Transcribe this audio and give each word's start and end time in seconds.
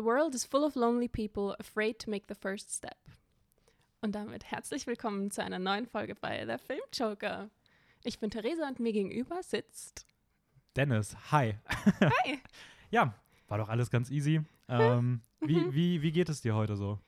The 0.00 0.06
world 0.06 0.34
is 0.34 0.46
full 0.46 0.64
of 0.64 0.76
lonely 0.76 1.08
people 1.08 1.54
afraid 1.60 1.98
to 1.98 2.08
make 2.08 2.24
the 2.26 2.34
first 2.34 2.74
step. 2.74 2.96
Und 4.00 4.14
damit 4.14 4.50
herzlich 4.50 4.86
willkommen 4.86 5.30
zu 5.30 5.44
einer 5.44 5.58
neuen 5.58 5.84
Folge 5.84 6.14
bei 6.14 6.42
Der 6.46 6.58
Filmjoker. 6.58 7.50
Ich 8.02 8.18
bin 8.18 8.30
Theresa 8.30 8.66
und 8.66 8.80
mir 8.80 8.94
gegenüber 8.94 9.42
sitzt. 9.42 10.06
Dennis, 10.74 11.14
hi. 11.30 11.58
Hi! 12.00 12.40
Ja, 12.90 13.14
war 13.48 13.58
doch 13.58 13.68
alles 13.68 13.90
ganz 13.90 14.10
easy. 14.10 14.40
Ähm, 14.68 15.20
wie, 15.40 15.74
wie, 15.74 16.00
wie 16.00 16.12
geht 16.12 16.30
es 16.30 16.40
dir 16.40 16.54
heute 16.54 16.76
so? 16.76 16.98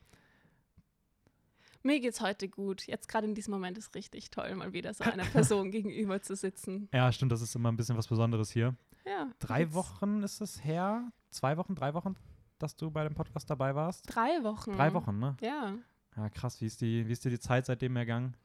Mir 1.82 1.98
geht's 1.98 2.20
heute 2.20 2.46
gut. 2.46 2.86
Jetzt 2.86 3.08
gerade 3.08 3.26
in 3.26 3.34
diesem 3.34 3.54
Moment 3.54 3.78
ist 3.78 3.94
richtig 3.94 4.30
toll, 4.30 4.54
mal 4.54 4.74
wieder 4.74 4.92
so 4.92 5.04
einer 5.04 5.24
Person 5.32 5.70
gegenüber 5.70 6.20
zu 6.20 6.36
sitzen. 6.36 6.90
Ja, 6.92 7.10
stimmt, 7.10 7.32
das 7.32 7.40
ist 7.40 7.54
immer 7.54 7.72
ein 7.72 7.76
bisschen 7.78 7.96
was 7.96 8.08
Besonderes 8.08 8.50
hier. 8.50 8.76
Ja. 9.06 9.32
Drei 9.38 9.72
Wochen 9.72 10.22
ist 10.22 10.42
es 10.42 10.62
her? 10.62 11.10
Zwei 11.30 11.56
Wochen, 11.56 11.74
drei 11.74 11.94
Wochen, 11.94 12.16
dass 12.62 12.76
du 12.76 12.90
bei 12.90 13.04
dem 13.04 13.14
Podcast 13.14 13.50
dabei 13.50 13.74
warst? 13.74 14.04
Drei 14.14 14.42
Wochen. 14.42 14.72
Drei 14.72 14.92
Wochen, 14.94 15.18
ne? 15.18 15.36
Ja. 15.40 15.74
Ja, 16.16 16.28
krass. 16.28 16.60
Wie 16.60 16.66
ist, 16.66 16.80
die, 16.80 17.06
wie 17.06 17.12
ist 17.12 17.24
dir 17.24 17.30
die 17.30 17.40
Zeit 17.40 17.66
seitdem 17.66 17.96
ergangen? 17.96 18.36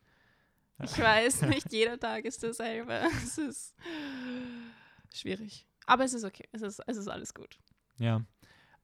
Ich 0.83 0.97
weiß, 0.97 1.43
nicht 1.43 1.71
jeder 1.71 1.99
Tag 1.99 2.25
ist 2.25 2.43
dasselbe. 2.43 3.01
Es 3.23 3.37
ist 3.37 3.75
schwierig. 5.13 5.67
Aber 5.85 6.03
es 6.03 6.13
ist 6.13 6.23
okay. 6.23 6.47
Es 6.51 6.61
ist, 6.61 6.81
es 6.85 6.97
ist 6.97 7.07
alles 7.07 7.33
gut. 7.33 7.57
Ja. 7.97 8.21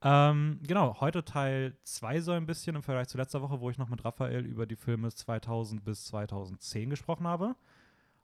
Ähm, 0.02 0.60
genau, 0.64 1.00
heute 1.00 1.24
Teil 1.24 1.78
2 1.84 2.22
so 2.22 2.32
ein 2.32 2.46
bisschen 2.46 2.76
im 2.76 2.84
Vergleich 2.84 3.08
zu 3.08 3.18
letzter 3.18 3.42
Woche, 3.42 3.62
wo 3.62 3.70
ich 3.70 3.78
noch 3.78 3.90
mit 3.90 4.04
Raphael 4.04 4.46
über 4.46 4.66
die 4.66 4.76
Filme 4.76 5.12
2000 5.12 5.84
bis 5.84 6.06
2010 6.06 6.90
gesprochen 6.90 7.26
habe. 7.26 7.56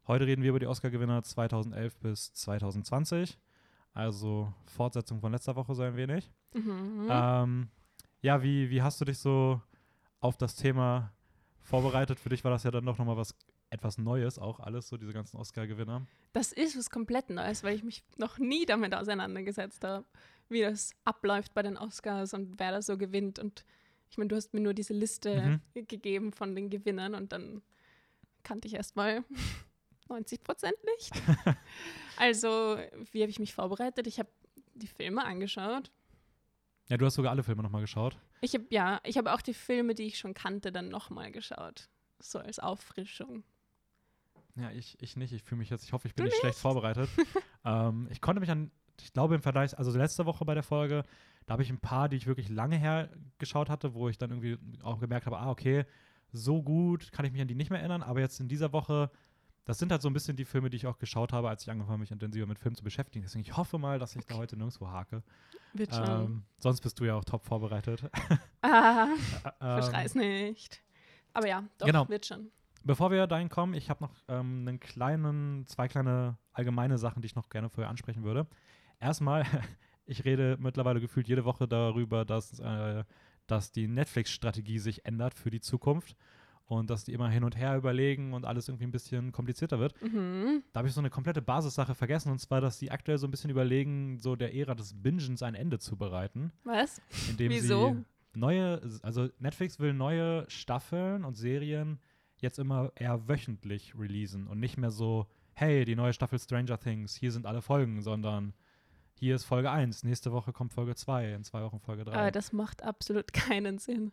Heute 0.08 0.26
reden 0.26 0.42
wir 0.42 0.50
über 0.50 0.60
die 0.60 0.68
Oscar-Gewinner 0.68 1.24
2011 1.24 1.96
bis 1.98 2.34
2020. 2.34 3.38
Also 3.94 4.52
Fortsetzung 4.66 5.22
von 5.22 5.32
letzter 5.32 5.56
Woche 5.56 5.76
so 5.76 5.84
ein 5.84 5.96
wenig. 5.96 6.32
Mhm. 6.54 7.08
Ähm, 7.10 7.70
ja, 8.22 8.44
wie, 8.44 8.70
wie 8.70 8.82
hast 8.82 9.00
du 9.02 9.06
dich 9.06 9.20
so 9.20 9.62
auf 10.20 10.38
das 10.38 10.56
Thema 10.56 11.14
vorbereitet? 11.62 12.20
Für 12.20 12.30
dich 12.30 12.44
war 12.44 12.52
das 12.52 12.64
ja 12.64 12.72
dann 12.72 12.86
doch 12.86 12.98
nochmal 12.98 13.18
was 13.18 13.36
etwas 13.70 13.98
Neues, 13.98 14.40
auch 14.40 14.60
alles, 14.60 14.88
so 14.88 14.98
diese 14.98 15.14
ganzen 15.14 15.38
Oscar-Gewinner. 15.38 16.06
Das 16.34 16.52
ist 16.52 16.78
was 16.78 16.90
komplett 16.90 17.30
Neues, 17.30 17.64
weil 17.64 17.76
ich 17.76 17.84
mich 17.84 18.04
noch 18.18 18.40
nie 18.40 18.66
damit 18.66 18.96
auseinandergesetzt 18.96 19.84
habe, 19.84 20.06
wie 20.50 20.62
das 20.62 20.96
abläuft 21.06 21.54
bei 21.54 21.62
den 21.62 21.78
Oscars 21.78 22.34
und 22.34 22.60
wer 22.60 22.72
da 22.72 22.82
so 22.82 22.98
gewinnt. 22.98 23.38
Und 23.38 23.66
ich 24.10 24.18
meine, 24.18 24.30
du 24.30 24.36
hast 24.36 24.54
mir 24.54 24.62
nur 24.62 24.74
diese 24.74 24.94
Liste 24.94 25.62
gegeben 25.74 26.32
von 26.32 26.56
den 26.56 26.70
Gewinnern 26.70 27.14
und 27.14 27.32
dann 27.32 27.62
kannte 28.44 28.68
ich 28.68 28.74
erstmal 28.74 29.24
90 30.08 30.44
Prozent 30.44 30.78
nicht. 30.98 31.12
also, 32.18 32.78
wie 33.12 33.22
habe 33.22 33.30
ich 33.30 33.40
mich 33.40 33.54
vorbereitet? 33.54 34.08
Ich 34.08 34.20
habe 34.20 34.30
die 34.74 34.88
Filme 34.88 35.24
angeschaut. 35.24 35.92
Ja, 36.90 36.98
du 36.98 37.06
hast 37.06 37.16
sogar 37.16 37.32
alle 37.32 37.44
Filme 37.44 37.62
nochmal 37.62 37.82
geschaut. 37.82 38.18
Ich 38.42 38.54
habe 38.54 38.66
ja, 38.70 39.00
ich 39.04 39.18
habe 39.18 39.34
auch 39.34 39.42
die 39.42 39.54
Filme, 39.54 39.94
die 39.94 40.04
ich 40.04 40.18
schon 40.18 40.34
kannte, 40.34 40.72
dann 40.72 40.90
nochmal 40.90 41.32
geschaut. 41.32 41.88
So 42.20 42.40
als 42.40 42.60
Auffrischung. 42.60 43.44
Ja, 44.56 44.72
ich, 44.72 44.98
ich 45.02 45.16
nicht. 45.16 45.32
Ich 45.32 45.44
fühle 45.44 45.60
mich 45.60 45.70
jetzt, 45.70 45.86
ich 45.86 45.94
hoffe, 45.94 46.08
ich 46.08 46.16
bin 46.16 46.26
Du 46.26 46.32
nicht, 46.32 46.40
schlecht 46.40 46.58
vorbereitet. 46.58 47.10
ähm, 47.66 48.08
ich 48.10 48.22
konnte 48.22 48.40
mich 48.42 48.50
an, 48.50 48.72
ich 49.00 49.14
glaube 49.14 49.36
im 49.36 49.42
Vergleich, 49.42 49.78
also 49.78 49.96
letzte 49.96 50.26
Woche 50.26 50.44
bei 50.46 50.56
der 50.56 50.64
Folge, 50.64 51.04
da 51.46 51.54
habe 51.54 51.64
ich 51.64 51.70
ein 51.70 51.80
paar, 51.80 52.10
die 52.10 52.18
ich 52.18 52.28
wirklich 52.28 52.50
lange 52.50 52.78
her 52.78 53.10
geschaut 53.38 53.70
hatte, 53.70 53.94
wo 53.94 54.10
ich 54.10 54.18
dann 54.18 54.32
irgendwie 54.32 54.58
auch 54.84 55.00
gemerkt 55.00 55.28
habe, 55.28 55.38
ah, 55.38 55.50
okay, 55.50 55.86
so 56.32 56.62
gut 56.62 57.12
kann 57.12 57.26
ich 57.26 57.32
mich 57.32 57.42
an 57.42 57.48
die 57.48 57.56
nicht 57.56 57.70
mehr 57.70 57.80
erinnern, 57.80 58.04
aber 58.04 58.20
jetzt 58.20 58.40
in 58.40 58.48
dieser 58.48 58.74
Woche, 58.74 59.12
das 59.66 59.78
sind 59.78 59.92
halt 59.92 60.02
so 60.02 60.10
ein 60.10 60.14
bisschen 60.14 60.36
die 60.36 60.46
Filme, 60.46 60.70
die 60.70 60.78
ich 60.78 60.88
auch 60.88 60.98
geschaut 60.98 61.32
habe, 61.32 61.50
als 61.50 61.64
ich 61.64 61.70
angefangen 61.70 61.94
habe, 61.94 62.00
mich 62.02 62.12
intensiver 62.12 62.48
mit 62.48 62.60
Filmen 62.60 62.76
zu 62.76 62.84
beschäftigen. 62.84 63.24
Deswegen, 63.24 63.44
ich 63.44 63.56
hoffe 63.56 63.78
mal, 63.78 64.00
dass 64.00 64.16
ich 64.16 64.26
da 64.26 64.36
heute 64.36 64.58
nirgendwo 64.58 64.90
hake. 64.90 65.24
Wird 65.74 65.94
schon. 65.94 66.10
Ähm, 66.10 66.44
sonst 66.58 66.82
bist 66.82 67.00
du 67.00 67.06
ja 67.06 67.16
auch 67.16 67.24
top 67.24 67.46
vorbereitet. 67.46 68.04
ah, 68.62 69.08
Ähm, 69.62 69.84
verschrei's 69.84 70.16
nicht. 70.16 70.82
Aber 71.34 71.48
ja, 71.48 71.64
doch, 71.78 71.86
genau. 71.86 72.10
wird 72.10 72.26
schon. 72.26 72.52
Bevor 72.84 73.12
wir 73.12 73.28
dahin 73.28 73.50
kommen, 73.50 73.74
ich 73.74 73.90
habe 73.90 74.04
noch 74.04 74.16
ähm, 74.28 74.66
einen 74.68 74.80
kleinen, 74.80 75.68
zwei 75.68 75.88
kleine 75.88 76.38
allgemeine 76.54 76.98
Sachen, 76.98 77.22
die 77.22 77.28
ich 77.28 77.36
noch 77.36 77.50
gerne 77.50 77.70
vorher 77.70 77.90
ansprechen 77.90 78.24
würde. 78.24 78.48
Erstmal, 79.00 79.46
ich 80.06 80.26
rede 80.26 80.58
mittlerweile 80.60 81.00
gefühlt 81.00 81.28
jede 81.28 81.46
Woche 81.46 81.68
darüber, 81.68 82.26
dass, 82.26 82.60
äh, 82.60 83.04
dass 83.48 83.72
die 83.72 83.88
Netflix-Strategie 83.88 84.80
sich 84.80 85.06
ändert 85.06 85.34
für 85.34 85.50
die 85.50 85.62
Zukunft 85.62 86.16
und 86.70 86.90
dass 86.90 87.04
die 87.04 87.14
immer 87.14 87.30
hin 87.30 87.44
und 87.44 87.58
her 87.58 87.76
überlegen 87.76 88.34
und 88.34 88.46
alles 88.46 88.68
irgendwie 88.68 88.86
ein 88.86 88.92
bisschen 88.92 89.32
komplizierter 89.32 89.80
wird. 89.80 90.00
Mhm. 90.02 90.64
Da 90.72 90.80
habe 90.80 90.88
ich 90.88 90.94
so 90.94 91.02
eine 91.02 91.10
komplette 91.10 91.42
Basissache 91.42 91.96
vergessen 91.96 92.32
und 92.32 92.40
zwar, 92.40 92.62
dass 92.62 92.78
sie 92.78 92.92
aktuell 92.92 93.18
so 93.18 93.28
ein 93.28 93.32
bisschen 93.32 93.50
überlegen, 93.50 94.20
so 94.20 94.36
der 94.36 94.54
Ära 94.54 94.76
des 94.76 94.94
Bingens 94.94 95.42
ein 95.42 95.56
Ende 95.56 95.80
zu 95.80 95.98
bereiten. 95.98 96.52
Was? 96.64 97.02
Indem 97.28 97.52
Wieso? 97.52 97.96
sie 97.96 98.40
neue, 98.40 98.82
also 99.02 99.30
Netflix 99.40 99.80
will 99.80 99.94
neue 99.94 100.46
Staffeln 100.48 101.26
und 101.26 101.36
Serien 101.36 102.00
jetzt 102.38 102.60
immer 102.60 102.92
eher 102.96 103.28
wöchentlich 103.28 103.96
releasen 103.98 104.48
und 104.48 104.60
nicht 104.60 104.78
mehr 104.78 104.92
so, 104.92 105.28
hey, 105.54 105.86
die 105.86 105.96
neue 105.96 106.14
Staffel 106.14 106.38
Stranger 106.38 106.80
Things, 106.80 107.16
hier 107.16 107.32
sind 107.32 107.48
alle 107.48 107.64
Folgen, 107.64 108.02
sondern 108.04 108.54
hier 109.16 109.36
ist 109.36 109.44
Folge 109.44 109.72
1, 109.72 110.04
nächste 110.04 110.32
Woche 110.32 110.54
kommt 110.54 110.72
Folge 110.72 110.96
2, 110.96 111.34
in 111.34 111.44
zwei 111.44 111.64
Wochen 111.64 111.80
Folge 111.80 112.06
3. 112.06 112.14
Aber 112.14 112.32
das 112.32 112.54
macht 112.54 112.84
absolut 112.84 113.34
keinen 113.34 113.80
Sinn. 113.80 114.12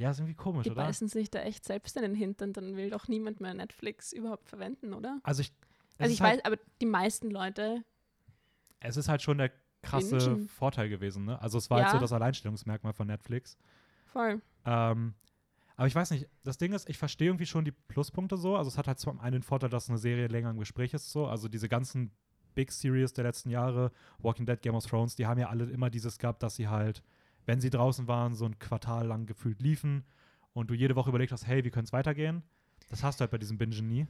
Ja, 0.00 0.10
ist 0.10 0.18
irgendwie 0.18 0.34
komisch, 0.34 0.64
Die 0.64 0.70
oder? 0.70 0.82
beißen 0.84 1.08
sich 1.08 1.30
da 1.30 1.40
echt 1.40 1.64
selbst 1.64 1.96
in 1.96 2.02
den 2.02 2.14
Hintern, 2.14 2.52
dann 2.52 2.76
will 2.76 2.90
doch 2.90 3.06
niemand 3.08 3.40
mehr 3.40 3.54
Netflix 3.54 4.12
überhaupt 4.12 4.48
verwenden, 4.48 4.94
oder? 4.94 5.20
Also 5.22 5.42
ich, 5.42 5.52
also 5.98 6.12
ich 6.12 6.20
halt, 6.20 6.38
weiß, 6.38 6.44
aber 6.46 6.56
die 6.80 6.86
meisten 6.86 7.30
Leute, 7.30 7.84
es 8.80 8.96
ist 8.96 9.08
halt 9.08 9.22
schon 9.22 9.38
der 9.38 9.52
krasse 9.82 10.16
Bingen. 10.16 10.48
Vorteil 10.48 10.88
gewesen, 10.88 11.24
ne? 11.26 11.40
Also 11.40 11.58
es 11.58 11.70
war 11.70 11.80
jetzt 11.80 11.88
Ja. 11.88 11.92
so 11.92 11.98
das 12.00 12.12
Alleinstellungsmerkmal 12.12 12.92
von 12.92 13.06
Netflix. 13.06 13.56
voll. 14.06 14.40
Ähm, 14.66 15.14
aber 15.76 15.86
ich 15.86 15.94
weiß 15.94 16.10
nicht, 16.10 16.28
das 16.44 16.58
Ding 16.58 16.72
ist, 16.72 16.90
ich 16.90 16.98
verstehe 16.98 17.28
irgendwie 17.28 17.46
schon 17.46 17.64
die 17.64 17.70
Pluspunkte 17.72 18.36
so. 18.36 18.54
Also 18.56 18.68
es 18.68 18.76
hat 18.76 18.86
halt 18.86 18.98
zum 18.98 19.18
einen 19.20 19.32
den 19.32 19.42
Vorteil, 19.42 19.70
dass 19.70 19.88
eine 19.88 19.96
Serie 19.96 20.26
länger 20.26 20.50
im 20.50 20.58
Gespräch 20.58 20.92
ist 20.92 21.10
so. 21.10 21.26
Also 21.26 21.48
diese 21.48 21.70
ganzen 21.70 22.10
Big 22.54 22.70
Series 22.70 23.14
der 23.14 23.24
letzten 23.24 23.48
Jahre, 23.48 23.90
Walking 24.18 24.44
Dead, 24.44 24.60
Game 24.60 24.74
of 24.74 24.84
Thrones, 24.84 25.14
die 25.16 25.26
haben 25.26 25.40
ja 25.40 25.48
alle 25.48 25.64
immer 25.64 25.88
dieses 25.88 26.18
gehabt, 26.18 26.42
dass 26.42 26.56
sie 26.56 26.68
halt, 26.68 27.02
wenn 27.46 27.60
sie 27.60 27.70
draußen 27.70 28.08
waren, 28.08 28.34
so 28.34 28.44
ein 28.44 28.58
Quartal 28.58 29.06
lang 29.06 29.26
gefühlt 29.26 29.60
liefen 29.60 30.04
und 30.52 30.70
du 30.70 30.74
jede 30.74 30.96
Woche 30.96 31.10
überlegt 31.10 31.32
hast, 31.32 31.46
hey, 31.46 31.64
wie 31.64 31.70
könnte 31.70 31.86
es 31.86 31.92
weitergehen? 31.92 32.42
Das 32.88 33.02
hast 33.02 33.20
du 33.20 33.22
halt 33.22 33.30
bei 33.30 33.38
diesem 33.38 33.58
Bingen 33.58 33.88
nie. 33.88 34.06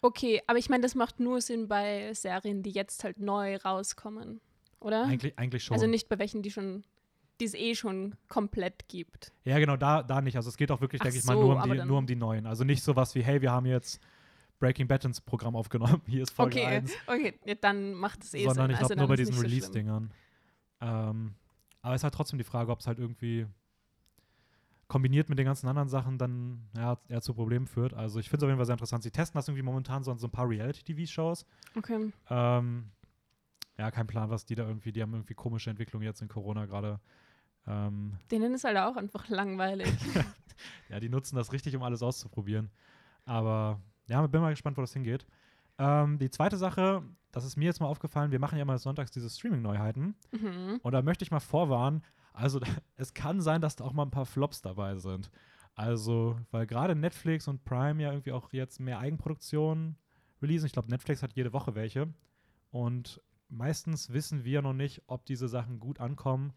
Okay, 0.00 0.42
aber 0.48 0.58
ich 0.58 0.68
meine, 0.68 0.82
das 0.82 0.94
macht 0.94 1.20
nur 1.20 1.40
Sinn 1.40 1.68
bei 1.68 2.12
Serien, 2.14 2.62
die 2.62 2.70
jetzt 2.70 3.04
halt 3.04 3.20
neu 3.20 3.56
rauskommen, 3.56 4.40
oder? 4.80 5.04
Eigentlich, 5.04 5.38
eigentlich 5.38 5.62
schon. 5.62 5.74
Also 5.74 5.86
nicht 5.86 6.08
bei 6.08 6.18
welchen, 6.18 6.42
die 6.42 6.50
schon, 6.50 6.82
die 7.40 7.44
es 7.44 7.54
eh 7.54 7.76
schon 7.76 8.16
komplett 8.28 8.88
gibt. 8.88 9.32
ja, 9.44 9.58
genau, 9.60 9.76
da, 9.76 10.02
da 10.02 10.20
nicht. 10.20 10.36
Also 10.36 10.48
es 10.48 10.56
geht 10.56 10.72
auch 10.72 10.80
wirklich, 10.80 11.00
Ach 11.00 11.04
denke 11.04 11.18
ich 11.18 11.24
mal, 11.24 11.36
so, 11.36 11.42
nur 11.42 11.62
um, 11.62 11.70
die, 11.70 11.84
nur 11.84 11.98
um 11.98 12.06
die 12.06 12.16
neuen. 12.16 12.46
Also 12.46 12.64
nicht 12.64 12.82
sowas 12.82 13.14
wie, 13.14 13.22
hey, 13.22 13.40
wir 13.42 13.52
haben 13.52 13.66
jetzt 13.66 14.00
Breaking 14.58 14.88
Bad 14.88 15.04
ins 15.04 15.20
Programm 15.20 15.54
aufgenommen, 15.54 16.02
hier 16.08 16.22
ist 16.22 16.32
Folge 16.32 16.58
okay, 16.58 16.66
1. 16.66 16.92
okay, 17.06 17.34
ja, 17.44 17.54
dann 17.54 17.94
macht 17.94 18.24
es 18.24 18.34
eh 18.34 18.44
sondern 18.44 18.66
Sinn. 18.66 18.74
ich 18.74 18.76
also 18.78 18.88
glaube 18.88 19.00
nur 19.00 19.08
bei 19.08 19.16
diesen 19.16 19.34
so. 19.34 19.42
Release-Dingern. 19.42 20.12
Ähm, 20.80 21.34
aber 21.82 21.94
es 21.94 22.00
ist 22.00 22.04
halt 22.04 22.14
trotzdem 22.14 22.38
die 22.38 22.44
Frage, 22.44 22.70
ob 22.70 22.80
es 22.80 22.86
halt 22.86 22.98
irgendwie 22.98 23.46
kombiniert 24.88 25.28
mit 25.28 25.38
den 25.38 25.46
ganzen 25.46 25.68
anderen 25.68 25.88
Sachen 25.88 26.18
dann 26.18 26.68
ja, 26.76 26.98
eher 27.08 27.22
zu 27.22 27.34
Problemen 27.34 27.66
führt. 27.66 27.94
Also 27.94 28.20
ich 28.20 28.28
finde 28.28 28.38
es 28.38 28.42
auf 28.44 28.48
jeden 28.50 28.58
Fall 28.58 28.66
sehr 28.66 28.74
interessant. 28.74 29.02
Sie 29.02 29.10
testen 29.10 29.38
das 29.38 29.48
irgendwie 29.48 29.62
momentan 29.62 30.04
so 30.04 30.10
an 30.10 30.18
so 30.18 30.26
ein 30.26 30.30
paar 30.30 30.48
Reality-TV-Shows. 30.48 31.46
Okay. 31.76 32.12
Ähm, 32.28 32.90
ja, 33.78 33.90
kein 33.90 34.06
Plan, 34.06 34.28
was 34.28 34.44
die 34.44 34.54
da 34.54 34.66
irgendwie, 34.66 34.92
die 34.92 35.00
haben 35.00 35.14
irgendwie 35.14 35.34
komische 35.34 35.70
Entwicklungen 35.70 36.04
jetzt 36.04 36.20
in 36.20 36.28
Corona 36.28 36.66
gerade. 36.66 37.00
Ähm, 37.66 38.18
Denen 38.30 38.52
ist 38.52 38.64
halt 38.64 38.76
auch 38.76 38.96
einfach 38.96 39.28
langweilig. 39.28 39.88
ja, 40.90 41.00
die 41.00 41.08
nutzen 41.08 41.36
das 41.36 41.52
richtig, 41.52 41.74
um 41.74 41.82
alles 41.82 42.02
auszuprobieren. 42.02 42.70
Aber 43.24 43.80
ja, 44.08 44.26
bin 44.26 44.40
mal 44.42 44.50
gespannt, 44.50 44.76
wo 44.76 44.82
das 44.82 44.92
hingeht. 44.92 45.26
Ähm, 45.82 46.18
die 46.18 46.30
zweite 46.30 46.56
Sache, 46.56 47.02
das 47.32 47.44
ist 47.44 47.56
mir 47.56 47.64
jetzt 47.64 47.80
mal 47.80 47.88
aufgefallen, 47.88 48.30
wir 48.30 48.38
machen 48.38 48.56
ja 48.56 48.64
mal 48.64 48.78
sonntags 48.78 49.10
diese 49.10 49.28
Streaming-Neuheiten. 49.28 50.14
mhm. 50.30 50.78
Und 50.80 50.92
da 50.92 51.02
möchte 51.02 51.24
ich 51.24 51.32
mal 51.32 51.40
vorwarnen, 51.40 52.02
also 52.32 52.60
es 52.96 53.14
kann 53.14 53.40
sein, 53.40 53.60
dass 53.60 53.74
da 53.74 53.84
auch 53.84 53.92
mal 53.92 54.04
ein 54.04 54.12
paar 54.12 54.26
Flops 54.26 54.62
dabei 54.62 54.96
sind. 54.96 55.30
Also, 55.74 56.38
weil 56.50 56.66
gerade 56.66 56.94
Netflix 56.94 57.48
und 57.48 57.64
Prime 57.64 58.00
ja 58.00 58.12
irgendwie 58.12 58.32
auch 58.32 58.52
jetzt 58.52 58.78
mehr 58.78 59.00
Eigenproduktionen 59.00 59.96
releasen. 60.40 60.66
Ich 60.66 60.72
glaube, 60.72 60.90
Netflix 60.90 61.22
hat 61.22 61.32
jede 61.32 61.52
Woche 61.52 61.74
welche. 61.74 62.12
Und 62.70 63.20
meistens 63.48 64.12
wissen 64.12 64.44
wir 64.44 64.62
noch 64.62 64.74
nicht, 64.74 65.02
ob 65.06 65.24
diese 65.24 65.48
Sachen 65.48 65.80
gut 65.80 65.98
ankommen 65.98 66.52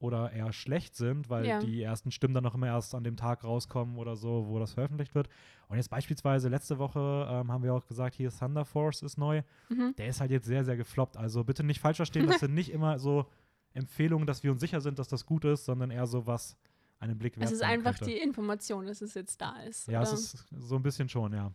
oder 0.00 0.32
eher 0.32 0.52
schlecht 0.52 0.96
sind, 0.96 1.28
weil 1.30 1.46
Ja. 1.46 1.58
die 1.60 1.82
ersten 1.82 2.10
Stimmen 2.10 2.34
dann 2.34 2.42
noch 2.42 2.54
immer 2.54 2.66
erst 2.66 2.94
an 2.94 3.04
dem 3.04 3.16
Tag 3.16 3.44
rauskommen 3.44 3.96
oder 3.98 4.16
so, 4.16 4.46
wo 4.48 4.58
das 4.58 4.72
veröffentlicht 4.72 5.14
wird. 5.14 5.28
Und 5.68 5.76
jetzt 5.76 5.90
beispielsweise 5.90 6.48
letzte 6.48 6.78
Woche 6.78 6.98
ähm, 7.30 7.52
haben 7.52 7.62
wir 7.62 7.74
auch 7.74 7.86
gesagt, 7.86 8.14
hier 8.16 8.30
Thunder 8.30 8.64
Force 8.64 9.02
ist 9.02 9.18
neu 9.18 9.42
Mhm. 9.68 9.94
der 9.96 10.08
ist 10.08 10.20
halt 10.20 10.30
jetzt 10.32 10.46
sehr, 10.46 10.64
sehr 10.64 10.76
gefloppt. 10.76 11.16
Also 11.16 11.44
bitte 11.44 11.62
nicht 11.62 11.80
falsch 11.80 11.98
verstehen, 11.98 12.26
das 12.26 12.40
sind 12.40 12.54
nicht 12.54 12.70
immer 12.72 12.98
so 12.98 13.26
Empfehlungen, 13.74 14.26
dass 14.26 14.42
wir 14.42 14.50
uns 14.50 14.60
sicher 14.60 14.80
sind, 14.80 14.98
dass 14.98 15.06
das 15.06 15.24
gut 15.26 15.44
ist, 15.44 15.64
sondern 15.66 15.90
eher 15.90 16.06
so 16.06 16.26
was 16.26 16.56
einen 16.98 17.16
Blick 17.18 17.36
wert 17.38 17.46
Es 17.46 17.52
ist 17.52 17.62
einfach 17.62 17.96
könnte. 17.98 18.06
die 18.12 18.18
Information, 18.18 18.86
dass 18.86 19.00
es 19.00 19.14
jetzt 19.14 19.40
da 19.40 19.60
ist. 19.60 19.86
Ja, 19.86 20.02
es 20.02 20.08
oder? 20.10 20.18
ist 20.18 20.46
so 20.68 20.76
ein 20.76 20.82
bisschen 20.82 21.08
schon, 21.08 21.32
ja. 21.32 21.52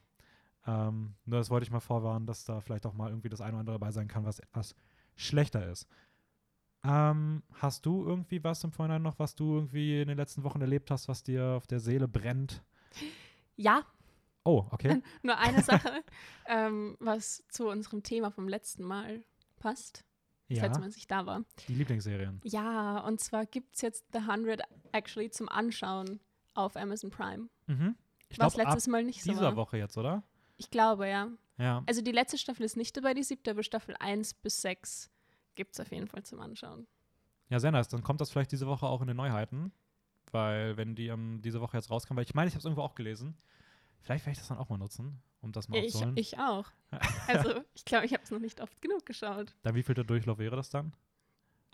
Ähm, 0.67 1.13
nur 1.25 1.39
das 1.39 1.49
wollte 1.49 1.63
ich 1.65 1.71
mal 1.71 1.79
vorwarnen, 1.79 2.25
dass 2.25 2.45
da 2.45 2.59
vielleicht 2.61 2.85
auch 2.85 2.93
mal 2.93 3.09
irgendwie 3.09 3.29
das 3.29 3.41
eine 3.41 3.51
oder 3.53 3.59
andere 3.59 3.79
dabei 3.79 3.91
sein 3.91 4.07
kann, 4.07 4.25
was 4.25 4.39
etwas 4.39 4.75
schlechter 5.15 5.69
ist. 5.69 5.87
Ähm, 6.87 7.43
hast 7.53 7.85
du 7.85 8.05
irgendwie 8.05 8.43
was 8.43 8.63
im 8.63 8.71
Vorhinein 8.71 9.01
noch, 9.01 9.17
was 9.19 9.35
du 9.35 9.55
irgendwie 9.55 10.01
in 10.01 10.07
den 10.07 10.17
letzten 10.17 10.43
Wochen 10.43 10.61
erlebt 10.61 10.91
hast, 10.91 11.07
was 11.07 11.23
dir 11.23 11.43
auf 11.57 11.67
der 11.67 11.79
Seele 11.79 12.07
brennt? 12.07 12.63
Ja, 13.55 13.83
Oh, 14.47 14.63
okay. 14.69 15.01
nur 15.23 15.37
eine 15.39 15.63
Sache, 15.63 16.03
ähm, 16.45 16.95
was 16.99 17.43
zu 17.49 17.67
unserem 17.67 18.03
Thema 18.03 18.29
vom 18.29 18.47
letzten 18.47 18.83
Mal 18.83 19.23
passt, 19.57 20.05
Ja, 20.49 20.61
letzte 20.63 20.79
Mal, 20.81 20.85
als 20.85 20.97
ich 20.97 21.07
da 21.07 21.25
war. 21.25 21.43
die 21.67 21.73
Lieblingsserien. 21.73 22.41
Ja, 22.43 22.99
und 22.99 23.19
zwar 23.19 23.47
gibt 23.47 23.75
es 23.75 23.81
jetzt 23.81 24.05
The 24.13 24.19
100 24.19 24.61
actually 24.91 25.31
zum 25.31 25.49
Anschauen 25.49 26.19
auf 26.53 26.75
Amazon 26.77 27.09
Prime. 27.09 27.49
Mhm. 27.65 27.95
Ich 28.29 28.37
Was 28.39 28.53
glaube, 28.53 28.67
ab 28.67 28.73
letztes 28.75 28.87
Mal 28.91 29.03
nicht 29.03 29.23
so 29.23 29.31
dieser 29.31 29.45
war. 29.45 29.55
Woche 29.55 29.77
jetzt, 29.79 29.97
oder? 29.97 30.21
Ich 30.57 30.69
glaube, 30.69 31.07
ja. 31.09 31.27
Ja. 31.57 31.81
Also 31.87 32.01
die 32.03 32.11
letzte 32.11 32.37
Staffel 32.37 32.65
ist 32.65 32.77
nicht 32.77 32.95
dabei, 32.95 33.15
die 33.15 33.23
siebte, 33.23 33.49
aber 33.49 33.63
Staffel 33.63 33.95
1 33.99 34.35
bis 34.35 34.61
6 34.61 35.09
gibt 35.55 35.73
es 35.73 35.79
auf 35.79 35.91
jeden 35.91 36.07
Fall 36.07 36.23
zum 36.23 36.39
Anschauen. 36.39 36.87
Ja, 37.49 37.59
sehr 37.59 37.71
nice. 37.71 37.87
Dann 37.87 38.03
kommt 38.03 38.21
das 38.21 38.31
vielleicht 38.31 38.51
diese 38.51 38.67
Woche 38.67 38.85
auch 38.85 39.01
in 39.01 39.07
den 39.07 39.17
Neuheiten. 39.17 39.71
Weil, 40.31 40.75
wenn 40.75 40.95
die 40.95 41.07
ähm, 41.07 41.41
diese 41.41 41.61
Woche 41.61 41.77
jetzt 41.77 41.89
rauskommen, 41.89 42.17
weil 42.17 42.25
ich 42.25 42.33
meine, 42.33 42.47
ich 42.47 42.53
habe 42.53 42.59
es 42.59 42.65
irgendwo 42.65 42.81
auch 42.81 42.95
gelesen. 42.95 43.37
Vielleicht 44.01 44.25
werde 44.25 44.33
ich 44.33 44.39
das 44.39 44.49
dann 44.49 44.57
auch 44.57 44.69
mal 44.69 44.77
nutzen, 44.77 45.21
um 45.41 45.51
das 45.51 45.67
mal 45.67 45.77
Ja, 45.77 45.83
ich, 45.83 46.33
ich 46.33 46.39
auch. 46.39 46.69
Also 47.27 47.61
ich 47.73 47.85
glaube, 47.85 48.05
ich 48.05 48.13
habe 48.13 48.23
es 48.23 48.31
noch 48.31 48.39
nicht 48.39 48.61
oft 48.61 48.81
genug 48.81 49.05
geschaut. 49.05 49.55
Dann 49.63 49.75
wie 49.75 49.83
viel 49.83 49.95
der 49.95 50.03
Durchlauf 50.03 50.37
wäre 50.37 50.55
das 50.55 50.69
dann? 50.69 50.93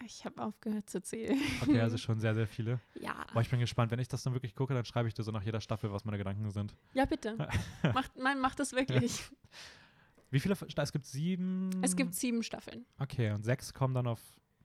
Ich 0.05 0.25
habe 0.25 0.41
aufgehört 0.41 0.89
zu 0.89 1.01
zählen. 1.01 1.39
Okay, 1.61 1.79
also 1.79 1.97
schon 1.97 2.19
sehr, 2.19 2.33
sehr 2.33 2.47
viele. 2.47 2.79
Ja. 2.95 3.25
Boah, 3.33 3.41
ich 3.41 3.49
bin 3.49 3.59
gespannt. 3.59 3.91
Wenn 3.91 3.99
ich 3.99 4.07
das 4.07 4.23
dann 4.23 4.33
wirklich 4.33 4.55
gucke, 4.55 4.73
dann 4.73 4.85
schreibe 4.85 5.07
ich 5.07 5.13
dir 5.13 5.23
so 5.23 5.31
nach 5.31 5.43
jeder 5.43 5.61
Staffel, 5.61 5.91
was 5.91 6.05
meine 6.05 6.17
Gedanken 6.17 6.49
sind. 6.51 6.75
Ja, 6.93 7.05
bitte. 7.05 7.35
macht, 7.93 8.15
nein, 8.17 8.39
macht 8.39 8.59
das 8.59 8.73
wirklich. 8.73 9.29
Wie 10.31 10.39
viele? 10.39 10.55
Sta- 10.55 10.81
Es 10.81 10.91
gibt 10.91 11.05
sieben. 11.05 11.69
Es 11.83 11.95
gibt 11.95 12.15
sieben 12.15 12.41
Staffeln. 12.41 12.85
Okay, 12.99 13.31
und 13.31 13.43
sechs 13.43 13.73
kommen 13.73 13.93
dann 13.93 14.07
auf 14.07 14.19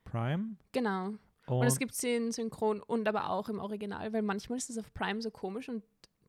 Prime. 0.05 0.57
Genau. 0.73 1.09
Und, 1.49 1.59
Und 1.59 1.67
es 1.67 1.79
gibt 1.79 1.95
sie 1.95 2.15
in 2.15 2.33
Synchron 2.33 2.81
und 2.83 3.07
aber 3.07 3.31
auch 3.31 3.49
im 3.49 3.59
Original, 3.61 4.13
weil 4.13 4.23
manchmal 4.23 4.59
ist 4.59 4.71
es 4.71 4.79
auf 4.79 4.93
Prime 4.95 5.21
so 5.23 5.31
komisch 5.31 5.69
und 5.69 5.83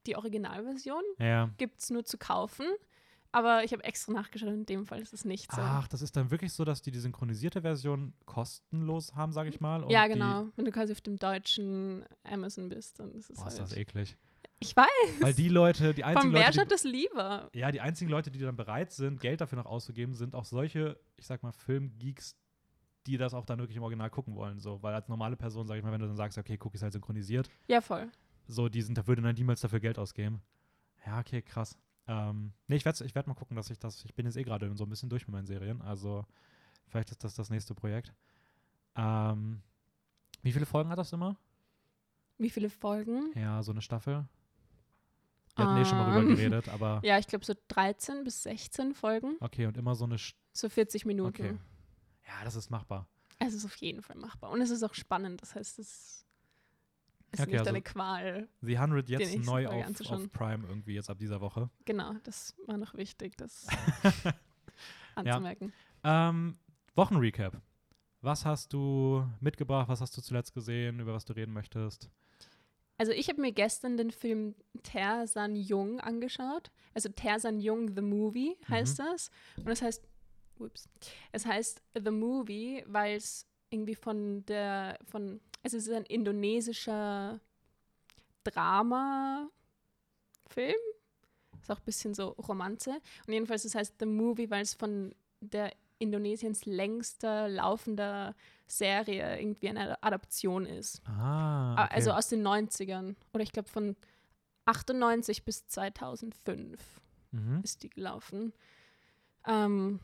die 0.05 0.15
Originalversion 0.15 1.01
ja. 1.19 1.49
gibt 1.57 1.79
es 1.81 1.89
nur 1.89 2.03
zu 2.05 2.17
kaufen. 2.17 2.65
Aber 3.31 3.63
ich 3.63 3.73
habe 3.73 3.83
extra 3.83 4.13
nachgeschaut, 4.13 4.49
in 4.49 4.65
dem 4.65 4.85
Fall 4.85 5.01
ist 5.01 5.13
es 5.13 5.25
nicht 5.25 5.51
so. 5.51 5.59
Ach, 5.61 5.87
das 5.87 6.01
ist 6.01 6.15
dann 6.15 6.31
wirklich 6.31 6.53
so, 6.53 6.63
dass 6.63 6.81
die 6.81 6.91
die 6.91 6.99
synchronisierte 6.99 7.61
Version 7.61 8.13
kostenlos 8.25 9.15
haben, 9.15 9.33
sage 9.33 9.49
ich 9.49 9.59
mal. 9.59 9.85
ja, 9.91 10.07
genau. 10.07 10.47
Wenn 10.55 10.65
du 10.65 10.71
quasi 10.71 10.93
auf 10.93 11.01
dem 11.01 11.17
deutschen 11.17 12.05
Amazon 12.23 12.69
bist, 12.69 12.99
dann 12.99 13.11
ist 13.11 13.29
es 13.29 13.37
Boah, 13.37 13.47
ist 13.47 13.59
halt. 13.59 13.71
das 13.71 13.77
eklig. 13.77 14.17
Ich 14.59 14.75
weiß. 14.75 14.87
Weil 15.21 15.33
die 15.33 15.49
Leute, 15.49 15.93
die 15.93 16.03
einzigen 16.03 16.33
wer 16.33 16.41
Leute, 16.45 16.53
schaut 16.53 16.65
die, 16.65 16.69
das 16.69 16.83
lieber? 16.83 17.49
ja, 17.53 17.71
die 17.71 17.79
einzigen 17.81 18.09
Leute, 18.09 18.31
die 18.31 18.39
dann 18.39 18.55
bereit 18.55 18.91
sind, 18.91 19.19
Geld 19.21 19.39
dafür 19.41 19.57
noch 19.57 19.65
auszugeben, 19.67 20.15
sind 20.15 20.33
auch 20.33 20.45
solche, 20.45 20.99
ich 21.15 21.27
sag 21.27 21.43
mal, 21.43 21.51
Filmgeeks, 21.51 22.35
die 23.05 23.17
das 23.17 23.33
auch 23.33 23.45
dann 23.45 23.59
wirklich 23.59 23.77
im 23.77 23.83
Original 23.83 24.09
gucken 24.09 24.35
wollen. 24.35 24.59
So, 24.59 24.81
weil 24.81 24.93
als 24.95 25.07
normale 25.09 25.35
Person, 25.37 25.67
sag 25.67 25.77
ich 25.77 25.83
mal, 25.83 25.91
wenn 25.91 26.01
du 26.01 26.07
dann 26.07 26.15
sagst, 26.17 26.37
okay, 26.37 26.57
guck, 26.57 26.73
ist 26.73 26.81
halt 26.81 26.93
synchronisiert, 26.93 27.49
Ja, 27.67 27.81
voll. 27.81 28.11
so, 28.47 28.67
die 28.67 28.81
sind, 28.81 28.97
da 28.97 29.05
würde 29.05 29.21
dann 29.21 29.35
niemals 29.35 29.61
dafür 29.61 29.79
Geld 29.79 29.99
ausgeben. 29.99 30.41
Ja, 31.05 31.19
okay, 31.19 31.41
krass. 31.41 31.77
Ähm, 32.07 32.53
nee, 32.67 32.77
ich 32.77 32.85
werde 32.85 33.03
ich 33.05 33.13
werd 33.13 33.27
mal 33.27 33.33
gucken, 33.35 33.55
dass 33.55 33.69
ich 33.69 33.77
das, 33.79 34.03
ich 34.05 34.15
bin 34.15 34.25
jetzt 34.25 34.37
eh 34.37 34.43
gerade 34.43 34.73
so 34.75 34.85
ein 34.85 34.89
bisschen 34.89 35.09
durch 35.09 35.27
mit 35.27 35.33
meinen 35.33 35.45
Serien, 35.45 35.81
also 35.81 36.25
vielleicht 36.87 37.11
ist 37.11 37.23
das 37.23 37.35
das 37.35 37.49
nächste 37.49 37.75
Projekt. 37.75 38.13
Ähm, 38.95 39.61
wie 40.41 40.51
viele 40.51 40.65
Folgen 40.65 40.89
hat 40.89 40.97
das 40.97 41.11
immer? 41.13 41.37
Wie 42.37 42.49
viele 42.49 42.69
Folgen? 42.69 43.31
Ja, 43.35 43.61
so 43.61 43.71
eine 43.71 43.81
Staffel. 43.81 44.25
Wir 45.57 45.65
hatten 45.67 45.77
eh 45.81 45.85
schon 45.85 45.97
mal 45.97 46.05
drüber 46.05 46.19
Ähm, 46.21 46.35
geredet, 46.35 46.69
aber 46.73 47.01
Ja, 47.03 47.17
ich 47.17 47.27
glaube 47.27 47.43
so 47.45 47.53
13 47.67 48.23
bis 48.23 48.43
16 48.43 48.93
Folgen. 48.93 49.35
okay, 49.39 49.65
und 49.65 49.75
immer 49.77 49.95
so 49.95 50.05
eine, 50.05 50.17
St 50.17 50.35
So 50.53 50.69
40 50.69 51.05
Minuten. 51.05 51.29
okay. 51.29 51.57
Ja, 52.27 52.43
das 52.43 52.55
ist 52.55 52.69
machbar. 52.69 53.07
Es 53.39 53.53
ist 53.53 53.65
auf 53.65 53.75
jeden 53.77 54.01
Fall 54.01 54.17
machbar. 54.17 54.49
Und 54.51 54.61
es 54.61 54.69
ist 54.69 54.83
auch 54.83 54.93
spannend. 54.93 55.41
Das 55.41 55.55
heißt, 55.55 55.79
es 55.79 56.23
ist 57.31 57.41
Okay, 57.41 57.51
nicht 57.51 57.59
also 57.59 57.69
eine 57.69 57.81
Qual. 57.81 58.47
The 58.61 58.77
100 58.77 59.07
Die 59.09 59.13
jetzt 59.13 59.45
neu 59.45 59.67
auf, 59.67 60.11
auf 60.11 60.31
Prime 60.31 60.65
irgendwie 60.67 60.93
jetzt 60.95 61.09
ab 61.09 61.19
dieser 61.19 61.41
Woche. 61.41 61.69
Genau, 61.85 62.13
das 62.23 62.55
war 62.65 62.77
noch 62.77 62.93
wichtig, 62.95 63.35
das 63.37 63.67
anzumerken. 65.15 65.73
Ähm, 66.03 66.57
Wochenrecap. 66.95 67.61
Was 68.21 68.45
hast 68.45 68.73
du 68.73 69.25
mitgebracht? 69.39 69.87
Was 69.89 70.01
hast 70.01 70.17
du 70.17 70.21
zuletzt 70.21 70.53
gesehen? 70.53 70.99
Über 70.99 71.13
was 71.13 71.25
du 71.25 71.33
reden 71.33 71.53
möchtest? 71.53 72.09
Also 72.97 73.11
ich 73.11 73.29
habe 73.29 73.41
mir 73.41 73.51
gestern 73.51 73.97
den 73.97 74.11
Film 74.11 74.55
Tersan 74.83 75.55
Jung 75.55 75.99
angeschaut. 75.99 76.71
Also 76.93 77.09
Tersan 77.09 77.59
Jung 77.59 77.95
The 77.95 78.01
Movie 78.01 78.57
heißt 78.69 78.99
das. 78.99 79.29
Und 79.57 79.67
das 79.67 79.81
heißt, 79.81 80.03
ups, 80.59 80.89
es 81.31 81.45
heißt 81.45 81.81
The 81.93 82.11
Movie, 82.11 82.83
weil 82.87 83.17
es 83.17 83.45
irgendwie 83.69 83.95
von 83.95 84.45
der, 84.45 84.97
von, 85.05 85.39
also 85.63 85.77
es 85.77 85.87
ist 85.87 85.93
ein 85.93 86.05
indonesischer 86.05 87.39
Drama-Film. 88.43 89.51
Ist 91.61 91.71
auch 91.71 91.79
ein 91.79 91.85
bisschen 91.85 92.13
so 92.13 92.29
Romanze. 92.29 93.01
Und 93.27 93.33
jedenfalls, 93.33 93.65
es 93.65 93.75
heißt 93.75 93.95
The 93.99 94.05
Movie, 94.05 94.49
weil 94.49 94.63
es 94.63 94.73
von 94.73 95.13
der 95.41 95.73
Indonesiens 95.99 96.65
längster 96.65 97.49
laufender 97.49 98.35
Serie 98.67 99.39
irgendwie 99.39 99.69
eine 99.69 100.01
Adaption 100.03 100.65
ist. 100.65 101.01
Ah, 101.05 101.57
Ah, 101.77 101.85
okay. 101.85 101.95
Also 101.95 102.11
aus 102.11 102.27
den 102.27 102.45
90ern. 102.45 103.15
Oder 103.33 103.43
ich 103.43 103.51
glaube 103.51 103.69
von 103.69 103.95
98 104.65 105.45
bis 105.45 105.67
2005 105.67 107.01
mhm. 107.31 107.61
ist 107.63 107.83
die 107.83 107.89
gelaufen. 107.89 108.53
Ähm, 109.45 109.99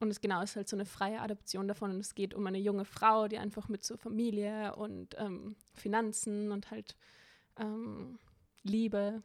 und 0.00 0.10
es 0.10 0.20
genau 0.20 0.42
ist 0.42 0.56
halt 0.56 0.68
so 0.68 0.76
eine 0.76 0.84
freie 0.84 1.20
Adaption 1.20 1.68
davon. 1.68 1.90
Und 1.90 2.00
es 2.00 2.14
geht 2.14 2.34
um 2.34 2.46
eine 2.46 2.58
junge 2.58 2.84
Frau, 2.84 3.28
die 3.28 3.38
einfach 3.38 3.68
mit 3.68 3.84
so 3.84 3.96
Familie 3.96 4.74
und 4.74 5.14
ähm, 5.18 5.54
Finanzen 5.74 6.50
und 6.50 6.70
halt 6.70 6.96
ähm, 7.56 8.18
Liebe 8.64 9.22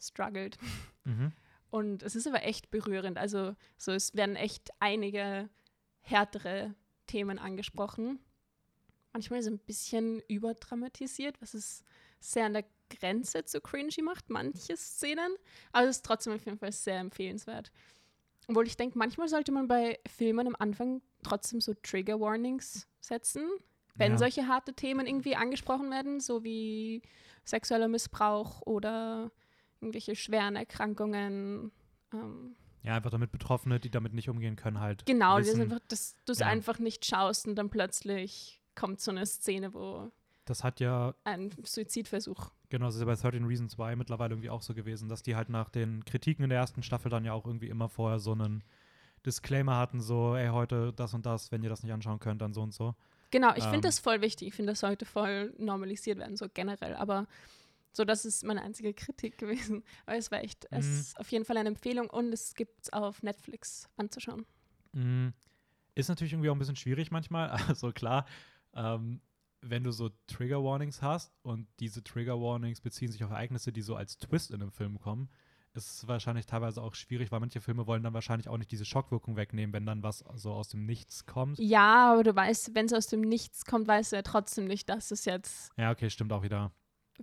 struggelt. 0.00 0.58
Mhm. 1.04 1.32
Und 1.70 2.02
es 2.02 2.16
ist 2.16 2.26
aber 2.26 2.42
echt 2.42 2.70
berührend. 2.70 3.16
Also 3.16 3.54
so, 3.78 3.92
es 3.92 4.14
werden 4.14 4.36
echt 4.36 4.70
einige 4.80 5.48
härtere 6.00 6.74
Themen 7.12 7.38
angesprochen. 7.38 8.18
Manchmal 9.12 9.40
ist 9.40 9.46
es 9.46 9.52
ein 9.52 9.58
bisschen 9.58 10.22
überdramatisiert, 10.28 11.40
was 11.42 11.52
es 11.52 11.84
sehr 12.20 12.46
an 12.46 12.54
der 12.54 12.64
Grenze 12.88 13.44
zu 13.44 13.60
cringy 13.60 14.00
macht, 14.02 14.30
manche 14.30 14.76
Szenen. 14.78 15.36
Aber 15.72 15.86
es 15.88 15.96
ist 15.96 16.06
trotzdem 16.06 16.32
auf 16.32 16.44
jeden 16.46 16.58
Fall 16.58 16.72
sehr 16.72 16.98
empfehlenswert. 16.98 17.70
Obwohl 18.48 18.66
ich 18.66 18.78
denke, 18.78 18.96
manchmal 18.98 19.28
sollte 19.28 19.52
man 19.52 19.68
bei 19.68 19.98
Filmen 20.08 20.46
am 20.46 20.56
Anfang 20.58 21.02
trotzdem 21.22 21.60
so 21.60 21.74
Trigger 21.74 22.18
Warnings 22.18 22.88
setzen, 23.00 23.46
wenn 23.96 24.12
Ja. 24.12 24.18
solche 24.18 24.48
harte 24.48 24.72
Themen 24.72 25.06
irgendwie 25.06 25.36
angesprochen 25.36 25.90
werden, 25.90 26.18
so 26.18 26.42
wie 26.42 27.02
sexueller 27.44 27.88
Missbrauch 27.88 28.62
oder 28.62 29.30
irgendwelche 29.80 30.16
schweren 30.16 30.56
Erkrankungen. 30.56 31.70
Ähm, 32.14 32.56
Ja, 32.84 32.96
einfach 32.96 33.10
damit 33.10 33.30
Betroffene, 33.30 33.78
die 33.78 33.90
damit 33.90 34.12
nicht 34.12 34.28
umgehen 34.28 34.56
können, 34.56 34.80
halt. 34.80 35.06
genau, 35.06 35.38
wissen, 35.38 35.62
einfach, 35.62 35.78
dass 35.88 36.16
du 36.24 36.32
es 36.32 36.40
ja. 36.40 36.46
einfach 36.48 36.78
nicht 36.78 37.04
schaust 37.04 37.46
und 37.46 37.54
dann 37.54 37.70
plötzlich 37.70 38.60
kommt 38.74 39.00
so 39.00 39.10
eine 39.12 39.24
Szene, 39.26 39.72
wo 39.72 40.10
Das 40.46 40.64
hat 40.64 40.80
ja, 40.80 41.14
ein 41.24 41.50
Suizidversuch. 41.62 42.50
genau, 42.70 42.86
das 42.86 42.96
ist 42.96 43.00
ja 43.02 43.06
bei 43.06 43.14
13 43.14 43.44
Reasons 43.44 43.72
2 43.74 43.94
mittlerweile 43.96 44.32
irgendwie 44.34 44.50
auch 44.50 44.62
so 44.62 44.74
gewesen, 44.74 45.08
dass 45.08 45.22
die 45.22 45.36
halt 45.36 45.48
nach 45.48 45.68
den 45.70 46.04
Kritiken 46.04 46.42
in 46.42 46.50
der 46.50 46.58
ersten 46.58 46.82
Staffel 46.82 47.08
dann 47.10 47.24
ja 47.24 47.32
auch 47.32 47.46
irgendwie 47.46 47.68
immer 47.68 47.88
vorher 47.88 48.18
so 48.18 48.32
einen 48.32 48.64
Disclaimer 49.24 49.76
hatten, 49.76 50.00
so, 50.00 50.34
ey, 50.34 50.48
heute 50.48 50.92
das 50.92 51.14
und 51.14 51.24
das, 51.24 51.52
wenn 51.52 51.62
ihr 51.62 51.68
das 51.70 51.84
nicht 51.84 51.92
anschauen 51.92 52.18
könnt, 52.18 52.42
dann 52.42 52.52
so 52.52 52.62
und 52.62 52.74
so. 52.74 52.96
Genau, 53.30 53.52
ich 53.54 53.64
Ähm. 53.64 53.70
finde 53.70 53.88
das 53.88 54.00
voll 54.00 54.20
wichtig. 54.20 54.48
Ich 54.48 54.54
finde, 54.54 54.72
das 54.72 54.80
sollte 54.80 55.04
voll 55.06 55.54
normalisiert 55.58 56.18
werden, 56.18 56.36
so 56.36 56.46
generell. 56.52 56.96
Aber 56.96 57.26
so, 57.92 58.04
das 58.04 58.24
ist 58.24 58.44
meine 58.44 58.62
einzige 58.62 58.94
Kritik 58.94 59.38
gewesen. 59.38 59.82
Aber 60.06 60.16
es 60.16 60.30
war 60.30 60.42
echt, 60.42 60.66
es 60.70 60.86
Mhm. 60.86 60.92
ist 61.00 61.20
auf 61.20 61.30
jeden 61.30 61.44
Fall 61.44 61.56
eine 61.56 61.68
Empfehlung 61.68 62.08
und 62.10 62.32
es 62.32 62.54
gibt 62.54 62.82
es 62.82 62.92
auf 62.92 63.22
Netflix 63.22 63.88
anzuschauen. 63.96 64.46
Mm, 64.92 65.28
Ist 65.94 66.08
natürlich 66.08 66.32
irgendwie 66.32 66.48
auch 66.50 66.54
ein 66.54 66.58
bisschen 66.58 66.76
schwierig 66.76 67.10
manchmal. 67.10 67.50
Also 67.76 67.92
klar, 67.92 68.26
ähm, 68.74 69.20
wenn 69.60 69.84
du 69.84 69.92
so 69.92 70.10
Trigger 70.26 70.64
Warnings 70.64 71.02
hast 71.02 71.32
und 71.42 71.68
diese 71.80 72.02
Trigger 72.02 72.40
Warnings 72.40 72.80
beziehen 72.80 73.12
sich 73.12 73.22
auf 73.22 73.30
Ereignisse, 73.30 73.72
die 73.72 73.82
so 73.82 73.94
als 73.94 74.16
Twist 74.18 74.50
in 74.50 74.60
einem 74.62 74.72
Film 74.72 74.98
kommen, 74.98 75.28
ist 75.74 75.88
es 75.88 76.06
wahrscheinlich 76.08 76.46
teilweise 76.46 76.82
auch 76.82 76.94
schwierig, 76.94 77.30
weil 77.30 77.40
manche 77.40 77.60
Filme 77.60 77.86
wollen 77.86 78.02
dann 78.02 78.12
wahrscheinlich 78.12 78.48
auch 78.48 78.58
nicht 78.58 78.70
diese 78.72 78.84
Schockwirkung 78.84 79.36
wegnehmen, 79.36 79.72
wenn 79.72 79.86
dann 79.86 80.02
was 80.02 80.24
so 80.34 80.52
aus 80.52 80.68
dem 80.68 80.84
Nichts 80.84 81.24
kommt. 81.26 81.58
Ja, 81.58 82.12
aber 82.12 82.24
du 82.24 82.34
weißt, 82.34 82.74
wenn 82.74 82.86
es 82.86 82.92
aus 82.92 83.06
dem 83.06 83.20
Nichts 83.22 83.64
kommt, 83.64 83.86
weißt 83.86 84.12
du 84.12 84.16
ja 84.16 84.22
trotzdem 84.22 84.64
nicht, 84.66 84.88
dass 84.88 85.10
es 85.10 85.24
jetzt 85.24 85.70
Ja, 85.78 85.90
okay, 85.90 86.10
stimmt 86.10 86.32
auch 86.32 86.42
wieder. 86.42 86.72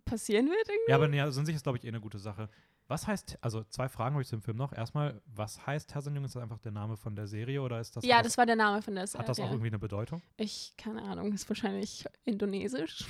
Passieren 0.05 0.47
wird 0.47 0.67
irgendwie. 0.67 0.89
Ja, 0.89 0.95
aber 0.95 1.07
nee, 1.07 1.21
also 1.21 1.39
in 1.39 1.45
sich 1.45 1.55
ist, 1.55 1.63
glaube 1.63 1.77
ich, 1.77 1.83
eh 1.83 1.87
eine 1.89 1.99
gute 2.01 2.19
Sache. 2.19 2.49
Was 2.87 3.05
heißt, 3.05 3.37
also 3.41 3.63
zwei 3.65 3.87
Fragen 3.87 4.15
habe 4.15 4.23
ich 4.23 4.27
zu 4.27 4.35
dem 4.35 4.41
Film 4.41 4.57
noch. 4.57 4.73
Erstmal, 4.73 5.21
was 5.27 5.65
heißt 5.67 5.89
Tarzan 5.91 6.15
Ist 6.23 6.35
das 6.35 6.41
einfach 6.41 6.57
der 6.59 6.71
Name 6.71 6.97
von 6.97 7.15
der 7.15 7.27
Serie 7.27 7.61
oder 7.61 7.79
ist 7.79 7.95
das 7.95 8.03
ja, 8.03 8.17
hat 8.17 8.25
das 8.25 8.37
war 8.37 8.47
der 8.47 8.55
Name 8.55 8.81
von 8.81 8.95
der 8.95 9.05
Serie. 9.05 9.19
hat 9.21 9.29
das 9.29 9.39
auch 9.39 9.51
irgendwie 9.51 9.67
eine 9.67 9.77
Bedeutung? 9.79 10.21
Ich, 10.37 10.73
keine 10.75 11.03
Ahnung, 11.03 11.31
ist 11.33 11.47
wahrscheinlich 11.49 12.05
indonesisch. 12.25 13.05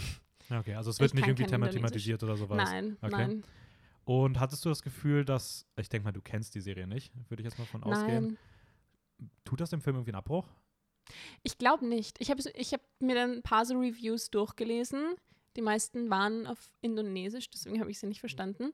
Okay, 0.49 0.73
also 0.75 0.89
es 0.89 0.97
Ich 0.97 1.01
wird 1.01 1.13
nicht 1.13 1.21
kann 1.23 1.29
irgendwie 1.37 1.71
thematisiert 1.71 2.23
oder 2.23 2.35
sowas. 2.35 2.57
Nein, 2.57 2.97
Okay. 3.01 3.11
nein, 3.11 3.43
Und 4.03 4.39
hattest 4.39 4.65
du 4.65 4.69
das 4.69 4.81
Gefühl, 4.81 5.23
dass, 5.23 5.65
ich 5.77 5.87
denke 5.87 6.05
mal, 6.05 6.11
du 6.11 6.21
kennst 6.21 6.55
die 6.55 6.61
Serie 6.61 6.87
nicht, 6.87 7.13
würde 7.29 7.41
ich 7.41 7.45
jetzt 7.45 7.59
mal 7.59 7.65
von 7.65 7.83
ausgehen. 7.83 8.37
nein. 9.19 9.29
Tut 9.45 9.61
das 9.61 9.69
dem 9.69 9.81
Film 9.81 9.95
irgendwie 9.97 10.11
einen 10.11 10.17
Abbruch? 10.19 10.47
Ich 11.43 11.57
glaube 11.57 11.85
nicht. 11.87 12.19
Ich 12.19 12.31
habe 12.31 12.41
ich 12.53 12.73
hab 12.73 12.81
mir 12.99 13.15
dann 13.15 13.31
ein 13.37 13.41
paar 13.41 13.65
so 13.65 13.77
Reviews 13.79 14.29
durchgelesen. 14.29 15.15
Die 15.59 15.65
meisten 15.65 16.09
waren 16.09 16.47
auf 16.47 16.71
Indonesisch, 16.79 17.49
deswegen 17.49 17.81
habe 17.81 17.91
ich 17.91 17.99
sie 17.99 18.07
nicht 18.07 18.21
verstanden. 18.21 18.71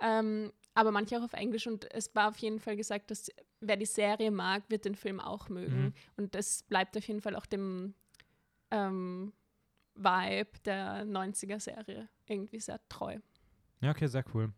Ähm, 0.00 0.52
aber 0.74 0.90
manche 0.90 1.16
auch 1.16 1.22
auf 1.22 1.32
Englisch. 1.32 1.68
Und 1.68 1.88
es 1.94 2.12
war 2.16 2.28
auf 2.28 2.38
jeden 2.38 2.58
Fall 2.58 2.76
gesagt, 2.76 3.12
dass 3.12 3.30
wer 3.60 3.76
die 3.76 3.86
Serie 3.86 4.32
mag, 4.32 4.64
wird 4.68 4.84
den 4.84 4.96
Film 4.96 5.20
auch 5.20 5.48
mögen. 5.48 5.80
Mhm. 5.80 5.92
Und 6.16 6.34
das 6.34 6.64
bleibt 6.64 6.96
auf 6.96 7.06
jeden 7.06 7.20
Fall 7.20 7.36
auch 7.36 7.46
dem 7.46 7.94
ähm, 8.72 9.32
Vibe 9.94 10.58
der 10.64 11.04
90er-Serie 11.04 12.08
irgendwie 12.26 12.58
sehr 12.58 12.80
treu. 12.88 13.20
Ja, 13.80 13.92
okay, 13.92 14.08
sehr 14.08 14.24
cool. 14.34 14.52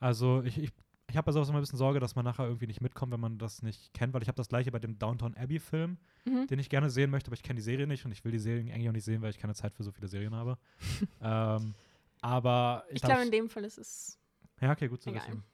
Also 0.00 0.42
ich, 0.42 0.58
ich, 0.58 0.70
ich 1.14 1.16
habe 1.16 1.28
also 1.28 1.40
auch 1.40 1.48
immer 1.48 1.58
ein 1.58 1.62
bisschen 1.62 1.78
Sorge, 1.78 2.00
dass 2.00 2.16
man 2.16 2.24
nachher 2.24 2.44
irgendwie 2.44 2.66
nicht 2.66 2.80
mitkommt, 2.80 3.12
wenn 3.12 3.20
man 3.20 3.38
das 3.38 3.62
nicht 3.62 3.94
kennt, 3.94 4.12
weil 4.14 4.22
ich 4.22 4.26
habe 4.26 4.34
das 4.34 4.48
gleiche 4.48 4.72
bei 4.72 4.80
dem 4.80 4.98
Downtown 4.98 5.36
Abbey-Film, 5.36 5.96
mhm. 6.24 6.48
den 6.48 6.58
ich 6.58 6.68
gerne 6.68 6.90
sehen 6.90 7.08
möchte, 7.08 7.28
aber 7.28 7.34
ich 7.34 7.44
kenne 7.44 7.58
die 7.58 7.62
Serie 7.62 7.86
nicht 7.86 8.04
und 8.04 8.10
ich 8.10 8.24
will 8.24 8.32
die 8.32 8.40
Serie 8.40 8.74
eigentlich 8.74 8.88
auch 8.88 8.92
nicht 8.92 9.04
sehen, 9.04 9.22
weil 9.22 9.30
ich 9.30 9.38
keine 9.38 9.54
Zeit 9.54 9.72
für 9.74 9.84
so 9.84 9.92
viele 9.92 10.08
Serien 10.08 10.34
habe. 10.34 10.58
ähm, 11.22 11.74
aber 12.20 12.82
ich, 12.88 12.96
ich 12.96 13.02
glaube, 13.02 13.22
in 13.22 13.30
dem 13.30 13.48
Fall 13.48 13.62
ist 13.62 13.78
es. 13.78 14.18
Ja, 14.60 14.72
okay, 14.72 14.88
gut 14.88 15.02
zu 15.02 15.10
egal. 15.10 15.22
wissen. 15.22 15.44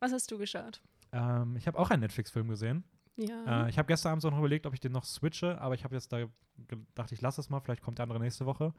Was 0.00 0.10
hast 0.10 0.32
du 0.32 0.36
geschaut? 0.36 0.82
Ähm, 1.12 1.54
ich 1.56 1.68
habe 1.68 1.78
auch 1.78 1.90
einen 1.90 2.00
Netflix-Film 2.00 2.48
gesehen. 2.48 2.82
Ja. 3.14 3.66
Äh, 3.66 3.70
ich 3.70 3.78
habe 3.78 3.86
gestern 3.86 4.10
Abend 4.10 4.22
so 4.22 4.30
noch 4.30 4.38
überlegt, 4.38 4.66
ob 4.66 4.74
ich 4.74 4.80
den 4.80 4.90
noch 4.90 5.04
switche, 5.04 5.60
aber 5.60 5.76
ich 5.76 5.84
habe 5.84 5.94
jetzt 5.94 6.12
da 6.12 6.26
gedacht, 6.66 7.12
ich 7.12 7.20
lasse 7.20 7.40
es 7.40 7.50
mal, 7.50 7.60
vielleicht 7.60 7.82
kommt 7.82 7.98
der 7.98 8.02
andere 8.02 8.18
nächste 8.18 8.46
Woche. 8.46 8.74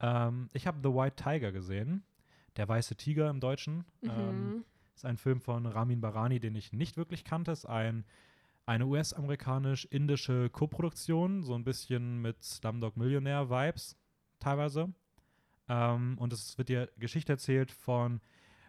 Ähm, 0.00 0.48
ich 0.54 0.66
habe 0.66 0.78
The 0.82 0.88
White 0.94 1.22
Tiger 1.22 1.52
gesehen. 1.52 2.02
Der 2.56 2.66
weiße 2.66 2.96
Tiger 2.96 3.28
im 3.28 3.40
Deutschen. 3.40 3.84
Mhm. 4.00 4.10
Ähm, 4.10 4.64
ist 5.00 5.06
ein 5.06 5.16
Film 5.16 5.40
von 5.40 5.64
Ramin 5.64 6.00
Barani, 6.00 6.40
den 6.40 6.54
ich 6.54 6.72
nicht 6.72 6.98
wirklich 6.98 7.24
kannte. 7.24 7.52
Ist 7.52 7.64
ein, 7.64 8.04
eine 8.66 8.86
US-amerikanisch-indische 8.86 10.50
Koproduktion, 10.50 11.42
so 11.42 11.54
ein 11.54 11.64
bisschen 11.64 12.20
mit 12.20 12.42
Slumdog 12.42 12.98
Millionaire-Vibes 12.98 13.96
teilweise. 14.40 14.92
Ähm, 15.68 16.18
und 16.18 16.34
es 16.34 16.58
wird 16.58 16.68
dir 16.68 16.90
Geschichte 16.98 17.32
erzählt 17.32 17.70
von 17.72 18.20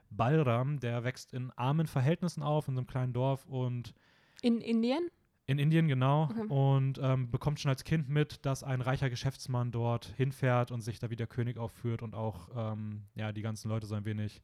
Balram, 0.10 0.80
der 0.80 1.04
wächst 1.04 1.34
in 1.34 1.52
armen 1.52 1.88
Verhältnissen 1.88 2.44
auf, 2.44 2.70
in 2.70 2.76
so 2.76 2.80
einem 2.80 2.88
kleinen 2.88 3.12
Dorf 3.12 3.46
und 3.46 3.94
in 4.42 4.62
Indien? 4.62 5.10
In 5.48 5.60
Indien, 5.60 5.90
genau. 5.90 6.30
Okay. 6.30 6.46
Und 6.48 6.98
ähm, 7.04 7.30
bekommt 7.30 7.60
schon 7.60 7.70
als 7.70 7.84
Kind 7.84 8.08
mit, 8.08 8.46
dass 8.46 8.64
ein 8.64 8.80
reicher 8.80 9.10
Geschäftsmann 9.10 9.72
dort 9.72 10.06
hinfährt 10.16 10.72
und 10.72 10.80
sich 10.80 11.00
da 11.00 11.10
wie 11.10 11.18
der 11.18 11.28
König 11.28 11.58
aufführt 11.58 12.02
und 12.02 12.16
auch 12.16 12.50
ähm, 12.56 13.04
ja, 13.16 13.34
die 13.34 13.42
ganzen 13.42 13.68
Leute 13.68 13.86
so 13.86 13.96
ein 13.96 14.06
wenig 14.06 14.42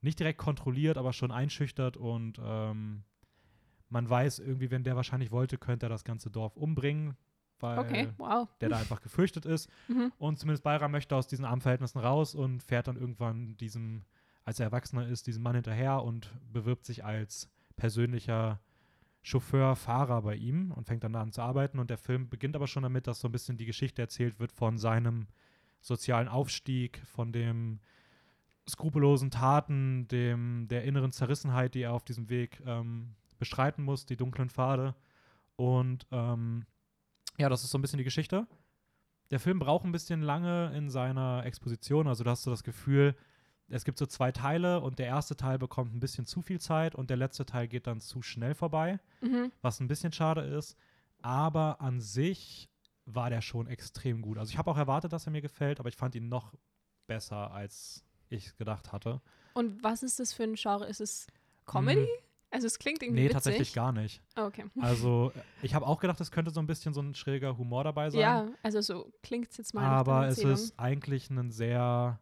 nicht 0.00 0.18
direkt 0.18 0.38
kontrolliert, 0.38 0.96
aber 0.96 1.12
schon 1.12 1.30
einschüchtert 1.30 1.96
und 1.96 2.40
ähm, 2.42 3.04
man 3.90 4.08
weiß 4.08 4.38
irgendwie, 4.38 4.70
wenn 4.70 4.84
der 4.84 4.96
wahrscheinlich 4.96 5.30
wollte, 5.30 5.58
könnte 5.58 5.86
er 5.86 5.90
das 5.90 6.04
ganze 6.04 6.30
Dorf 6.30 6.56
umbringen, 6.56 7.16
weil 7.58 7.78
okay, 7.78 8.08
wow. 8.16 8.48
der 8.60 8.70
da 8.70 8.78
einfach 8.78 9.02
gefürchtet 9.02 9.44
ist. 9.44 9.68
Mhm. 9.88 10.12
Und 10.18 10.38
zumindest 10.38 10.62
Bayram 10.62 10.92
möchte 10.92 11.16
aus 11.16 11.26
diesen 11.26 11.44
armen 11.44 11.60
Verhältnissen 11.60 11.98
raus 11.98 12.34
und 12.36 12.62
fährt 12.62 12.86
dann 12.86 12.96
irgendwann 12.96 13.56
diesem, 13.56 14.04
als 14.44 14.60
er 14.60 14.66
Erwachsener 14.66 15.08
ist, 15.08 15.26
diesem 15.26 15.42
Mann 15.42 15.56
hinterher 15.56 16.04
und 16.04 16.30
bewirbt 16.52 16.86
sich 16.86 17.04
als 17.04 17.50
persönlicher 17.74 18.60
Chauffeur, 19.22 19.74
Fahrer 19.74 20.22
bei 20.22 20.36
ihm 20.36 20.70
und 20.70 20.86
fängt 20.86 21.02
dann 21.02 21.16
an 21.16 21.32
zu 21.32 21.42
arbeiten. 21.42 21.80
Und 21.80 21.90
der 21.90 21.98
Film 21.98 22.28
beginnt 22.28 22.54
aber 22.54 22.68
schon 22.68 22.84
damit, 22.84 23.06
dass 23.06 23.20
so 23.20 23.28
ein 23.28 23.32
bisschen 23.32 23.58
die 23.58 23.66
Geschichte 23.66 24.00
erzählt 24.00 24.38
wird 24.38 24.52
von 24.52 24.78
seinem 24.78 25.26
sozialen 25.80 26.28
Aufstieg, 26.28 27.02
von 27.04 27.32
dem 27.32 27.80
skrupellosen 28.68 29.30
Taten, 29.30 30.06
dem, 30.08 30.66
der 30.68 30.84
inneren 30.84 31.12
Zerrissenheit, 31.12 31.74
die 31.74 31.82
er 31.82 31.92
auf 31.92 32.04
diesem 32.04 32.28
Weg 32.28 32.62
ähm, 32.66 33.14
bestreiten 33.38 33.84
muss, 33.84 34.06
die 34.06 34.16
dunklen 34.16 34.50
Pfade. 34.50 34.94
Und 35.56 36.06
ähm, 36.10 36.64
ja, 37.38 37.48
das 37.48 37.64
ist 37.64 37.70
so 37.70 37.78
ein 37.78 37.82
bisschen 37.82 37.98
die 37.98 38.04
Geschichte. 38.04 38.46
Der 39.30 39.40
Film 39.40 39.58
braucht 39.58 39.84
ein 39.84 39.92
bisschen 39.92 40.22
lange 40.22 40.72
in 40.74 40.90
seiner 40.90 41.44
Exposition. 41.44 42.06
Also 42.06 42.24
da 42.24 42.30
hast 42.30 42.46
du 42.46 42.50
das 42.50 42.64
Gefühl, 42.64 43.14
es 43.68 43.84
gibt 43.84 43.98
so 43.98 44.06
zwei 44.06 44.32
Teile 44.32 44.80
und 44.80 44.98
der 44.98 45.06
erste 45.06 45.36
Teil 45.36 45.58
bekommt 45.58 45.94
ein 45.94 46.00
bisschen 46.00 46.26
zu 46.26 46.42
viel 46.42 46.60
Zeit 46.60 46.94
und 46.94 47.08
der 47.08 47.16
letzte 47.16 47.46
Teil 47.46 47.68
geht 47.68 47.86
dann 47.86 48.00
zu 48.00 48.20
schnell 48.20 48.54
vorbei, 48.54 48.98
mhm. 49.20 49.52
was 49.62 49.80
ein 49.80 49.86
bisschen 49.86 50.12
schade 50.12 50.40
ist. 50.40 50.76
Aber 51.22 51.80
an 51.80 52.00
sich 52.00 52.68
war 53.06 53.30
der 53.30 53.40
schon 53.40 53.66
extrem 53.66 54.22
gut. 54.22 54.38
Also 54.38 54.50
ich 54.50 54.58
habe 54.58 54.70
auch 54.70 54.76
erwartet, 54.76 55.12
dass 55.12 55.26
er 55.26 55.32
mir 55.32 55.42
gefällt, 55.42 55.78
aber 55.78 55.88
ich 55.88 55.96
fand 55.96 56.14
ihn 56.14 56.28
noch 56.28 56.54
besser, 57.06 57.52
als 57.52 58.04
ich 58.30 58.56
gedacht 58.56 58.92
hatte. 58.92 59.20
Und 59.54 59.82
was 59.82 60.02
ist 60.02 60.18
das 60.20 60.32
für 60.32 60.44
ein 60.44 60.54
Genre? 60.54 60.86
Ist 60.86 61.00
es 61.00 61.26
Comedy? 61.66 62.02
Hm. 62.02 62.08
Also 62.52 62.66
es 62.66 62.78
klingt 62.78 63.00
irgendwie 63.02 63.20
Nee, 63.20 63.24
witzig. 63.26 63.34
tatsächlich 63.34 63.72
gar 63.74 63.92
nicht. 63.92 64.20
Oh, 64.36 64.42
okay. 64.42 64.64
Also 64.80 65.32
ich 65.62 65.74
habe 65.74 65.86
auch 65.86 66.00
gedacht, 66.00 66.20
es 66.20 66.30
könnte 66.32 66.50
so 66.50 66.60
ein 66.60 66.66
bisschen 66.66 66.92
so 66.92 67.00
ein 67.00 67.14
schräger 67.14 67.56
Humor 67.56 67.84
dabei 67.84 68.10
sein. 68.10 68.20
Ja, 68.20 68.48
also 68.62 68.80
so 68.80 69.12
klingt 69.22 69.50
es 69.50 69.56
jetzt 69.58 69.74
mal. 69.74 69.84
Aber 69.84 70.26
es 70.26 70.38
ist 70.38 70.78
eigentlich 70.78 71.30
ein 71.30 71.50
sehr 71.52 72.18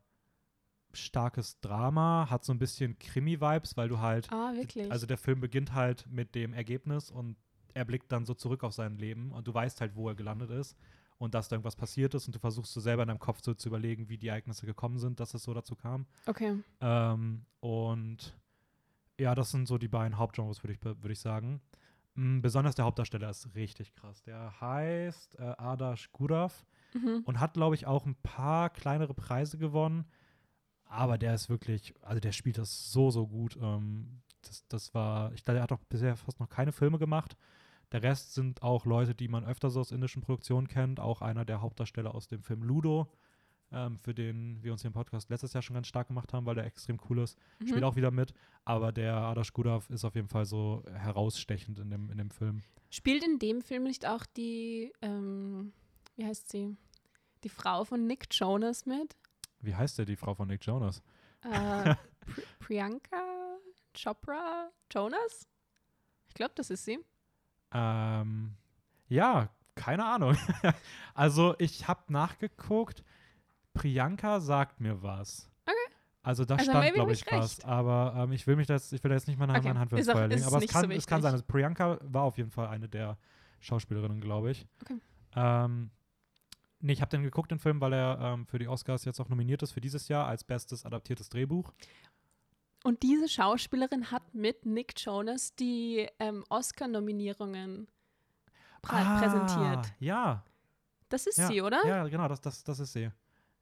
starkes 0.92 1.60
Drama, 1.60 2.28
hat 2.30 2.44
so 2.44 2.52
ein 2.52 2.58
bisschen 2.58 2.98
Krimi-Vibes, 2.98 3.76
weil 3.76 3.88
du 3.88 4.00
halt. 4.00 4.30
Ah, 4.32 4.52
wirklich? 4.54 4.90
Also 4.90 5.06
der 5.06 5.18
Film 5.18 5.40
beginnt 5.40 5.72
halt 5.74 6.06
mit 6.10 6.34
dem 6.34 6.52
Ergebnis 6.52 7.10
und 7.10 7.36
er 7.74 7.84
blickt 7.84 8.10
dann 8.12 8.24
so 8.26 8.34
zurück 8.34 8.64
auf 8.64 8.72
sein 8.72 8.96
Leben 8.98 9.32
und 9.32 9.46
du 9.46 9.54
weißt 9.54 9.80
halt, 9.80 9.94
wo 9.96 10.08
er 10.08 10.14
gelandet 10.14 10.50
ist 10.50 10.76
und 11.18 11.34
dass 11.34 11.48
da 11.48 11.56
irgendwas 11.56 11.76
passiert 11.76 12.14
ist 12.14 12.26
und 12.26 12.34
du 12.34 12.38
versuchst 12.38 12.72
so 12.72 12.80
selber 12.80 13.02
in 13.02 13.08
deinem 13.08 13.18
Kopf 13.18 13.40
so 13.42 13.54
zu 13.54 13.68
überlegen, 13.68 14.08
wie 14.08 14.18
die 14.18 14.28
Ereignisse 14.28 14.66
gekommen 14.66 14.98
sind, 14.98 15.20
dass 15.20 15.34
es 15.34 15.42
so 15.42 15.52
dazu 15.52 15.74
kam. 15.74 16.06
Okay. 16.26 16.62
Ähm, 16.80 17.44
und 17.60 18.34
ja, 19.18 19.34
das 19.34 19.50
sind 19.50 19.66
so 19.66 19.78
die 19.78 19.88
beiden 19.88 20.16
Hauptgenres, 20.16 20.62
würde 20.62 20.74
ich, 20.74 20.84
würd 20.84 21.10
ich 21.10 21.20
sagen. 21.20 21.60
Mhm, 22.14 22.40
besonders 22.40 22.76
der 22.76 22.84
Hauptdarsteller 22.84 23.30
ist 23.30 23.54
richtig 23.54 23.94
krass. 23.94 24.22
Der 24.22 24.60
heißt 24.60 25.38
äh, 25.38 25.54
Adash 25.58 26.10
Gurav 26.12 26.64
mhm. 26.94 27.22
und 27.24 27.40
hat, 27.40 27.54
glaube 27.54 27.74
ich, 27.74 27.86
auch 27.86 28.06
ein 28.06 28.16
paar 28.16 28.70
kleinere 28.70 29.14
Preise 29.14 29.58
gewonnen. 29.58 30.06
Aber 30.84 31.18
der 31.18 31.34
ist 31.34 31.50
wirklich, 31.50 31.94
also 32.00 32.20
der 32.20 32.32
spielt 32.32 32.58
das 32.58 32.92
so, 32.92 33.10
so 33.10 33.26
gut. 33.26 33.58
Ähm, 33.60 34.22
das, 34.42 34.66
das 34.68 34.94
war, 34.94 35.32
ich 35.32 35.44
glaube, 35.44 35.58
er 35.58 35.64
hat 35.64 35.72
auch 35.72 35.84
bisher 35.88 36.16
fast 36.16 36.40
noch 36.40 36.48
keine 36.48 36.72
Filme 36.72 36.98
gemacht. 36.98 37.36
Der 37.92 38.02
Rest 38.02 38.34
sind 38.34 38.62
auch 38.62 38.84
Leute, 38.84 39.14
die 39.14 39.28
man 39.28 39.44
öfter 39.44 39.70
so 39.70 39.80
aus 39.80 39.92
indischen 39.92 40.22
Produktionen 40.22 40.68
kennt. 40.68 41.00
Auch 41.00 41.22
einer 41.22 41.44
der 41.44 41.62
Hauptdarsteller 41.62 42.14
aus 42.14 42.28
dem 42.28 42.42
Film 42.42 42.62
Ludo, 42.62 43.10
ähm, 43.72 43.98
für 43.98 44.14
den 44.14 44.62
wir 44.62 44.72
uns 44.72 44.82
hier 44.82 44.88
im 44.88 44.94
Podcast 44.94 45.30
letztes 45.30 45.54
Jahr 45.54 45.62
schon 45.62 45.74
ganz 45.74 45.86
stark 45.86 46.08
gemacht 46.08 46.32
haben, 46.34 46.44
weil 46.44 46.54
der 46.54 46.66
extrem 46.66 46.98
cool 47.08 47.20
ist. 47.20 47.38
Mhm. 47.60 47.68
Spielt 47.68 47.84
auch 47.84 47.96
wieder 47.96 48.10
mit. 48.10 48.34
Aber 48.64 48.92
der 48.92 49.14
Adash 49.16 49.52
Gudav 49.54 49.88
ist 49.88 50.04
auf 50.04 50.14
jeden 50.14 50.28
Fall 50.28 50.44
so 50.44 50.82
herausstechend 50.92 51.78
in 51.78 51.90
dem, 51.90 52.10
in 52.10 52.18
dem 52.18 52.30
Film. 52.30 52.62
Spielt 52.90 53.24
in 53.24 53.38
dem 53.38 53.62
Film 53.62 53.84
nicht 53.84 54.06
auch 54.06 54.26
die, 54.26 54.92
ähm, 55.00 55.72
wie 56.16 56.26
heißt 56.26 56.50
sie? 56.50 56.76
Die 57.44 57.48
Frau 57.48 57.84
von 57.84 58.06
Nick 58.06 58.26
Jonas 58.32 58.84
mit? 58.84 59.16
Wie 59.60 59.74
heißt 59.74 59.98
der, 59.98 60.04
die 60.04 60.16
Frau 60.16 60.34
von 60.34 60.48
Nick 60.48 60.64
Jonas? 60.64 61.02
Äh, 61.42 61.94
Pri 62.20 62.42
Priyanka 62.58 63.58
Chopra 63.94 64.70
Jonas? 64.90 65.46
Ich 66.28 66.34
glaube, 66.34 66.52
das 66.54 66.70
ist 66.70 66.84
sie. 66.84 66.98
Ähm, 67.72 68.54
ja, 69.08 69.48
keine 69.74 70.04
Ahnung. 70.04 70.36
also, 71.14 71.54
ich 71.58 71.88
habe 71.88 72.12
nachgeguckt. 72.12 73.04
Priyanka 73.74 74.40
sagt 74.40 74.80
mir 74.80 75.02
was. 75.02 75.50
Okay. 75.64 75.76
Also 76.22 76.44
da 76.44 76.56
also 76.56 76.70
stand, 76.70 76.94
glaube 76.94 77.12
ich, 77.12 77.24
was. 77.30 77.64
Aber 77.64 78.14
ähm, 78.16 78.32
ich 78.32 78.46
will 78.46 78.56
mich 78.56 78.66
das, 78.66 78.92
ich 78.92 79.02
will 79.04 79.10
da 79.10 79.14
jetzt 79.14 79.28
nicht 79.28 79.38
meine, 79.38 79.56
okay. 79.56 79.68
Hand 79.68 79.90
für 79.90 80.02
Feuer 80.02 80.26
legen. 80.26 80.44
Aber 80.44 80.62
es 80.62 80.70
kann, 80.70 80.90
so 80.90 80.96
es 80.96 81.06
kann 81.06 81.22
sein. 81.22 81.32
Also 81.32 81.44
Priyanka 81.44 81.98
war 82.02 82.24
auf 82.24 82.36
jeden 82.38 82.50
Fall 82.50 82.68
eine 82.68 82.88
der 82.88 83.16
Schauspielerinnen, 83.60 84.20
glaube 84.20 84.50
ich. 84.50 84.66
Okay. 84.82 84.98
Ähm, 85.36 85.90
Nee, 86.80 86.92
ich 86.92 87.00
habe 87.00 87.10
den 87.10 87.24
geguckt, 87.24 87.50
den 87.50 87.58
Film, 87.58 87.80
weil 87.80 87.92
er 87.92 88.18
ähm, 88.20 88.46
für 88.46 88.58
die 88.58 88.68
Oscars 88.68 89.04
jetzt 89.04 89.18
auch 89.20 89.28
nominiert 89.28 89.62
ist 89.62 89.72
für 89.72 89.80
dieses 89.80 90.06
Jahr 90.08 90.26
als 90.26 90.44
bestes 90.44 90.86
adaptiertes 90.86 91.28
Drehbuch. 91.28 91.72
Und 92.84 93.02
diese 93.02 93.28
Schauspielerin 93.28 94.10
hat 94.10 94.34
mit 94.34 94.64
Nick 94.64 94.94
Jonas 94.98 95.54
die 95.54 96.08
ähm, 96.18 96.44
Oscar-Nominierungen 96.48 97.88
prä 98.82 98.96
ah, 98.96 99.18
präsentiert. 99.18 99.92
Ja. 99.98 100.44
Das 101.08 101.26
ist 101.26 101.38
ja, 101.38 101.46
sie, 101.48 101.62
oder? 101.62 101.84
Ja, 101.86 102.06
genau, 102.06 102.28
das, 102.28 102.40
das, 102.40 102.62
das 102.62 102.78
ist 102.78 102.92
sie. 102.92 103.10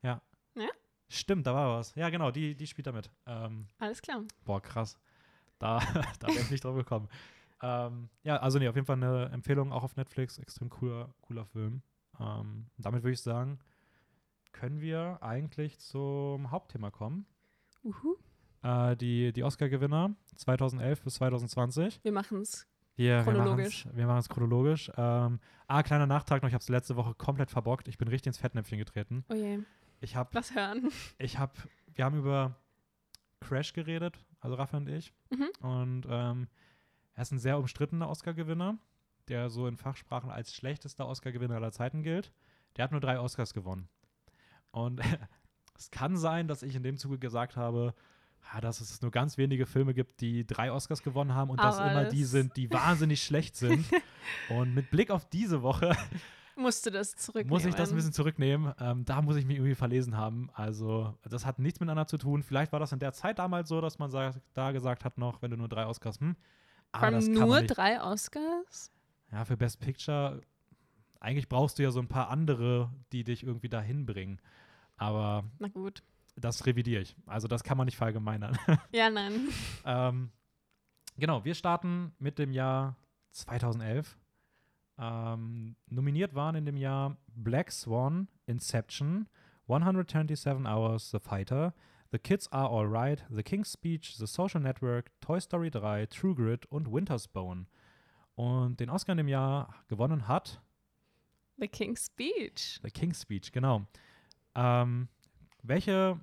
Ja. 0.03 0.21
Ja? 0.55 0.69
Stimmt, 1.09 1.47
da 1.47 1.55
war 1.55 1.79
was. 1.79 1.95
Ja, 1.95 2.11
genau, 2.11 2.31
die, 2.31 2.55
die 2.55 2.67
spielt 2.67 2.87
damit. 2.87 3.11
Ähm, 3.27 3.69
Alles 3.79 4.03
klar. 4.03 4.25
Boah, 4.45 4.61
krass. 4.61 4.99
Da, 5.59 5.79
da 6.21 6.29
wäre 6.29 6.41
ich 6.41 6.51
nicht 6.51 6.65
drauf 6.65 6.77
gekommen. 6.77 7.09
Ähm, 7.63 8.11
ja, 8.23 8.37
also 8.37 8.59
nee, 8.59 8.69
auf 8.69 8.75
jeden 8.75 8.87
Fall 8.87 8.97
eine 8.97 9.31
Empfehlung 9.33 9.73
auch 9.73 9.83
auf 9.83 9.97
Netflix. 9.97 10.39
Extrem 10.39 10.69
cooler, 10.69 11.15
cooler 11.23 11.47
Film. 11.47 11.83
Ähm, 12.21 12.67
damit 12.77 13.03
würde 13.03 13.15
ich 13.15 13.23
sagen, 13.23 13.59
können 14.53 14.81
wir 14.81 15.19
eigentlich 15.23 15.79
zum 15.79 16.51
Hauptthema 16.51 16.91
kommen. 16.91 17.27
Uhu. 17.83 18.17
Äh, 18.67 18.97
die 18.97 19.33
die 19.33 19.45
Oscar-Gewinner 19.45 20.15
2011 20.35 21.03
bis 21.03 21.15
2020. 21.15 22.01
Wir 22.03 22.13
machen 22.13 22.41
es 22.41 22.67
yeah, 22.99 23.23
chronologisch. 23.23 23.87
Wir 23.93 24.07
machen 24.07 24.19
es 24.19 24.29
chronologisch. 24.29 24.91
Ähm, 24.97 25.39
ah, 25.69 25.83
kleiner 25.83 26.07
Nachtrag 26.07 26.43
noch, 26.43 26.49
ich 26.49 26.55
habe 26.55 26.63
es 26.63 26.69
letzte 26.69 26.97
Woche 26.97 27.15
komplett 27.15 27.51
verbockt. 27.51 27.87
Ich 27.89 27.99
bin 27.99 28.09
richtig 28.09 28.29
ins 28.29 28.39
Fettnäpfchen 28.39 28.79
getreten. 28.79 29.25
Oh 29.29 29.35
je. 29.35 29.61
Ich 30.01 30.17
habe. 30.17 30.31
Was 30.33 30.55
hören? 30.55 30.91
Ich 31.19 31.39
habe, 31.39 31.53
wir 31.95 32.05
haben 32.05 32.19
über 32.19 32.57
Crash 33.41 33.73
geredet, 33.73 34.19
also 34.41 34.57
Rafa 34.57 34.79
und 34.79 34.89
ich. 34.89 35.15
Mhm. 35.31 35.49
Und 35.61 36.07
ähm, 36.09 36.49
er 37.15 37.23
ist 37.23 37.33
ein 37.33 37.39
sehr 37.39 37.59
umstrittener 37.59 38.09
Oscar-Gewinner 38.09 38.79
der 39.29 39.51
so 39.51 39.67
in 39.67 39.77
Fachsprachen 39.77 40.31
als 40.31 40.55
schlechtester 40.55 41.07
Oscar-Gewinner 41.07 41.57
aller 41.57 41.73
Zeiten 41.73 42.03
gilt. 42.03 42.33
Der 42.77 42.85
hat 42.85 42.93
nur 42.93 43.01
drei 43.01 43.19
Oscars 43.19 43.55
gewonnen. 43.55 43.89
Und 44.71 45.01
es 45.77 45.91
kann 45.91 46.17
sein, 46.17 46.49
dass 46.49 46.63
ich 46.63 46.77
in 46.77 46.83
dem 46.83 46.97
Zuge 46.97 47.19
gesagt 47.19 47.57
habe, 47.57 47.95
ja, 48.53 48.61
dass 48.61 48.81
es 48.81 49.03
nur 49.03 49.11
ganz 49.11 49.39
wenige 49.39 49.67
Filme 49.67 49.95
gibt, 49.95 50.21
die 50.21 50.47
drei 50.47 50.71
Oscars 50.73 51.03
gewonnen 51.03 51.35
haben 51.35 51.51
und 51.51 51.59
dass 51.59 51.79
Aber 51.79 51.91
immer 51.91 52.05
die 52.05 52.25
sind, 52.25 52.57
die 52.57 52.71
wahnsinnig 52.73 53.23
schlecht 53.23 53.57
sind. 53.57 53.85
Und 54.49 54.75
mit 54.75 54.91
Blick 54.91 55.11
auf 55.11 55.29
diese 55.29 55.63
Woche 55.63 55.97
Musst 56.59 56.87
du 56.87 56.91
das 56.91 57.15
zurücknehmen? 57.15 57.51
muss 57.51 57.67
ich 57.67 57.75
das 57.75 57.91
ein 57.91 57.97
bisschen 57.97 58.15
zurücknehmen. 58.15 58.73
Ähm, 58.81 59.05
da 59.05 59.21
muss 59.21 59.37
ich 59.37 59.45
mich 59.45 59.59
irgendwie 59.59 59.75
verlesen 59.75 60.17
haben. 60.17 60.49
Also, 60.55 61.15
das 61.29 61.45
hat 61.45 61.59
nichts 61.59 61.81
miteinander 61.81 62.07
zu 62.07 62.17
tun. 62.17 62.43
Vielleicht 62.43 62.73
war 62.73 62.81
das 62.81 62.93
in 62.93 62.99
der 62.99 63.13
Zeit 63.13 63.39
damals 63.39 63.69
so, 63.69 63.83
dass 63.83 63.99
man 63.99 64.11
sagt, 64.11 64.41
da 64.55 64.73
gesagt 64.73 65.05
hat 65.05 65.19
noch, 65.19 65.43
wenn 65.43 65.51
du 65.51 65.59
nur 65.59 65.69
drei 65.69 65.87
Oscars, 65.87 66.19
hm. 66.19 66.35
Aber 66.93 67.11
das 67.11 67.29
nur 67.29 67.61
drei 67.63 68.01
Oscars? 68.01 68.91
Ja, 69.31 69.45
für 69.45 69.59
Best 69.59 69.81
Picture, 69.81 70.41
eigentlich 71.21 71.49
brauchst 71.49 71.79
du 71.79 71.83
ja 71.83 71.91
so 71.91 72.01
ein 72.01 72.09
paar 72.09 72.31
andere, 72.31 72.91
die 73.13 73.23
dich 73.23 73.43
irgendwie 73.43 73.69
dahin 73.69 74.07
bringen. 74.07 74.41
Aber 74.97 75.45
Na 75.59 75.69
gut. 75.69 76.03
Das 76.37 76.67
revidiere 76.67 77.03
ich. 77.03 77.17
Also, 77.27 77.49
das 77.49 77.65
kann 77.65 77.77
man 77.77 77.87
nicht 77.87 77.97
verallgemeinern. 77.97 78.57
Ja, 78.93 79.11
nein. 79.11 79.49
ähm, 79.85 80.31
genau, 81.17 81.45
wir 81.45 81.55
starten 81.55 82.13
mit 82.19 82.39
dem 82.39 82.53
Jahr 82.53 82.97
2011. 83.33 84.17
Ähm, 84.99 85.77
nominiert 85.89 86.35
waren 86.35 86.55
in 86.55 86.65
dem 86.65 86.77
Jahr 86.77 87.17
Black 87.35 87.71
Swan, 87.71 88.29
Inception, 88.47 89.29
127 89.69 90.67
Hours, 90.67 91.11
The 91.11 91.19
Fighter, 91.19 91.75
The 92.13 92.19
Kids 92.19 92.51
Are 92.53 92.71
Alright, 92.71 93.27
The 93.31 93.43
King's 93.43 93.73
Speech, 93.73 94.17
The 94.17 94.27
Social 94.27 94.61
Network, 94.61 95.11
Toy 95.21 95.41
Story 95.41 95.71
3, 95.71 96.07
True 96.07 96.35
Grit 96.35 96.65
und 96.67 96.91
Winter's 96.91 97.29
Bone. 97.29 97.67
Und 98.37 98.81
den 98.81 98.91
Oscar 98.91 99.13
in 99.13 99.19
dem 99.19 99.29
Jahr 99.29 99.75
gewonnen 99.89 100.29
hat 100.29 100.63
The 101.59 101.69
King's 101.69 102.07
Speech. 102.07 102.81
The 102.83 102.91
King's 102.91 103.23
Speech, 103.23 103.51
genau. 103.53 103.87
Ähm, 104.55 105.09
welche 105.69 106.19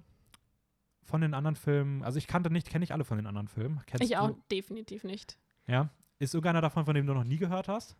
von 1.03 1.21
den 1.21 1.33
anderen 1.33 1.55
Filmen, 1.55 2.03
also 2.03 2.17
ich 2.17 2.27
kannte 2.27 2.49
nicht, 2.49 2.69
kenne 2.69 2.83
ich 2.83 2.93
alle 2.93 3.03
von 3.03 3.17
den 3.17 3.27
anderen 3.27 3.47
Filmen. 3.47 3.81
Kennst 3.85 4.03
Ich 4.03 4.17
auch 4.17 4.29
Du, 4.29 4.41
definitiv 4.51 5.03
nicht. 5.03 5.37
ja. 5.67 5.89
Ist 6.19 6.33
irgendeiner 6.33 6.61
davon, 6.61 6.85
von 6.85 6.95
dem 6.95 7.05
du 7.05 7.13
noch 7.13 7.25
nie 7.25 7.35
gehört 7.37 7.67
hast? 7.67 7.97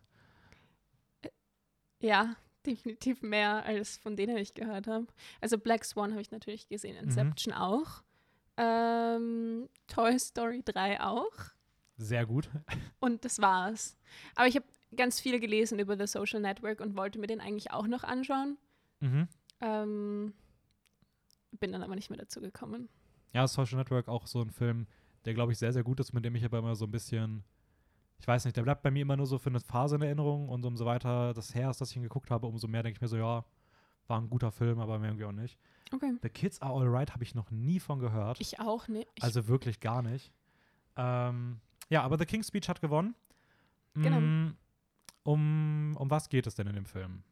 Ja, 2.00 2.36
definitiv 2.64 3.22
mehr 3.22 3.64
als 3.64 3.98
von 3.98 4.16
denen 4.16 4.36
ich 4.36 4.54
gehört 4.54 4.86
habe. 4.86 5.06
Also 5.40 5.58
Black 5.58 5.84
Swan 5.84 6.12
habe 6.12 6.22
ich 6.22 6.30
natürlich 6.30 6.68
gesehen, 6.68 6.96
Mhm. 6.96 7.04
Inception 7.04 7.52
auch. 7.54 8.02
Ähm, 8.56 9.68
Toy 9.88 10.18
Story 10.18 10.62
3 10.64 11.00
auch. 11.02 11.32
Sehr 11.96 12.24
gut. 12.26 12.48
Und 13.00 13.24
das 13.24 13.40
war's. 13.40 13.96
Aber 14.36 14.46
ich 14.46 14.56
habe 14.56 14.66
ganz 14.96 15.20
viel 15.20 15.38
gelesen 15.40 15.78
über 15.78 15.96
The 15.98 16.06
Social 16.06 16.40
Network 16.40 16.80
und 16.80 16.96
wollte 16.96 17.18
mir 17.18 17.26
den 17.26 17.40
eigentlich 17.40 17.72
auch 17.72 17.86
noch 17.86 18.04
anschauen. 18.04 18.58
Mhm. 19.00 19.28
Ähm, 19.60 20.34
bin 21.64 21.72
dann 21.72 21.82
aber 21.82 21.94
nicht 21.94 22.10
mehr 22.10 22.18
dazu 22.18 22.42
gekommen. 22.42 22.90
Ja, 23.32 23.48
Social 23.48 23.78
Network 23.78 24.06
auch 24.08 24.26
so 24.26 24.42
ein 24.42 24.50
Film, 24.50 24.86
der, 25.24 25.32
glaube 25.32 25.52
ich, 25.52 25.58
sehr, 25.58 25.72
sehr 25.72 25.82
gut 25.82 25.98
ist, 25.98 26.12
mit 26.12 26.22
dem 26.22 26.34
ich 26.34 26.44
aber 26.44 26.58
immer 26.58 26.76
so 26.76 26.84
ein 26.84 26.90
bisschen, 26.90 27.42
ich 28.18 28.28
weiß 28.28 28.44
nicht, 28.44 28.54
der 28.56 28.62
bleibt 28.62 28.82
bei 28.82 28.90
mir 28.90 29.00
immer 29.00 29.16
nur 29.16 29.26
so 29.26 29.38
für 29.38 29.48
eine 29.48 29.60
Phase 29.60 29.96
in 29.96 30.02
Erinnerung 30.02 30.50
und 30.50 30.62
umso 30.66 30.84
weiter 30.84 31.32
das 31.32 31.54
her 31.54 31.70
ist, 31.70 31.80
dass 31.80 31.90
ich 31.90 31.96
ihn 31.96 32.02
geguckt 32.02 32.30
habe, 32.30 32.46
umso 32.46 32.68
mehr 32.68 32.82
denke 32.82 32.98
ich 32.98 33.00
mir 33.00 33.08
so, 33.08 33.16
ja, 33.16 33.44
war 34.08 34.20
ein 34.20 34.28
guter 34.28 34.52
Film, 34.52 34.78
aber 34.78 34.98
mehr 34.98 35.08
irgendwie 35.08 35.24
auch 35.24 35.32
nicht. 35.32 35.58
Okay. 35.90 36.12
The 36.22 36.28
Kids 36.28 36.60
Are 36.60 36.74
Alright 36.78 37.14
habe 37.14 37.24
ich 37.24 37.34
noch 37.34 37.50
nie 37.50 37.80
von 37.80 37.98
gehört. 37.98 38.38
Ich 38.42 38.60
auch 38.60 38.86
nicht. 38.88 39.08
Ich, 39.14 39.24
Also 39.24 39.48
wirklich 39.48 39.80
gar 39.80 40.02
nicht. 40.02 40.30
Ähm, 40.96 41.60
ja, 41.88 42.02
aber 42.02 42.18
The 42.18 42.26
King's 42.26 42.48
Speech 42.48 42.68
hat 42.68 42.82
gewonnen. 42.82 43.14
Genau. 43.94 44.20
Mm, 44.20 44.56
Um, 45.26 45.96
um 45.98 46.10
was 46.10 46.28
geht 46.28 46.46
es 46.46 46.54
denn 46.54 46.66
in 46.66 46.74
dem 46.74 46.84
Film? 46.84 47.22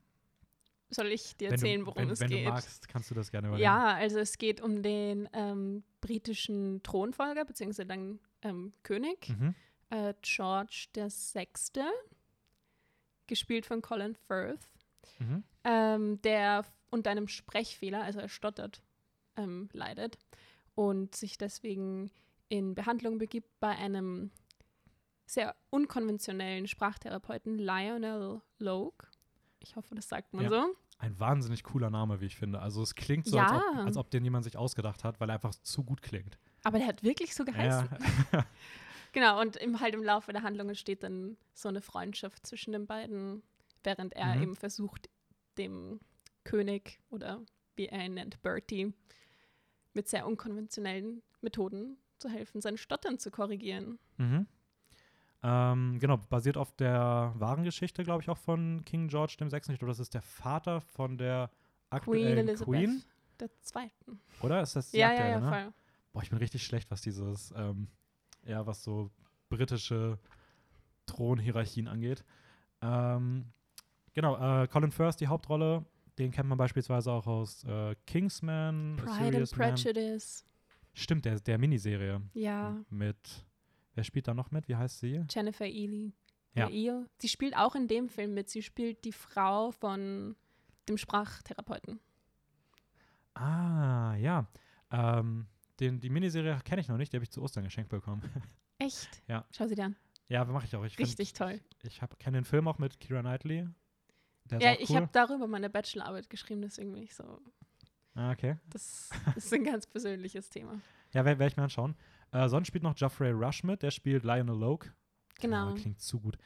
Soll 0.93 1.09
ich 1.13 1.37
dir 1.37 1.51
Wenn 1.51 1.57
du- 1.61 1.67
erzählen, 1.67 1.87
worum 1.87 2.03
wenn, 2.03 2.11
es 2.11 2.21
wenn 2.21 2.29
geht? 2.31 2.47
du 2.47 2.51
magst, 2.51 2.89
kannst 2.89 3.11
du 3.11 3.15
das 3.15 3.31
gerne 3.31 3.49
übernehmen. 3.49 3.65
Ja, 3.65 3.95
also 3.95 4.19
es 4.19 4.39
geht 4.39 4.61
um 4.61 4.83
den 4.83 5.29
ähm, 5.33 5.83
britischen 6.01 6.83
Thronfolger, 6.83 7.45
beziehungsweise 7.45 7.87
dann 7.87 8.21
ähm, 8.43 8.73
König, 8.83 9.29
Mhm. 9.31 9.55
äh, 9.90 10.14
George 10.23 10.87
VI., 10.95 11.47
gespielt 13.27 13.66
von 13.66 13.83
Colin 13.83 14.14
Firth, 14.14 14.69
Mhm. 15.19 15.45
ähm, 15.64 16.23
der 16.23 16.64
unter 16.90 17.11
einem 17.11 17.29
Sprechfehler, 17.29 18.03
also 18.03 18.21
er 18.21 18.29
stottert, 18.29 18.83
ähm, 19.37 19.69
leidet 19.73 20.19
und 20.75 21.14
sich 21.14 21.38
deswegen 21.38 22.11
in 22.49 22.75
Behandlung 22.75 23.19
begibt 23.19 23.49
bei 23.61 23.71
einem 23.71 24.31
sehr 25.25 25.55
unkonventionellen 25.71 26.66
Sprachtherapeuten, 26.69 27.59
Lionel 27.59 28.43
Logue. 28.59 29.09
Ich 29.61 29.77
hoffe, 29.77 29.95
das 29.95 30.09
sagt 30.09 30.35
man 30.35 30.45
Ja. 30.45 30.51
so. 30.51 30.77
Ein 31.03 31.19
wahnsinnig 31.19 31.65
cooler 31.65 31.91
Name, 31.91 32.21
wie 32.21 32.27
ich 32.27 32.37
finde. 32.37 32.61
Also 32.61 32.81
es 32.83 32.95
klingt 32.95 33.27
so, 33.27 33.37
Ja. 33.37 33.47
als, 33.47 33.53
ob, 33.53 33.87
als 33.87 33.97
ob 33.97 34.11
den 34.11 34.23
jemand 34.25 34.45
sich 34.45 34.57
ausgedacht 34.57 35.03
hat, 35.03 35.21
weil 35.21 35.29
er 35.31 35.35
einfach 35.35 35.55
zu 35.55 35.83
gut 35.83 36.01
klingt. 36.01 36.38
Aber 36.62 36.79
der 36.79 36.87
hat 36.87 37.03
wirklich 37.03 37.35
so 37.35 37.45
geheißen. 37.45 37.88
Ja. 38.33 38.45
Genau, 39.15 39.43
und 39.43 39.57
im, 39.57 39.79
halt 39.81 39.93
im 39.95 40.03
Laufe 40.03 40.33
der 40.33 40.43
Handlung 40.43 40.71
entsteht 40.71 41.03
dann 41.03 41.37
so 41.53 41.69
eine 41.69 41.83
Freundschaft 41.83 42.47
zwischen 42.47 42.73
den 42.73 42.87
beiden, 42.87 43.43
während 43.85 44.15
er 44.15 44.37
Mhm. 44.37 44.43
eben 44.43 44.57
versucht, 44.57 45.11
dem 45.59 46.01
König 46.45 46.99
oder 47.11 47.43
wie 47.77 47.88
er 47.88 48.07
ihn 48.07 48.15
nennt, 48.15 48.41
Bertie, 48.41 48.95
mit 49.93 50.09
sehr 50.09 50.27
unkonventionellen 50.27 51.21
Methoden 51.43 51.99
zu 52.17 52.31
helfen, 52.31 52.62
sein 52.62 52.79
Stottern 52.79 53.19
zu 53.19 53.31
korrigieren. 53.31 53.99
mhm. 54.17 54.47
Ähm, 55.42 55.98
genau, 55.98 56.16
basiert 56.18 56.57
auf 56.57 56.72
der 56.76 57.33
wahren 57.37 57.64
Geschichte, 57.64 58.05
glaube 58.05 58.22
ich, 58.22 58.28
auch 58.31 58.38
von 58.38 58.85
King 58.85 59.09
George 59.09 59.37
VI. 59.38 59.57
Ich 59.57 59.62
glaube, 59.78 59.87
das 59.87 59.98
ist 60.00 60.14
der 60.14 60.22
Vater 60.22 60.81
von 60.81 61.18
der 61.18 61.48
Queen 61.48 61.57
aktuellen 61.90 62.48
Elizabeth 62.48 62.66
Queen. 62.74 63.02
der 63.40 63.50
Zweiten. 63.61 64.20
Oder? 64.40 64.62
Ist 64.62 64.76
das 64.76 64.90
die 64.90 64.98
Ja, 64.98 65.09
ja, 65.09 65.12
aktuelle, 65.12 65.31
ja, 65.33 65.40
ne? 65.40 65.48
voll. 65.48 65.72
Boah, 66.12 66.22
ich 66.22 66.31
bin 66.31 66.38
richtig 66.38 66.62
schlecht, 66.64 66.90
was 66.90 67.00
dieses, 67.02 67.52
ähm, 67.57 67.88
ja, 68.44 68.66
was 68.66 68.83
so 68.85 69.11
britische 69.48 70.18
Thronhierarchien 71.07 71.88
angeht. 71.88 72.24
Ähm, 72.81 73.46
genau, 74.14 74.62
äh, 74.62 74.66
Colin 74.68 74.92
Firth, 74.92 75.20
die 75.20 75.28
Hauptrolle, 75.28 75.85
den 76.18 76.31
kennt 76.31 76.48
man 76.48 76.59
beispielsweise 76.59 77.11
auch 77.11 77.26
aus 77.26 77.64
äh, 77.64 77.94
Kingsman, 78.07 78.96
Pride 78.96 79.11
and 79.11 79.18
Serious 79.33 79.57
Man. 79.57 79.74
Prejudice. 79.74 80.44
Stimmt, 80.94 81.24
der, 81.24 81.40
der 81.40 81.59
Miniserie 81.59 82.20
Ja, 82.35 82.76
mit, 82.90 83.16
wer 83.94 84.05
spielt 84.05 84.28
da 84.28 84.35
noch 84.35 84.50
mit? 84.50 84.68
Wie 84.68 84.76
heißt 84.76 85.00
sie? 85.00 85.24
Jennifer 85.31 85.66
Ely. 85.66 86.12
Ja. 86.55 86.68
Eel. 86.68 87.09
Sie 87.18 87.28
spielt 87.28 87.57
auch 87.57 87.74
in 87.74 87.88
dem 87.88 88.09
Film 88.09 88.35
mit. 88.35 88.50
Sie 88.50 88.62
spielt 88.62 89.05
die 89.05 89.12
Frau 89.12 89.70
von 89.70 90.37
dem 90.88 90.98
Sprachtherapeuten. 90.98 92.00
Ah, 93.35 94.14
ja. 94.16 94.46
Ähm, 94.90 95.46
den, 95.81 96.00
die 96.00 96.11
Miniserie 96.11 96.59
kenne 96.64 96.81
ich 96.83 96.88
noch 96.88 96.98
nicht, 96.98 97.12
die 97.12 97.16
habe 97.16 97.24
ich 97.24 97.31
zu 97.31 97.42
Ostern 97.42 97.64
geschenkt 97.64 97.90
bekommen. 97.90 98.22
Echt? 98.78 99.22
Ja. 99.28 99.46
Schau 99.57 99.66
sie 99.66 99.74
dir 99.74 99.85
an. 99.87 99.96
ja, 100.28 100.44
mache 100.44 100.66
ich 100.66 100.76
auch. 100.76 100.85
Ich 100.85 100.96
find- 100.96 101.09
Richtig 101.09 101.33
toll. 101.33 101.61
Ich 101.83 102.00
kenne 102.18 102.38
den 102.38 102.44
Film 102.44 102.68
auch 102.68 102.78
mit 102.78 103.00
Kira 103.00 103.20
Knightley. 103.20 103.66
Ja, 104.50 104.72
auch 104.72 104.78
ich 104.81 104.90
cool. 104.90 104.96
habe 104.96 105.09
darüber 105.12 105.46
meine 105.46 105.70
Bachelorarbeit 105.70 106.28
geschrieben, 106.28 106.61
deswegen 106.62 106.92
bin 106.92 107.02
ich 107.02 107.14
so. 107.14 107.40
Ah, 108.14 108.33
okay. 108.33 108.57
Das 108.68 109.09
ist 109.37 109.52
ein 109.55 109.64
ganz 109.64 109.87
persönliches 109.87 110.50
Thema. 110.50 110.81
Ja, 111.14 111.24
werde 111.24 111.38
werd 111.38 111.52
ich 111.52 111.57
mir 111.57 111.62
anschauen. 111.62 111.94
Äh, 112.33 112.49
sonst 112.49 112.68
spielt 112.68 112.83
noch 112.83 112.95
Geoffrey 112.95 113.31
Rush 113.31 113.62
mit, 113.62 113.83
der 113.83 113.90
spielt 113.90 114.25
Lionel 114.25 114.59
Logue. 114.59 114.90
Genau. 115.40 115.68
Ah, 115.68 115.73
klingt 115.75 116.01
zu 116.01 116.21
gut. 116.21 116.37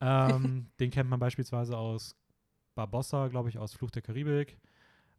Ähm, 0.00 0.68
den 0.80 0.90
kennt 0.90 1.08
man 1.08 1.18
beispielsweise 1.20 1.76
aus 1.76 2.16
Barbossa, 2.74 3.28
glaube 3.28 3.48
ich, 3.48 3.58
aus 3.58 3.72
Fluch 3.74 3.90
der 3.90 4.02
Karibik. 4.02 4.58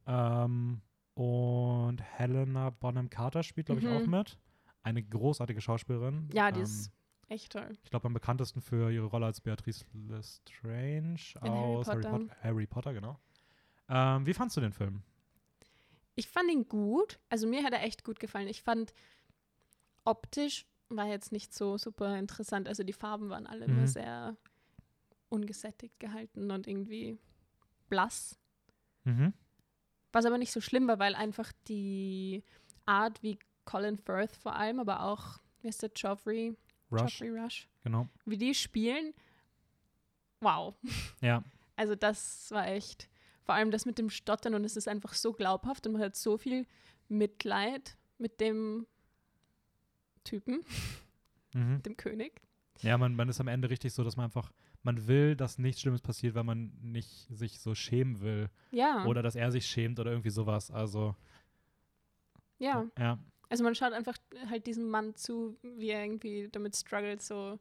Ähm, 0.05 0.81
und 1.15 2.01
Helena 2.01 2.69
Bonham 2.69 3.09
Carter 3.09 3.41
spielt, 3.43 3.67
glaube 3.67 3.81
ich, 3.81 3.87
Mhm. 3.87 3.93
auch 3.93 4.05
mit. 4.05 4.37
Eine 4.83 5.01
großartige 5.03 5.59
Schauspielerin. 5.61 6.29
Ja, 6.33 6.51
die 6.51 6.59
ähm, 6.59 6.63
ist 6.65 6.91
echt 7.27 7.51
toll. 7.53 7.75
Ich 7.83 7.89
glaube, 7.89 8.05
am 8.05 8.13
bekanntesten 8.13 8.61
für 8.61 8.91
ihre 8.91 9.05
Rolle 9.07 9.25
als 9.25 9.41
Beatrice 9.41 9.85
Lestrange 9.93 11.19
In 11.35 11.41
Harry 11.41 11.49
aus 11.49 11.87
Harry 11.87 12.01
Potter. 12.01 12.19
Potter. 12.19 12.35
Harry 12.41 12.67
Potter, 12.67 12.93
genau. 12.93 13.19
Ähm, 13.89 14.25
wie 14.25 14.33
fandst 14.33 14.55
du 14.57 14.61
den 14.61 14.71
Film? 14.73 15.01
Ich 16.15 16.27
fand 16.29 16.51
ihn 16.51 16.67
gut. 16.67 17.19
Also 17.29 17.47
mir 17.47 17.63
hat 17.63 17.73
er 17.73 17.83
echt 17.83 18.03
gut 18.03 18.19
gefallen. 18.19 18.47
Ich 18.47 18.61
fand 18.61 18.93
optisch 20.07 20.65
war 20.89 21.05
jetzt 21.07 21.31
nicht 21.31 21.53
so 21.53 21.77
super 21.77 22.17
interessant. 22.17 22.67
Also 22.67 22.83
die 22.83 22.93
Farben 22.93 23.29
waren 23.29 23.45
alle 23.45 23.67
Mhm. 23.67 23.73
immer 23.77 23.87
sehr 23.87 24.37
ungesättigt 25.29 25.99
gehalten 25.99 26.49
und 26.51 26.65
irgendwie 26.67 27.17
blass. 27.89 28.39
Mhm. 29.03 29.33
Was 30.13 30.25
aber 30.25 30.37
nicht 30.37 30.51
so 30.53 30.61
schlimm 30.61 30.87
war, 30.87 30.99
weil 30.99 31.15
einfach 31.15 31.51
die 31.67 32.43
Art, 32.85 33.21
wie 33.21 33.37
Colin 33.65 33.97
Firth 33.97 34.35
vor 34.37 34.55
allem, 34.55 34.79
aber 34.79 35.03
auch, 35.03 35.39
wie 35.61 35.67
ist 35.67 35.81
der, 35.83 35.91
Joffrey, 35.93 36.55
Rush, 36.89 37.01
Joffrey 37.19 37.29
Rush, 37.37 37.67
genau. 37.83 38.07
wie 38.25 38.37
die 38.37 38.55
spielen, 38.55 39.13
wow. 40.41 40.73
Ja. 41.21 41.43
Also 41.79 41.93
das 41.93 42.49
war 42.49 42.65
echt, 42.69 43.07
vor 43.43 43.53
allem 43.53 43.69
das 43.69 43.85
mit 43.85 43.99
dem 43.99 44.09
Stottern 44.09 44.55
und 44.55 44.63
es 44.65 44.75
ist 44.77 44.87
einfach 44.87 45.13
so 45.13 45.31
glaubhaft 45.31 45.85
und 45.85 45.93
man 45.93 46.01
hat 46.01 46.15
so 46.15 46.35
viel 46.39 46.65
Mitleid 47.07 47.95
mit 48.17 48.39
dem 48.41 48.87
Typen, 50.27 50.63
Mhm. 51.53 51.81
dem 51.83 51.97
König. 51.97 52.41
Ja, 52.81 52.97
man, 52.97 53.15
man 53.15 53.27
ist 53.29 53.39
am 53.39 53.47
Ende 53.47 53.69
richtig 53.69 53.93
so, 53.93 54.03
dass 54.03 54.17
man 54.17 54.25
einfach, 54.25 54.51
man 54.83 55.07
will, 55.07 55.35
dass 55.35 55.57
nichts 55.57 55.81
Schlimmes 55.81 56.01
passiert, 56.01 56.35
weil 56.35 56.43
man 56.43 56.71
nicht 56.81 57.27
sich 57.29 57.59
so 57.59 57.73
schämen 57.73 58.21
will. 58.21 58.49
Ja. 58.71 59.05
Oder 59.05 59.23
dass 59.23 59.35
er 59.35 59.51
sich 59.51 59.65
schämt 59.65 59.99
oder 59.99 60.11
irgendwie 60.11 60.29
sowas. 60.29 60.69
Also, 60.69 61.15
ja. 62.59 62.85
ja. 62.99 63.17
Also 63.49 63.63
man 63.63 63.73
schaut 63.75 63.93
einfach 63.93 64.17
halt 64.49 64.67
diesem 64.67 64.89
Mann 64.89 65.15
zu, 65.15 65.57
wie 65.63 65.89
er 65.89 66.03
irgendwie 66.03 66.49
damit 66.51 66.75
struggelt, 66.75 67.21
so 67.21 67.59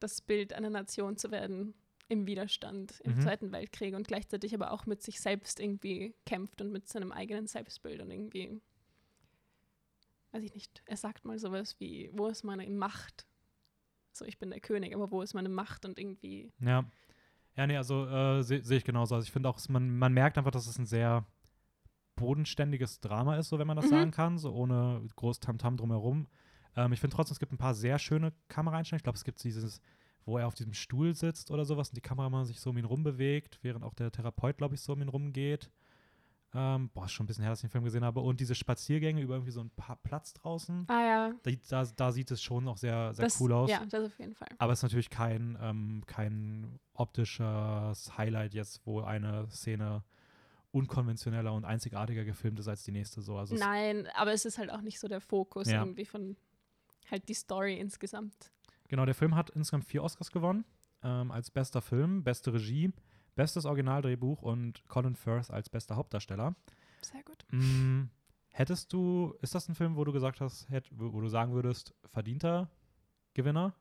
das 0.00 0.20
Bild 0.20 0.52
einer 0.52 0.70
Nation 0.70 1.16
zu 1.16 1.30
werden 1.30 1.74
im 2.08 2.26
Widerstand 2.26 3.00
im 3.04 3.16
Mhm. 3.16 3.20
Zweiten 3.20 3.52
Weltkrieg 3.52 3.94
und 3.94 4.06
gleichzeitig 4.08 4.54
aber 4.54 4.70
auch 4.72 4.86
mit 4.86 5.02
sich 5.02 5.20
selbst 5.20 5.60
irgendwie 5.60 6.14
kämpft 6.24 6.60
und 6.60 6.72
mit 6.72 6.88
seinem 6.88 7.12
eigenen 7.12 7.46
Selbstbild 7.46 8.00
und 8.00 8.10
irgendwie, 8.10 8.60
weiß 10.36 10.44
ich 10.44 10.54
nicht, 10.54 10.82
er 10.86 10.96
sagt 10.96 11.24
mal 11.24 11.38
sowas 11.38 11.76
wie, 11.80 12.10
wo 12.12 12.26
ist 12.28 12.44
meine 12.44 12.68
Macht? 12.70 13.26
So, 14.12 14.24
ich 14.24 14.38
bin 14.38 14.50
der 14.50 14.60
König, 14.60 14.94
aber 14.94 15.10
wo 15.10 15.22
ist 15.22 15.34
meine 15.34 15.48
Macht? 15.48 15.84
Und 15.84 15.98
irgendwie, 15.98 16.52
Ja. 16.60 16.84
Ja, 17.56 17.66
nee, 17.66 17.76
also 17.78 18.06
äh, 18.06 18.42
sehe 18.42 18.62
seh 18.62 18.76
ich 18.76 18.84
genauso. 18.84 19.14
Also 19.14 19.24
ich 19.24 19.32
finde 19.32 19.48
auch, 19.48 19.58
man, 19.70 19.96
man 19.98 20.12
merkt 20.12 20.36
einfach, 20.36 20.50
dass 20.50 20.66
es 20.66 20.78
ein 20.78 20.84
sehr 20.84 21.24
bodenständiges 22.16 23.00
Drama 23.00 23.36
ist, 23.36 23.48
so 23.48 23.58
wenn 23.58 23.66
man 23.66 23.76
das 23.76 23.86
Mhm. 23.86 23.90
sagen 23.90 24.10
kann, 24.10 24.38
so 24.38 24.52
ohne 24.52 25.02
groß 25.16 25.40
Tamtam 25.40 25.76
drumherum. 25.78 26.26
Ähm, 26.76 26.92
ich 26.92 27.00
finde 27.00 27.16
trotzdem, 27.16 27.32
es 27.32 27.38
gibt 27.40 27.52
ein 27.52 27.58
paar 27.58 27.74
sehr 27.74 27.98
schöne 27.98 28.32
Kameraeinstellungen. 28.48 29.00
Ich 29.00 29.04
glaube, 29.04 29.16
es 29.16 29.24
gibt 29.24 29.42
dieses, 29.42 29.80
wo 30.26 30.36
er 30.36 30.46
auf 30.46 30.54
diesem 30.54 30.74
Stuhl 30.74 31.14
sitzt 31.14 31.50
oder 31.50 31.64
sowas 31.64 31.88
und 31.88 31.96
die 31.96 32.02
Kamera 32.02 32.28
mal 32.28 32.44
sich 32.44 32.60
so 32.60 32.70
um 32.70 32.78
ihn 32.78 32.84
rumbewegt, 32.84 33.58
während 33.62 33.84
auch 33.84 33.94
der 33.94 34.10
Therapeut, 34.12 34.58
glaube 34.58 34.74
ich, 34.74 34.80
so 34.82 34.92
um 34.92 35.00
ihn 35.00 35.08
rumgeht. 35.08 35.70
Ähm, 36.58 36.88
boah, 36.94 37.04
ist 37.04 37.12
schon 37.12 37.24
ein 37.24 37.26
bisschen 37.26 37.42
her, 37.42 37.52
dass 37.52 37.58
ich 37.58 37.66
den 37.68 37.70
Film 37.70 37.84
gesehen 37.84 38.02
habe. 38.04 38.20
Und 38.20 38.40
diese 38.40 38.54
Spaziergänge 38.54 39.20
über 39.20 39.34
irgendwie 39.34 39.52
so 39.52 39.60
ein 39.60 39.68
paar 39.70 39.96
Platz 39.96 40.32
draußen. 40.32 40.86
ah 40.88 41.00
ja, 41.00 41.32
Da, 41.42 41.50
da, 41.68 41.84
da 41.94 42.12
sieht 42.12 42.30
es 42.30 42.42
schon 42.42 42.64
noch 42.64 42.78
sehr, 42.78 43.12
sehr 43.12 43.26
das, 43.26 43.38
cool 43.40 43.52
aus. 43.52 43.70
ja, 43.70 43.84
das 43.84 44.06
auf 44.06 44.18
jeden 44.18 44.34
Fall. 44.34 44.48
Aber 44.58 44.72
es 44.72 44.78
ist 44.78 44.82
natürlich 44.84 45.10
kein, 45.10 45.58
ähm, 45.60 46.02
kein 46.06 46.78
optisches 46.94 48.16
Highlight 48.16 48.54
jetzt, 48.54 48.80
wo 48.86 49.02
eine 49.02 49.48
Szene 49.50 50.02
unkonventioneller 50.72 51.52
und 51.52 51.64
einzigartiger 51.64 52.24
gefilmt 52.24 52.58
ist 52.58 52.68
als 52.68 52.84
die 52.84 52.92
nächste. 52.92 53.22
So. 53.22 53.36
Also 53.38 53.54
Nein, 53.54 54.06
aber 54.14 54.32
es 54.32 54.44
ist 54.44 54.58
halt 54.58 54.70
auch 54.70 54.80
nicht 54.82 54.98
so 55.00 55.08
der 55.08 55.20
Fokus 55.20 55.68
Ja. 55.68 55.80
irgendwie 55.80 56.04
von 56.04 56.36
halt 57.10 57.28
die 57.28 57.34
Story 57.34 57.78
insgesamt. 57.78 58.34
genau, 58.88 59.04
der 59.04 59.14
Film 59.14 59.34
hat 59.34 59.50
insgesamt 59.50 59.84
vier 59.84 60.02
Oscars 60.02 60.30
gewonnen. 60.30 60.64
Ähm, 61.02 61.30
als 61.30 61.50
bester 61.50 61.80
Film, 61.82 62.24
beste 62.24 62.52
Regie, 62.52 62.92
bestes 63.36 63.64
Originaldrehbuch 63.66 64.42
und 64.42 64.84
Colin 64.88 65.14
Firth 65.14 65.50
als 65.50 65.68
bester 65.68 65.94
Hauptdarsteller. 65.94 66.56
Sehr 67.02 67.22
gut. 67.22 67.44
Mm, 67.50 68.06
hättest 68.48 68.92
du, 68.92 69.36
ist 69.40 69.54
das 69.54 69.68
ein 69.68 69.76
Film, 69.76 69.94
wo 69.94 70.02
du 70.02 70.12
gesagt 70.12 70.40
hast, 70.40 70.68
hätt, 70.68 70.88
wo, 70.90 71.20
du 71.20 71.28
sagen 71.28 71.52
würdest, 71.52 71.94
verdienter 72.04 72.68
Gewinner? 73.34 73.74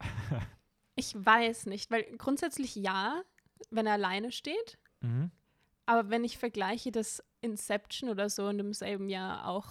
Ich 0.98 1.14
weiß 1.14 1.66
nicht, 1.66 1.90
weil 1.90 2.04
grundsätzlich 2.16 2.74
ja, 2.74 3.22
wenn 3.68 3.86
er 3.86 3.92
alleine 3.92 4.32
steht. 4.32 4.78
Mhm. 5.02 5.30
Aber 5.84 6.08
wenn 6.08 6.24
ich 6.24 6.38
vergleiche, 6.38 6.90
dass 6.90 7.22
Inception 7.42 8.08
oder 8.08 8.30
so 8.30 8.48
in 8.48 8.56
demselben 8.56 9.10
Jahr 9.10 9.46
auch 9.46 9.68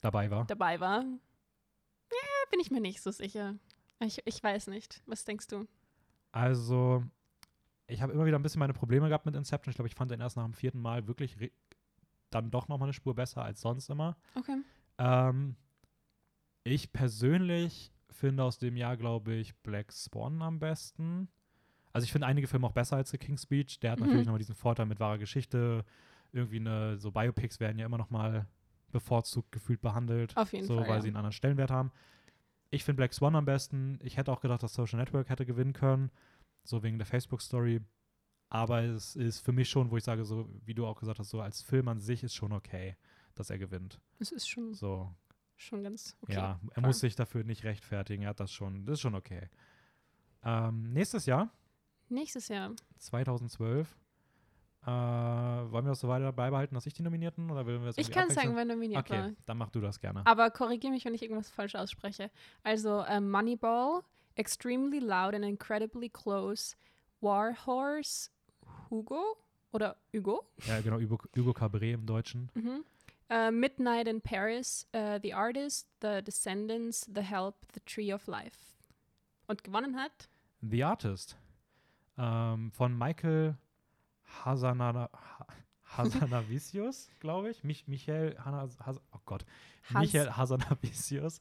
Dabei 0.00 0.32
war. 0.32 0.46
dabei 0.46 0.80
war, 0.80 1.04
ja, 1.04 2.50
bin 2.50 2.58
ich 2.58 2.72
mir 2.72 2.80
nicht 2.80 3.00
so 3.00 3.12
sicher. 3.12 3.54
Ich, 4.00 4.20
ich 4.26 4.42
weiß 4.42 4.66
nicht. 4.66 5.00
Was 5.06 5.24
denkst 5.24 5.46
du? 5.46 5.68
Also, 6.36 7.02
ich 7.86 8.02
habe 8.02 8.12
immer 8.12 8.26
wieder 8.26 8.38
ein 8.38 8.42
bisschen 8.42 8.58
meine 8.58 8.74
Probleme 8.74 9.08
gehabt 9.08 9.24
mit 9.24 9.34
Inception. 9.34 9.70
Ich 9.70 9.76
glaube, 9.76 9.88
ich 9.88 9.94
fand 9.94 10.10
den 10.10 10.20
erst 10.20 10.36
nach 10.36 10.44
dem 10.44 10.52
vierten 10.52 10.78
Mal 10.78 11.06
wirklich 11.06 11.34
dann 12.28 12.50
doch 12.50 12.68
noch 12.68 12.76
mal 12.76 12.84
eine 12.84 12.92
Spur 12.92 13.14
besser 13.14 13.42
als 13.42 13.62
sonst 13.62 13.88
immer. 13.88 14.18
Okay. 14.34 14.58
Ähm, 14.98 15.56
ich 16.62 16.92
persönlich 16.92 17.90
finde 18.10 18.42
aus 18.44 18.58
dem 18.58 18.76
Jahr, 18.76 18.98
glaube 18.98 19.32
ich, 19.32 19.54
Black 19.62 19.92
Swan 19.92 20.42
am 20.42 20.58
besten. 20.58 21.28
Also 21.94 22.04
ich 22.04 22.12
finde 22.12 22.26
einige 22.26 22.48
Filme 22.48 22.66
auch 22.66 22.72
besser 22.72 22.96
als 22.96 23.10
The 23.10 23.18
King's 23.18 23.44
Speech. 23.44 23.80
Der 23.80 23.92
hat 23.92 24.00
Mhm. 24.00 24.06
natürlich 24.06 24.26
nochmal 24.26 24.38
diesen 24.38 24.54
Vorteil 24.56 24.84
mit 24.84 25.00
wahrer 25.00 25.16
Geschichte. 25.16 25.86
Irgendwie 26.32 26.60
eine, 26.60 26.98
so 26.98 27.10
Biopics 27.12 27.60
werden 27.60 27.78
ja 27.78 27.86
immer 27.86 27.96
noch 27.96 28.10
mal 28.10 28.46
bevorzugt 28.92 29.52
gefühlt 29.52 29.80
behandelt. 29.80 30.36
Auf 30.36 30.52
jeden 30.52 30.66
so, 30.66 30.76
Fall, 30.76 30.88
weil 30.88 30.96
ja. 30.96 31.00
sie 31.00 31.08
einen 31.08 31.16
anderen 31.16 31.32
Stellenwert 31.32 31.70
haben. 31.70 31.92
Ich 32.70 32.84
finde 32.84 32.96
Black 32.98 33.14
Swan 33.14 33.36
am 33.36 33.44
besten. 33.44 33.98
Ich 34.02 34.16
hätte 34.16 34.32
auch 34.32 34.40
gedacht, 34.40 34.62
dass 34.62 34.74
Social 34.74 34.98
Network 34.98 35.28
hätte 35.28 35.46
gewinnen 35.46 35.72
können. 35.72 36.10
So 36.64 36.82
wegen 36.82 36.98
der 36.98 37.06
Facebook-Story. 37.06 37.80
Aber 38.48 38.82
es 38.82 39.16
ist 39.16 39.40
für 39.40 39.52
mich 39.52 39.68
schon, 39.68 39.90
wo 39.90 39.96
ich 39.96 40.04
sage, 40.04 40.24
so 40.24 40.48
wie 40.64 40.74
du 40.74 40.86
auch 40.86 40.98
gesagt 40.98 41.18
hast, 41.18 41.30
so 41.30 41.40
als 41.40 41.62
Film 41.62 41.88
an 41.88 42.00
sich 42.00 42.22
ist 42.22 42.34
schon 42.34 42.52
okay, 42.52 42.96
dass 43.34 43.50
er 43.50 43.58
gewinnt. 43.58 44.00
Es 44.18 44.30
ist 44.32 44.48
schon, 44.48 44.72
So, 44.74 45.12
schon 45.56 45.82
ganz 45.82 46.16
okay. 46.22 46.34
ja, 46.34 46.60
er 46.74 46.82
muss 46.82 47.00
sich 47.00 47.16
dafür 47.16 47.44
nicht 47.44 47.64
rechtfertigen. 47.64 48.22
Er 48.22 48.30
hat 48.30 48.40
das 48.40 48.52
schon, 48.52 48.84
das 48.86 48.94
ist 48.94 49.00
schon 49.00 49.14
okay. 49.16 49.48
Ähm, 50.42 50.92
nächstes 50.92 51.26
Jahr, 51.26 51.50
Nächstes 52.08 52.46
Jahr. 52.46 52.72
2012, 52.98 53.96
äh, 54.86 54.90
wollen 54.90 55.84
wir 55.84 55.90
das 55.90 56.00
so 56.00 56.08
weiter 56.08 56.32
beibehalten, 56.32 56.74
dass 56.74 56.86
ich 56.86 56.94
die 56.94 57.02
Nominierten 57.02 57.50
oder 57.50 57.66
wollen 57.66 57.80
wir 57.80 57.86
das 57.86 57.98
Ich 57.98 58.10
kann 58.10 58.30
sagen, 58.30 58.54
wer 58.54 58.64
nominiert 58.64 59.00
Okay, 59.00 59.20
war. 59.20 59.30
dann 59.46 59.58
mach 59.58 59.70
du 59.70 59.80
das 59.80 59.98
gerne. 60.00 60.24
Aber 60.26 60.50
korrigiere 60.50 60.92
mich, 60.92 61.04
wenn 61.04 61.14
ich 61.14 61.22
irgendwas 61.22 61.50
falsch 61.50 61.74
ausspreche. 61.74 62.30
Also 62.62 63.04
ähm, 63.08 63.30
Moneyball, 63.30 64.02
Extremely 64.36 65.00
Loud 65.00 65.34
and 65.34 65.44
Incredibly 65.44 66.08
Close, 66.08 66.76
War 67.20 67.54
Horse, 67.66 68.30
Hugo 68.90 69.36
oder 69.72 69.96
Hugo, 70.12 70.46
Ja, 70.66 70.80
genau, 70.80 70.98
Hugo, 71.00 71.18
Hugo 71.36 71.52
Cabret 71.52 71.94
im 71.94 72.06
Deutschen. 72.06 72.50
mhm. 72.54 72.84
äh, 73.28 73.50
Midnight 73.50 74.06
in 74.06 74.20
Paris, 74.20 74.86
äh, 74.92 75.18
The 75.22 75.34
Artist, 75.34 75.88
The 76.00 76.22
Descendants, 76.22 77.10
The 77.12 77.22
Help, 77.22 77.56
The 77.74 77.80
Tree 77.84 78.12
of 78.14 78.26
Life. 78.28 78.56
Und 79.48 79.64
gewonnen 79.64 79.96
hat 79.96 80.28
The 80.62 80.84
Artist 80.84 81.36
ähm, 82.18 82.70
von 82.72 82.96
Michael 82.96 83.56
Hasanana, 84.44 85.08
Ha- 85.12 85.46
Hazanavicius, 85.84 87.08
glaube 87.20 87.50
ich. 87.50 87.62
Mich, 87.64 87.86
Michael 87.88 88.36
Hana, 88.38 88.68
Has, 88.80 89.00
oh 89.12 89.18
Gott, 89.24 89.44
Has- 89.92 90.00
Michael 90.02 90.36
Hazanavicius. 90.36 91.40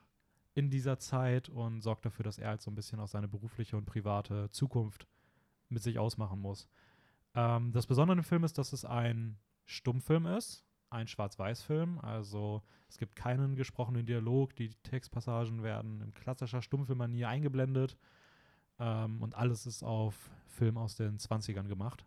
in 0.59 0.69
dieser 0.69 0.99
Zeit 0.99 1.49
und 1.49 1.81
sorgt 1.81 2.05
dafür, 2.05 2.23
dass 2.23 2.37
er 2.37 2.49
halt 2.49 2.61
so 2.61 2.69
ein 2.69 2.75
bisschen 2.75 2.99
auch 2.99 3.07
seine 3.07 3.27
berufliche 3.27 3.77
und 3.77 3.85
private 3.85 4.49
Zukunft 4.49 5.07
mit 5.69 5.81
sich 5.83 5.97
ausmachen 5.99 6.39
muss. 6.39 6.67
Ähm, 7.35 7.71
das 7.71 7.87
Besondere 7.87 8.17
im 8.17 8.23
Film 8.23 8.43
ist, 8.43 8.57
dass 8.57 8.73
es 8.73 8.85
ein 8.85 9.37
Stummfilm 9.65 10.25
ist, 10.27 10.65
ein 10.89 11.07
Schwarz-Weiß-Film. 11.07 11.99
Also 11.99 12.63
es 12.87 12.97
gibt 12.97 13.15
keinen 13.15 13.55
gesprochenen 13.55 14.05
Dialog, 14.05 14.55
die 14.55 14.69
Textpassagen 14.83 15.63
werden 15.63 16.01
in 16.01 16.13
klassischer 16.13 16.61
Stummfilmmanier 16.61 17.29
eingeblendet 17.29 17.97
ähm, 18.79 19.21
und 19.21 19.35
alles 19.35 19.65
ist 19.65 19.83
auf 19.83 20.29
Film 20.47 20.77
aus 20.77 20.95
den 20.95 21.17
20ern 21.19 21.67
gemacht. 21.67 22.05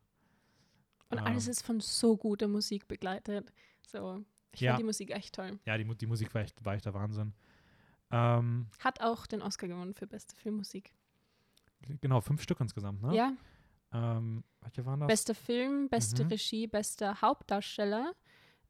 Und 1.10 1.20
alles 1.20 1.46
Ähm, 1.46 1.50
ist 1.52 1.62
von 1.64 1.80
so 1.80 2.16
guter 2.16 2.48
Musik 2.48 2.88
begleitet. 2.88 3.52
So, 3.86 4.24
ich 4.52 4.60
Ja. 4.60 4.72
fand 4.72 4.80
die 4.80 4.84
Musik 4.84 5.10
echt 5.10 5.34
toll. 5.34 5.58
Ja, 5.66 5.76
die, 5.78 5.84
die 5.96 6.06
Musik 6.06 6.34
war 6.34 6.42
echt, 6.42 6.64
war 6.64 6.74
echt 6.74 6.86
der 6.86 6.94
Wahnsinn. 6.94 7.32
Ähm, 8.12 8.66
Hat 8.80 9.00
auch 9.00 9.26
den 9.26 9.42
Oscar 9.42 9.66
gewonnen 9.68 9.94
für 9.94 10.06
beste 10.06 10.36
Filmmusik. 10.36 10.92
genau, 12.00 12.20
fünf 12.20 12.42
Stück 12.42 12.60
insgesamt, 12.60 13.02
ne? 13.02 13.14
Ja, 13.16 13.32
Ähm, 13.94 14.42
welche 14.60 14.86
waren 14.86 15.00
das? 15.00 15.08
Bester 15.08 15.34
Film, 15.34 15.88
beste 15.90 16.24
Mhm. 16.24 16.28
Regie, 16.30 16.66
bester 16.66 17.20
Hauptdarsteller, 17.20 18.14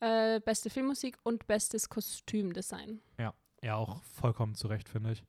äh, 0.01 0.41
beste 0.41 0.69
Filmmusik 0.71 1.17
und 1.23 1.47
bestes 1.47 1.89
Kostümdesign. 1.89 3.01
Ja, 3.65 3.77
auch 3.77 4.03
vollkommen 4.03 4.57
zurecht, 4.57 4.89
finde 4.89 5.13
ich. 5.13 5.23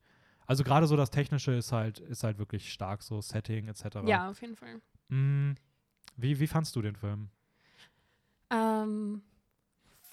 Also 0.46 0.64
gerade 0.64 0.88
so 0.88 0.96
das 0.96 1.10
Technische 1.10 1.52
ist 1.52 1.70
halt, 1.70 2.00
ist 2.00 2.24
halt 2.24 2.38
wirklich 2.38 2.72
stark, 2.72 3.02
so 3.04 3.20
Setting 3.20 3.68
etc. 3.68 3.98
Ja, 4.06 4.28
auf 4.28 4.40
jeden 4.40 4.56
Fall. 4.56 4.80
Mm, 5.06 5.52
wie, 6.16 6.40
wie 6.40 6.48
fandst 6.48 6.74
du 6.74 6.82
den 6.82 6.96
Film? 6.96 7.30
Ähm, 8.50 9.22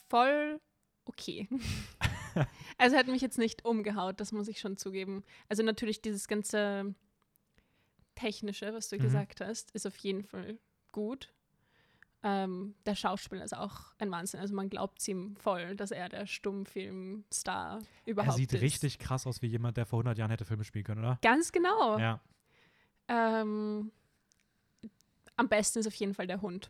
voll 0.07 0.61
okay. 1.05 1.47
also 2.77 2.97
hat 2.97 3.07
mich 3.07 3.21
jetzt 3.21 3.37
nicht 3.37 3.65
umgehaut, 3.65 4.19
das 4.19 4.31
muss 4.31 4.47
ich 4.47 4.59
schon 4.59 4.77
zugeben. 4.77 5.23
Also 5.49 5.63
natürlich 5.63 6.01
dieses 6.01 6.27
ganze 6.27 6.93
Technische, 8.15 8.73
was 8.73 8.89
du 8.89 8.97
Mhm. 8.97 9.01
gesagt 9.01 9.41
hast, 9.41 9.71
ist 9.71 9.85
auf 9.87 9.95
jeden 9.97 10.23
Fall 10.23 10.57
gut. 10.91 11.33
Ähm, 12.23 12.75
der 12.85 12.93
Schauspieler 12.95 13.43
ist 13.43 13.55
auch 13.57 13.93
ein 13.97 14.11
Wahnsinn. 14.11 14.39
Also 14.41 14.53
man 14.53 14.69
glaubt 14.69 15.05
ihm 15.07 15.35
voll, 15.37 15.75
dass 15.75 15.89
er 15.89 16.07
der 16.07 16.27
Stummfilmstar 16.27 17.79
überhaupt 18.05 18.33
er 18.33 18.37
sieht 18.37 18.53
ist. 18.53 18.61
richtig 18.61 18.99
krass 18.99 19.25
aus 19.25 19.41
wie 19.41 19.47
jemand, 19.47 19.77
der 19.77 19.87
vor 19.87 19.97
100 19.99 20.17
Jahren 20.19 20.29
hätte 20.29 20.45
Filme 20.45 20.63
spielen 20.63 20.83
können, 20.85 20.99
oder? 20.99 21.17
Ganz 21.23 21.51
genau. 21.51 21.97
Ja. 21.97 22.21
Ähm, 23.07 23.91
am 25.35 25.49
besten 25.49 25.79
ist 25.79 25.87
auf 25.87 25.95
jeden 25.95 26.13
Fall 26.13 26.27
der 26.27 26.41
Hund. 26.41 26.69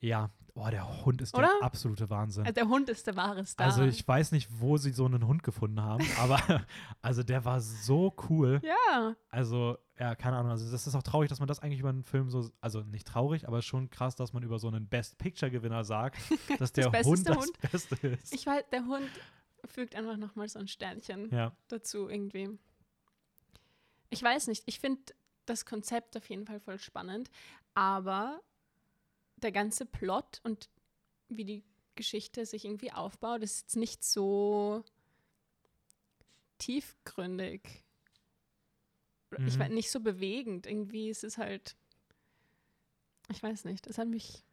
Ja. 0.00 0.30
Oh, 0.56 0.68
der 0.70 1.04
Hund 1.04 1.20
ist 1.20 1.34
Oder? 1.34 1.48
der 1.48 1.66
absolute 1.66 2.08
Wahnsinn. 2.10 2.44
Also 2.44 2.54
der 2.54 2.68
Hund 2.68 2.88
ist 2.88 3.08
der 3.08 3.16
wahre 3.16 3.44
Star. 3.44 3.66
Also 3.66 3.82
ich 3.82 4.06
weiß 4.06 4.30
nicht, 4.30 4.48
wo 4.60 4.76
sie 4.76 4.92
so 4.92 5.04
einen 5.04 5.26
Hund 5.26 5.42
gefunden 5.42 5.80
haben, 5.82 6.06
aber 6.18 6.64
also 7.02 7.24
der 7.24 7.44
war 7.44 7.60
so 7.60 8.14
cool. 8.28 8.60
ja, 8.62 9.16
Also, 9.30 9.76
ja, 9.98 10.14
keine 10.14 10.36
Ahnung. 10.36 10.52
Also, 10.52 10.70
das 10.70 10.86
ist 10.86 10.94
auch 10.94 11.02
traurig, 11.02 11.28
dass 11.28 11.40
man 11.40 11.48
das 11.48 11.58
eigentlich 11.58 11.80
über 11.80 11.88
einen 11.88 12.04
Film 12.04 12.30
so, 12.30 12.48
also 12.60 12.82
nicht 12.82 13.06
traurig, 13.06 13.48
aber 13.48 13.62
schon 13.62 13.90
krass, 13.90 14.14
dass 14.14 14.32
man 14.32 14.44
über 14.44 14.60
so 14.60 14.68
einen 14.68 14.88
Best 14.88 15.18
Picture-Gewinner 15.18 15.82
sagt, 15.82 16.18
dass 16.60 16.72
der 16.72 16.88
Beste 16.88 17.10
Hund 17.10 17.28
das 17.28 17.36
Hund. 17.36 17.60
Beste 17.72 18.06
ist. 18.06 18.32
ich 18.32 18.46
weiß, 18.46 18.64
der 18.70 18.84
Hund 18.86 19.10
fügt 19.64 19.96
einfach 19.96 20.16
nochmal 20.16 20.48
so 20.48 20.60
ein 20.60 20.68
Sternchen 20.68 21.30
ja. 21.34 21.56
dazu 21.66 22.08
irgendwie. 22.08 22.58
Ich 24.10 24.22
weiß 24.22 24.46
nicht, 24.46 24.62
ich 24.66 24.78
finde 24.78 25.02
das 25.46 25.66
Konzept 25.66 26.16
auf 26.16 26.28
jeden 26.28 26.46
Fall 26.46 26.60
voll 26.60 26.78
spannend, 26.78 27.28
aber 27.74 28.40
der 29.36 29.52
ganze 29.52 29.86
Plot 29.86 30.40
und 30.44 30.68
wie 31.28 31.44
die 31.44 31.64
Geschichte 31.94 32.44
sich 32.46 32.64
irgendwie 32.64 32.92
aufbaut, 32.92 33.42
ist 33.42 33.62
jetzt 33.62 33.76
nicht 33.76 34.04
so 34.04 34.84
tiefgründig. 36.58 37.84
Ich 39.46 39.56
Mhm. 39.56 39.60
weiß 39.60 39.70
nicht 39.70 39.90
so 39.90 40.00
bewegend. 40.00 40.66
Irgendwie 40.66 41.08
ist 41.10 41.24
es 41.24 41.38
halt. 41.38 41.76
Ich 43.30 43.42
weiß 43.42 43.64
nicht. 43.64 43.86
Das 43.88 43.98
hat 43.98 44.08
mich. 44.08 44.44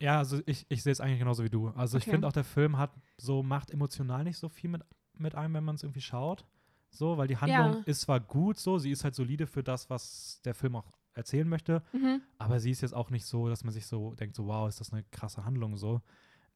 Ja, 0.00 0.18
also 0.18 0.40
ich, 0.46 0.66
ich 0.68 0.82
sehe 0.82 0.92
es 0.92 1.00
eigentlich 1.00 1.20
genauso 1.20 1.44
wie 1.44 1.50
du. 1.50 1.68
Also 1.68 1.96
ich 1.96 2.04
Okay. 2.04 2.10
finde 2.12 2.28
auch, 2.28 2.32
der 2.32 2.44
Film 2.44 2.76
hat 2.76 2.92
so, 3.16 3.42
macht 3.42 3.70
emotional 3.70 4.24
nicht 4.24 4.38
so 4.38 4.48
viel 4.48 4.68
mit, 4.70 4.82
mit 5.14 5.34
einem, 5.34 5.54
wenn 5.54 5.64
man 5.64 5.76
es 5.76 5.82
irgendwie 5.82 6.00
schaut. 6.00 6.44
So, 6.90 7.16
weil 7.16 7.28
die 7.28 7.36
Handlung 7.36 7.74
Ja. 7.74 7.82
ist 7.86 8.02
zwar 8.02 8.20
gut 8.20 8.58
so, 8.58 8.78
sie 8.78 8.90
ist 8.90 9.04
halt 9.04 9.14
solide 9.14 9.46
für 9.46 9.62
das, 9.62 9.88
was 9.90 10.40
der 10.44 10.54
Film 10.54 10.76
auch 10.76 10.92
erzählen 11.16 11.48
möchte, 11.48 11.82
Mhm. 11.92 12.20
aber 12.38 12.60
sie 12.60 12.70
ist 12.70 12.80
jetzt 12.82 12.94
auch 12.94 13.10
nicht 13.10 13.26
so, 13.26 13.48
dass 13.48 13.64
man 13.64 13.72
sich 13.72 13.86
so 13.86 14.14
denkt, 14.14 14.36
so, 14.36 14.46
wow, 14.46 14.68
ist 14.68 14.80
das 14.80 14.92
eine 14.92 15.02
krasse 15.10 15.44
Handlung 15.44 15.76
so. 15.76 16.00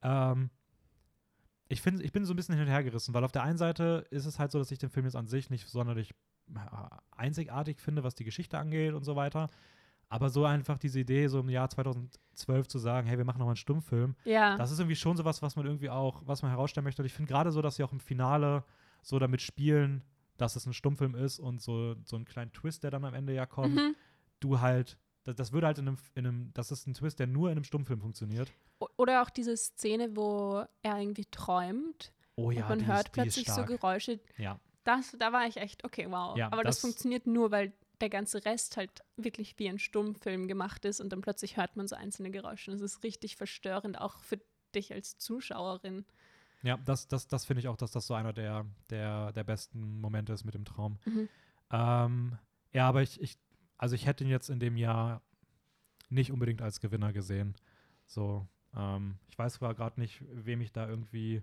Ähm, 0.02 0.50
ich 1.68 1.82
finde, 1.82 2.02
ich 2.02 2.12
bin 2.12 2.24
so 2.24 2.32
ein 2.32 2.36
bisschen 2.36 2.54
hin 2.56 2.64
und 2.64 2.70
her 2.70 2.82
gerissen, 2.82 3.14
weil 3.14 3.24
auf 3.24 3.32
der 3.32 3.42
einen 3.44 3.58
Seite 3.58 4.04
ist 4.10 4.26
es 4.26 4.38
halt 4.38 4.50
so, 4.50 4.58
dass 4.58 4.70
ich 4.72 4.78
den 4.78 4.90
Film 4.90 5.06
jetzt 5.06 5.14
an 5.16 5.28
sich 5.28 5.50
nicht 5.50 5.68
sonderlich 5.68 6.12
äh, 6.54 6.58
einzigartig 7.12 7.80
finde, 7.80 8.02
was 8.02 8.14
die 8.14 8.24
Geschichte 8.24 8.58
angeht 8.58 8.92
und 8.94 9.04
so 9.04 9.14
weiter. 9.16 9.48
Aber 10.08 10.28
so 10.30 10.44
einfach 10.44 10.78
diese 10.78 10.98
Idee, 10.98 11.28
so 11.28 11.38
im 11.38 11.48
Jahr 11.48 11.70
2012 11.70 12.66
zu 12.66 12.78
sagen, 12.78 13.06
hey, 13.06 13.16
wir 13.16 13.24
machen 13.24 13.38
nochmal 13.38 13.52
einen 13.52 13.56
Stummfilm, 13.56 14.16
Ja. 14.24 14.56
das 14.56 14.72
ist 14.72 14.80
irgendwie 14.80 14.96
schon 14.96 15.16
sowas, 15.16 15.40
was 15.42 15.54
man 15.54 15.66
irgendwie 15.66 15.90
auch, 15.90 16.22
was 16.26 16.42
man 16.42 16.50
herausstellen 16.50 16.84
möchte. 16.84 17.02
Und 17.02 17.06
ich 17.06 17.12
finde 17.14 17.28
gerade 17.32 17.52
so, 17.52 17.62
dass 17.62 17.76
sie 17.76 17.84
auch 17.84 17.92
im 17.92 18.00
Finale 18.00 18.64
so 19.02 19.20
damit 19.20 19.40
spielen, 19.40 20.02
dass 20.38 20.56
es 20.56 20.66
ein 20.66 20.72
Stummfilm 20.72 21.14
ist 21.14 21.38
und 21.38 21.60
so, 21.62 21.94
so 22.04 22.16
einen 22.16 22.24
kleinen 22.24 22.50
Twist, 22.50 22.82
der 22.82 22.90
dann 22.90 23.04
am 23.04 23.14
Ende 23.14 23.32
ja 23.32 23.46
kommt, 23.46 23.76
Mhm. 23.76 23.94
Du 24.40 24.60
halt, 24.60 24.98
das, 25.24 25.36
das 25.36 25.52
würde 25.52 25.66
halt 25.66 25.78
in 25.78 25.88
einem, 25.88 25.98
in 26.14 26.26
einem, 26.26 26.50
das 26.54 26.70
ist 26.72 26.86
ein 26.86 26.94
Twist, 26.94 27.18
der 27.18 27.26
nur 27.26 27.48
in 27.50 27.56
einem 27.56 27.64
Stummfilm 27.64 28.00
funktioniert. 28.00 28.50
Oder 28.96 29.22
auch 29.22 29.30
diese 29.30 29.56
Szene, 29.56 30.16
wo 30.16 30.64
er 30.82 30.98
irgendwie 30.98 31.26
träumt 31.26 32.12
Oh 32.36 32.50
ja, 32.50 32.62
und 32.62 32.68
man 32.70 32.78
die 32.78 32.86
hört 32.86 33.08
ist, 33.08 33.16
die 33.16 33.20
plötzlich 33.22 33.48
so. 33.50 33.64
Geräusche. 33.64 34.20
Ja, 34.38 34.58
Das, 34.84 35.14
da 35.18 35.32
war 35.32 35.46
ich 35.46 35.58
echt, 35.58 35.84
okay, 35.84 36.06
wow. 36.10 36.36
Ja, 36.36 36.46
Aber 36.50 36.64
das, 36.64 36.76
das- 36.76 36.80
funktioniert 36.80 37.26
nur, 37.26 37.50
weil 37.50 37.72
der 38.00 38.08
ganze 38.08 38.42
Rest 38.46 38.78
halt 38.78 38.90
wirklich 39.18 39.58
wie 39.58 39.68
ein 39.68 39.78
Stummfilm 39.78 40.48
gemacht 40.48 40.86
ist 40.86 41.00
und 41.02 41.10
dann 41.10 41.20
plötzlich 41.20 41.58
hört 41.58 41.76
man 41.76 41.86
so 41.86 41.94
einzelne 41.96 42.30
Geräusche. 42.30 42.70
Und 42.70 42.76
es 42.78 42.82
ist 42.82 43.02
richtig 43.02 43.36
verstörend, 43.36 44.00
auch 44.00 44.20
für 44.20 44.40
dich 44.74 44.94
als 44.94 45.18
Zuschauerin. 45.18 46.06
ja, 46.62 46.78
das, 46.78 47.08
das, 47.08 47.26
das 47.28 47.44
finde 47.44 47.60
ich 47.60 47.68
auch, 47.68 47.76
dass 47.76 47.90
das 47.90 48.06
so 48.06 48.14
einer 48.14 48.32
der, 48.32 48.64
der, 48.88 49.32
der 49.32 49.44
besten 49.44 50.00
Momente 50.00 50.32
ist 50.32 50.44
mit 50.44 50.54
dem 50.54 50.64
Traum. 50.64 50.98
Mhm. 51.04 51.28
Ähm, 51.70 52.38
ja, 52.72 52.88
aber 52.88 53.02
ich, 53.02 53.20
ich, 53.20 53.36
also 53.80 53.94
ich 53.94 54.04
hätte 54.04 54.24
ihn 54.24 54.30
jetzt 54.30 54.50
in 54.50 54.60
dem 54.60 54.76
Jahr 54.76 55.22
nicht 56.10 56.30
unbedingt 56.30 56.60
als 56.60 56.80
Gewinner 56.80 57.14
gesehen. 57.14 57.54
So, 58.04 58.46
ähm, 58.76 59.16
ich 59.30 59.38
weiß 59.38 59.54
zwar 59.54 59.74
gerade 59.74 59.98
nicht, 59.98 60.22
wem 60.30 60.60
ich 60.60 60.70
da 60.70 60.86
irgendwie 60.86 61.42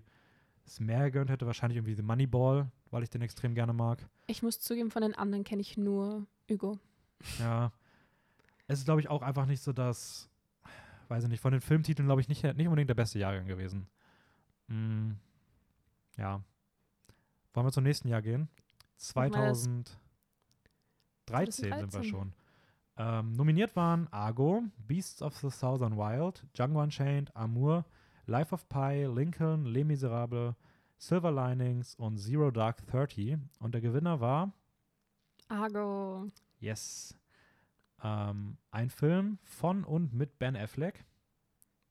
es 0.64 0.78
mehr 0.78 1.10
gegönnt 1.10 1.30
hätte. 1.30 1.46
Wahrscheinlich 1.46 1.78
irgendwie 1.78 1.96
The 1.96 2.02
Moneyball, 2.02 2.70
weil 2.92 3.02
ich 3.02 3.10
den 3.10 3.22
extrem 3.22 3.56
gerne 3.56 3.72
mag. 3.72 4.08
Ich 4.28 4.44
muss 4.44 4.60
zugeben, 4.60 4.92
von 4.92 5.02
den 5.02 5.16
anderen 5.16 5.42
kenne 5.42 5.62
ich 5.62 5.76
nur 5.76 6.28
Hugo. 6.48 6.78
Ja. 7.40 7.72
Es 8.68 8.78
ist, 8.78 8.84
glaube 8.84 9.00
ich, 9.00 9.08
auch 9.08 9.22
einfach 9.22 9.46
nicht 9.46 9.62
so, 9.62 9.72
dass, 9.72 10.30
weiß 11.08 11.24
ich 11.24 11.30
nicht, 11.30 11.40
von 11.40 11.50
den 11.50 11.60
Filmtiteln, 11.60 12.06
glaube 12.06 12.20
ich, 12.20 12.28
nicht, 12.28 12.44
nicht 12.44 12.66
unbedingt 12.68 12.90
der 12.90 12.94
beste 12.94 13.18
Jahrgang 13.18 13.48
gewesen. 13.48 13.88
Mm, 14.68 15.12
ja. 16.16 16.40
Wollen 17.52 17.66
wir 17.66 17.72
zum 17.72 17.82
nächsten 17.82 18.06
Jahr 18.06 18.22
gehen? 18.22 18.48
Machen 19.16 19.78
wir 21.30 21.46
das. 21.46 21.56
2013 21.56 21.64
sind 21.64 21.70
wir 21.70 21.88
2013. 21.90 22.10
schon. 22.10 22.32
Ähm, 23.00 23.32
nominiert 23.32 23.76
waren 23.76 24.08
Argo, 24.12 24.64
Beasts 24.86 25.22
of 25.22 25.36
the 25.36 25.50
Southern 25.50 25.96
Wild, 25.96 26.44
Django 26.52 26.82
Unchained, 26.82 27.34
Amour, 27.36 27.84
Life 28.26 28.52
of 28.52 28.68
Pi, 28.68 29.06
Lincoln, 29.06 29.66
Les 29.66 29.84
Miserables, 29.84 30.54
Silver 30.98 31.30
Linings 31.30 31.94
und 31.94 32.18
Zero 32.18 32.50
Dark 32.50 32.84
Thirty. 32.86 33.38
Und 33.60 33.72
der 33.72 33.80
Gewinner 33.80 34.20
war 34.20 34.52
Argo. 35.48 36.26
Yes. 36.58 37.16
Ähm, 38.02 38.58
ein 38.70 38.90
Film 38.90 39.38
von 39.44 39.84
und 39.84 40.12
mit 40.12 40.38
Ben 40.38 40.56
Affleck, 40.56 41.04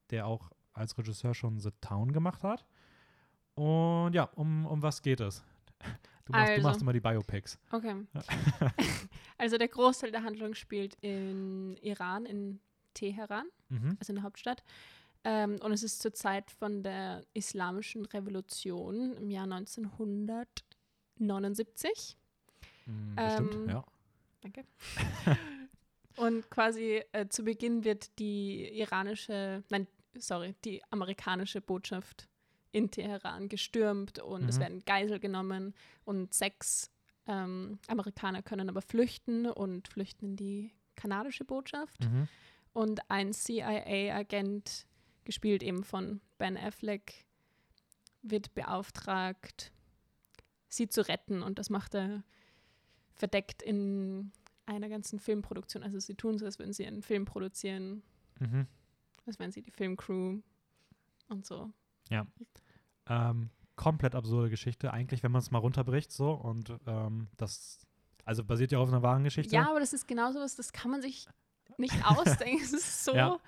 der 0.09 0.27
auch 0.27 0.51
als 0.73 0.97
Regisseur 0.97 1.33
schon 1.33 1.59
The 1.59 1.71
Town 1.81 2.11
gemacht 2.11 2.43
hat. 2.43 2.65
Und 3.55 4.13
ja, 4.13 4.23
um, 4.35 4.65
um 4.65 4.81
was 4.81 5.01
geht 5.01 5.19
es? 5.19 5.43
Du 6.27 6.33
machst, 6.33 6.49
du 6.49 6.53
Also. 6.55 6.67
machst 6.67 6.81
immer 6.81 6.91
die 6.93 6.99
Biopics. 6.99 7.57
Okay. 7.71 7.95
also 9.37 9.57
der 9.57 9.67
Großteil 9.69 10.11
der 10.11 10.23
Handlung 10.23 10.53
spielt 10.55 10.95
in 11.01 11.77
Iran, 11.81 12.25
in 12.25 12.59
Teheran, 12.93 13.45
Mhm. 13.69 13.95
also 13.99 14.11
in 14.11 14.15
der 14.15 14.23
Hauptstadt. 14.23 14.63
Ähm, 15.23 15.57
und 15.61 15.71
es 15.71 15.83
ist 15.83 16.01
zur 16.01 16.13
Zeit 16.13 16.51
von 16.51 16.83
der 16.83 17.23
Islamischen 17.33 18.05
Revolution 18.05 19.15
im 19.17 19.29
Jahr 19.31 19.47
1979. 19.47 22.17
Mm, 22.85 23.15
Bestimmt, 23.15 23.55
Ähm, 23.55 23.69
ja. 23.69 23.83
Danke. 24.41 24.65
Und 26.17 26.49
quasi 26.49 27.03
äh, 27.11 27.27
zu 27.27 27.43
Beginn 27.43 27.83
wird 27.83 28.17
die 28.19 28.79
iranische, 28.79 29.63
nein, 29.69 29.87
sorry, 30.17 30.55
die 30.65 30.81
amerikanische 30.89 31.61
Botschaft 31.61 32.27
in 32.71 32.91
Teheran 32.91 33.49
gestürmt 33.49 34.19
und 34.19 34.47
es 34.49 34.57
Mhm. 34.57 34.61
werden 34.61 34.85
Geisel 34.85 35.19
genommen 35.19 35.73
und 36.05 36.33
sechs 36.33 36.91
ähm, 37.29 37.79
Amerikaner 37.87 38.41
können 38.41 38.69
aber 38.69 38.81
flüchten 38.81 39.47
und 39.47 39.87
flüchten 39.89 40.25
in 40.27 40.35
die 40.37 40.71
kanadische 40.95 41.43
Botschaft. 41.43 42.01
Mhm. 42.05 42.27
Und 42.73 43.01
ein 43.09 43.33
CIA-Agent, 43.33 44.85
gespielt 45.25 45.61
eben 45.63 45.83
von 45.83 46.21
Ben 46.37 46.55
Affleck, 46.57 47.25
wird 48.21 48.53
beauftragt, 48.55 49.73
sie 50.69 50.87
zu 50.87 51.05
retten. 51.07 51.43
Und 51.43 51.59
das 51.59 51.69
macht 51.69 51.95
er 51.95 52.23
verdeckt 53.13 53.61
in 53.61 54.31
einer 54.65 54.87
ganzen 54.89 55.19
Filmproduktion. 55.19 55.83
Also 55.83 55.99
sie 55.99 56.15
tun 56.15 56.37
so, 56.37 56.45
als 56.45 56.59
würden 56.59 56.73
sie 56.73 56.85
einen 56.85 57.01
Film 57.03 57.25
produzieren, 57.25 58.03
Mhm. 58.39 58.67
als 59.25 59.37
wären 59.39 59.51
sie 59.51 59.61
die 59.63 59.71
Filmcrew 59.71 60.39
und 61.27 61.45
so. 61.45 61.71
Ähm, 63.09 63.49
komplett 63.75 64.15
absurde 64.15 64.49
Geschichte, 64.49 64.91
eigentlich, 64.91 65.23
wenn 65.23 65.31
man 65.31 65.39
es 65.39 65.51
mal 65.51 65.59
runterbricht, 65.59 66.11
so. 66.11 66.31
Und 66.31 66.73
ähm, 66.87 67.27
das, 67.37 67.79
also 68.25 68.43
basiert 68.43 68.71
ja 68.71 68.79
auf 68.79 68.89
einer 68.89 69.01
wahren 69.03 69.23
Geschichte. 69.23 69.55
Ja, 69.55 69.69
aber 69.69 69.79
das 69.79 69.93
ist 69.93 70.07
genau 70.07 70.31
sowas, 70.31 70.55
das 70.55 70.73
kann 70.73 70.91
man 70.91 71.01
sich 71.01 71.27
nicht 71.77 71.93
ausdenken. 72.05 72.63
es 72.63 72.73
ist 72.73 73.05
so 73.05 73.15
Ja. 73.15 73.39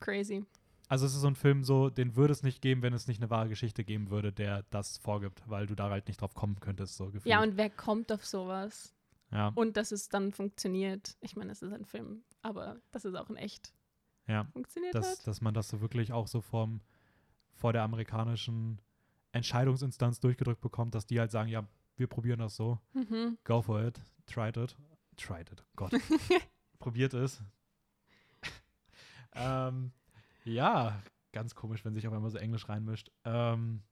crazy. 0.00 0.44
Also 0.88 1.06
es 1.06 1.14
ist 1.14 1.22
so 1.22 1.28
ein 1.28 1.36
Film, 1.36 1.64
so, 1.64 1.88
den 1.88 2.16
würde 2.16 2.32
es 2.32 2.42
nicht 2.42 2.60
geben, 2.60 2.82
wenn 2.82 2.92
es 2.92 3.06
nicht 3.06 3.20
eine 3.20 3.30
wahre 3.30 3.48
Geschichte 3.48 3.82
geben 3.82 4.10
würde, 4.10 4.30
der 4.30 4.64
das 4.64 4.98
vorgibt, 4.98 5.42
weil 5.48 5.66
du 5.66 5.74
da 5.74 5.88
halt 5.88 6.06
nicht 6.06 6.20
drauf 6.20 6.34
kommen 6.34 6.60
könntest, 6.60 6.96
so 6.96 7.06
gefühlt. 7.06 7.26
Ja, 7.26 7.42
und 7.42 7.56
wer 7.56 7.70
kommt 7.70 8.12
auf 8.12 8.26
sowas? 8.26 8.94
ja. 9.30 9.52
Und 9.54 9.78
dass 9.78 9.92
es 9.92 10.10
dann 10.10 10.32
funktioniert. 10.32 11.16
Ich 11.20 11.34
meine, 11.34 11.52
es 11.52 11.62
ist 11.62 11.72
ein 11.72 11.86
Film 11.86 12.24
aber 12.42 12.80
dass 12.90 13.04
es 13.04 13.14
auch 13.14 13.30
in 13.30 13.36
echt 13.36 13.72
Ja, 14.26 14.44
funktioniert 14.52 14.94
dass, 14.94 15.20
hat. 15.20 15.26
dass 15.28 15.40
man 15.40 15.54
das 15.54 15.68
so 15.68 15.80
wirklich 15.80 16.12
auch 16.12 16.26
so 16.26 16.40
vom, 16.40 16.80
vor 17.54 17.72
der 17.72 17.82
amerikanischen 17.82 18.80
Entscheidungsinstanz 19.32 20.20
durchgedrückt 20.20 20.60
bekommt, 20.60 20.94
dass 20.94 21.06
die 21.06 21.18
halt 21.18 21.30
sagen, 21.30 21.48
ja, 21.48 21.66
wir 21.96 22.06
probieren 22.06 22.40
das 22.40 22.56
so. 22.56 22.78
Mhm. 22.92 23.38
Go 23.44 23.62
for 23.62 23.82
it. 23.82 24.00
Tried 24.26 24.56
it. 24.56 24.76
Tried 25.16 25.50
it. 25.50 25.64
Gott. 25.76 25.92
Probiert 26.78 27.14
es. 27.14 27.42
ähm, 29.34 29.92
ja, 30.44 31.00
ganz 31.32 31.54
komisch, 31.54 31.84
wenn 31.84 31.94
sich 31.94 32.06
auf 32.06 32.12
einmal 32.14 32.30
so 32.30 32.38
Englisch 32.38 32.68
reinmischt. 32.68 33.10
Ähm, 33.24 33.82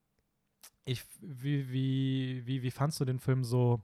ich, 0.85 1.03
wie, 1.21 1.71
wie, 1.71 2.45
wie, 2.45 2.61
wie 2.63 2.71
fandst 2.71 2.99
du 2.99 3.05
den 3.05 3.19
Film 3.19 3.43
so 3.43 3.81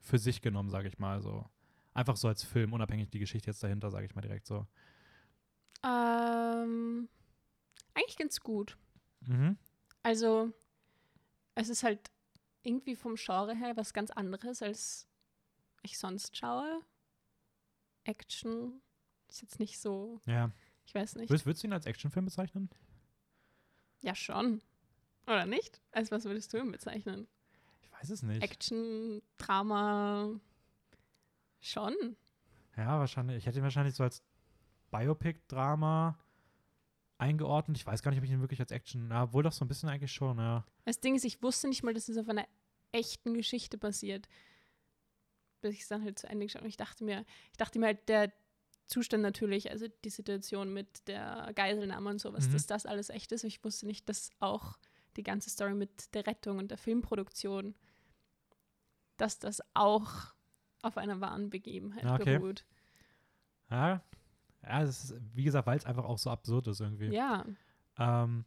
für 0.00 0.18
sich 0.18 0.42
genommen, 0.42 0.70
sage 0.70 0.88
ich 0.88 0.98
mal 0.98 1.20
so? 1.20 1.48
Einfach 1.92 2.16
so 2.16 2.28
als 2.28 2.42
Film, 2.42 2.72
unabhängig 2.72 3.10
die 3.10 3.20
Geschichte 3.20 3.50
jetzt 3.50 3.62
dahinter, 3.62 3.90
sage 3.90 4.06
ich 4.06 4.14
mal 4.14 4.22
direkt 4.22 4.46
so. 4.46 4.66
Ähm, 5.84 7.08
eigentlich 7.94 8.16
ganz 8.16 8.40
gut. 8.40 8.76
Mhm. 9.26 9.56
Also, 10.02 10.52
es 11.54 11.68
ist 11.68 11.82
halt 11.82 12.10
irgendwie 12.62 12.96
vom 12.96 13.16
Genre 13.16 13.54
her 13.54 13.76
was 13.76 13.92
ganz 13.92 14.10
anderes, 14.10 14.62
als 14.62 15.06
ich 15.82 15.98
sonst 15.98 16.36
schaue. 16.36 16.80
Action 18.04 18.80
ist 19.28 19.42
jetzt 19.42 19.58
nicht 19.58 19.78
so, 19.80 20.20
Ja. 20.26 20.50
ich 20.86 20.94
weiß 20.94 21.16
nicht. 21.16 21.30
Würdest, 21.30 21.46
würdest 21.46 21.62
du 21.62 21.68
ihn 21.68 21.72
als 21.72 21.86
Actionfilm 21.86 22.26
bezeichnen? 22.26 22.70
Ja, 24.02 24.14
schon. 24.14 24.60
Oder 25.26 25.46
nicht? 25.46 25.80
Als 25.92 26.10
was 26.10 26.24
würdest 26.24 26.52
du 26.52 26.58
ihn 26.58 26.70
bezeichnen? 26.70 27.26
Ich 27.82 27.90
weiß 27.92 28.10
es 28.10 28.22
nicht. 28.22 28.42
Action, 28.42 29.22
Drama, 29.38 30.38
schon. 31.60 31.94
Ja, 32.76 32.98
wahrscheinlich. 32.98 33.38
Ich 33.38 33.46
hätte 33.46 33.58
ihn 33.58 33.62
wahrscheinlich 33.64 33.94
so 33.94 34.02
als 34.04 34.22
Biopic-Drama 34.90 36.18
eingeordnet. 37.24 37.76
Ich 37.76 37.86
weiß 37.86 38.02
gar 38.02 38.10
nicht, 38.10 38.18
ob 38.18 38.24
ich 38.24 38.30
ihn 38.30 38.40
wirklich 38.40 38.60
als 38.60 38.70
Action. 38.70 39.10
Ja, 39.10 39.32
wohl 39.32 39.42
doch 39.42 39.52
so 39.52 39.64
ein 39.64 39.68
bisschen 39.68 39.88
eigentlich 39.88 40.12
schon, 40.12 40.38
ja. 40.38 40.64
Das 40.84 41.00
Ding 41.00 41.14
ist, 41.14 41.24
ich 41.24 41.42
wusste 41.42 41.68
nicht 41.68 41.82
mal, 41.82 41.94
dass 41.94 42.08
es 42.08 42.16
auf 42.18 42.28
einer 42.28 42.46
echten 42.92 43.34
Geschichte 43.34 43.78
basiert. 43.78 44.28
Bis 45.60 45.74
ich 45.74 45.80
es 45.82 45.88
dann 45.88 46.04
halt 46.04 46.18
zu 46.18 46.28
Ende 46.28 46.46
geschaut 46.46 46.60
habe. 46.60 46.68
Ich 46.68 46.76
dachte 46.76 47.04
mir, 47.04 47.24
ich 47.50 47.56
dachte 47.56 47.78
mir 47.78 47.86
halt, 47.86 48.08
der 48.08 48.32
Zustand 48.86 49.22
natürlich, 49.22 49.70
also 49.70 49.86
die 50.04 50.10
Situation 50.10 50.72
mit 50.72 51.08
der 51.08 51.50
Geiselnahme 51.54 52.10
und 52.10 52.20
sowas, 52.20 52.48
Mhm. 52.48 52.52
dass 52.52 52.66
das 52.66 52.84
alles 52.86 53.08
echt 53.08 53.32
ist. 53.32 53.42
Ich 53.44 53.64
wusste 53.64 53.86
nicht, 53.86 54.08
dass 54.08 54.30
auch 54.40 54.76
die 55.16 55.22
ganze 55.22 55.48
Story 55.48 55.74
mit 55.74 56.12
der 56.14 56.26
Rettung 56.26 56.58
und 56.58 56.70
der 56.70 56.76
Filmproduktion, 56.78 57.74
dass 59.16 59.38
das 59.38 59.62
auch 59.74 60.34
auf 60.82 60.98
einer 60.98 61.20
wahren 61.20 61.48
Begebenheit 61.50 62.04
Ah, 62.04 62.16
Okay. 62.16 62.38
beruht. 62.38 62.64
Ja, 63.70 64.02
ja 64.66 64.82
es 64.82 65.04
ist, 65.10 65.20
wie 65.34 65.44
gesagt, 65.44 65.66
weil 65.66 65.76
es 65.78 65.84
einfach 65.86 66.04
auch 66.04 66.18
so 66.18 66.30
absurd 66.30 66.66
ist 66.68 66.80
irgendwie. 66.80 67.08
Ja, 67.12 67.44
Ähm, 67.98 68.44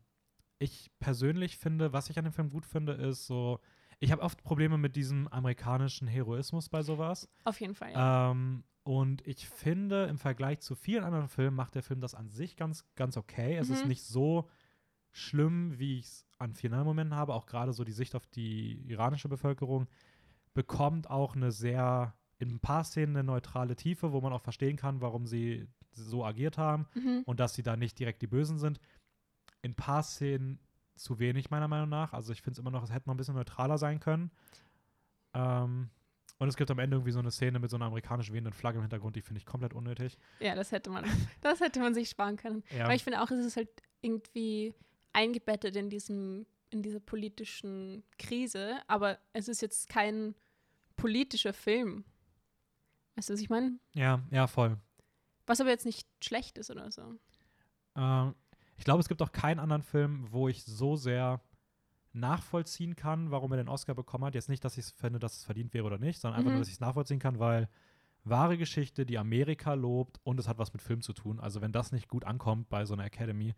ich 0.59 0.89
persönlich 0.99 1.57
finde, 1.57 1.93
was 1.93 2.09
ich 2.09 2.17
an 2.17 2.25
dem 2.25 2.33
Film 2.33 2.49
gut 2.49 2.65
finde, 2.65 2.93
ist 2.93 3.27
so, 3.27 3.59
ich 3.99 4.11
habe 4.11 4.21
oft 4.23 4.43
Probleme 4.43 4.77
mit 4.77 4.95
diesem 4.95 5.27
amerikanischen 5.29 6.07
Heroismus 6.07 6.67
bei 6.69 6.81
sowas. 6.83 7.29
auf 7.45 7.59
jeden 7.61 7.75
Fall. 7.75 7.91
Ja. 7.93 8.31
Ähm, 8.31 8.63
und 8.83 9.25
ich 9.27 9.47
finde, 9.49 10.05
im 10.05 10.17
Vergleich 10.17 10.59
zu 10.61 10.73
vielen 10.75 11.03
anderen 11.03 11.27
Filmen 11.27 11.55
macht 11.55 11.75
der 11.75 11.83
Film 11.83 11.99
das 12.01 12.15
an 12.15 12.29
sich 12.29 12.55
ganz, 12.55 12.85
ganz 12.95 13.17
okay. 13.17 13.57
Es 13.57 13.69
ist 13.69 13.83
Mhm. 13.83 13.89
nicht 13.89 14.03
so 14.03 14.49
schlimm, 15.11 15.77
wie 15.77 15.99
ich 15.99 16.05
es 16.05 16.25
an 16.37 16.53
vielen 16.53 16.83
Momenten 16.83 17.15
habe. 17.15 17.33
Auch 17.33 17.45
gerade 17.47 17.73
so 17.73 17.83
die 17.83 17.91
Sicht 17.91 18.15
auf 18.15 18.25
die 18.27 18.81
iranische 18.89 19.27
Bevölkerung 19.29 19.87
bekommt 20.53 21.09
auch 21.09 21.35
eine 21.35 21.51
sehr, 21.51 22.13
in 22.39 22.49
ein 22.49 22.59
paar 22.59 22.83
Szenen 22.83 23.15
eine 23.15 23.23
neutrale 23.25 23.75
Tiefe, 23.75 24.11
wo 24.11 24.21
man 24.21 24.33
auch 24.33 24.41
verstehen 24.41 24.77
kann, 24.77 25.01
warum 25.01 25.25
sie 25.27 25.67
so 26.03 26.23
agiert 26.25 26.57
haben 26.57 26.87
Mhm. 26.95 27.23
und 27.25 27.39
dass 27.39 27.53
sie 27.53 27.63
da 27.63 27.75
nicht 27.75 27.97
direkt 27.99 28.21
die 28.21 28.27
Bösen 28.27 28.57
sind. 28.59 28.79
In 29.61 29.71
ein 29.71 29.75
paar 29.75 30.03
Szenen 30.03 30.59
zu 30.95 31.19
wenig, 31.19 31.49
meiner 31.49 31.67
Meinung 31.67 31.89
nach. 31.89 32.13
Also 32.13 32.31
ich 32.33 32.41
finde 32.41 32.53
es 32.53 32.59
immer 32.59 32.71
noch, 32.71 32.83
es 32.83 32.91
hätte 32.91 33.07
noch 33.07 33.13
ein 33.13 33.17
bisschen 33.17 33.35
neutraler 33.35 33.77
sein 33.77 33.99
können. 33.99 34.31
Ähm, 35.33 35.89
und 36.39 36.47
es 36.47 36.55
gibt 36.57 36.69
am 36.71 36.79
Ende 36.79 36.95
irgendwie 36.97 37.11
so 37.11 37.19
eine 37.19 37.31
Szene 37.31 37.59
mit 37.59 37.69
so 37.69 37.77
einer 37.77 37.85
amerikanisch 37.85 38.31
wehenden 38.31 38.53
Flagge 38.53 38.77
im 38.77 38.83
Hintergrund, 38.83 39.15
die 39.15 39.21
finde 39.21 39.39
ich 39.39 39.45
komplett 39.45 39.73
unnötig. 39.73 40.17
Ja, 40.39 40.55
das 40.55 40.71
hätte 40.71 40.89
man, 40.89 41.03
das 41.41 41.59
hätte 41.59 41.79
man 41.79 41.93
sich 41.93 42.09
sparen 42.09 42.37
können. 42.37 42.63
Ja, 42.75 42.85
Aber 42.85 42.95
ich 42.95 43.03
finde 43.03 43.21
auch, 43.21 43.31
es 43.31 43.43
ist 43.45 43.57
halt 43.57 43.69
irgendwie 44.01 44.73
eingebettet 45.13 45.75
in 45.75 45.89
diesem, 45.89 46.45
in 46.69 46.83
dieser 46.83 46.99
politischen 46.99 48.03
Krise, 48.19 48.77
aber 48.87 49.17
es 49.33 49.47
ist 49.47 49.61
jetzt 49.61 49.89
kein 49.89 50.35
politischer 50.95 51.53
Film. 51.53 52.03
Weißt 53.15 53.29
du, 53.29 53.33
was 53.33 53.39
ich 53.41 53.49
meine? 53.49 53.79
ja, 53.93 54.21
ja, 54.29 54.45
voll. 54.47 54.77
Was 55.47 55.59
aber 55.61 55.69
jetzt 55.71 55.85
nicht 55.85 56.07
schlecht 56.23 56.57
ist 56.57 56.69
oder 56.69 56.91
so. 56.91 57.15
Ähm, 57.95 58.35
ich 58.77 58.83
glaube, 58.83 58.99
es 59.01 59.07
gibt 59.07 59.21
auch 59.21 59.31
keinen 59.31 59.59
anderen 59.59 59.81
Film, 59.81 60.27
wo 60.31 60.47
ich 60.47 60.63
so 60.63 60.95
sehr 60.95 61.41
nachvollziehen 62.13 62.95
kann, 62.95 63.31
warum 63.31 63.51
er 63.51 63.57
den 63.57 63.69
Oscar 63.69 63.93
bekommen 63.95 64.25
hat. 64.25 64.35
Jetzt 64.35 64.49
nicht, 64.49 64.63
dass 64.63 64.77
ich 64.77 64.85
finde, 64.85 65.19
dass 65.19 65.37
es 65.37 65.43
verdient 65.45 65.73
wäre 65.73 65.85
oder 65.85 65.97
nicht, 65.97 66.19
sondern 66.19 66.37
einfach 66.39 66.49
Mhm. 66.49 66.55
nur, 66.55 66.61
dass 66.61 66.67
ich 66.69 66.75
es 66.75 66.79
nachvollziehen 66.79 67.19
kann, 67.19 67.39
weil 67.39 67.69
wahre 68.23 68.57
Geschichte, 68.57 69.05
die 69.05 69.17
Amerika 69.17 69.73
lobt 69.73 70.19
und 70.23 70.39
es 70.39 70.47
hat 70.47 70.57
was 70.57 70.73
mit 70.73 70.81
Film 70.81 71.01
zu 71.01 71.13
tun. 71.13 71.39
Also 71.39 71.61
wenn 71.61 71.71
das 71.71 71.91
nicht 71.91 72.07
gut 72.07 72.25
ankommt 72.25 72.69
bei 72.69 72.85
so 72.85 72.93
einer 72.93 73.05
Academy, 73.05 73.55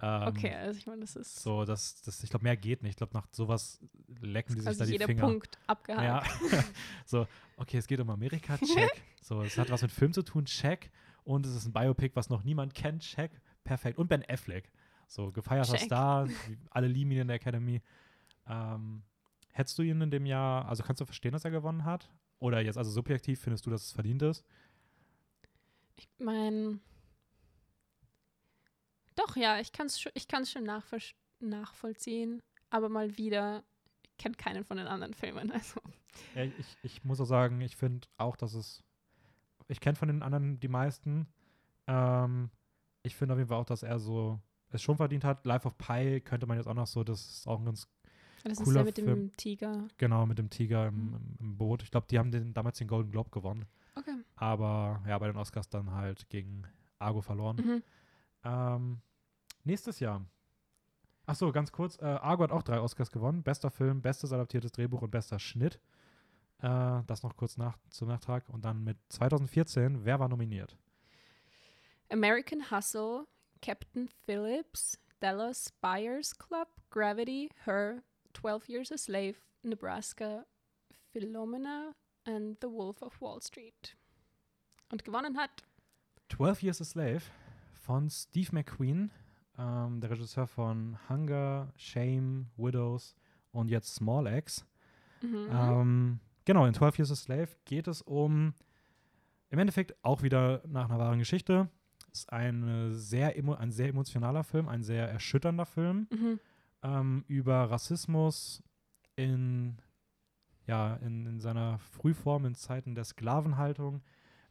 ähm, 0.00 0.22
Okay, 0.28 0.54
also 0.54 0.78
ich 0.78 0.86
meine, 0.86 1.00
das 1.00 1.16
ist 1.16 1.42
so, 1.42 1.64
das, 1.64 2.00
das, 2.02 2.22
ich 2.22 2.30
glaube, 2.30 2.44
mehr 2.44 2.56
geht 2.56 2.82
nicht. 2.84 2.90
Ich 2.92 2.96
glaube, 2.98 3.14
nach 3.14 3.26
sowas 3.32 3.80
lecken 4.20 4.54
die 4.54 4.60
sich 4.60 4.66
quasi 4.68 4.78
da 4.78 4.84
die 4.86 4.92
jeder 4.92 5.06
Finger. 5.06 5.22
Punkt 5.24 5.58
abgehakt. 5.66 6.04
Ja, 6.04 6.22
so, 7.04 7.26
okay, 7.56 7.78
es 7.78 7.86
geht 7.88 7.98
um 7.98 8.08
Amerika, 8.08 8.56
check. 8.58 9.02
so, 9.22 9.42
es 9.42 9.58
hat 9.58 9.70
was 9.70 9.82
mit 9.82 9.90
Film 9.90 10.12
zu 10.12 10.22
tun, 10.22 10.44
check. 10.44 10.92
Und 11.28 11.44
es 11.44 11.54
ist 11.54 11.66
ein 11.66 11.74
Biopic, 11.74 12.16
was 12.16 12.30
noch 12.30 12.42
niemand 12.42 12.72
kennt, 12.72 13.02
check. 13.02 13.30
Perfekt. 13.62 13.98
Und 13.98 14.08
Ben 14.08 14.24
Affleck. 14.30 14.72
So, 15.08 15.30
gefeierter 15.30 15.74
Check. 15.76 15.82
Star, 15.82 16.26
alle 16.70 16.88
lieben 16.88 17.10
ihn 17.10 17.18
in 17.18 17.28
der 17.28 17.36
Academy. 17.36 17.82
Ähm, 18.46 19.02
hättest 19.52 19.78
du 19.78 19.82
ihn 19.82 20.00
in 20.00 20.10
dem 20.10 20.24
Jahr, 20.24 20.66
also 20.66 20.82
kannst 20.82 21.02
du 21.02 21.04
verstehen, 21.04 21.32
dass 21.32 21.44
er 21.44 21.50
gewonnen 21.50 21.84
hat? 21.84 22.10
Oder 22.38 22.62
jetzt, 22.62 22.78
also 22.78 22.90
subjektiv, 22.90 23.42
findest 23.42 23.66
du, 23.66 23.70
dass 23.70 23.84
es 23.84 23.92
verdient 23.92 24.22
ist? 24.22 24.42
Ich 25.96 26.08
meine, 26.16 26.78
doch, 29.14 29.36
ja, 29.36 29.60
ich 29.60 29.72
kann 29.72 29.88
es 29.88 30.00
schon, 30.00 30.12
ich 30.14 30.28
kann's 30.28 30.50
schon 30.50 30.64
nachvoll 30.64 31.00
nachvollziehen, 31.40 32.42
aber 32.70 32.88
mal 32.88 33.18
wieder, 33.18 33.64
ich 34.02 34.16
kenne 34.16 34.34
keinen 34.34 34.64
von 34.64 34.78
den 34.78 34.86
anderen 34.86 35.12
Filmen. 35.12 35.52
Also. 35.52 35.78
Ja, 36.34 36.44
ich, 36.44 36.78
ich 36.82 37.04
muss 37.04 37.20
auch 37.20 37.26
sagen, 37.26 37.60
ich 37.60 37.76
finde 37.76 38.08
auch, 38.16 38.36
dass 38.36 38.54
es. 38.54 38.82
Ich 39.68 39.80
kenne 39.80 39.96
von 39.96 40.08
den 40.08 40.22
anderen 40.22 40.58
die 40.60 40.68
meisten. 40.68 41.26
Ähm, 41.86 42.50
ich 43.02 43.14
finde 43.16 43.34
auf 43.34 43.38
jeden 43.38 43.48
Fall 43.48 43.58
auch, 43.58 43.64
dass 43.66 43.82
er 43.82 43.98
so 43.98 44.40
es 44.70 44.82
schon 44.82 44.96
verdient 44.96 45.24
hat. 45.24 45.46
Life 45.46 45.66
of 45.66 45.78
Pi 45.78 46.20
könnte 46.20 46.46
man 46.46 46.56
jetzt 46.58 46.66
auch 46.66 46.74
noch 46.74 46.86
so, 46.86 47.04
das 47.04 47.20
ist 47.26 47.46
auch 47.46 47.58
ein 47.58 47.64
ganz 47.64 47.88
Das 48.44 48.58
ist 48.58 48.64
Cooler 48.64 48.80
ja 48.80 48.84
mit 48.84 48.98
dem 48.98 49.04
Film. 49.04 49.32
Tiger. 49.36 49.88
genau 49.96 50.26
mit 50.26 50.38
dem 50.38 50.50
Tiger 50.50 50.88
im, 50.88 50.94
Mhm. 50.94 51.14
im, 51.14 51.36
im 51.40 51.56
Boot. 51.58 51.82
Ich 51.82 51.90
glaube, 51.90 52.06
die 52.10 52.18
haben 52.18 52.30
den, 52.30 52.52
damals 52.54 52.78
den 52.78 52.88
Golden 52.88 53.10
Globe 53.10 53.30
gewonnen. 53.30 53.64
Okay. 53.94 54.14
Aber 54.36 55.02
ja, 55.06 55.18
bei 55.18 55.26
den 55.26 55.36
Oscars 55.36 55.68
dann 55.68 55.90
halt 55.92 56.28
gegen 56.28 56.64
Argo 56.98 57.20
verloren. 57.20 57.56
Mhm. 57.56 57.82
Ähm, 58.44 59.00
nächstes 59.64 60.00
Jahr. 60.00 60.24
Ach 61.26 61.34
so, 61.34 61.50
ganz 61.52 61.72
kurz. 61.72 61.98
Äh, 62.00 62.04
Argo 62.04 62.42
hat 62.44 62.52
auch 62.52 62.62
drei 62.62 62.80
Oscars 62.80 63.10
gewonnen. 63.10 63.42
Bester 63.42 63.70
Film, 63.70 64.00
bestes 64.02 64.32
adaptiertes 64.32 64.72
Drehbuch 64.72 65.02
und 65.02 65.10
bester 65.10 65.38
Schnitt. 65.38 65.80
Äh, 66.60 67.02
das 67.06 67.22
noch 67.22 67.36
kurz 67.36 67.56
nach, 67.56 67.78
zum 67.90 68.08
Nachtrag. 68.08 68.48
Und 68.48 68.64
dann 68.64 68.82
mit 68.82 68.98
2014, 69.10 70.04
wer 70.04 70.18
war 70.18 70.28
nominiert? 70.28 70.76
American 72.10 72.70
Hustle, 72.70 73.26
Captain 73.62 74.08
Phillips, 74.24 74.98
Dallas 75.20 75.72
Buyers 75.80 76.36
Club, 76.36 76.68
Gravity, 76.90 77.50
Her, 77.64 78.02
12 78.34 78.68
Years 78.68 78.92
a 78.92 78.98
Slave, 78.98 79.34
Nebraska, 79.62 80.44
Philomena 81.12 81.94
and 82.24 82.56
The 82.60 82.68
Wolf 82.68 83.02
of 83.02 83.20
Wall 83.20 83.40
Street. 83.42 83.96
Und 84.90 85.04
gewonnen 85.04 85.36
hat 85.36 85.62
12 86.30 86.62
Years 86.62 86.80
a 86.80 86.84
Slave 86.84 87.22
von 87.74 88.08
Steve 88.10 88.50
McQueen, 88.52 89.10
ähm, 89.58 90.00
der 90.00 90.10
Regisseur 90.10 90.46
von 90.46 90.98
Hunger, 91.08 91.72
Shame, 91.76 92.46
Widows 92.56 93.16
und 93.52 93.68
jetzt 93.68 93.94
Small 93.94 94.26
Axe. 94.26 94.64
mhm. 95.20 95.48
Ähm, 95.50 96.20
genau, 96.48 96.64
in 96.64 96.72
12 96.72 96.98
Years 96.98 97.12
a 97.12 97.14
Slave 97.14 97.48
geht 97.66 97.86
es 97.88 98.00
um, 98.00 98.54
im 99.50 99.58
Endeffekt 99.58 99.94
auch 100.02 100.22
wieder 100.22 100.62
nach 100.66 100.88
einer 100.88 100.98
wahren 100.98 101.18
Geschichte. 101.18 101.68
Ist 102.10 102.32
eine 102.32 102.94
sehr 102.94 103.34
ein 103.36 103.70
sehr 103.70 103.88
emotionaler 103.88 104.44
Film, 104.44 104.66
ein 104.66 104.82
sehr 104.82 105.10
erschütternder 105.10 105.66
Film 105.66 106.08
mhm. 106.10 106.40
ähm, 106.82 107.24
über 107.28 107.70
Rassismus 107.70 108.62
in, 109.14 109.76
ja, 110.66 110.94
in, 110.96 111.26
in 111.26 111.38
seiner 111.38 111.78
Frühform, 111.80 112.46
in 112.46 112.54
Zeiten 112.54 112.94
der 112.94 113.04
Sklavenhaltung. 113.04 114.00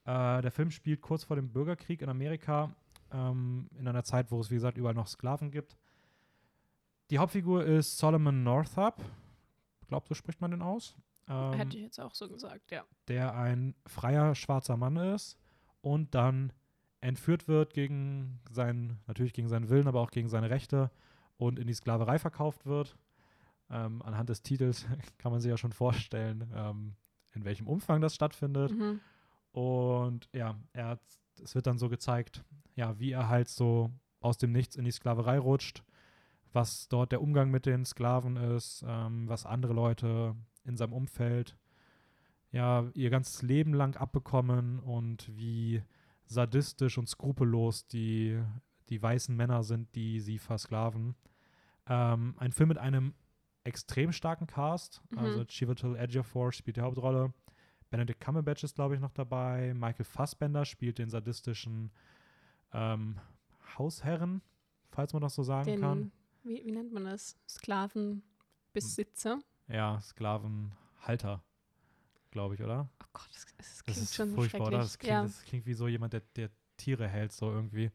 Äh, 0.05 0.43
der 0.43 0.51
Film 0.51 0.69
spielt 0.69 1.01
kurz 1.01 1.23
vor 1.23 1.35
dem 1.35 1.51
Bürgerkrieg 1.51 2.03
in 2.03 2.09
Amerika, 2.09 2.75
ähm, 3.11 3.71
in 3.79 3.87
einer 3.87 4.03
Zeit, 4.03 4.29
wo 4.29 4.39
es, 4.39 4.51
wie 4.51 4.55
gesagt, 4.55 4.77
überall 4.77 4.93
noch 4.93 5.07
Sklaven 5.07 5.49
gibt. 5.49 5.75
Die 7.09 7.17
Hauptfigur 7.17 7.65
ist 7.65 7.97
Solomon 7.97 8.43
Northup. 8.43 9.03
Glaubt, 9.87 10.07
so 10.07 10.13
spricht 10.13 10.41
man 10.41 10.51
den 10.51 10.61
aus. 10.61 10.95
Ähm, 11.27 11.53
Hätte 11.53 11.77
ich 11.77 11.83
jetzt 11.83 11.99
auch 11.99 12.15
so 12.15 12.29
gesagt, 12.29 12.71
ja. 12.71 12.83
der 13.07 13.35
ein 13.35 13.75
freier 13.85 14.35
schwarzer 14.35 14.77
Mann 14.77 14.97
ist 14.97 15.37
und 15.81 16.15
dann 16.15 16.53
entführt 17.01 17.47
wird 17.47 17.73
gegen 17.73 18.39
seinen, 18.49 18.99
natürlich 19.07 19.33
gegen 19.33 19.47
seinen 19.47 19.69
Willen, 19.69 19.87
aber 19.87 20.01
auch 20.01 20.11
gegen 20.11 20.29
seine 20.29 20.49
Rechte 20.49 20.91
und 21.37 21.59
in 21.59 21.67
die 21.67 21.73
Sklaverei 21.73 22.19
verkauft 22.19 22.65
wird. 22.65 22.97
Ähm, 23.69 24.01
anhand 24.01 24.29
des 24.29 24.41
Titels 24.41 24.85
kann 25.17 25.31
man 25.31 25.41
sich 25.41 25.49
ja 25.49 25.57
schon 25.57 25.73
vorstellen, 25.73 26.51
ähm, 26.55 26.95
in 27.33 27.45
welchem 27.45 27.67
Umfang 27.67 28.01
das 28.01 28.15
stattfindet. 28.15 28.71
Mhm. 28.71 29.01
Und 29.51 30.29
ja, 30.33 30.57
er 30.73 30.87
hat, 30.87 31.01
es 31.43 31.55
wird 31.55 31.67
dann 31.67 31.77
so 31.77 31.89
gezeigt, 31.89 32.43
ja, 32.75 32.99
wie 32.99 33.11
er 33.11 33.27
halt 33.27 33.49
so 33.49 33.91
aus 34.19 34.37
dem 34.37 34.51
Nichts 34.51 34.75
in 34.75 34.85
die 34.85 34.91
Sklaverei 34.91 35.37
rutscht, 35.39 35.83
was 36.53 36.87
dort 36.87 37.11
der 37.11 37.21
Umgang 37.21 37.51
mit 37.51 37.65
den 37.65 37.85
Sklaven 37.85 38.37
ist, 38.37 38.83
ähm, 38.87 39.27
was 39.27 39.45
andere 39.45 39.73
Leute 39.73 40.35
in 40.67 40.77
seinem 40.77 40.93
Umfeld 40.93 41.57
ja 42.51 42.89
ihr 42.93 43.09
ganzes 43.09 43.41
Leben 43.41 43.73
lang 43.73 43.95
abbekommen 43.95 44.79
und 44.79 45.29
wie 45.35 45.81
sadistisch 46.25 46.97
und 46.97 47.07
skrupellos 47.07 47.87
die, 47.87 48.39
die 48.89 49.01
weißen 49.01 49.35
Männer 49.35 49.63
sind, 49.63 49.93
die 49.95 50.19
sie 50.19 50.37
versklaven. 50.37 51.15
Ähm, 51.87 52.35
ein 52.37 52.51
Film 52.51 52.69
mit 52.69 52.77
einem 52.77 53.13
extrem 53.63 54.11
starken 54.11 54.47
Cast. 54.47 55.01
Mhm. 55.09 55.17
Also 55.19 55.45
Chiwetel 55.45 55.95
Ejiofor 55.95 56.51
spielt 56.51 56.77
die 56.77 56.81
Hauptrolle. 56.81 57.33
Benedict 57.89 58.19
Cumberbatch 58.19 58.63
ist, 58.63 58.75
glaube 58.75 58.95
ich, 58.95 59.01
noch 59.01 59.11
dabei. 59.11 59.73
Michael 59.73 60.05
Fassbender 60.05 60.65
spielt 60.65 60.99
den 60.99 61.09
sadistischen 61.09 61.91
ähm, 62.73 63.17
Hausherren, 63.77 64.41
falls 64.89 65.13
man 65.13 65.21
das 65.21 65.35
so 65.35 65.43
sagen 65.43 65.65
Den, 65.65 65.79
kann. 65.79 66.11
Wie, 66.43 66.65
wie 66.65 66.71
nennt 66.71 66.91
man 66.91 67.05
das? 67.05 67.37
Sklavenbesitzer? 67.47 69.39
Ja, 69.67 69.99
Sklavenhalter, 69.99 71.43
glaube 72.31 72.55
ich, 72.55 72.61
oder? 72.63 72.89
Oh 73.03 73.05
Gott, 73.13 73.29
das, 73.33 73.45
das 73.57 73.83
Das 73.85 73.95
klingt 73.95 74.09
ist 74.09 74.15
schon 74.15 74.29
furchtbar, 74.35 74.59
schrecklich. 74.61 74.67
oder? 74.69 74.77
Das 74.83 74.97
klingt, 74.97 75.11
ja. 75.11 75.23
das 75.23 75.43
klingt 75.43 75.65
wie 75.65 75.73
so 75.73 75.87
jemand, 75.87 76.13
der, 76.13 76.21
der 76.35 76.49
Tiere 76.77 77.07
hält, 77.07 77.31
so 77.31 77.51
irgendwie. 77.51 77.91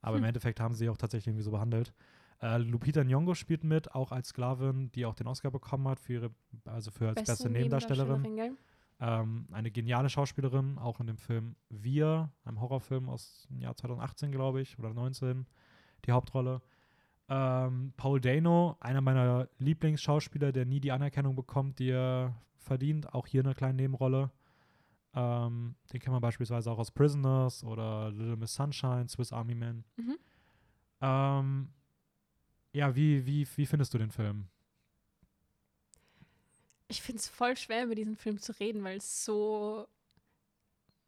Aber 0.00 0.16
im 0.16 0.22
Hm. 0.22 0.28
Endeffekt 0.28 0.60
haben 0.60 0.74
sie 0.74 0.88
auch 0.88 0.96
tatsächlich 0.96 1.28
irgendwie 1.28 1.44
so 1.44 1.50
behandelt. 1.50 1.92
Äh, 2.40 2.58
Lupita 2.58 3.02
Nyong'o 3.02 3.34
spielt 3.34 3.62
mit, 3.62 3.94
auch 3.94 4.10
als 4.10 4.28
Sklavin, 4.28 4.90
die 4.92 5.06
auch 5.06 5.14
den 5.14 5.26
Oscar 5.28 5.50
bekommen 5.50 5.86
hat 5.86 6.00
für 6.00 6.14
ihre, 6.14 6.30
also 6.64 6.90
für 6.90 7.08
als 7.08 7.14
beste, 7.14 7.48
Nebendarstellerin. 7.50 8.22
gell? 8.36 8.56
Ähm, 9.00 9.46
eine 9.52 9.70
geniale 9.70 10.08
Schauspielerin, 10.08 10.78
auch 10.78 11.00
in 11.00 11.06
dem 11.06 11.18
Film 11.18 11.56
Wir, 11.68 12.30
einem 12.44 12.60
Horrorfilm 12.60 13.08
aus 13.08 13.46
dem 13.50 13.60
Jahr 13.60 13.76
2018, 13.76 14.32
glaube 14.32 14.60
ich, 14.60 14.78
oder 14.78 14.92
19, 14.94 15.46
die 16.04 16.12
Hauptrolle. 16.12 16.62
Ähm, 17.34 17.94
Paul 17.96 18.20
Dano, 18.20 18.76
einer 18.80 19.00
meiner 19.00 19.48
Lieblingsschauspieler, 19.58 20.52
der 20.52 20.66
nie 20.66 20.80
die 20.80 20.92
Anerkennung 20.92 21.34
bekommt, 21.34 21.78
die 21.78 21.88
er 21.88 22.36
verdient, 22.58 23.14
auch 23.14 23.26
hier 23.26 23.42
eine 23.42 23.54
kleine 23.54 23.74
Nebenrolle. 23.74 24.30
Ähm, 25.14 25.74
den 25.90 26.00
kennt 26.00 26.12
man 26.12 26.20
beispielsweise 26.20 26.70
auch 26.70 26.78
aus 26.78 26.90
Prisoners 26.90 27.64
oder 27.64 28.10
Little 28.10 28.36
Miss 28.36 28.52
Sunshine, 28.52 29.08
Swiss 29.08 29.32
Army 29.32 29.54
Man. 29.54 29.82
Mhm. 29.96 30.18
Ähm, 31.00 31.68
ja, 32.74 32.94
wie, 32.94 33.24
wie, 33.24 33.48
wie 33.56 33.66
findest 33.66 33.94
du 33.94 33.98
den 33.98 34.10
Film? 34.10 34.48
Ich 36.88 37.00
finde 37.00 37.20
es 37.20 37.28
voll 37.28 37.56
schwer, 37.56 37.84
über 37.84 37.94
diesen 37.94 38.16
Film 38.16 38.38
zu 38.38 38.52
reden, 38.60 38.84
weil 38.84 38.98
es 38.98 39.24
so 39.24 39.88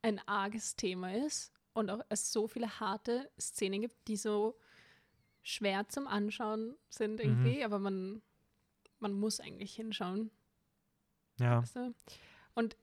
ein 0.01 0.27
arges 0.27 0.75
Thema 0.75 1.13
ist 1.13 1.53
und 1.75 1.91
auch 1.91 2.01
es 2.09 2.33
so 2.33 2.49
viele 2.49 2.81
harte 2.81 3.31
Szenen 3.39 3.83
gibt, 3.83 4.09
die 4.09 4.17
so 4.17 4.57
schwer 5.45 5.89
zum 5.89 6.09
Anschauen 6.09 6.75
sind 6.89 7.21
irgendwie, 7.21 7.63
aber 7.65 7.79
man, 7.79 8.23
man 8.99 9.13
muss 9.13 9.39
eigentlich 9.39 9.75
hinschauen. 9.75 10.31
Ja, 11.39 11.63
Weißt 11.63 11.77
du? 11.77 11.95
Und 12.55 12.77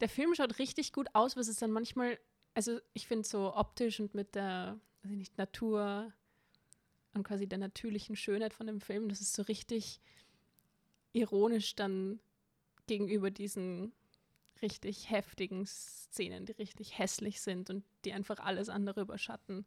der 0.00 0.08
Film 0.08 0.34
schaut 0.34 0.58
richtig 0.58 0.92
gut 0.92 1.08
aus, 1.12 1.36
was 1.36 1.48
es 1.48 1.56
dann 1.56 1.72
manchmal, 1.72 2.18
also 2.54 2.80
ich 2.94 3.06
finde 3.06 3.26
so 3.26 3.54
optisch 3.54 4.00
und 4.00 4.14
mit 4.14 4.34
der, 4.34 4.78
weiß 5.02 5.12
ich 5.12 5.18
nicht, 5.18 5.38
Natur 5.38 6.12
und 7.14 7.24
quasi 7.24 7.48
der 7.48 7.58
natürlichen 7.58 8.14
Schönheit 8.14 8.54
von 8.54 8.66
dem 8.66 8.80
Film, 8.80 9.08
das 9.08 9.20
ist 9.20 9.34
so 9.34 9.42
richtig 9.42 10.00
ironisch 11.12 11.74
dann 11.74 12.20
gegenüber 12.86 13.30
diesen 13.30 13.92
richtig 14.62 15.10
heftigen 15.10 15.66
Szenen, 15.66 16.46
die 16.46 16.52
richtig 16.52 16.98
hässlich 16.98 17.40
sind 17.40 17.70
und 17.70 17.84
die 18.04 18.12
einfach 18.12 18.38
alles 18.38 18.68
andere 18.68 19.00
überschatten. 19.00 19.66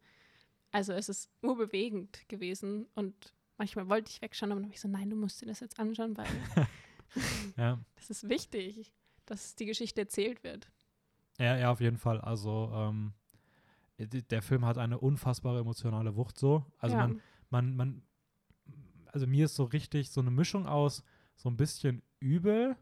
Also 0.72 0.94
es 0.94 1.10
ist 1.10 1.30
urbewegend 1.42 2.28
gewesen 2.30 2.88
und 2.96 3.34
manchmal 3.58 3.90
wollte 3.90 4.10
ich 4.10 4.22
wegschauen, 4.22 4.52
aber 4.52 4.62
dann 4.62 4.68
habe 4.68 4.74
ich 4.74 4.82
so, 4.82 4.88
nein, 4.88 5.10
du 5.10 5.16
musst 5.16 5.42
dir 5.42 5.46
das 5.46 5.60
jetzt 5.60 5.80
anschauen, 5.80 6.16
weil 6.18 6.28
ja. 7.58 7.80
das 7.96 8.10
ist 8.10 8.30
wichtig, 8.30 8.94
dass 9.26 9.56
die 9.56 9.66
Geschichte 9.66 10.02
erzählt 10.02 10.44
wird. 10.44 10.72
Ja, 11.38 11.58
ja, 11.58 11.72
auf 11.72 11.82
jeden 11.82 11.98
Fall. 11.98 12.22
Also, 12.22 12.72
ähm, 12.74 13.14
der 13.98 14.42
Film 14.42 14.66
hat 14.66 14.78
eine 14.78 15.00
unfassbare 15.00 15.60
emotionale 15.60 16.16
Wucht 16.16 16.38
so. 16.38 16.66
Also 16.80 16.96
ja. 16.96 17.08
man, 17.08 17.22
man, 17.50 17.76
man, 17.76 18.04
also 19.08 19.28
mir 19.28 19.46
ist 19.46 19.56
so 19.56 19.66
richtig 19.66 20.10
so 20.10 20.22
eine 20.22 20.32
Mischung 20.32 20.66
aus 20.66 21.04
so 21.36 21.50
ein 21.50 21.58
bisschen 21.58 22.02
übel, 22.20 22.76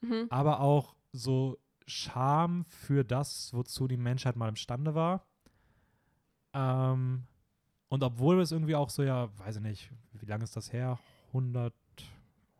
mhm. 0.00 0.26
aber 0.30 0.60
auch 0.60 0.96
so 1.12 1.58
Scham 1.86 2.64
für 2.64 3.04
das, 3.04 3.52
wozu 3.52 3.86
die 3.86 3.96
Menschheit 3.96 4.34
mal 4.34 4.48
imstande 4.48 4.94
war. 4.94 5.24
Ähm, 6.56 7.24
und 7.88 8.02
obwohl 8.02 8.40
es 8.40 8.50
irgendwie 8.50 8.74
auch 8.74 8.88
so, 8.88 9.02
ja, 9.02 9.28
weiß 9.38 9.56
ich 9.56 9.62
nicht, 9.62 9.90
wie 10.14 10.26
lange 10.26 10.44
ist 10.44 10.56
das 10.56 10.72
her? 10.72 10.98
100, 11.28 11.74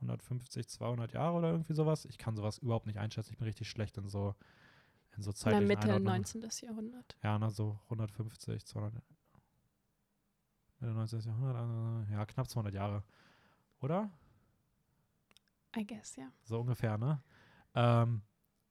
150, 0.02 0.68
200 0.68 1.12
Jahre 1.14 1.36
oder 1.36 1.50
irgendwie 1.50 1.72
sowas? 1.72 2.04
Ich 2.04 2.18
kann 2.18 2.36
sowas 2.36 2.58
überhaupt 2.58 2.86
nicht 2.86 2.98
einschätzen. 2.98 3.32
Ich 3.32 3.38
bin 3.38 3.46
richtig 3.46 3.70
schlecht 3.70 3.96
in 3.96 4.06
so, 4.08 4.34
in 5.16 5.22
so 5.22 5.30
der 5.30 5.36
zeitlichen 5.36 5.66
Mitte 5.66 5.84
Einordnungen. 5.84 6.22
19. 6.22 6.68
Jahrhundert. 6.68 7.16
Ja, 7.22 7.38
na, 7.38 7.50
so 7.50 7.78
150, 7.84 8.66
200. 8.66 9.02
Mitte 10.78 10.92
19. 10.92 11.20
Jahrhundert, 11.20 12.08
äh, 12.08 12.12
ja, 12.12 12.26
knapp 12.26 12.48
200 12.48 12.74
Jahre. 12.74 13.02
Oder? 13.80 14.10
I 15.74 15.86
guess, 15.86 16.16
ja. 16.16 16.30
So 16.44 16.60
ungefähr, 16.60 16.98
ne? 16.98 17.22
Ähm, 17.74 18.22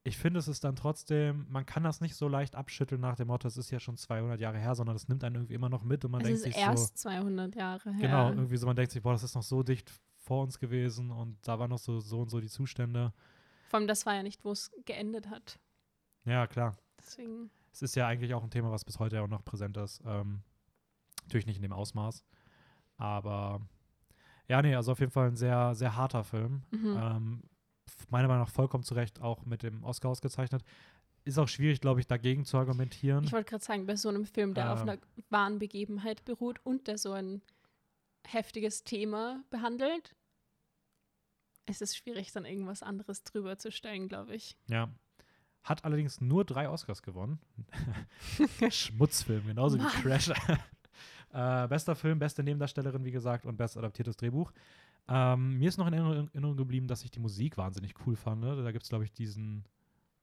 ich 0.06 0.16
finde, 0.16 0.38
es 0.38 0.46
ist 0.46 0.62
dann 0.62 0.76
trotzdem, 0.76 1.46
man 1.50 1.66
kann 1.66 1.82
das 1.82 2.00
nicht 2.00 2.14
so 2.14 2.28
leicht 2.28 2.54
abschütteln 2.54 3.00
nach 3.00 3.16
dem 3.16 3.26
Motto, 3.26 3.48
es 3.48 3.56
ist 3.56 3.70
ja 3.70 3.80
schon 3.80 3.96
200 3.96 4.40
Jahre 4.40 4.58
her, 4.58 4.74
sondern 4.76 4.94
das 4.94 5.08
nimmt 5.08 5.24
einen 5.24 5.34
irgendwie 5.34 5.54
immer 5.54 5.68
noch 5.68 5.82
mit 5.82 6.04
und 6.04 6.12
man 6.12 6.20
es 6.20 6.26
denkt 6.26 6.38
ist 6.38 6.44
sich 6.44 6.56
erst 6.56 6.98
200 6.98 7.56
Jahre 7.56 7.80
so, 7.80 7.90
her. 7.90 8.00
genau, 8.00 8.28
irgendwie 8.30 8.56
so, 8.56 8.66
man 8.66 8.76
denkt 8.76 8.92
sich, 8.92 9.02
boah, 9.02 9.12
das 9.12 9.24
ist 9.24 9.34
noch 9.34 9.42
so 9.42 9.64
dicht 9.64 9.92
vor 10.14 10.44
uns 10.44 10.58
gewesen 10.60 11.10
und 11.10 11.36
da 11.42 11.58
waren 11.58 11.70
noch 11.70 11.78
so, 11.78 11.98
so 11.98 12.20
und 12.20 12.30
so 12.30 12.40
die 12.40 12.48
Zustände. 12.48 13.12
Vor 13.68 13.78
allem, 13.78 13.88
das 13.88 14.06
war 14.06 14.14
ja 14.14 14.22
nicht, 14.22 14.44
wo 14.44 14.52
es 14.52 14.70
geendet 14.84 15.28
hat. 15.28 15.58
Ja, 16.24 16.46
klar. 16.46 16.76
Deswegen, 16.98 17.50
Es 17.72 17.82
ist 17.82 17.96
ja 17.96 18.06
eigentlich 18.06 18.32
auch 18.34 18.44
ein 18.44 18.50
Thema, 18.50 18.70
was 18.70 18.84
bis 18.84 19.00
heute 19.00 19.20
auch 19.22 19.28
noch 19.28 19.44
präsent 19.44 19.76
ist. 19.76 20.02
Ähm, 20.06 20.42
natürlich 21.24 21.46
nicht 21.46 21.56
in 21.56 21.62
dem 21.62 21.72
Ausmaß. 21.72 22.24
Aber 22.96 23.60
ja, 24.48 24.62
nee, 24.62 24.74
also 24.74 24.92
auf 24.92 25.00
jeden 25.00 25.12
Fall 25.12 25.28
ein 25.28 25.36
sehr, 25.36 25.74
sehr 25.74 25.96
harter 25.96 26.22
Film. 26.24 26.62
mhm. 26.70 26.96
Ähm, 26.96 27.42
meiner 28.10 28.28
Meinung 28.28 28.44
nach 28.44 28.50
vollkommen 28.52 28.84
zu 28.84 28.94
Recht 28.94 29.20
auch 29.20 29.44
mit 29.44 29.62
dem 29.62 29.84
Oscar 29.84 30.08
ausgezeichnet. 30.08 30.62
Ist 31.24 31.38
auch 31.38 31.48
schwierig, 31.48 31.80
glaube 31.80 32.00
ich, 32.00 32.06
dagegen 32.06 32.44
zu 32.44 32.56
argumentieren. 32.56 33.24
ich 33.24 33.32
wollte 33.32 33.50
gerade 33.50 33.64
sagen, 33.64 33.86
bei 33.86 33.96
so 33.96 34.08
einem 34.08 34.26
Film, 34.26 34.54
der 34.54 34.72
auf 34.72 34.82
Ähm. 34.82 34.88
einer 34.90 34.98
wahren 35.30 35.58
Begebenheit 35.58 36.24
beruht 36.24 36.60
und 36.64 36.86
der 36.86 36.98
so 36.98 37.12
ein 37.12 37.42
heftiges 38.26 38.84
Thema 38.84 39.42
behandelt, 39.50 40.14
es 41.66 41.80
ist 41.80 41.96
schwierig, 41.96 42.30
dann 42.32 42.44
irgendwas 42.44 42.82
anderes 42.84 43.24
drüber 43.24 43.58
zu 43.58 43.72
stellen, 43.72 44.08
glaube 44.08 44.36
ich. 44.36 44.56
Ja. 44.68 44.88
Hat 45.64 45.84
allerdings 45.84 46.20
nur 46.20 46.44
drei 46.44 46.68
Oscars 46.68 47.02
gewonnen. 47.02 47.40
Schmutzfilm, 48.70 49.46
genauso 49.48 49.78
Mann. 49.78 49.88
wie 49.88 50.02
Crash. 50.02 50.30
äh, 51.32 51.66
bester 51.66 51.96
Film, 51.96 52.20
beste 52.20 52.44
Nebendarstellerin, 52.44 53.04
wie 53.04 53.10
gesagt, 53.10 53.46
und 53.46 53.56
best 53.56 53.76
adaptiertes 53.76 54.16
Drehbuch. 54.16 54.52
Ähm, 55.08 55.58
mir 55.58 55.68
ist 55.68 55.78
noch 55.78 55.86
in 55.86 55.94
Erinnerung, 55.94 56.56
geblieben, 56.56 56.88
dass 56.88 57.04
ich 57.04 57.10
die 57.10 57.20
Musik 57.20 57.56
wahnsinnig 57.56 57.94
cool 58.06 58.16
fand. 58.16 58.40
Ne? 58.40 58.62
Da 58.62 58.72
gibt 58.72 58.82
es, 58.82 58.88
glaube 58.88 59.04
ich, 59.04 59.12
diesen 59.12 59.64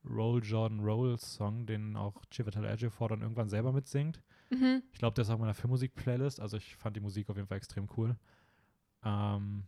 Roll 0.05 0.43
Jordan 0.43 0.81
Roll 0.81 1.17
Song, 1.17 1.65
den 1.65 1.95
auch 1.95 2.23
Chiwetel 2.29 2.65
Ejiofor 2.65 3.09
dann 3.09 3.21
irgendwann 3.21 3.49
selber 3.49 3.71
mitsingt. 3.71 4.21
Mhm. 4.49 4.83
Ich 4.91 4.99
glaube, 4.99 5.13
der 5.15 5.23
ist 5.23 5.29
auf 5.29 5.39
meiner 5.39 5.53
Filmmusik-Playlist. 5.53 6.39
Also 6.39 6.57
ich 6.57 6.75
fand 6.75 6.95
die 6.95 7.01
Musik 7.01 7.29
auf 7.29 7.37
jeden 7.37 7.47
Fall 7.47 7.57
extrem 7.57 7.87
cool. 7.97 8.17
Ähm, 9.03 9.65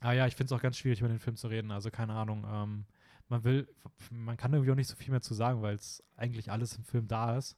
ah 0.00 0.12
ja, 0.12 0.26
ich 0.26 0.36
finde 0.36 0.52
es 0.52 0.58
auch 0.58 0.62
ganz 0.62 0.76
schwierig, 0.76 1.00
über 1.00 1.08
den 1.08 1.18
Film 1.18 1.36
zu 1.36 1.48
reden. 1.48 1.70
Also 1.70 1.90
keine 1.90 2.12
Ahnung. 2.12 2.44
Ähm, 2.46 2.84
man 3.28 3.44
will, 3.44 3.68
man 4.10 4.36
kann 4.36 4.52
irgendwie 4.52 4.72
auch 4.72 4.76
nicht 4.76 4.88
so 4.88 4.96
viel 4.96 5.10
mehr 5.10 5.22
zu 5.22 5.34
sagen, 5.34 5.62
weil 5.62 5.74
es 5.74 6.02
eigentlich 6.16 6.50
alles 6.50 6.76
im 6.76 6.84
Film 6.84 7.08
da 7.08 7.36
ist. 7.36 7.56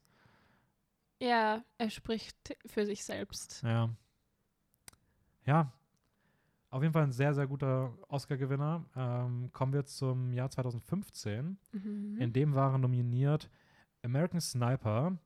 Ja, 1.20 1.64
er 1.78 1.91
spricht 1.91 2.57
für 2.66 2.87
sich 2.87 3.05
selbst. 3.05 3.62
Ja. 3.62 3.91
Ja. 5.45 5.72
Auf 6.71 6.83
jeden 6.83 6.93
Fall 6.93 7.03
ein 7.03 7.12
sehr, 7.12 7.35
sehr 7.35 7.49
guter 7.49 7.93
Oscar-Gewinner. 8.09 8.85
Ähm, 8.95 9.51
kommen 9.53 9.73
wir 9.73 9.85
zum 9.87 10.33
Jahr 10.33 10.51
2015. 10.51 11.59
Mhm. 11.73 12.16
In 12.21 12.33
dem 12.33 12.55
waren 12.55 12.81
nominiert 12.81 13.51
American 14.05 14.41
Sniper, 14.41 15.18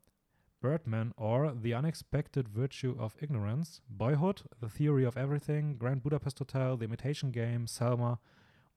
Birdman 0.61 1.13
or 1.13 1.55
The 1.63 1.75
Unexpected 1.75 2.55
Virtue 2.55 2.95
of 2.97 3.21
Ignorance, 3.21 3.83
Boyhood, 3.89 4.47
The 4.63 4.69
Theory 4.69 5.07
of 5.07 5.17
Everything, 5.17 5.79
Grand 5.79 6.03
Budapest 6.03 6.41
Hotel, 6.41 6.79
The 6.79 6.87
Imitation 6.87 7.31
Game, 7.31 7.67
Selma 7.67 8.19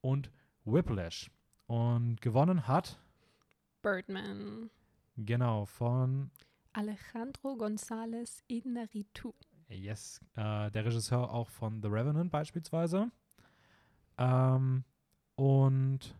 und 0.01 0.30
Whiplash. 0.65 1.32
Und 1.68 2.22
gewonnen 2.22 2.68
hat, 2.68 2.99
Birdman. 3.82 4.70
genau, 5.15 5.65
von 5.65 6.32
Alejandro 6.74 7.55
González 7.55 8.43
Iñárritu. 8.49 9.34
Yes, 9.70 10.22
äh, 10.36 10.72
der 10.72 10.86
Regisseur 10.86 11.32
auch 11.34 11.49
von 11.49 11.82
The 11.82 11.88
Revenant 11.89 12.32
beispielsweise. 12.32 13.11
Ähm, 14.18 14.84
und 15.36 16.15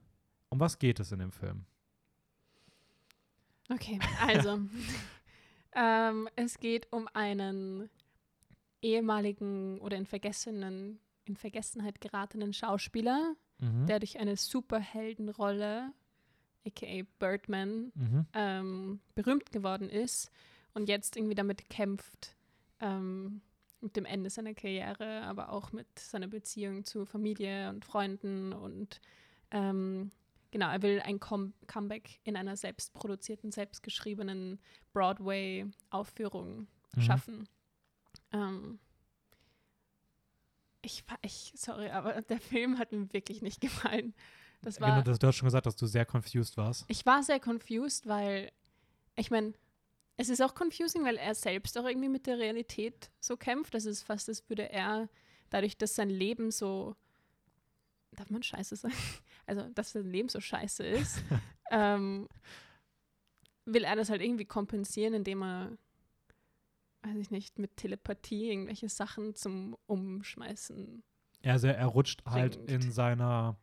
um 0.50 0.60
was 0.60 0.78
geht 0.80 1.00
es 1.00 1.12
in 1.12 1.20
dem 1.20 1.32
Film? 1.32 1.66
Okay, 3.70 4.00
also 4.22 4.60
ähm, 5.76 6.30
es 6.36 6.60
geht 6.60 6.92
um 6.92 7.08
einen 7.14 7.90
ehemaligen 8.82 9.80
oder 9.80 9.98
in 9.98 10.06
vergessenen, 10.06 11.00
in 11.26 11.36
Vergessenheit 11.36 12.00
geratenen 12.02 12.54
Schauspieler, 12.54 13.36
Mhm. 13.60 13.88
der 13.88 13.98
durch 13.98 14.20
eine 14.20 14.38
Superheldenrolle, 14.38 15.92
aka 16.68 17.02
Birdman, 17.18 17.92
Mhm. 17.96 18.26
ähm, 18.34 19.00
berühmt 19.16 19.52
geworden 19.52 19.90
ist 19.90 20.30
und 20.76 20.88
jetzt 20.90 21.18
irgendwie 21.18 21.34
damit 21.34 21.68
kämpft, 21.72 22.37
ähm, 22.80 23.42
mit 23.82 23.96
dem 23.96 24.06
Ende 24.06 24.30
seiner 24.30 24.54
Karriere, 24.54 25.22
aber 25.24 25.52
auch 25.52 25.72
mit 25.72 25.88
seiner 26.00 26.28
Beziehung 26.28 26.84
zu 26.84 27.06
Familie 27.06 27.70
und 27.70 27.86
Freunden 27.86 28.54
und 28.54 29.00
ähm, 29.52 30.12
genau, 30.52 30.70
er 30.72 30.82
will 30.82 31.00
ein 31.02 31.20
Com 31.20 31.54
Comeback 31.68 32.20
in 32.24 32.36
einer 32.36 32.56
selbstproduzierten, 32.58 33.52
selbstgeschriebenen 33.52 34.60
Broadway-Aufführung 34.94 36.68
Mhm. 36.96 37.02
schaffen. 37.02 37.50
Ähm, 38.32 38.80
ich, 40.82 41.04
war- 41.10 41.20
ich, 41.22 41.54
sorry, 41.56 41.90
aber 41.90 42.22
der 42.22 42.40
Film 42.40 42.78
hat 42.80 42.92
mir 42.92 43.12
wirklich 43.14 43.42
nicht 43.42 43.62
gefallen. 43.62 44.14
Das 44.62 44.80
war, 44.82 44.90
Genau, 44.90 45.02
das, 45.04 45.20
du 45.20 45.28
hast 45.28 45.36
schon 45.36 45.48
gesagt, 45.48 45.66
dass 45.66 45.76
du 45.76 45.86
sehr 45.86 46.06
confused 46.06 46.58
warst. 46.58 46.86
ich 46.88 47.06
war 47.06 47.22
sehr 47.24 47.40
confused, 47.40 48.08
weil 48.08 48.52
ich 49.16 49.30
meine, 49.32 49.54
es 50.18 50.30
ist 50.30 50.42
auch 50.42 50.54
confusing, 50.60 51.04
weil 51.06 51.18
er 51.18 51.36
selbst 51.36 51.78
auch 51.78 51.86
irgendwie 51.86 52.10
mit 52.10 52.26
der 52.26 52.40
Realität 52.40 53.12
so 53.20 53.38
kämpft. 53.38 53.76
Das 53.76 53.86
ist 53.86 54.02
fast, 54.02 54.28
als 54.28 54.48
würde 54.50 54.72
er 54.72 55.10
dadurch, 55.52 55.78
dass 55.78 55.96
sein 55.96 56.10
Leben 56.10 56.50
so, 56.50 56.96
darf 58.12 58.30
man 58.30 58.44
scheiße 58.44 58.76
sagen? 58.76 58.94
Also, 59.50 59.62
dass 59.70 59.94
sein 59.94 60.12
Leben 60.12 60.28
so 60.28 60.42
scheiße 60.42 60.84
ist, 60.86 61.24
ähm, 61.72 62.28
will 63.64 63.86
er 63.86 63.96
das 63.96 64.10
halt 64.10 64.22
irgendwie 64.22 64.44
kompensieren, 64.44 65.14
indem 65.14 65.42
er, 65.42 65.78
weiß 67.04 67.16
ich 67.16 67.32
nicht, 67.32 67.58
mit 67.60 67.78
Telepathie 67.78 68.50
irgendwelche 68.50 68.90
Sachen 68.90 69.36
zum 69.36 69.78
Umschmeißen. 69.86 71.02
Also 71.46 71.68
er 71.68 71.86
rutscht 71.86 72.26
halt 72.26 72.58
Bringt. 72.58 72.84
in 72.84 72.92
seiner, 72.92 73.56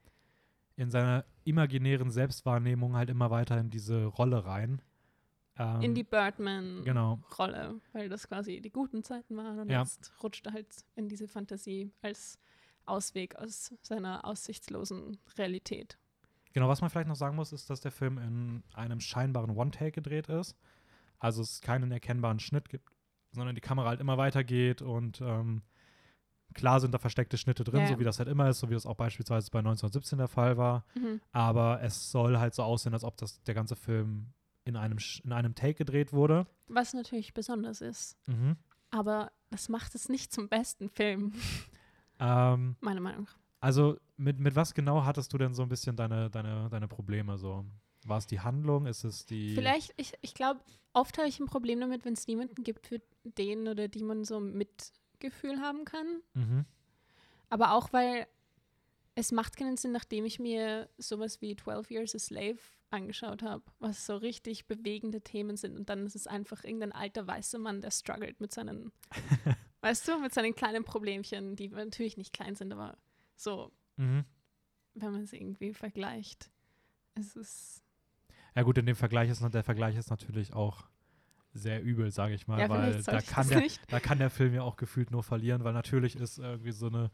in 0.76 0.90
seiner 0.90 1.26
imaginären 1.44 2.10
Selbstwahrnehmung 2.10 2.96
halt 2.96 3.10
immer 3.10 3.30
weiter 3.30 3.58
in 3.58 3.68
diese 3.68 4.06
Rolle 4.06 4.46
rein. 4.46 4.80
Ähm, 5.56 5.80
in 5.82 5.94
die 5.94 6.02
Birdman-Rolle, 6.04 6.82
genau. 6.84 7.80
weil 7.92 8.08
das 8.08 8.26
quasi 8.28 8.60
die 8.60 8.70
guten 8.70 9.02
Zeiten 9.04 9.36
waren 9.36 9.60
und 9.60 9.70
Ja. 9.70 9.82
jetzt 9.82 10.12
rutscht 10.22 10.46
er 10.46 10.52
halt 10.52 10.66
in 10.96 11.08
diese 11.08 11.28
Fantasie 11.28 11.92
als 12.02 12.38
Ausweg 12.86 13.36
aus 13.36 13.72
seiner 13.82 14.24
aussichtslosen 14.24 15.18
Realität. 15.38 15.98
Genau, 16.52 16.68
was 16.68 16.80
man 16.80 16.90
vielleicht 16.90 17.08
noch 17.08 17.16
sagen 17.16 17.36
muss, 17.36 17.52
ist, 17.52 17.70
dass 17.70 17.80
der 17.80 17.90
Film 17.92 18.18
in 18.18 18.62
einem 18.74 19.00
scheinbaren 19.00 19.56
One-Take 19.56 19.92
gedreht 19.92 20.28
ist. 20.28 20.56
Also 21.18 21.42
es 21.42 21.60
keinen 21.60 21.90
erkennbaren 21.90 22.38
Schnitt 22.40 22.68
gibt, 22.68 22.90
sondern 23.32 23.54
die 23.54 23.60
Kamera 23.60 23.88
halt 23.88 24.00
immer 24.00 24.18
weitergeht 24.18 24.82
und 24.82 25.20
ähm, 25.20 25.62
klar 26.52 26.80
sind 26.80 26.92
da 26.92 26.98
versteckte 26.98 27.38
Schnitte 27.38 27.64
drin, 27.64 27.80
Ja, 27.80 27.86
so 27.88 27.98
wie 27.98 28.04
das 28.04 28.18
halt 28.18 28.28
immer 28.28 28.48
ist, 28.48 28.60
so 28.60 28.68
wie 28.70 28.74
das 28.74 28.86
auch 28.86 28.94
beispielsweise 28.96 29.50
bei 29.50 29.60
1917 29.60 30.18
der 30.18 30.28
Fall 30.28 30.56
war. 30.56 30.84
Mhm. 30.94 31.20
Aber 31.32 31.80
es 31.82 32.10
soll 32.10 32.38
halt 32.38 32.54
so 32.54 32.62
aussehen, 32.62 32.92
als 32.92 33.04
ob 33.04 33.16
das 33.16 33.42
der 33.42 33.54
ganze 33.54 33.74
Film 33.76 34.32
in 34.64 34.76
einem, 34.76 34.98
in 35.22 35.32
einem 35.32 35.54
Take 35.54 35.74
gedreht 35.74 36.12
wurde. 36.12 36.46
Was 36.68 36.94
natürlich 36.94 37.34
besonders 37.34 37.80
ist. 37.80 38.16
Mhm. 38.26 38.56
Aber 38.90 39.32
das 39.50 39.68
macht 39.68 39.94
es 39.94 40.08
nicht 40.08 40.32
zum 40.32 40.48
besten 40.48 40.88
Film, 40.88 41.32
Ähm, 42.20 42.76
meiner 42.80 43.00
Meinung 43.00 43.24
nach. 43.24 43.36
also 43.60 43.98
mit, 44.16 44.38
mit 44.38 44.54
was 44.54 44.72
genau 44.74 45.04
hattest 45.04 45.32
du 45.32 45.38
denn 45.38 45.52
so 45.54 45.62
ein 45.62 45.68
bisschen 45.68 45.96
deine, 45.96 46.30
deine, 46.30 46.68
deine 46.70 46.86
Probleme? 46.88 47.36
So? 47.38 47.64
War 48.06 48.18
es 48.18 48.26
die 48.26 48.40
Handlung? 48.40 48.86
Ist 48.86 49.02
es 49.04 49.26
die. 49.26 49.54
Vielleicht, 49.54 49.92
ich, 49.96 50.12
ich 50.22 50.34
glaube, 50.34 50.60
oft 50.92 51.18
habe 51.18 51.26
ich 51.28 51.40
ein 51.40 51.46
Problem 51.46 51.80
damit, 51.80 52.04
wenn 52.04 52.12
es 52.12 52.26
niemanden 52.28 52.62
gibt, 52.62 52.86
für 52.86 53.00
den 53.24 53.66
oder 53.66 53.88
die 53.88 54.04
man 54.04 54.24
so 54.24 54.38
Mitgefühl 54.40 55.60
haben 55.60 55.84
kann. 55.84 56.20
Mhm. 56.34 56.64
Aber 57.50 57.72
auch, 57.72 57.92
weil 57.92 58.26
es 59.16 59.32
macht 59.32 59.56
keinen 59.56 59.76
Sinn, 59.76 59.92
nachdem 59.92 60.24
ich 60.24 60.38
mir 60.38 60.88
sowas 60.98 61.40
wie 61.40 61.56
12 61.56 61.90
Years 61.90 62.14
a 62.14 62.18
Slave 62.18 62.58
angeschaut 62.94 63.42
habe, 63.42 63.62
was 63.78 64.06
so 64.06 64.16
richtig 64.16 64.66
bewegende 64.66 65.20
Themen 65.20 65.56
sind. 65.56 65.76
Und 65.76 65.88
dann 65.88 66.06
ist 66.06 66.16
es 66.16 66.26
einfach 66.26 66.64
irgendein 66.64 66.92
alter 66.92 67.26
weißer 67.26 67.58
Mann, 67.58 67.80
der 67.80 67.90
struggelt 67.90 68.40
mit 68.40 68.52
seinen, 68.52 68.92
weißt 69.82 70.08
du, 70.08 70.18
mit 70.20 70.32
seinen 70.32 70.54
kleinen 70.54 70.84
Problemchen, 70.84 71.56
die 71.56 71.68
natürlich 71.68 72.16
nicht 72.16 72.32
klein 72.32 72.54
sind, 72.54 72.72
aber 72.72 72.96
so, 73.36 73.72
Mhm. 73.96 74.24
wenn 74.94 75.12
man 75.12 75.26
sie 75.26 75.36
irgendwie 75.36 75.72
vergleicht. 75.72 76.50
Es 77.14 77.36
ist, 77.36 77.82
Ja 78.56 78.62
gut, 78.62 78.78
in 78.78 78.86
dem 78.86 78.96
Vergleich 78.96 79.30
ist 79.30 79.40
der 79.42 79.62
Vergleich 79.64 79.96
ist 79.96 80.10
natürlich 80.10 80.52
auch 80.52 80.88
sehr 81.52 81.80
übel, 81.82 82.10
sage 82.10 82.34
ich 82.34 82.48
mal, 82.48 82.58
ja, 82.58 82.68
weil 82.68 83.02
da 83.02 83.20
kann, 83.20 83.48
der, 83.48 83.60
nicht. 83.60 83.80
da 83.92 84.00
kann 84.00 84.18
der 84.18 84.30
Film 84.30 84.54
ja 84.54 84.62
auch 84.62 84.76
gefühlt 84.76 85.12
nur 85.12 85.22
verlieren, 85.22 85.62
weil 85.62 85.72
natürlich 85.72 86.16
ist 86.16 86.38
irgendwie 86.38 86.72
so 86.72 86.88
eine 86.88 87.10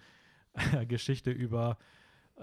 Geschichte 0.89 1.31
über 1.31 1.77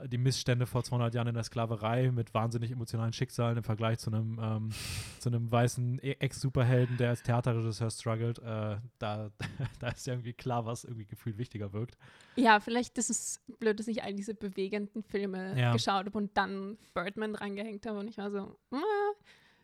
die 0.05 0.17
Missstände 0.17 0.65
vor 0.65 0.83
200 0.83 1.13
Jahren 1.15 1.27
in 1.27 1.33
der 1.33 1.43
Sklaverei 1.43 2.11
mit 2.11 2.33
wahnsinnig 2.33 2.71
emotionalen 2.71 3.13
Schicksalen 3.13 3.57
im 3.57 3.63
Vergleich 3.63 3.99
zu 3.99 4.11
einem, 4.11 4.39
ähm, 4.41 4.69
zu 5.19 5.29
einem 5.29 5.51
weißen 5.51 5.99
E- 6.03 6.17
Ex-Superhelden, 6.19 6.97
der 6.97 7.09
als 7.09 7.23
Theaterregisseur 7.23 7.89
struggelt. 7.89 8.39
Äh, 8.39 8.77
da, 8.99 9.31
da 9.79 9.87
ist 9.89 10.05
ja 10.07 10.13
irgendwie 10.13 10.33
klar, 10.33 10.65
was 10.65 10.83
irgendwie 10.83 11.05
gefühlt 11.05 11.37
wichtiger 11.37 11.73
wirkt. 11.73 11.97
Ja, 12.35 12.59
vielleicht 12.59 12.97
ist 12.97 13.09
es 13.09 13.41
blöd, 13.59 13.79
dass 13.79 13.87
ich 13.87 14.03
all 14.03 14.13
diese 14.13 14.33
bewegenden 14.35 15.03
Filme 15.03 15.59
Ja. 15.59 15.73
geschaut 15.73 16.05
habe 16.05 16.17
und 16.17 16.37
dann 16.37 16.77
Birdman 16.93 17.33
drangehängt 17.33 17.85
habe 17.85 17.99
und 17.99 18.07
ich 18.07 18.17
war 18.17 18.29
so, 18.31 18.57
"Ah." 18.71 18.81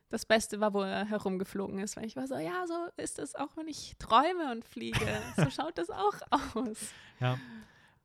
das 0.09 0.27
Beste 0.27 0.59
war, 0.59 0.75
wo 0.75 0.83
er 0.83 1.05
herumgeflogen 1.05 1.79
ist, 1.79 1.97
weil 1.97 2.05
ich 2.05 2.15
war 2.15 2.27
so, 2.27 2.35
ja, 2.37 2.67
so 2.67 2.75
ist 2.97 3.17
es 3.17 3.33
auch, 3.33 3.57
wenn 3.57 3.67
ich 3.67 3.95
träume 3.97 4.51
und 4.51 4.63
fliege. 4.63 4.99
So 5.35 5.45
schaut 5.49 5.75
das 5.79 5.89
auch 5.89 6.13
aus. 6.53 6.91
Ja. 7.19 7.39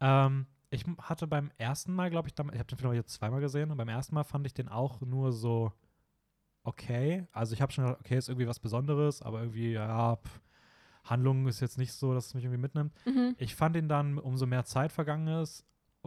Ähm, 0.00 0.46
ich 0.70 0.84
hatte 1.00 1.26
beim 1.26 1.50
ersten 1.56 1.94
Mal, 1.94 2.10
glaube 2.10 2.28
ich, 2.28 2.34
ich 2.34 2.58
habe 2.58 2.64
den 2.64 2.78
Film 2.78 2.92
jetzt 2.92 3.14
zweimal 3.14 3.40
gesehen 3.40 3.70
und 3.70 3.76
beim 3.76 3.88
ersten 3.88 4.14
Mal 4.14 4.24
fand 4.24 4.46
ich 4.46 4.54
den 4.54 4.68
auch 4.68 5.00
nur 5.00 5.32
so 5.32 5.72
okay. 6.62 7.26
Also 7.32 7.54
ich 7.54 7.62
habe 7.62 7.72
schon 7.72 7.84
gedacht, 7.84 8.00
okay, 8.00 8.18
ist 8.18 8.28
irgendwie 8.28 8.46
was 8.46 8.60
Besonderes, 8.60 9.22
aber 9.22 9.40
irgendwie, 9.40 9.72
ja, 9.72 10.16
pff, 10.16 10.40
Handlung 11.04 11.46
ist 11.46 11.60
jetzt 11.60 11.78
nicht 11.78 11.92
so, 11.92 12.12
dass 12.12 12.26
es 12.26 12.34
mich 12.34 12.44
irgendwie 12.44 12.60
mitnimmt. 12.60 12.92
Mhm. 13.06 13.34
Ich 13.38 13.54
fand 13.54 13.76
ihn 13.76 13.88
dann, 13.88 14.18
umso 14.18 14.46
mehr 14.46 14.64
Zeit 14.64 14.92
vergangen 14.92 15.28
ist, 15.42 15.64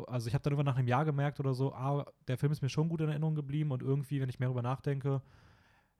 also 0.07 0.27
ich 0.27 0.33
habe 0.33 0.43
dann 0.43 0.53
irgendwann 0.53 0.71
nach 0.71 0.77
einem 0.77 0.87
Jahr 0.87 1.05
gemerkt 1.05 1.39
oder 1.39 1.53
so, 1.53 1.73
ah, 1.73 2.05
der 2.27 2.37
Film 2.37 2.51
ist 2.51 2.61
mir 2.61 2.69
schon 2.69 2.89
gut 2.89 3.01
in 3.01 3.09
Erinnerung 3.09 3.35
geblieben 3.35 3.71
und 3.71 3.81
irgendwie, 3.81 4.21
wenn 4.21 4.29
ich 4.29 4.39
mehr 4.39 4.47
darüber 4.47 4.61
nachdenke, 4.61 5.21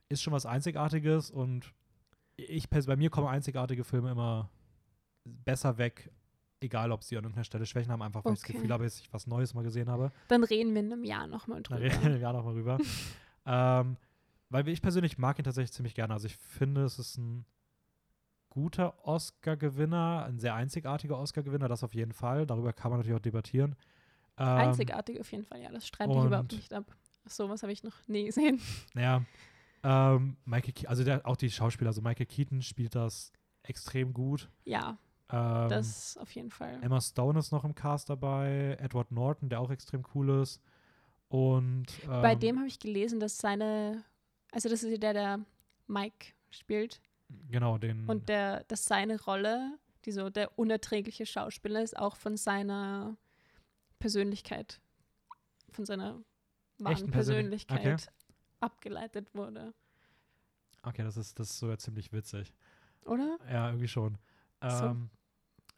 ist 0.08 0.22
schon 0.22 0.32
was 0.32 0.46
Einzigartiges 0.46 1.30
und 1.30 1.72
ich, 2.36 2.70
bei 2.70 2.96
mir 2.96 3.10
kommen 3.10 3.28
einzigartige 3.28 3.84
Filme 3.84 4.10
immer 4.10 4.50
besser 5.24 5.78
weg, 5.78 6.10
egal 6.62 6.92
ob 6.92 7.02
sie 7.02 7.16
an 7.16 7.24
irgendeiner 7.24 7.44
Stelle 7.44 7.66
Schwächen 7.66 7.92
haben, 7.92 8.02
einfach 8.02 8.24
weil 8.24 8.32
ich 8.34 8.40
das 8.40 8.44
Okay. 8.48 8.54
Gefühl 8.54 8.72
habe, 8.72 8.84
dass 8.84 9.00
ich 9.00 9.12
was 9.12 9.26
Neues 9.26 9.54
mal 9.54 9.62
gesehen 9.62 9.88
habe. 9.88 10.12
Dann 10.28 10.44
reden 10.44 10.74
wir 10.74 10.80
in 10.80 10.92
einem 10.92 11.04
Jahr 11.04 11.26
nochmal 11.26 11.62
drüber. 11.62 11.80
reden 11.80 12.02
wir 12.02 12.16
ja 12.18 12.32
nochmal 12.32 12.54
rüber. 12.54 12.78
ähm, 13.46 13.96
weil 14.50 14.68
ich 14.68 14.82
persönlich 14.82 15.18
mag 15.18 15.38
ihn 15.38 15.44
tatsächlich 15.44 15.72
ziemlich 15.72 15.94
gerne. 15.94 16.12
Also 16.14 16.26
ich 16.26 16.36
finde, 16.36 16.84
es 16.84 16.98
ist 16.98 17.16
ein 17.18 17.44
guter 18.50 19.06
Oscar-Gewinner, 19.06 20.26
ein 20.28 20.38
sehr 20.38 20.54
einzigartiger 20.54 21.18
Oscar-Gewinner, 21.18 21.68
das 21.68 21.82
auf 21.82 21.94
jeden 21.94 22.12
Fall. 22.12 22.46
Darüber 22.46 22.72
kann 22.74 22.90
man 22.90 23.00
natürlich 23.00 23.16
auch 23.18 23.22
debattieren. 23.22 23.76
Ähm, 24.36 24.46
Einzigartig 24.46 25.20
auf 25.20 25.30
jeden 25.32 25.44
Fall, 25.44 25.62
ja, 25.62 25.70
das 25.70 25.86
streite 25.86 26.12
ich 26.12 26.24
überhaupt 26.24 26.52
nicht 26.52 26.72
ab. 26.74 26.84
Sowas 27.24 27.62
habe 27.62 27.72
ich 27.72 27.82
noch 27.82 27.96
nie 28.08 28.26
gesehen. 28.26 28.60
Ja. 28.94 29.22
Ähm, 29.84 30.36
Michael 30.44 30.74
Ke 30.74 30.88
also 30.88 31.02
der, 31.02 31.26
auch 31.26 31.36
die 31.36 31.50
Schauspieler, 31.50 31.88
also 31.88 32.02
Michael 32.02 32.26
Keaton 32.26 32.62
spielt 32.62 32.94
das 32.94 33.32
extrem 33.64 34.12
gut. 34.12 34.48
Ja, 34.64 34.96
Ähm, 35.32 35.68
das 35.68 36.16
auf 36.18 36.30
jeden 36.32 36.50
Fall. 36.50 36.78
Emma 36.82 37.00
Stone 37.00 37.38
ist 37.38 37.52
noch 37.52 37.64
im 37.64 37.74
Cast 37.74 38.10
dabei, 38.10 38.76
Edward 38.78 39.10
Norton, 39.10 39.48
der 39.48 39.60
auch 39.60 39.70
extrem 39.70 40.04
cool 40.14 40.42
ist. 40.42 40.60
Und 41.28 41.86
ähm, 42.04 42.22
Bei 42.22 42.34
dem 42.34 42.58
habe 42.58 42.68
ich 42.68 42.78
gelesen, 42.78 43.18
dass 43.18 43.38
seine, 43.38 44.04
also 44.52 44.68
das 44.68 44.82
ist 44.82 44.90
ja 44.90 44.98
der, 44.98 45.12
der 45.14 45.40
Mike 45.86 46.34
spielt, 46.50 47.00
genau 47.50 47.78
den 47.78 48.06
und 48.06 48.28
der, 48.28 48.64
dass 48.64 48.84
seine 48.84 49.18
Rolle, 49.22 49.78
die 50.04 50.12
so 50.12 50.28
der 50.28 50.58
unerträgliche 50.58 51.24
Schauspieler 51.24 51.82
ist, 51.82 51.96
auch 51.96 52.16
von 52.16 52.36
seiner 52.36 53.16
Persönlichkeit, 53.98 54.80
von 55.70 55.86
seiner 55.86 56.20
wahren 56.78 57.10
Persönlich- 57.10 57.66
Persönlichkeit 57.66 58.12
abgeleitet 58.60 59.34
wurde. 59.34 59.72
Okay, 60.82 61.02
das 61.04 61.16
ist 61.16 61.38
das 61.38 61.50
ist 61.50 61.58
sogar 61.58 61.78
ziemlich 61.78 62.12
witzig. 62.12 62.52
Oder? 63.06 63.38
Ja, 63.50 63.68
irgendwie 63.68 63.88
schon. 63.88 64.18
So. 64.60 64.96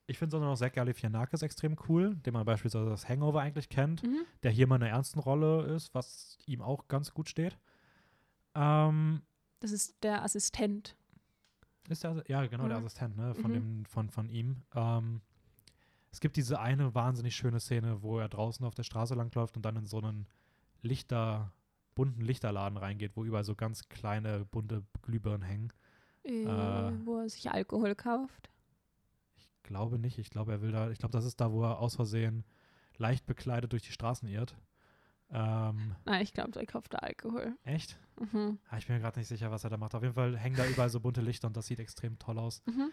Ich 0.06 0.18
finde 0.18 0.32
sondern 0.32 0.50
auch 0.50 0.56
Zach 0.56 0.72
Galifianakis 0.72 1.42
extrem 1.42 1.76
cool, 1.88 2.14
den 2.16 2.34
man 2.34 2.44
beispielsweise 2.44 2.90
das 2.90 3.08
Hangover 3.08 3.40
eigentlich 3.40 3.68
kennt, 3.70 4.02
Mhm. 4.02 4.24
der 4.42 4.50
hier 4.50 4.66
mal 4.66 4.76
in 4.76 4.82
einer 4.82 4.90
ernsten 4.92 5.18
Rolle 5.18 5.62
ist, 5.74 5.94
was 5.94 6.36
ihm 6.46 6.60
auch 6.60 6.88
ganz 6.88 7.12
gut 7.14 7.28
steht. 7.28 7.58
Ähm, 8.54 9.22
Das 9.60 9.72
ist 9.72 9.96
der 10.02 10.22
Assistent 10.22 10.96
Ist 11.88 12.02
der, 12.04 12.22
ja, 12.28 12.46
genau, 12.46 12.66
der 12.68 12.78
Mhm. 12.78 12.84
Assistent, 12.86 13.16
ne, 13.16 13.34
von, 13.34 13.50
Mhm. 13.50 13.54
dem, 13.54 13.84
von, 13.86 14.08
von 14.10 14.28
ihm. 14.28 14.62
Ähm, 14.74 15.20
es 16.10 16.20
gibt 16.20 16.36
diese 16.36 16.58
eine 16.60 16.94
wahnsinnig 16.94 17.34
schöne 17.36 17.60
Szene, 17.60 18.02
wo 18.02 18.18
er 18.18 18.28
draußen 18.28 18.64
auf 18.64 18.74
der 18.74 18.84
Straße 18.84 19.14
langläuft 19.14 19.56
und 19.56 19.64
dann 19.64 19.76
in 19.76 19.86
so 19.86 19.98
einen 19.98 20.26
Lichter, 20.82 21.52
bunten 21.94 22.20
Lichterladen 22.22 22.76
reingeht, 22.78 23.16
wo 23.16 23.24
überall 23.24 23.44
so 23.44 23.54
ganz 23.54 23.88
kleine, 23.88 24.44
bunte 24.46 24.82
Glühbirnen 25.02 25.42
hängen. 25.42 25.72
Äh, 26.24 26.88
Äh. 26.88 26.92
wo 27.04 27.18
er 27.20 27.28
sich 27.28 27.50
Alkohol 27.50 27.94
kauft. 27.94 28.50
Glaube 29.64 29.98
nicht. 29.98 30.18
Ich 30.18 30.30
glaube, 30.30 30.52
er 30.52 30.60
will 30.62 30.70
da, 30.72 30.90
ich 30.90 30.98
glaube, 30.98 31.12
das 31.12 31.24
ist 31.24 31.40
da, 31.40 31.50
wo 31.50 31.64
er 31.64 31.78
aus 31.80 31.96
Versehen 31.96 32.44
leicht 32.96 33.26
bekleidet 33.26 33.72
durch 33.72 33.82
die 33.82 33.92
Straßen 33.92 34.28
irrt. 34.28 34.56
Ähm, 35.30 35.96
Nein, 36.04 36.22
ich 36.22 36.32
glaube, 36.32 36.58
er 36.60 36.66
kauft 36.66 36.94
da 36.94 36.98
Alkohol. 36.98 37.56
echt? 37.64 37.98
Mhm. 38.20 38.58
Ah, 38.68 38.76
ich 38.78 38.86
bin 38.86 38.94
mir 38.96 39.02
gerade 39.02 39.18
nicht 39.18 39.26
sicher, 39.28 39.50
was 39.50 39.64
er 39.64 39.70
da 39.70 39.76
macht. 39.76 39.94
Auf 39.94 40.02
jeden 40.02 40.14
Fall 40.14 40.36
hängen 40.38 40.56
da 40.56 40.66
überall 40.66 40.90
so 40.90 41.00
bunte 41.00 41.20
Lichter 41.22 41.48
und 41.48 41.56
das 41.56 41.66
sieht 41.66 41.80
extrem 41.80 42.18
toll 42.18 42.38
aus. 42.38 42.62
Mhm. 42.66 42.92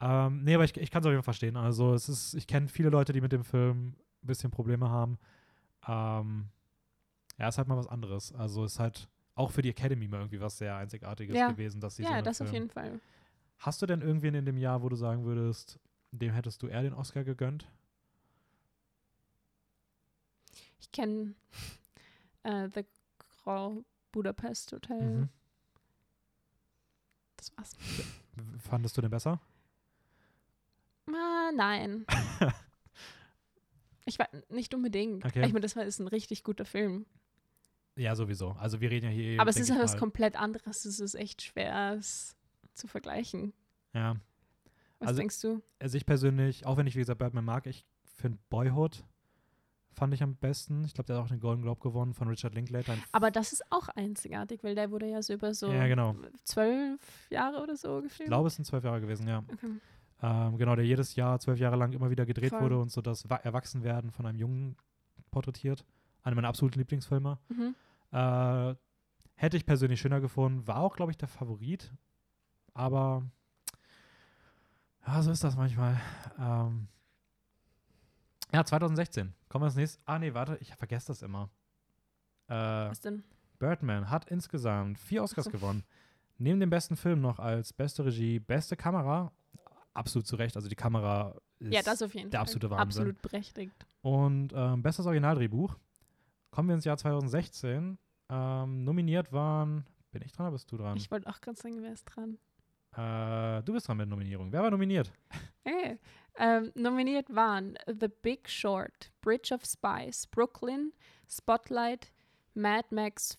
Ähm, 0.00 0.42
nee, 0.44 0.54
aber 0.54 0.64
ich, 0.64 0.76
ich 0.76 0.90
kann 0.90 1.00
es 1.00 1.06
auf 1.06 1.10
jeden 1.12 1.22
Fall 1.22 1.32
verstehen. 1.32 1.56
Also 1.56 1.94
es 1.94 2.08
ist, 2.08 2.34
ich 2.34 2.46
kenne 2.46 2.68
viele 2.68 2.90
Leute, 2.90 3.12
die 3.12 3.20
mit 3.20 3.32
dem 3.32 3.44
Film 3.44 3.94
ein 4.22 4.26
bisschen 4.26 4.50
Probleme 4.50 4.90
haben. 4.90 5.18
Ähm, 5.86 6.48
ja, 7.38 7.48
ist 7.48 7.56
halt 7.56 7.68
mal 7.68 7.76
was 7.76 7.86
anderes. 7.86 8.32
Also 8.34 8.64
ist 8.64 8.78
halt 8.78 9.08
auch 9.36 9.50
für 9.52 9.62
die 9.62 9.70
Academy 9.70 10.08
mal 10.08 10.18
irgendwie 10.18 10.40
was 10.40 10.58
sehr 10.58 10.76
Einzigartiges 10.76 11.36
Ja. 11.38 11.50
gewesen, 11.50 11.80
dass 11.80 11.96
sie 11.96 12.02
so 12.02 12.08
Ja, 12.10 12.16
einen 12.16 12.24
das 12.24 12.40
auf 12.42 12.48
Film- 12.48 12.62
jeden 12.64 12.70
Fall. 12.70 13.00
Hast 13.58 13.80
du 13.80 13.86
denn 13.86 14.00
irgendwen 14.02 14.34
in 14.34 14.44
dem 14.46 14.56
Jahr, 14.56 14.82
wo 14.82 14.88
du 14.88 14.96
sagen 14.96 15.24
würdest, 15.24 15.78
dem 16.12 16.32
hättest 16.32 16.62
du 16.62 16.66
eher 16.66 16.82
den 16.82 16.92
Oscar 16.92 17.24
gegönnt? 17.24 17.68
Ich 20.78 20.90
kenne 20.92 21.34
äh, 22.42 22.68
The 22.68 22.84
Grand 23.42 23.84
Budapest 24.12 24.72
Hotel. 24.72 25.00
Mhm. 25.00 25.28
Das 27.36 27.56
war's. 27.56 27.76
Fandest 28.58 28.96
du 28.96 29.00
den 29.00 29.10
besser? 29.10 29.40
Ah, 31.06 31.50
nein. 31.54 32.06
ich 34.04 34.18
war 34.18 34.28
nicht 34.48 34.74
unbedingt. 34.74 35.24
Okay. 35.24 35.46
Ich 35.46 35.52
meine, 35.52 35.60
das 35.60 35.76
war 35.76 35.84
ist 35.84 36.00
ein 36.00 36.08
richtig 36.08 36.44
guter 36.44 36.64
Film. 36.64 37.06
Ja, 37.96 38.14
sowieso. 38.14 38.52
Also 38.52 38.80
wir 38.80 38.90
reden 38.90 39.06
ja 39.06 39.12
hier. 39.12 39.40
Aber 39.40 39.50
es 39.50 39.56
ist 39.56 39.68
ich 39.68 39.74
halt 39.74 39.82
was 39.82 39.96
komplett 39.96 40.36
anderes. 40.36 40.84
Es 40.84 41.00
ist 41.00 41.14
echt 41.14 41.42
schwer, 41.42 41.96
es 41.98 42.36
zu 42.74 42.86
vergleichen. 42.86 43.52
Ja, 43.92 44.16
Was 45.00 45.08
Also- 45.08 45.18
denkst 45.18 45.40
du? 45.40 45.62
also 45.80 45.96
ich 45.96 46.06
persönlich, 46.06 46.64
auch 46.66 46.76
wenn 46.76 46.86
ich 46.86 46.94
wie 46.94 47.00
gesagt 47.00 47.18
Batman 47.18 47.44
mag, 47.44 47.66
ich 47.66 47.84
finde 48.04 48.38
Boyhood 48.50 49.04
fand 49.92 50.14
ich 50.14 50.22
am 50.22 50.36
besten. 50.36 50.84
Ich 50.84 50.94
glaube, 50.94 51.06
der 51.08 51.16
hat 51.16 51.24
auch 51.24 51.28
den 51.28 51.40
Golden 51.40 51.62
Globe 51.62 51.80
gewonnen 51.80 52.14
von 52.14 52.28
Richard 52.28 52.54
Linklater. 52.54 52.96
Aber 53.12 53.30
das 53.32 53.52
ist 53.52 53.62
auch 53.70 53.88
einzigartig, 53.88 54.62
weil 54.62 54.74
der 54.76 54.90
wurde 54.92 55.06
ja 55.06 55.20
so 55.20 55.32
über 55.34 55.52
so 55.52 55.70
Ja, 55.72 55.86
genau. 55.88 56.14
zwölf 56.44 57.00
Jahre 57.30 57.60
oder 57.62 57.76
so 57.76 57.98
Ich 57.98 58.04
gefilmt. 58.04 58.28
glaube, 58.28 58.46
es 58.48 58.54
sind 58.54 58.64
zwölf 58.66 58.84
Jahre 58.84 59.00
gewesen, 59.00 59.26
ja. 59.26 59.42
Okay. 59.52 59.66
Ähm, 60.22 60.58
genau, 60.58 60.76
der 60.76 60.84
jedes 60.84 61.16
Jahr 61.16 61.40
zwölf 61.40 61.58
Jahre 61.58 61.76
lang 61.76 61.92
immer 61.92 62.08
wieder 62.10 62.24
gedreht 62.24 62.50
Voll. 62.50 62.60
wurde 62.60 62.78
und 62.78 62.90
so 62.92 63.00
das 63.00 63.28
Wa- 63.28 63.36
Erwachsenwerden 63.36 64.10
von 64.12 64.26
einem 64.26 64.38
Jungen 64.38 64.76
porträtiert. 65.30 65.84
Einer 66.22 66.36
meiner 66.36 66.48
absoluten 66.48 66.78
Lieblingsfilme. 66.78 67.38
Mhm. 67.48 67.74
Äh, 68.12 68.74
hätte 69.34 69.56
ich 69.56 69.64
persönlich 69.66 69.98
schöner 70.00 70.20
gefunden. 70.20 70.66
War 70.68 70.76
auch, 70.76 70.94
glaube 70.94 71.10
ich, 71.10 71.16
der 71.18 71.28
Favorit. 71.28 71.92
Aber 72.74 73.24
ja, 75.06 75.22
so 75.22 75.30
ist 75.30 75.44
das 75.44 75.56
manchmal. 75.56 76.00
Ähm, 76.38 76.88
ja, 78.52 78.64
2016. 78.64 79.32
Kommen 79.48 79.62
wir 79.62 79.66
als 79.66 79.76
nächstes. 79.76 80.00
Ah, 80.04 80.18
nee, 80.18 80.34
warte, 80.34 80.58
ich 80.60 80.74
vergesse 80.74 81.08
das 81.08 81.22
immer. 81.22 81.50
Äh, 82.48 82.54
Was 82.54 83.00
denn? 83.00 83.22
Birdman 83.58 84.10
hat 84.10 84.26
insgesamt 84.30 84.98
vier 84.98 85.22
Oscars 85.22 85.44
so. 85.44 85.50
gewonnen. 85.50 85.84
Neben 86.38 86.58
dem 86.58 86.70
besten 86.70 86.96
Film 86.96 87.20
noch 87.20 87.38
als 87.38 87.72
beste 87.72 88.04
Regie, 88.04 88.38
beste 88.38 88.76
Kamera. 88.76 89.32
Absolut 89.92 90.26
zu 90.26 90.36
Recht. 90.36 90.56
Also 90.56 90.68
die 90.68 90.76
Kamera 90.76 91.36
ist. 91.58 91.72
Ja, 91.72 91.82
das 91.82 92.00
auf 92.02 92.14
jeden 92.14 92.30
der 92.30 92.38
Fall. 92.38 92.44
absolute 92.44 92.70
Wahnsinn. 92.70 93.02
Absolut 93.02 93.22
berechtigt. 93.22 93.86
Und 94.00 94.52
ähm, 94.54 94.82
bestes 94.82 95.04
Originaldrehbuch. 95.06 95.76
Kommen 96.50 96.68
wir 96.68 96.74
ins 96.74 96.84
Jahr 96.84 96.96
2016. 96.96 97.98
Ähm, 98.30 98.84
nominiert 98.84 99.32
waren. 99.32 99.84
Bin 100.12 100.22
ich 100.22 100.32
dran 100.32 100.46
oder 100.46 100.52
bist 100.52 100.70
du 100.72 100.76
dran? 100.76 100.96
Ich 100.96 101.10
wollte 101.10 101.28
auch 101.28 101.40
gerade 101.40 101.58
sagen, 101.58 101.82
wer 101.82 101.92
ist 101.92 102.04
dran? 102.04 102.38
Äh, 102.96 103.62
du 103.62 103.72
bist 103.72 103.88
dran 103.88 103.96
mit 103.96 104.08
Nominierung. 104.08 104.52
Wer 104.52 104.62
war 104.62 104.70
nominiert? 104.70 105.12
Hey. 105.64 105.98
Ähm, 106.36 106.72
nominiert 106.74 107.34
waren 107.34 107.76
The 107.86 108.08
Big 108.08 108.48
Short, 108.48 109.12
Bridge 109.20 109.52
of 109.52 109.64
Spies, 109.64 110.26
Brooklyn, 110.26 110.92
Spotlight, 111.28 112.10
Mad 112.54 112.86
Max 112.90 113.36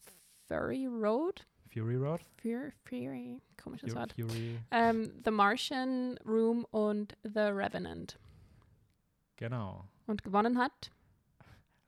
Fury 0.47 0.86
Road. 0.88 1.45
Fury 1.70 1.95
Road? 1.95 2.22
Fury, 2.38 2.72
Fury 2.86 3.41
komisches 3.58 3.95
Wort. 3.95 4.14
Fury. 4.14 4.60
Ähm, 4.72 5.12
The 5.24 5.32
Martian, 5.32 6.20
Room 6.26 6.66
und 6.72 7.18
The 7.24 7.49
Revenant. 7.52 8.20
Genau. 9.38 9.88
Und 10.06 10.24
gewonnen 10.24 10.58
hat 10.58 10.91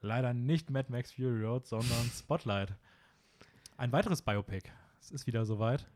Leider 0.03 0.33
nicht 0.33 0.69
Mad 0.69 0.91
Max 0.91 1.13
Fury 1.13 1.45
Road, 1.45 1.65
sondern 1.65 2.11
Spotlight. 2.13 2.73
Ein 3.77 3.93
weiteres 3.93 4.21
Biopic. 4.21 4.69
Es 4.99 5.11
ist 5.11 5.27
wieder 5.27 5.45
soweit. 5.45 5.87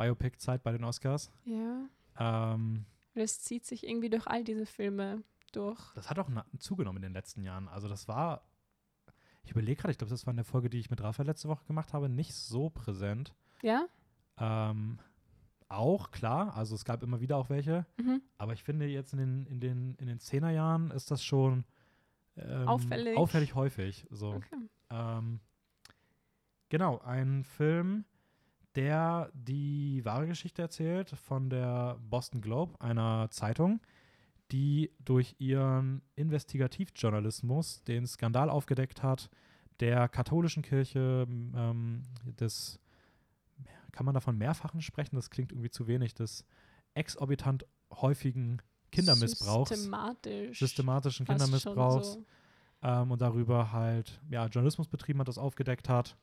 Biopic-Zeit 0.00 0.62
bei 0.62 0.72
den 0.72 0.82
Oscars. 0.84 1.30
Ja. 1.44 1.84
Ähm, 2.18 2.86
Das 3.14 3.40
zieht 3.42 3.66
sich 3.66 3.86
irgendwie 3.86 4.08
durch 4.08 4.26
all 4.26 4.44
diese 4.44 4.64
Filme 4.66 5.22
durch. 5.52 5.80
das 5.94 6.08
hat 6.08 6.18
auch 6.18 6.28
zugenommen 6.58 6.98
in 6.98 7.02
den 7.02 7.12
letzten 7.12 7.42
Jahren. 7.42 7.68
Also 7.68 7.86
das 7.88 8.08
war, 8.08 8.42
ich 9.42 9.50
überlege 9.50 9.76
gerade, 9.80 9.92
ich 9.92 9.98
glaube, 9.98 10.10
das 10.10 10.24
war 10.26 10.30
in 10.32 10.36
der 10.36 10.44
Folge, 10.44 10.70
die 10.70 10.78
ich 10.78 10.90
mit 10.90 11.02
Raphael 11.02 11.26
letzte 11.26 11.48
Woche 11.48 11.64
gemacht 11.66 11.92
habe, 11.92 12.08
nicht 12.08 12.34
so 12.34 12.70
präsent. 12.70 13.34
Ja? 13.62 13.86
Ähm, 14.38 14.98
auch, 15.68 16.10
klar, 16.12 16.56
also 16.56 16.74
es 16.74 16.84
gab 16.84 17.02
immer 17.02 17.20
wieder 17.20 17.36
auch 17.36 17.50
welche. 17.50 17.84
Mhm. 17.98 18.22
Aber 18.38 18.52
ich 18.54 18.62
finde 18.62 18.86
jetzt 18.86 19.12
in 19.12 19.18
den, 19.18 19.46
in 19.46 19.60
den, 19.60 19.94
in 19.96 20.06
den 20.06 20.18
Zehnerjahren 20.18 20.90
ist 20.92 21.10
das 21.10 21.22
schon 21.22 21.64
ähm, 22.36 22.66
Auffällig. 22.68 23.18
auffällig 23.18 23.54
häufig. 23.54 24.06
So. 24.10 24.30
Okay. 24.34 24.56
Ähm, 24.90 25.40
genau, 26.70 26.98
ein 27.00 27.44
Film, 27.44 28.04
der 28.76 29.30
die 29.34 30.04
wahre 30.04 30.26
Geschichte 30.26 30.62
erzählt 30.62 31.10
von 31.10 31.50
der 31.50 31.98
Boston 32.08 32.40
Globe, 32.40 32.80
einer 32.80 33.28
Zeitung, 33.30 33.80
die 34.52 34.90
durch 35.04 35.36
ihren 35.38 36.02
Investigativjournalismus 36.16 37.82
den 37.84 38.06
Skandal 38.06 38.50
aufgedeckt 38.50 39.02
hat, 39.02 39.30
der 39.80 40.08
katholischen 40.08 40.62
Kirche 40.62 41.26
ähm, 41.28 42.02
des, 42.24 42.78
kann 43.92 44.06
man 44.06 44.14
davon 44.14 44.36
mehrfachen 44.36 44.82
sprechen? 44.82 45.16
Das 45.16 45.30
klingt 45.30 45.52
irgendwie 45.52 45.70
zu 45.70 45.86
wenig, 45.86 46.14
des 46.14 46.44
exorbitant 46.94 47.66
häufigen 47.92 48.60
Kindermissbrauchs, 48.90 49.70
Systematisch. 49.70 50.58
systematischen 50.58 51.26
Kindermissbrauchs 51.26 52.14
so. 52.14 52.24
ähm, 52.82 53.12
und 53.12 53.22
darüber 53.22 53.72
halt 53.72 54.20
ja, 54.28 54.46
Journalismus 54.46 54.88
betrieben 54.88 55.20
hat, 55.20 55.28
das 55.28 55.38
aufgedeckt 55.38 55.88
hat 55.88 56.16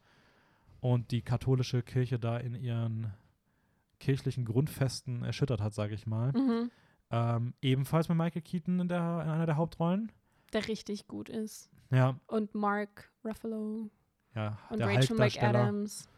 und 0.80 1.12
die 1.12 1.22
katholische 1.22 1.82
Kirche 1.84 2.20
da 2.20 2.38
in 2.38 2.56
ihren 2.56 3.14
kirchlichen 4.00 4.46
Grundfesten 4.46 5.24
erschüttert 5.24 5.62
hat, 5.62 5.74
sage 5.74 5.96
ich 5.96 6.06
mal. 6.06 6.32
Mhm. 6.34 6.72
Ähm, 7.10 7.54
ebenfalls 7.62 8.10
mit 8.10 8.18
Michael 8.18 8.42
Keaton 8.42 8.80
in, 8.80 8.88
der, 8.88 9.22
in 9.24 9.30
einer 9.30 9.46
der 9.46 9.58
Hauptrollen. 9.58 10.12
Der 10.54 10.68
richtig 10.68 11.08
gut 11.08 11.30
ist. 11.30 11.70
Ja, 11.90 12.20
Und 12.28 12.54
Mark 12.54 13.12
Ruffalo 13.24 13.90
ja 14.36 14.58
und 14.70 14.80
der 14.80 14.88
Rachel 14.88 15.18
McAdams. 15.18 16.10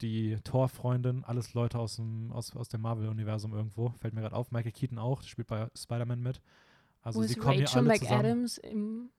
die 0.00 0.36
Torfreundin, 0.42 1.24
alles 1.24 1.54
Leute 1.54 1.78
aus 1.78 1.96
dem, 1.96 2.32
aus, 2.32 2.54
aus 2.56 2.68
dem 2.68 2.80
Marvel-Universum 2.80 3.52
irgendwo. 3.54 3.90
Fällt 4.00 4.14
mir 4.14 4.22
gerade 4.22 4.34
auf. 4.34 4.50
Michael 4.50 4.72
Keaton 4.72 4.98
auch, 4.98 5.22
spielt 5.22 5.46
bei 5.48 5.68
Spider-Man 5.76 6.20
mit. 6.20 6.40
Also 7.02 7.20
Wo 7.20 7.24
sie 7.24 7.34
ist 7.34 7.40
kommen 7.40 7.54
hier 7.54 7.66
Rachel 7.66 7.88
alle 7.90 7.98
zusammen. 7.98 8.16
McAdams 8.22 8.58
im. 8.58 9.10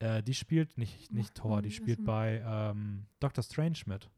Äh, 0.00 0.22
die 0.22 0.34
spielt 0.34 0.76
nicht, 0.78 1.12
nicht 1.12 1.34
Thor, 1.34 1.62
die 1.62 1.70
spielt 1.70 2.04
bei 2.04 2.42
ähm, 2.46 3.06
Doctor 3.20 3.42
Strange 3.44 3.78
mit. 3.86 4.10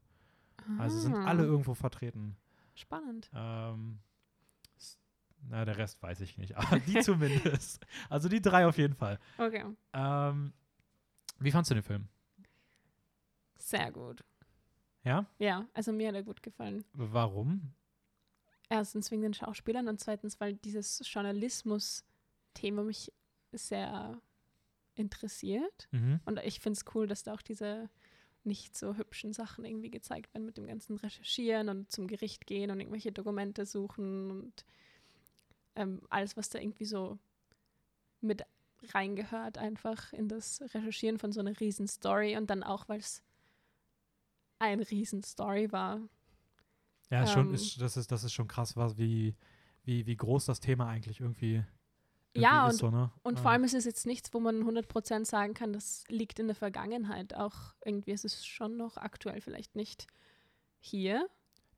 Also 0.79 0.99
sind 0.99 1.13
Ah, 1.15 1.25
alle 1.25 1.43
irgendwo 1.43 1.73
vertreten. 1.73 2.35
Spannend. 2.75 3.29
Ähm, 3.33 3.99
na, 5.49 5.63
der 5.65 5.77
Rest 5.77 6.01
weiß 6.01 6.19
ich 6.21 6.37
nicht, 6.37 6.57
aber 6.57 6.79
die 6.79 6.99
zumindest. 6.99 7.85
Also 8.09 8.27
die 8.27 8.41
drei 8.41 8.67
auf 8.67 8.77
jeden 8.77 8.95
Fall. 8.95 9.19
Okay. 9.37 9.63
Ähm, 9.93 10.53
wie 11.39 11.51
fandst 11.51 11.71
du 11.71 11.75
den 11.75 11.83
Film? 11.83 12.07
Sehr 13.57 13.91
gut. 13.91 14.23
Ja? 15.03 15.25
Ja, 15.39 15.65
also 15.73 15.93
mir 15.93 16.09
hat 16.09 16.15
er 16.15 16.23
gut 16.23 16.43
gefallen. 16.43 16.83
Warum? 16.93 17.73
Erstens 18.69 19.09
wegen 19.11 19.21
den 19.21 19.33
Schauspielern 19.33 19.87
und 19.87 19.99
zweitens, 19.99 20.39
weil 20.41 20.55
dieses 20.55 21.01
Journalismus-Thema 21.11 22.83
mich 22.83 23.13
sehr 23.53 24.19
interessiert. 24.97 25.87
Mhm. 25.91 26.19
Und 26.25 26.39
ich 26.39 26.59
finde 26.59 26.77
es 26.77 26.85
cool, 26.95 27.07
dass 27.07 27.23
da 27.23 27.33
auch 27.33 27.41
diese 27.41 27.89
nicht 28.43 28.77
so 28.77 28.95
hübschen 28.95 29.33
Sachen 29.33 29.65
irgendwie 29.65 29.91
gezeigt 29.91 30.33
werden 30.33 30.45
mit 30.45 30.57
dem 30.57 30.67
ganzen 30.67 30.97
Recherchieren 30.97 31.69
und 31.69 31.91
zum 31.91 32.07
Gericht 32.07 32.47
gehen 32.47 32.71
und 32.71 32.79
irgendwelche 32.79 33.11
Dokumente 33.11 33.65
suchen 33.65 34.31
und 34.31 34.65
ähm, 35.75 36.01
alles, 36.09 36.37
was 36.37 36.49
da 36.49 36.59
irgendwie 36.59 36.85
so 36.85 37.19
mit 38.21 38.43
reingehört, 38.93 39.57
einfach 39.57 40.13
in 40.13 40.27
das 40.27 40.61
Recherchieren 40.73 41.19
von 41.19 41.31
so 41.31 41.39
einer 41.39 41.59
riesen 41.59 41.87
Story 41.87 42.37
und 42.37 42.49
dann 42.49 42.63
auch, 42.63 42.87
weil 42.89 42.99
es 42.99 43.21
eine 44.59 44.89
riesen 44.89 45.23
Story 45.23 45.71
war, 45.71 45.99
Ja, 47.09 47.23
ist 47.23 47.31
schon, 47.31 47.47
Ähm. 47.49 47.53
ist, 47.53 47.79
das, 47.81 47.97
ist, 47.97 48.11
das 48.11 48.23
ist 48.23 48.33
schon 48.33 48.47
krass, 48.47 48.75
was, 48.75 48.97
wie, 48.97 49.35
wie, 49.83 50.05
wie 50.05 50.15
groß 50.15 50.45
das 50.45 50.59
Thema 50.59 50.87
eigentlich 50.87 51.19
irgendwie 51.19 51.63
Ja, 52.41 52.67
ist. 52.69 52.77
so, 52.77 52.89
ne? 52.91 53.11
Und 53.23 53.37
Ähm, 53.37 53.41
vor 53.41 53.51
allem 53.51 53.63
ist 53.63 53.73
es 53.73 53.85
jetzt 53.85 54.05
nichts, 54.05 54.33
wo 54.33 54.39
man 54.39 54.63
100% 54.63 55.25
sagen 55.25 55.53
kann, 55.53 55.73
das 55.73 56.03
liegt 56.09 56.39
in 56.39 56.47
der 56.47 56.55
Vergangenheit. 56.55 57.35
Auch 57.35 57.73
irgendwie 57.85 58.11
ist 58.11 58.25
es 58.25 58.45
schon 58.45 58.77
noch 58.77 58.97
aktuell, 58.97 59.41
vielleicht 59.41 59.75
nicht 59.75 60.07
hier. 60.79 61.27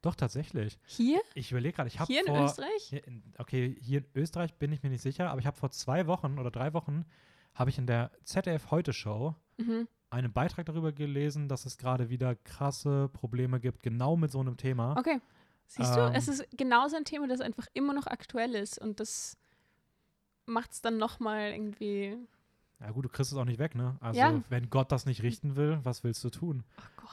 Doch, 0.02 0.16
tatsächlich. 0.16 0.80
Hier? 0.86 1.20
Ich 1.34 1.52
überlege 1.52 1.76
gerade, 1.76 1.88
ich 1.90 2.00
habe 2.00 2.12
Hier 2.12 2.22
in 2.26 2.34
vor. 2.34 2.46
Österreich? 2.46 2.84
Hier 2.90 3.06
in, 3.06 3.22
okay, 3.38 3.76
hier 3.82 4.00
in 4.00 4.06
Österreich 4.16 4.54
bin 4.56 4.72
ich 4.72 4.82
mir 4.82 4.90
nicht 4.90 5.02
sicher, 5.02 5.30
aber 5.30 5.40
ich 5.42 5.46
habe 5.46 5.58
vor 5.58 5.72
zwei 5.72 6.08
Wochen 6.08 6.40
oder 6.40 6.52
drei 6.52 6.74
Wochen 6.74 7.06
habe 7.54 7.70
ich 7.70 7.78
in 7.78 7.86
der 7.88 8.12
ZDF 8.24 8.72
Heute 8.72 8.94
Show 8.94 9.36
Mhm. 9.58 9.88
einen 10.10 10.32
Beitrag 10.32 10.66
darüber 10.68 10.94
gelesen, 10.94 11.50
dass 11.50 11.66
es 11.66 11.78
gerade 11.78 12.10
wieder 12.10 12.34
krasse 12.36 13.10
Probleme 13.10 13.60
gibt, 13.60 13.84
genau 13.84 14.16
mit 14.16 14.32
so 14.32 14.40
einem 14.40 14.56
Thema. 14.56 14.96
Okay. 14.98 15.20
Siehst 15.68 15.98
Ähm. 15.98 16.14
du, 16.14 16.18
es 16.18 16.28
ist 16.30 16.46
genauso 16.58 16.96
ein 16.96 17.04
Thema, 17.06 17.28
das 17.28 17.42
einfach 17.42 17.68
immer 17.74 17.94
noch 17.94 18.08
aktuell 18.08 18.56
ist 18.56 18.80
und 18.80 19.00
das 19.02 19.38
macht 20.50 20.72
es 20.74 20.82
dann 20.82 20.98
nochmal 20.98 21.52
irgendwie. 21.52 22.18
Ja 22.80 22.92
gut, 22.92 23.06
du 23.06 23.10
kriegst 23.10 23.32
es 23.32 23.38
auch 23.38 23.46
nicht 23.46 23.60
weg, 23.60 23.76
ne? 23.76 23.98
Also 24.00 24.20
Ja. 24.20 24.42
wenn 24.50 24.70
Gott 24.70 24.92
das 24.92 25.06
nicht 25.06 25.22
richten 25.24 25.56
will, 25.56 25.80
was 25.84 26.04
willst 26.04 26.24
du 26.24 26.30
tun? 26.30 26.64
Oh 26.78 27.04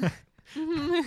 Gott. 0.00 0.12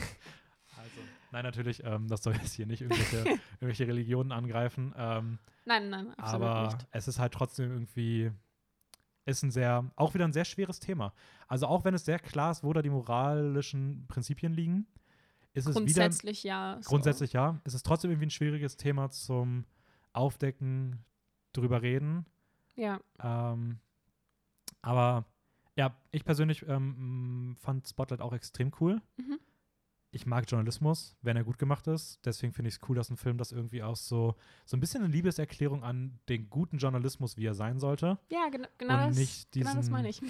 Also, 0.77 1.01
nein, 1.31 1.43
natürlich, 1.43 1.83
ähm, 1.83 2.07
das 2.07 2.23
soll 2.23 2.33
jetzt 2.35 2.53
hier 2.53 2.65
nicht 2.65 2.81
irgendwelche, 2.81 3.17
irgendwelche 3.59 3.87
Religionen 3.87 4.31
angreifen. 4.31 4.93
Ähm, 4.95 5.39
nein, 5.65 5.89
nein, 5.89 6.13
absolut 6.17 6.45
aber 6.47 6.63
nicht. 6.65 6.87
es 6.91 7.07
ist 7.07 7.19
halt 7.19 7.33
trotzdem 7.33 7.71
irgendwie, 7.71 8.31
ist 9.25 9.43
ein 9.43 9.51
sehr, 9.51 9.89
auch 9.95 10.13
wieder 10.13 10.25
ein 10.25 10.33
sehr 10.33 10.45
schweres 10.45 10.79
Thema. 10.79 11.13
Also 11.47 11.67
auch 11.67 11.83
wenn 11.83 11.93
es 11.93 12.05
sehr 12.05 12.19
klar 12.19 12.51
ist, 12.51 12.63
wo 12.63 12.73
da 12.73 12.81
die 12.81 12.89
moralischen 12.89 14.05
Prinzipien 14.07 14.53
liegen, 14.53 14.87
ist 15.53 15.65
es 15.65 15.75
wieder 15.75 15.81
Grundsätzlich 15.81 16.43
ja. 16.43 16.77
So. 16.81 16.89
grundsätzlich 16.89 17.33
ja, 17.33 17.59
ist 17.63 17.73
es 17.73 17.81
trotzdem 17.83 18.11
irgendwie 18.11 18.27
ein 18.27 18.31
schwieriges 18.31 18.77
Thema 18.77 19.09
zum 19.09 19.65
Aufdecken, 20.13 21.03
drüber 21.53 21.81
reden. 21.81 22.25
Ja. 22.75 22.99
Ähm, 23.21 23.79
aber 24.81 25.25
ja, 25.75 25.95
ich 26.11 26.23
persönlich 26.25 26.65
ähm, 26.67 27.55
fand 27.59 27.87
Spotlight 27.87 28.21
auch 28.21 28.33
extrem 28.33 28.71
cool. 28.79 29.01
Mhm. 29.17 29.39
Ich 30.11 30.25
mag 30.25 30.45
Journalismus, 30.49 31.15
wenn 31.21 31.35
er 31.37 31.43
gut 31.43 31.57
gemacht 31.59 31.85
ist. 31.87 32.19
Deswegen 32.25 32.53
finde 32.53 32.69
ich 32.69 32.75
es 32.75 32.89
cool, 32.89 32.95
dass 32.95 33.09
ein 33.09 33.17
Film 33.17 33.37
das 33.37 33.51
irgendwie 33.51 33.83
auch 33.83 33.95
so, 33.97 34.35
so 34.65 34.77
ein 34.77 34.79
bisschen 34.79 35.03
eine 35.03 35.11
Liebeserklärung 35.11 35.83
an 35.83 36.17
den 36.29 36.49
guten 36.49 36.77
Journalismus, 36.77 37.37
wie 37.37 37.45
er 37.45 37.53
sein 37.53 37.79
sollte. 37.79 38.17
Ja, 38.31 38.47
gena 38.49 38.67
genau, 38.77 38.93
Und 38.93 39.09
das, 39.09 39.17
nicht 39.17 39.51
genau 39.51 39.65
das 39.67 39.75
diesen- 39.81 39.91
meine 39.93 40.09
ich. 40.09 40.21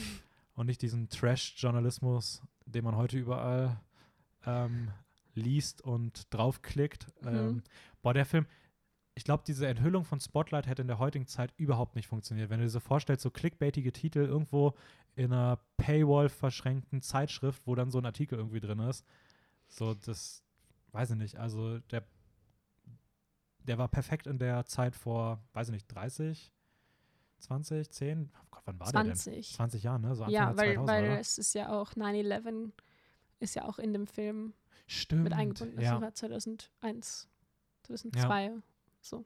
Und 0.55 0.65
nicht 0.65 0.81
diesen 0.81 1.07
Trash-Journalismus, 1.09 2.41
den 2.65 2.83
man 2.83 2.95
heute 2.95 3.17
überall 3.19 3.79
ähm, 4.45 4.89
liest 5.35 5.81
und 5.81 6.33
draufklickt. 6.33 7.07
Mhm. 7.21 7.27
Ähm, 7.27 7.63
boah, 8.01 8.13
der 8.15 8.25
Film, 8.25 8.47
ich 9.17 9.23
glaube, 9.23 9.43
diese 9.47 9.67
Enthüllung 9.67 10.05
von 10.05 10.19
Spotlight 10.19 10.67
hätte 10.67 10.83
in 10.83 10.87
der 10.87 10.99
heutigen 10.99 11.25
Zeit 11.25 11.51
überhaupt 11.57 11.95
nicht 11.95 12.07
funktioniert. 12.07 12.51
Wenn 12.51 12.59
du 12.59 12.65
dir 12.65 12.69
so 12.69 12.79
vorstellst, 12.79 13.23
so 13.23 13.31
clickbaitige 13.31 13.91
Titel 13.91 14.19
irgendwo 14.19 14.75
in 15.15 15.33
einer 15.33 15.59
Paywall 15.77 16.29
verschränkten 16.29 17.01
Zeitschrift, 17.01 17.63
wo 17.65 17.73
dann 17.73 17.89
so 17.89 17.97
ein 17.97 18.05
Artikel 18.05 18.37
irgendwie 18.37 18.59
drin 18.59 18.77
ist. 18.77 19.03
So, 19.69 19.95
das 19.95 20.43
weiß 20.91 21.09
ich 21.11 21.17
nicht. 21.17 21.35
Also, 21.37 21.79
der, 21.79 22.05
der 23.63 23.79
war 23.79 23.87
perfekt 23.87 24.27
in 24.27 24.37
der 24.37 24.67
Zeit 24.67 24.95
vor, 24.95 25.41
weiß 25.53 25.69
ich 25.69 25.73
nicht, 25.73 25.87
30, 25.87 26.53
20, 27.39 27.89
10? 27.89 28.31
Oh 28.31 28.45
Gott, 28.51 28.61
wann 28.65 28.79
war 28.79 28.91
der 28.91 29.03
denn? 29.03 29.15
20. 29.15 29.55
20 29.55 29.81
Jahren, 29.81 30.01
ne? 30.03 30.13
So 30.13 30.25
Anfang 30.25 30.33
Ja, 30.35 30.55
weil, 30.55 30.77
2000er, 30.77 30.87
weil 30.87 31.03
oder? 31.05 31.19
es 31.19 31.39
ist 31.39 31.55
ja 31.55 31.69
auch 31.69 31.93
9-11 31.93 32.71
ist 33.39 33.55
ja 33.55 33.65
auch 33.65 33.79
in 33.79 33.93
dem 33.93 34.05
Film 34.05 34.53
Stimmt. 34.85 35.23
mit 35.23 35.33
eingebunden. 35.33 35.75
Das 35.75 35.85
ja. 35.85 36.01
war 36.01 36.13
2001, 36.13 37.27
2002, 37.83 38.61
so. 39.09 39.25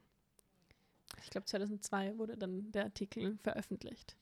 Ich 1.23 1.29
glaube 1.29 1.45
2002 1.45 2.17
wurde 2.17 2.37
dann 2.37 2.71
der 2.71 2.85
Artikel 2.85 3.37
veröffentlicht. 3.43 4.15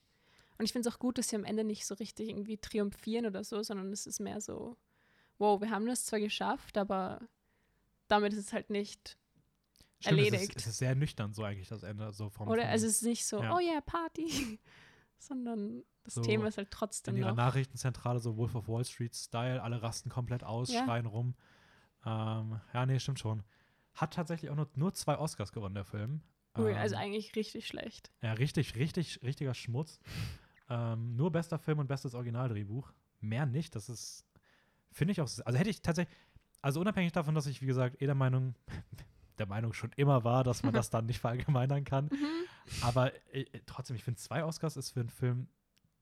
Und 0.57 0.65
ich 0.65 0.73
finde 0.73 0.89
es 0.89 0.93
auch 0.93 0.99
gut, 0.99 1.17
dass 1.17 1.29
sie 1.29 1.35
am 1.35 1.45
Ende 1.45 1.63
nicht 1.63 1.85
so 1.85 1.95
richtig 1.95 2.29
irgendwie 2.29 2.57
triumphieren 2.57 3.25
oder 3.25 3.43
so, 3.43 3.61
sondern 3.63 3.91
es 3.93 4.05
ist 4.07 4.19
mehr 4.19 4.41
so, 4.41 4.75
wow, 5.37 5.61
wir 5.61 5.69
haben 5.69 5.85
das 5.85 6.05
zwar 6.05 6.19
geschafft, 6.19 6.77
aber 6.77 7.21
damit 8.07 8.33
ist 8.33 8.39
es 8.47 8.53
halt 8.53 8.69
nicht 8.69 9.17
Stimmt, 10.01 10.19
Es 10.21 10.25
erledigt. 10.27 10.55
ist, 10.55 10.61
es 10.65 10.67
ist 10.67 10.77
sehr 10.79 10.95
nüchtern, 10.95 11.33
so 11.33 11.43
eigentlich 11.43 11.67
das 11.67 11.83
Ende. 11.83 12.11
So 12.13 12.29
vom, 12.29 12.47
Oder 12.47 12.67
also 12.69 12.85
es 12.87 12.97
ist 12.97 13.03
nicht 13.03 13.25
so, 13.25 13.41
Ja. 13.43 13.55
oh 13.55 13.59
yeah, 13.59 13.81
Party, 13.81 14.59
sondern 15.19 15.83
das 16.05 16.13
So 16.15 16.21
Thema 16.21 16.47
ist 16.47 16.57
halt 16.57 16.67
in 16.67 16.71
trotzdem 16.71 17.17
ihrer 17.17 17.29
noch. 17.31 17.35
Nachrichtenzentrale, 17.37 18.19
so 18.19 18.37
Wolf 18.37 18.55
of 18.55 18.67
Wall 18.69 18.85
Street-Style, 18.85 19.61
alle 19.61 19.81
rasten 19.81 20.09
komplett 20.09 20.43
aus, 20.43 20.71
Ja. 20.71 20.85
schreien 20.85 21.05
rum. 21.05 21.35
Ähm, 22.05 22.61
ja, 22.73 22.85
nee, 22.85 22.97
stimmt 22.99 23.19
schon. 23.19 23.43
Hat 23.93 24.13
tatsächlich 24.13 24.49
auch 24.51 24.55
nur, 24.55 24.69
nur 24.75 24.93
zwei 24.93 25.17
Oscars 25.17 25.51
gewonnen, 25.51 25.75
der 25.75 25.85
Film. 25.85 26.21
Also 26.53 26.95
Ähm, 26.95 26.99
eigentlich 26.99 27.35
richtig 27.35 27.67
schlecht. 27.67 28.11
Ja, 28.21 28.33
richtig, 28.33 28.75
richtig, 28.75 29.21
richtiger 29.23 29.53
Schmutz. 29.53 29.99
ähm, 30.69 31.15
nur 31.15 31.31
bester 31.31 31.59
Film 31.59 31.79
und 31.79 31.87
bestes 31.87 32.13
Originaldrehbuch. 32.13 32.91
Mehr 33.21 33.45
nicht. 33.45 33.75
Das 33.75 33.89
ist, 33.89 34.25
finde 34.91 35.11
ich 35.11 35.21
auch, 35.21 35.29
also 35.45 35.57
hätte 35.57 35.69
ich 35.69 35.81
tatsächlich, 35.81 36.15
also 36.61 36.79
unabhängig 36.81 37.11
davon, 37.11 37.35
dass 37.35 37.47
ich, 37.47 37.61
wie 37.61 37.65
gesagt, 37.65 38.01
eh 38.01 38.05
der 38.05 38.15
Meinung, 38.15 38.55
der 39.37 39.45
Meinung 39.45 39.73
schon 39.73 39.91
immer 39.95 40.23
war, 40.23 40.43
dass 40.43 40.63
man 40.63 40.73
das 40.73 40.89
dann 40.89 41.05
nicht 41.05 41.19
verallgemeinern 41.19 41.83
kann. 41.83 42.05
Mhm. 42.05 42.83
Aber 42.83 43.13
äh, 43.33 43.45
trotzdem, 43.65 43.95
ich 43.95 44.03
finde, 44.03 44.19
zwei 44.19 44.43
Oscars 44.43 44.77
ist 44.77 44.91
für 44.91 44.99
einen 44.99 45.09
Film 45.09 45.47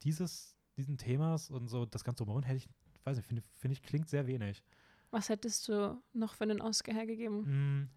dieses, 0.04 0.56
diesen 0.76 0.98
Themas 0.98 1.50
und 1.50 1.68
so 1.68 1.86
das 1.86 2.04
ganze 2.04 2.24
Drumherum 2.24 2.44
hätte 2.44 2.58
ich, 2.58 2.70
weiß 3.04 3.18
nicht, 3.18 3.28
finde 3.28 3.44
find 3.54 3.74
ich, 3.74 3.82
klingt 3.82 4.10
sehr 4.10 4.28
wenig. 4.28 4.64
Was 5.12 5.30
hättest 5.30 5.68
du 5.68 6.02
noch 6.14 6.34
für 6.36 6.44
einen 6.44 6.62
Oscar 6.62 6.94
hergegeben? 6.94 7.82
Mm, 7.84 7.90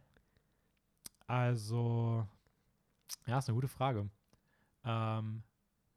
Also, 1.27 2.27
ja, 3.27 3.39
ist 3.39 3.49
eine 3.49 3.55
gute 3.55 3.69
Frage. 3.69 4.09
Ähm, 4.85 5.43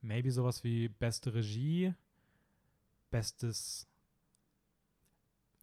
maybe 0.01 0.31
sowas 0.31 0.63
wie 0.63 0.89
beste 0.89 1.33
Regie, 1.33 1.93
bestes 3.09 3.87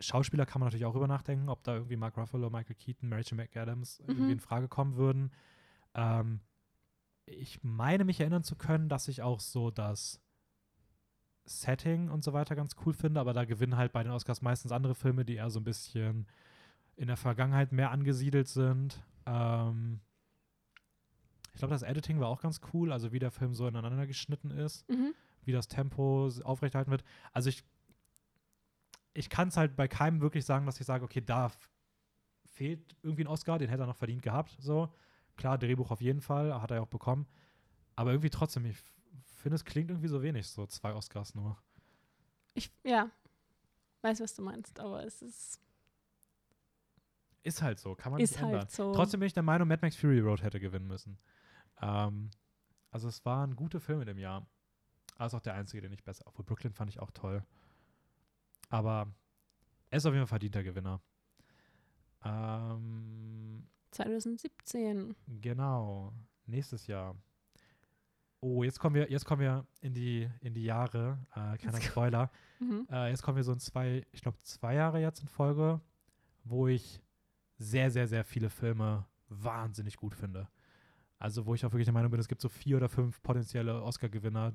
Schauspieler 0.00 0.46
kann 0.46 0.60
man 0.60 0.68
natürlich 0.68 0.86
auch 0.86 0.94
über 0.96 1.06
nachdenken, 1.06 1.48
ob 1.50 1.62
da 1.62 1.74
irgendwie 1.74 1.96
Mark 1.96 2.16
Ruffalo, 2.16 2.48
Michael 2.48 2.74
Keaton, 2.76 3.12
Rachel 3.12 3.36
McAdams 3.36 4.00
irgendwie 4.00 4.22
Mhm. 4.22 4.30
in 4.32 4.40
Frage 4.40 4.66
kommen 4.66 4.96
würden. 4.96 5.30
Ähm, 5.94 6.40
ich 7.26 7.62
meine 7.62 8.04
mich 8.04 8.18
erinnern 8.20 8.42
zu 8.42 8.56
können, 8.56 8.88
dass 8.88 9.08
ich 9.08 9.20
auch 9.22 9.40
so 9.40 9.70
das 9.70 10.20
Setting 11.44 12.08
und 12.10 12.22
so 12.22 12.32
weiter 12.32 12.54
ganz 12.54 12.76
cool 12.84 12.92
finde, 12.92 13.20
aber 13.20 13.32
da 13.32 13.44
gewinnen 13.44 13.76
halt 13.76 13.92
bei 13.92 14.02
den 14.02 14.12
Oscars 14.12 14.42
meistens 14.42 14.72
andere 14.72 14.94
Filme, 14.94 15.24
die 15.24 15.34
eher 15.36 15.50
so 15.50 15.60
ein 15.60 15.64
bisschen 15.64 16.26
in 16.96 17.06
der 17.08 17.16
Vergangenheit 17.16 17.72
mehr 17.72 17.90
angesiedelt 17.90 18.46
sind. 18.48 19.02
Ähm, 19.26 20.00
ich 21.52 21.58
glaube, 21.58 21.74
das 21.74 21.82
Editing 21.82 22.20
war 22.20 22.28
auch 22.28 22.40
ganz 22.40 22.60
cool, 22.72 22.92
also 22.92 23.12
wie 23.12 23.18
der 23.18 23.30
Film 23.30 23.54
so 23.54 23.66
ineinander 23.66 24.06
geschnitten 24.06 24.50
ist, 24.50 24.88
Mhm. 24.88 25.14
wie 25.44 25.52
das 25.52 25.68
Tempo 25.68 26.30
aufrechterhalten 26.44 26.90
wird. 26.90 27.04
Also 27.32 27.48
ich, 27.48 27.64
ich 29.14 29.28
kann 29.28 29.48
es 29.48 29.56
halt 29.56 29.76
bei 29.76 29.88
keinem 29.88 30.20
wirklich 30.20 30.44
sagen, 30.44 30.66
dass 30.66 30.78
ich 30.80 30.86
sage, 30.86 31.04
okay, 31.04 31.20
da 31.20 31.50
fehlt 32.44 32.96
irgendwie 33.02 33.24
ein 33.24 33.28
Oscar, 33.28 33.58
den 33.58 33.68
hätte 33.68 33.82
er 33.82 33.86
noch 33.86 33.96
verdient 33.96 34.22
gehabt. 34.22 34.56
So. 34.60 34.92
Klar, 35.36 35.58
Drehbuch 35.58 35.90
auf 35.90 36.00
jeden 36.00 36.20
Fall, 36.20 36.60
hat 36.60 36.70
er 36.70 36.76
ja 36.78 36.82
auch 36.82 36.88
bekommen. 36.88 37.26
Aber 37.96 38.10
irgendwie 38.12 38.30
trotzdem, 38.30 38.64
ich 38.66 38.78
finde, 39.40 39.56
es 39.56 39.64
klingt 39.64 39.90
irgendwie 39.90 40.08
so 40.08 40.22
wenig, 40.22 40.48
so 40.48 40.66
zwei 40.66 40.92
Oscars 40.94 41.34
nur. 41.34 41.56
Ich, 42.54 42.70
ja, 42.84 43.10
weiß, 44.02 44.20
was 44.20 44.34
du 44.34 44.42
meinst, 44.42 44.78
aber 44.80 45.04
es 45.04 45.22
ist, 45.22 45.60
Ist 47.42 47.62
halt 47.62 47.78
so, 47.78 47.94
kann 47.94 48.12
man 48.12 48.20
ist 48.20 48.32
nicht 48.32 48.42
ändern. 48.42 48.60
halt 48.60 48.70
so. 48.70 48.92
Trotzdem 48.92 49.20
bin 49.20 49.26
ich 49.28 49.32
der 49.32 49.42
Meinung, 49.42 49.68
Mad 49.68 49.80
Max 49.82 49.96
Fury 49.96 50.20
Road 50.20 50.42
hätte 50.42 50.60
gewinnen 50.60 50.86
müssen. 50.86 51.18
Ähm, 51.80 52.30
also 52.90 53.08
es 53.08 53.24
waren 53.24 53.56
gute 53.56 53.80
Filme 53.80 54.02
in 54.02 54.08
dem 54.08 54.18
Jahr. 54.18 54.46
Ist 55.18 55.34
auch 55.34 55.40
der 55.40 55.54
einzige, 55.54 55.82
den 55.82 55.92
ich 55.92 56.02
besser. 56.02 56.24
Obwohl 56.26 56.44
Brooklyn 56.46 56.72
fand 56.72 56.90
ich 56.90 56.98
auch 56.98 57.10
toll. 57.10 57.44
Aber 58.70 59.12
er 59.90 59.98
ist 59.98 60.06
auf 60.06 60.14
jeden 60.14 60.26
Fall 60.26 60.38
verdienter 60.38 60.62
Gewinner. 60.62 61.00
Ähm, 62.24 63.66
2017. 63.90 65.14
genau. 65.40 66.12
Nächstes 66.46 66.86
Jahr. 66.86 67.16
Oh, 68.40 68.62
jetzt 68.62 68.78
kommen 68.80 68.94
wir, 68.94 69.10
jetzt 69.10 69.24
kommen 69.26 69.42
wir 69.42 69.66
in 69.82 69.92
die, 69.92 70.28
in 70.40 70.54
die 70.54 70.64
Jahre. 70.64 71.18
Äh, 71.32 71.58
keiner 71.58 71.78
Jetzt 71.78 71.84
Spoiler. 71.84 72.30
Mhm. 72.62 72.86
Äh, 72.90 73.08
jetzt 73.08 73.22
kommen 73.22 73.36
wir 73.38 73.42
so 73.42 73.54
in 73.54 73.58
zwei, 73.58 74.04
ich 74.12 74.20
glaube, 74.20 74.36
zwei 74.42 74.74
Jahre 74.74 75.00
jetzt 75.00 75.22
in 75.22 75.28
Folge, 75.28 75.80
wo 76.44 76.68
ich 76.68 77.00
sehr, 77.56 77.90
sehr, 77.90 78.06
sehr 78.06 78.22
viele 78.22 78.50
Filme 78.50 79.06
wahnsinnig 79.30 79.96
gut 79.96 80.14
finde. 80.14 80.46
Also, 81.18 81.46
wo 81.46 81.54
ich 81.54 81.64
auch 81.64 81.72
wirklich 81.72 81.86
der 81.86 81.94
Meinung 81.94 82.10
bin, 82.10 82.20
es 82.20 82.28
gibt 82.28 82.42
so 82.42 82.50
vier 82.50 82.76
oder 82.76 82.90
fünf 82.90 83.22
potenzielle 83.22 83.82
Oscar-Gewinner 83.82 84.52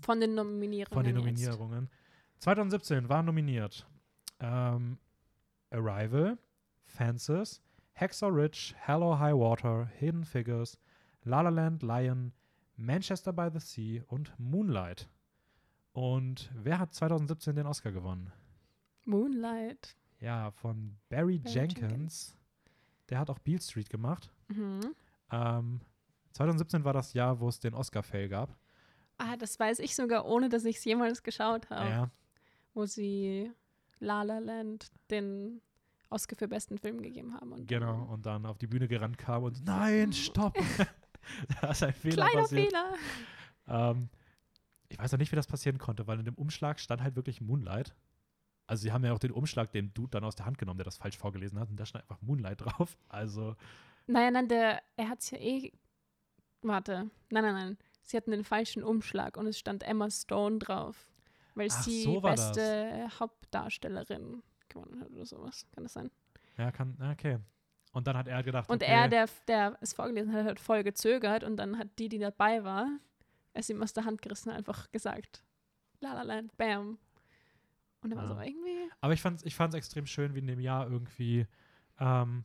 Von 0.00 0.20
den 0.20 0.34
Nominierungen. 0.34 0.94
von 0.94 1.04
den 1.04 1.16
jetzt. 1.16 1.24
Nominierungen. 1.26 1.90
2017 2.38 3.08
waren 3.10 3.26
nominiert 3.26 3.86
ähm, 4.40 4.98
Arrival, 5.70 6.38
Fences, 6.86 7.62
Hacksaw 7.94 8.30
Ridge, 8.30 8.74
Hello 8.78 9.18
High 9.18 9.34
Water, 9.34 9.86
Hidden 9.98 10.24
Figures, 10.24 10.78
La 11.24 11.42
La 11.42 11.50
Land, 11.50 11.82
Lion, 11.82 12.32
Manchester 12.76 13.32
by 13.32 13.48
the 13.52 13.60
Sea 13.60 14.02
und 14.06 14.32
Moonlight. 14.38 15.08
Und 15.92 16.50
wer 16.54 16.78
hat 16.78 16.94
2017 16.94 17.56
den 17.56 17.66
Oscar 17.66 17.90
gewonnen? 17.92 18.32
Moonlight. 19.04 19.96
ja, 20.20 20.50
von 20.50 20.96
Barry, 21.08 21.38
Barry 21.38 21.54
Jenkins. 21.54 21.80
Jenkins. 21.90 22.36
Der 23.08 23.18
hat 23.20 23.30
auch 23.30 23.38
Beale 23.38 23.62
Street 23.62 23.88
gemacht. 23.88 24.32
Mhm. 24.48 24.94
Ähm, 25.30 25.80
2017 26.32 26.84
war 26.84 26.92
das 26.92 27.12
Jahr, 27.14 27.38
wo 27.40 27.48
es 27.48 27.60
den 27.60 27.72
Oscar-Fail 27.72 28.28
gab. 28.28 28.56
Ah, 29.18 29.36
das 29.36 29.58
weiß 29.58 29.78
ich 29.78 29.94
sogar, 29.94 30.26
ohne 30.26 30.48
dass 30.48 30.64
ich 30.64 30.76
es 30.76 30.84
jemals 30.84 31.22
geschaut 31.22 31.70
habe. 31.70 31.88
Ja, 31.88 32.10
Wo 32.74 32.84
sie 32.84 33.50
La 34.00 34.22
La 34.22 34.38
Land 34.38 34.90
den 35.10 35.62
Oscar 36.10 36.36
für 36.36 36.48
besten 36.48 36.76
Film 36.78 37.00
gegeben 37.00 37.32
haben. 37.32 37.52
Und 37.52 37.66
genau. 37.66 38.04
Und 38.12 38.26
dann 38.26 38.44
auf 38.44 38.58
die 38.58 38.66
Bühne 38.66 38.88
gerannt 38.88 39.16
kam 39.16 39.44
und 39.44 39.64
nein, 39.64 40.12
stopp! 40.12 40.54
da 41.60 41.70
ist 41.70 41.82
ein 41.82 41.92
Fehler 41.92 42.24
Kleiner 42.26 42.42
passiert. 42.42 42.68
Fehler. 42.72 42.94
Ähm, 43.68 44.08
ich 44.88 44.98
weiß 44.98 45.14
auch 45.14 45.18
nicht, 45.18 45.32
wie 45.32 45.36
das 45.36 45.46
passieren 45.46 45.78
konnte, 45.78 46.06
weil 46.06 46.18
in 46.18 46.24
dem 46.24 46.34
Umschlag 46.34 46.78
stand 46.80 47.02
halt 47.02 47.16
wirklich 47.16 47.40
Moonlight. 47.40 47.94
Also 48.68 48.82
sie 48.82 48.92
haben 48.92 49.04
ja 49.04 49.12
auch 49.12 49.18
den 49.18 49.30
Umschlag 49.32 49.70
dem 49.72 49.92
Dude 49.94 50.10
dann 50.10 50.24
aus 50.24 50.34
der 50.36 50.46
Hand 50.46 50.58
genommen, 50.58 50.78
der 50.78 50.84
das 50.84 50.96
falsch 50.96 51.16
vorgelesen 51.16 51.58
hat. 51.60 51.68
Und 51.70 51.76
da 51.78 51.86
stand 51.86 52.04
einfach 52.04 52.20
Moonlight 52.22 52.60
drauf. 52.64 52.96
Also, 53.08 53.54
Naja, 54.06 54.30
nein, 54.30 54.48
der, 54.48 54.82
er 54.96 55.08
hat 55.08 55.20
es 55.20 55.30
ja 55.30 55.38
eh. 55.38 55.72
Warte. 56.62 57.10
Nein, 57.30 57.44
nein, 57.44 57.54
nein. 57.54 57.78
Sie 58.02 58.16
hatten 58.16 58.30
den 58.30 58.44
falschen 58.44 58.82
Umschlag 58.84 59.36
und 59.36 59.46
es 59.46 59.58
stand 59.58 59.82
Emma 59.82 60.10
Stone 60.10 60.58
drauf. 60.58 61.08
Weil 61.54 61.68
Ach, 61.72 61.82
sie 61.82 62.02
so 62.04 62.20
das. 62.20 62.52
beste 62.52 63.08
Hauptdarstellerin 63.18 64.42
gewonnen 64.68 65.00
hat 65.00 65.10
oder 65.10 65.26
sowas. 65.26 65.66
Kann 65.72 65.84
das 65.84 65.92
sein? 65.94 66.10
ja, 66.58 66.70
kann, 66.70 66.96
okay. 67.12 67.38
Und 67.96 68.06
dann 68.06 68.14
hat 68.18 68.28
er 68.28 68.42
gedacht, 68.42 68.68
Und 68.68 68.82
okay, 68.82 68.92
er, 68.92 69.08
der, 69.08 69.26
der 69.48 69.78
es 69.80 69.94
vorgelesen 69.94 70.30
hat, 70.34 70.44
hat 70.44 70.60
voll 70.60 70.82
gezögert 70.84 71.42
und 71.44 71.56
dann 71.56 71.78
hat 71.78 71.88
die, 71.98 72.10
die 72.10 72.18
dabei 72.18 72.62
war, 72.62 72.88
es 73.54 73.70
ihm 73.70 73.82
aus 73.82 73.94
der 73.94 74.04
Hand 74.04 74.20
gerissen, 74.20 74.50
einfach 74.50 74.90
gesagt, 74.92 75.42
La 76.00 76.12
La 76.12 76.20
Land, 76.22 76.54
bam. 76.58 76.98
Und 78.02 78.10
er 78.12 78.18
war 78.18 78.24
Ah. 78.24 78.34
so 78.34 78.40
irgendwie, 78.40 78.90
Aber 79.00 79.14
ich 79.14 79.22
fand 79.22 79.38
es 79.40 79.46
ich 79.46 79.54
fand's 79.54 79.74
extrem 79.74 80.04
schön, 80.04 80.34
wie 80.34 80.40
in 80.40 80.46
dem 80.46 80.60
Jahr 80.60 80.90
irgendwie, 80.90 81.46
ähm, 81.98 82.44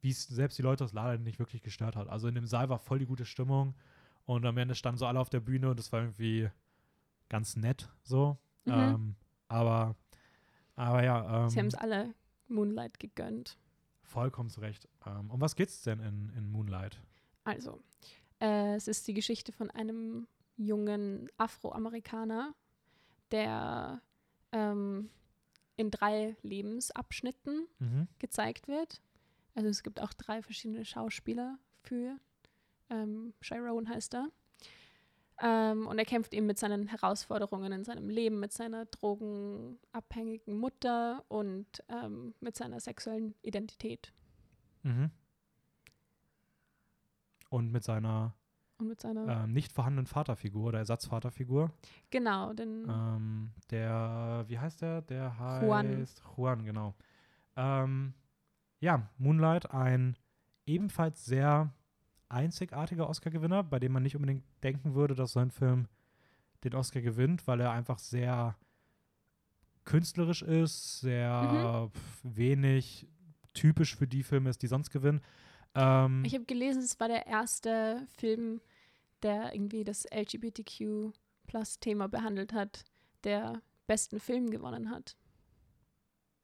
wie 0.00 0.10
es 0.10 0.28
selbst 0.28 0.56
die 0.58 0.62
Leute 0.62 0.84
aus 0.84 0.92
Lala 0.92 1.16
nicht 1.18 1.40
wirklich 1.40 1.62
gestört 1.62 1.96
hat. 1.96 2.06
Also 2.08 2.28
in 2.28 2.36
dem 2.36 2.46
Saal 2.46 2.68
war 2.68 2.78
voll 2.78 3.00
die 3.00 3.06
gute 3.06 3.24
Stimmung 3.24 3.74
und 4.26 4.46
am 4.46 4.56
Ende 4.58 4.76
standen 4.76 4.98
so 4.98 5.06
alle 5.06 5.18
auf 5.18 5.28
der 5.28 5.40
Bühne 5.40 5.70
und 5.70 5.80
es 5.80 5.90
war 5.90 6.02
irgendwie 6.02 6.48
ganz 7.28 7.56
nett 7.56 7.88
so. 8.04 8.38
Mhm. 8.64 8.72
Ähm, 8.74 9.16
aber, 9.48 9.96
aber 10.76 11.02
ja, 11.02 11.42
ähm, 11.42 11.48
sie 11.48 11.58
haben 11.58 11.66
es 11.66 11.74
alle 11.74 12.14
Moonlight 12.46 13.00
gegönnt. 13.00 13.58
Vollkommen 14.08 14.48
zu 14.50 14.60
Recht. 14.60 14.88
Ähm, 15.06 15.30
um 15.30 15.40
was 15.40 15.54
geht's 15.56 15.82
denn 15.82 16.00
in, 16.00 16.30
in 16.36 16.50
Moonlight? 16.50 17.00
Also, 17.44 17.82
äh, 18.40 18.74
es 18.74 18.88
ist 18.88 19.06
die 19.08 19.14
Geschichte 19.14 19.52
von 19.52 19.70
einem 19.70 20.26
jungen 20.56 21.28
Afroamerikaner, 21.36 22.54
der 23.30 24.02
ähm, 24.52 25.10
in 25.76 25.90
drei 25.90 26.36
Lebensabschnitten 26.42 27.68
Mhm. 27.78 28.08
gezeigt 28.18 28.66
wird. 28.68 29.00
Also 29.54 29.68
es 29.68 29.82
gibt 29.82 30.00
auch 30.00 30.12
drei 30.12 30.42
verschiedene 30.42 30.84
Schauspieler 30.84 31.58
für. 31.82 32.18
Ähm, 32.90 33.34
Chiron 33.40 33.88
heißt 33.88 34.14
er. 34.14 34.28
Ähm, 35.40 35.86
und 35.86 35.98
er 35.98 36.04
kämpft 36.04 36.34
eben 36.34 36.46
mit 36.46 36.58
seinen 36.58 36.88
Herausforderungen 36.88 37.72
in 37.72 37.84
seinem 37.84 38.08
Leben, 38.08 38.40
mit 38.40 38.52
seiner 38.52 38.86
drogenabhängigen 38.86 40.58
Mutter 40.58 41.24
und 41.28 41.66
ähm, 41.88 42.34
mit 42.40 42.56
seiner 42.56 42.80
sexuellen 42.80 43.34
Identität 43.42 44.12
Mhm. 44.82 45.10
Und 47.50 47.72
mit 47.72 47.84
seiner 47.84 48.34
und 48.78 48.88
mit 48.88 49.00
seiner 49.00 49.42
ähm, 49.44 49.52
nicht 49.52 49.72
vorhandenen 49.72 50.06
Vaterfigur 50.06 50.68
oder 50.68 50.78
Ersatzvaterfigur. 50.78 51.72
genau, 52.10 52.52
denn 52.52 52.86
Ähm, 52.88 53.50
der, 53.70 54.44
wie 54.46 54.58
heißt 54.58 54.82
der? 54.82 55.02
Der 55.02 55.36
heißt 55.38 55.64
Juan. 55.64 56.06
Juan, 56.36 56.64
genau. 56.64 56.94
Ähm, 57.56 58.14
ja, 58.78 59.08
Moonlight, 59.18 59.72
ein 59.72 60.16
ebenfalls 60.64 61.24
sehr 61.24 61.72
einzigartiger 62.28 63.08
Oscar-Gewinner, 63.08 63.62
bei 63.62 63.78
dem 63.78 63.92
man 63.92 64.02
nicht 64.02 64.16
unbedingt 64.16 64.44
denken 64.62 64.94
würde, 64.94 65.14
dass 65.14 65.32
so 65.32 65.40
ein 65.40 65.50
Film 65.50 65.88
den 66.64 66.74
Oscar 66.74 67.00
gewinnt, 67.00 67.46
weil 67.46 67.60
er 67.60 67.70
einfach 67.70 67.98
sehr 67.98 68.56
künstlerisch 69.84 70.42
ist, 70.42 71.00
sehr 71.00 71.90
pf, 71.92 72.20
wenig 72.22 73.08
typisch 73.54 73.96
für 73.96 74.06
die 74.06 74.22
Filme 74.22 74.50
ist, 74.50 74.62
die 74.62 74.66
sonst 74.66 74.90
gewinnen. 74.90 75.22
Ähm, 75.74 76.24
ich 76.24 76.34
habe 76.34 76.44
gelesen, 76.44 76.82
es 76.82 77.00
war 77.00 77.08
der 77.08 77.26
erste 77.26 78.06
Film, 78.16 78.60
der 79.22 79.54
irgendwie 79.54 79.84
das 79.84 80.06
LGBTQ-Plus-Thema 80.12 82.08
behandelt 82.08 82.52
hat, 82.52 82.84
der 83.24 83.62
besten 83.86 84.20
Film 84.20 84.50
gewonnen 84.50 84.90
hat. 84.90 85.16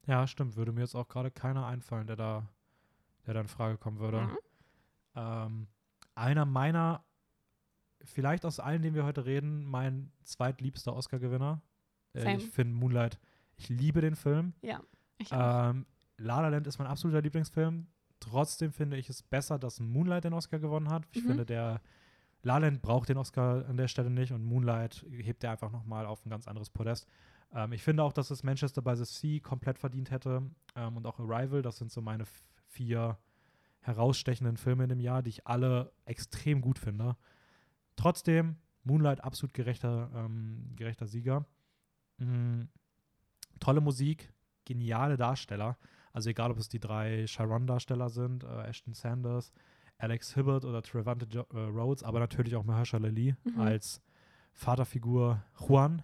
Ja, 0.06 0.26
stimmt. 0.26 0.56
Würde 0.56 0.72
mir 0.72 0.80
jetzt 0.80 0.94
auch 0.94 1.08
gerade 1.08 1.30
keiner 1.30 1.66
einfallen, 1.66 2.06
der 2.06 2.16
da, 2.16 2.48
der 3.26 3.34
da 3.34 3.40
in 3.40 3.48
Frage 3.48 3.78
kommen 3.78 3.98
würde. 3.98 4.22
Mhm. 4.22 4.38
Ähm, 5.16 5.66
einer 6.14 6.44
meiner, 6.44 7.04
vielleicht 8.02 8.44
aus 8.44 8.60
allen, 8.60 8.82
denen 8.82 8.94
wir 8.94 9.04
heute 9.04 9.24
reden, 9.26 9.64
mein 9.64 10.12
zweitliebster 10.24 10.94
Oscar-Gewinner. 10.94 11.62
Äh, 12.14 12.36
ich 12.36 12.48
finde 12.50 12.74
Moonlight, 12.74 13.18
ich 13.56 13.68
liebe 13.68 14.00
den 14.00 14.16
Film. 14.16 14.52
Ja, 14.62 14.80
ich 15.18 15.32
auch. 15.32 15.70
Ähm, 15.70 15.86
La 16.16 16.40
La 16.40 16.48
Land 16.48 16.66
ist 16.66 16.78
mein 16.78 16.86
absoluter 16.86 17.20
Lieblingsfilm. 17.22 17.88
Trotzdem 18.20 18.72
finde 18.72 18.96
ich 18.96 19.08
es 19.10 19.22
besser, 19.22 19.58
dass 19.58 19.80
Moonlight 19.80 20.24
den 20.24 20.32
Oscar 20.32 20.58
gewonnen 20.58 20.88
hat. 20.88 21.04
Ich 21.12 21.22
Mhm. 21.22 21.28
finde, 21.28 21.46
der 21.46 21.80
La 22.42 22.58
La 22.58 22.66
Land 22.66 22.82
braucht 22.82 23.08
den 23.08 23.16
Oscar 23.16 23.66
an 23.66 23.76
der 23.76 23.88
Stelle 23.88 24.10
nicht 24.10 24.32
und 24.32 24.44
Moonlight 24.44 25.04
hebt 25.10 25.42
er 25.44 25.52
einfach 25.52 25.72
nochmal 25.72 26.06
auf 26.06 26.24
ein 26.24 26.30
ganz 26.30 26.46
anderes 26.46 26.70
Podest. 26.70 27.08
Ähm, 27.52 27.72
ich 27.72 27.82
finde 27.82 28.02
auch, 28.02 28.12
dass 28.12 28.30
es 28.30 28.42
Manchester 28.42 28.82
by 28.82 28.94
the 28.96 29.04
Sea 29.04 29.40
komplett 29.40 29.78
verdient 29.78 30.10
hätte 30.10 30.42
ähm, 30.76 30.96
und 30.96 31.06
auch 31.06 31.18
Arrival. 31.18 31.62
Das 31.62 31.78
sind 31.78 31.90
so 31.90 32.00
meine 32.00 32.24
vier 32.68 33.18
herausstechenden 33.84 34.56
Filme 34.56 34.84
in 34.84 34.88
dem 34.88 35.00
Jahr, 35.00 35.22
die 35.22 35.30
ich 35.30 35.46
alle 35.46 35.92
extrem 36.04 36.60
gut 36.60 36.78
finde. 36.78 37.16
Trotzdem, 37.96 38.56
Moonlight 38.82 39.22
absolut 39.22 39.54
gerechter, 39.54 40.10
ähm, 40.14 40.72
gerechter 40.76 41.06
Sieger. 41.06 41.46
Mm, 42.18 42.62
tolle 43.60 43.80
Musik, 43.80 44.32
geniale 44.64 45.16
Darsteller. 45.16 45.76
Also 46.12 46.30
egal, 46.30 46.50
ob 46.50 46.58
es 46.58 46.68
die 46.68 46.80
drei 46.80 47.26
Sharon-Darsteller 47.26 48.08
sind, 48.08 48.44
äh, 48.44 48.62
Ashton 48.68 48.94
Sanders, 48.94 49.52
Alex 49.98 50.34
Hibbert 50.34 50.64
oder 50.64 50.82
Trevante 50.82 51.26
jo 51.30 51.42
äh, 51.52 51.58
Rhodes, 51.58 52.02
aber 52.02 52.18
natürlich 52.20 52.56
auch 52.56 52.64
Mahershala 52.64 53.08
Ali 53.08 53.34
Mhm. 53.44 53.60
als 53.60 54.02
Vaterfigur 54.52 55.42
Juan, 55.58 56.02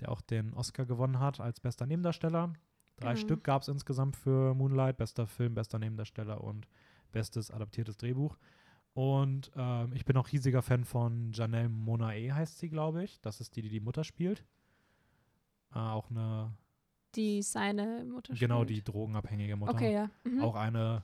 der 0.00 0.10
auch 0.10 0.20
den 0.20 0.52
Oscar 0.54 0.84
gewonnen 0.86 1.18
hat 1.18 1.40
als 1.40 1.60
bester 1.60 1.86
Nebendarsteller. 1.86 2.52
Drei 2.96 3.08
Genau. 3.14 3.16
Stück 3.20 3.44
gab 3.44 3.62
es 3.62 3.68
insgesamt 3.68 4.16
für 4.16 4.54
Moonlight, 4.54 4.96
bester 4.96 5.26
Film, 5.26 5.54
bester 5.54 5.78
Nebendarsteller 5.78 6.42
und 6.42 6.68
bestes 7.14 7.50
adaptiertes 7.50 7.96
Drehbuch. 7.96 8.36
Und 8.92 9.50
ähm, 9.56 9.92
ich 9.94 10.04
bin 10.04 10.16
auch 10.16 10.30
riesiger 10.30 10.62
Fan 10.62 10.84
von 10.84 11.32
Janelle 11.32 11.68
Monae, 11.68 12.30
heißt 12.32 12.58
sie, 12.58 12.68
glaube 12.68 13.02
ich. 13.04 13.20
Das 13.22 13.40
ist 13.40 13.56
die, 13.56 13.62
die 13.62 13.68
die 13.70 13.80
Mutter 13.80 14.04
spielt. 14.04 14.44
Äh, 15.74 15.78
auch 15.78 16.10
eine, 16.10 16.52
Die 17.14 17.42
seine 17.42 18.04
Mutter 18.04 18.34
genau, 18.34 18.62
spielt. 18.62 18.70
die 18.70 18.84
drogenabhängige 18.84 19.56
Mutter. 19.56 19.72
Okay, 19.74 19.92
ja. 19.94 20.10
Mhm. 20.24 20.42
Auch 20.42 20.54
eine 20.54 21.02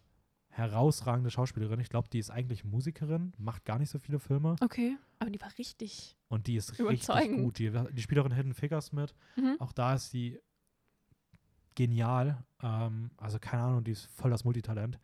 herausragende 0.51 1.31
Schauspielerin. 1.31 1.81
Ich 1.81 1.89
glaube, 1.89 2.09
die 2.13 2.19
ist 2.19 2.31
eigentlich 2.31 2.65
Musikerin, 2.65 3.33
macht 3.39 3.65
gar 3.65 3.79
nicht 3.79 3.91
so 3.91 3.99
viele 3.99 4.19
Filme. 4.21 4.57
Okay, 4.61 4.97
aber 5.19 5.31
die 5.31 5.41
war 5.41 5.51
richtig. 5.59 6.17
Und 6.29 6.47
die 6.47 6.57
ist 6.57 6.79
richtig 6.79 7.37
gut. 7.37 7.59
Die, 7.59 7.73
die 7.93 8.03
spielt 8.03 8.21
auch 8.21 8.27
in 8.27 8.33
Hidden 8.35 8.55
Figures 8.55 8.93
mit. 8.93 9.15
Mhm. 9.37 9.57
Auch 9.59 9.73
da 9.73 9.95
ist 9.95 10.11
sie 10.11 10.39
genial. 11.75 12.45
Ähm, 12.63 13.11
also 13.17 13.39
keine 13.41 13.63
Ahnung, 13.65 13.85
die 13.85 13.93
ist 13.93 14.07
voll 14.07 14.31
das 14.31 14.45
Multitalent. 14.45 14.99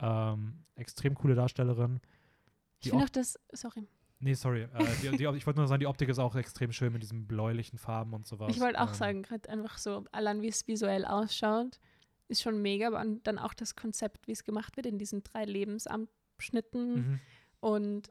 Ähm, 0.00 0.64
extrem 0.76 1.14
coole 1.14 1.34
Darstellerin. 1.34 2.00
Ich 2.02 2.84
Die 2.84 2.88
finde 2.90 3.04
Op- 3.04 3.08
auch 3.10 3.12
das, 3.12 3.38
sorry, 3.52 3.86
Nee, 4.20 4.34
sorry. 4.34 4.62
Äh, 4.62 4.68
die, 5.02 5.16
die, 5.18 5.24
ich 5.36 5.46
wollte 5.46 5.58
nur 5.58 5.68
sagen, 5.68 5.80
die 5.80 5.86
Optik 5.86 6.08
ist 6.08 6.18
auch 6.18 6.34
extrem 6.34 6.72
schön 6.72 6.92
mit 6.92 7.02
diesen 7.02 7.26
bläulichen 7.26 7.78
Farben 7.78 8.14
und 8.14 8.26
sowas. 8.26 8.54
ich 8.54 8.60
wollte 8.60 8.80
auch 8.80 8.88
Ähm, 8.88 8.94
sagen, 8.94 9.22
gerade 9.22 9.48
einfach 9.50 9.76
so, 9.76 10.04
allein 10.12 10.40
wie 10.40 10.48
es 10.48 10.66
visuell 10.66 11.04
ausschaut, 11.04 11.78
ist 12.28 12.40
schon 12.40 12.62
mega, 12.62 12.86
aber 12.86 13.04
dann 13.22 13.38
auch 13.38 13.52
das 13.54 13.76
Konzept, 13.76 14.26
wie 14.26 14.32
es 14.32 14.44
gemacht 14.44 14.76
wird 14.76 14.86
in 14.86 14.98
diesen 14.98 15.22
drei 15.24 15.44
Lebensabschnitten. 15.44 16.94
Mhm. 16.94 17.20
Und 17.60 18.10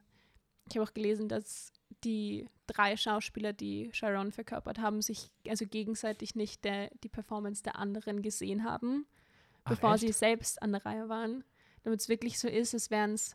ich 0.70 0.78
habe 0.78 0.88
auch 0.88 0.94
gelesen, 0.94 1.28
dass 1.30 1.72
die 2.04 2.48
drei 2.68 2.96
Schauspieler, 2.96 3.54
die 3.54 3.90
Sharon 3.94 4.32
verkörpert 4.32 4.80
haben, 4.80 5.02
sich 5.02 5.32
also 5.48 5.66
gegenseitig 5.66 6.36
nicht 6.36 6.64
der, 6.64 6.90
die 7.04 7.10
Performance 7.10 7.64
der 7.64 7.78
anderen 7.78 8.22
gesehen 8.22 8.64
haben, 8.64 9.06
Ach, 9.64 9.72
bevor 9.72 9.94
echt? 9.96 10.02
sie 10.02 10.12
selbst 10.12 10.62
an 10.62 10.74
der 10.74 10.86
Reihe 10.86 11.10
waren. 11.10 11.44
Damit 11.84 12.02
es 12.02 12.10
wirklich 12.10 12.40
so 12.40 12.48
ist, 12.48 12.74
als 12.74 12.90
wären 12.92 13.14
es. 13.14 13.34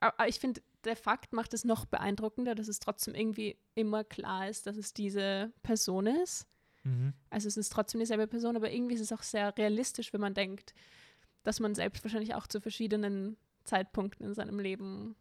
Aber 0.00 0.28
ich 0.28 0.40
finde, 0.40 0.62
der 0.84 0.96
Fakt 0.96 1.32
macht 1.32 1.54
es 1.54 1.64
noch 1.64 1.84
beeindruckender, 1.86 2.54
dass 2.54 2.68
es 2.68 2.80
trotzdem 2.80 3.14
irgendwie 3.14 3.56
immer 3.74 4.04
klar 4.04 4.48
ist, 4.48 4.66
dass 4.66 4.76
es 4.76 4.94
diese 4.94 5.52
Person 5.62 6.06
ist. 6.06 6.46
Mhm. 6.84 7.12
Also 7.30 7.48
es 7.48 7.56
ist 7.56 7.72
trotzdem 7.72 8.00
dieselbe 8.00 8.26
Person, 8.26 8.56
aber 8.56 8.70
irgendwie 8.72 8.94
ist 8.94 9.00
es 9.00 9.12
auch 9.12 9.22
sehr 9.22 9.56
realistisch, 9.56 10.12
wenn 10.12 10.20
man 10.20 10.34
denkt, 10.34 10.74
dass 11.44 11.60
man 11.60 11.74
selbst 11.74 12.04
wahrscheinlich 12.04 12.34
auch 12.34 12.46
zu 12.46 12.60
verschiedenen 12.60 13.36
Zeitpunkten 13.64 14.26
in 14.26 14.34
seinem 14.34 14.58
Leben 14.58 15.14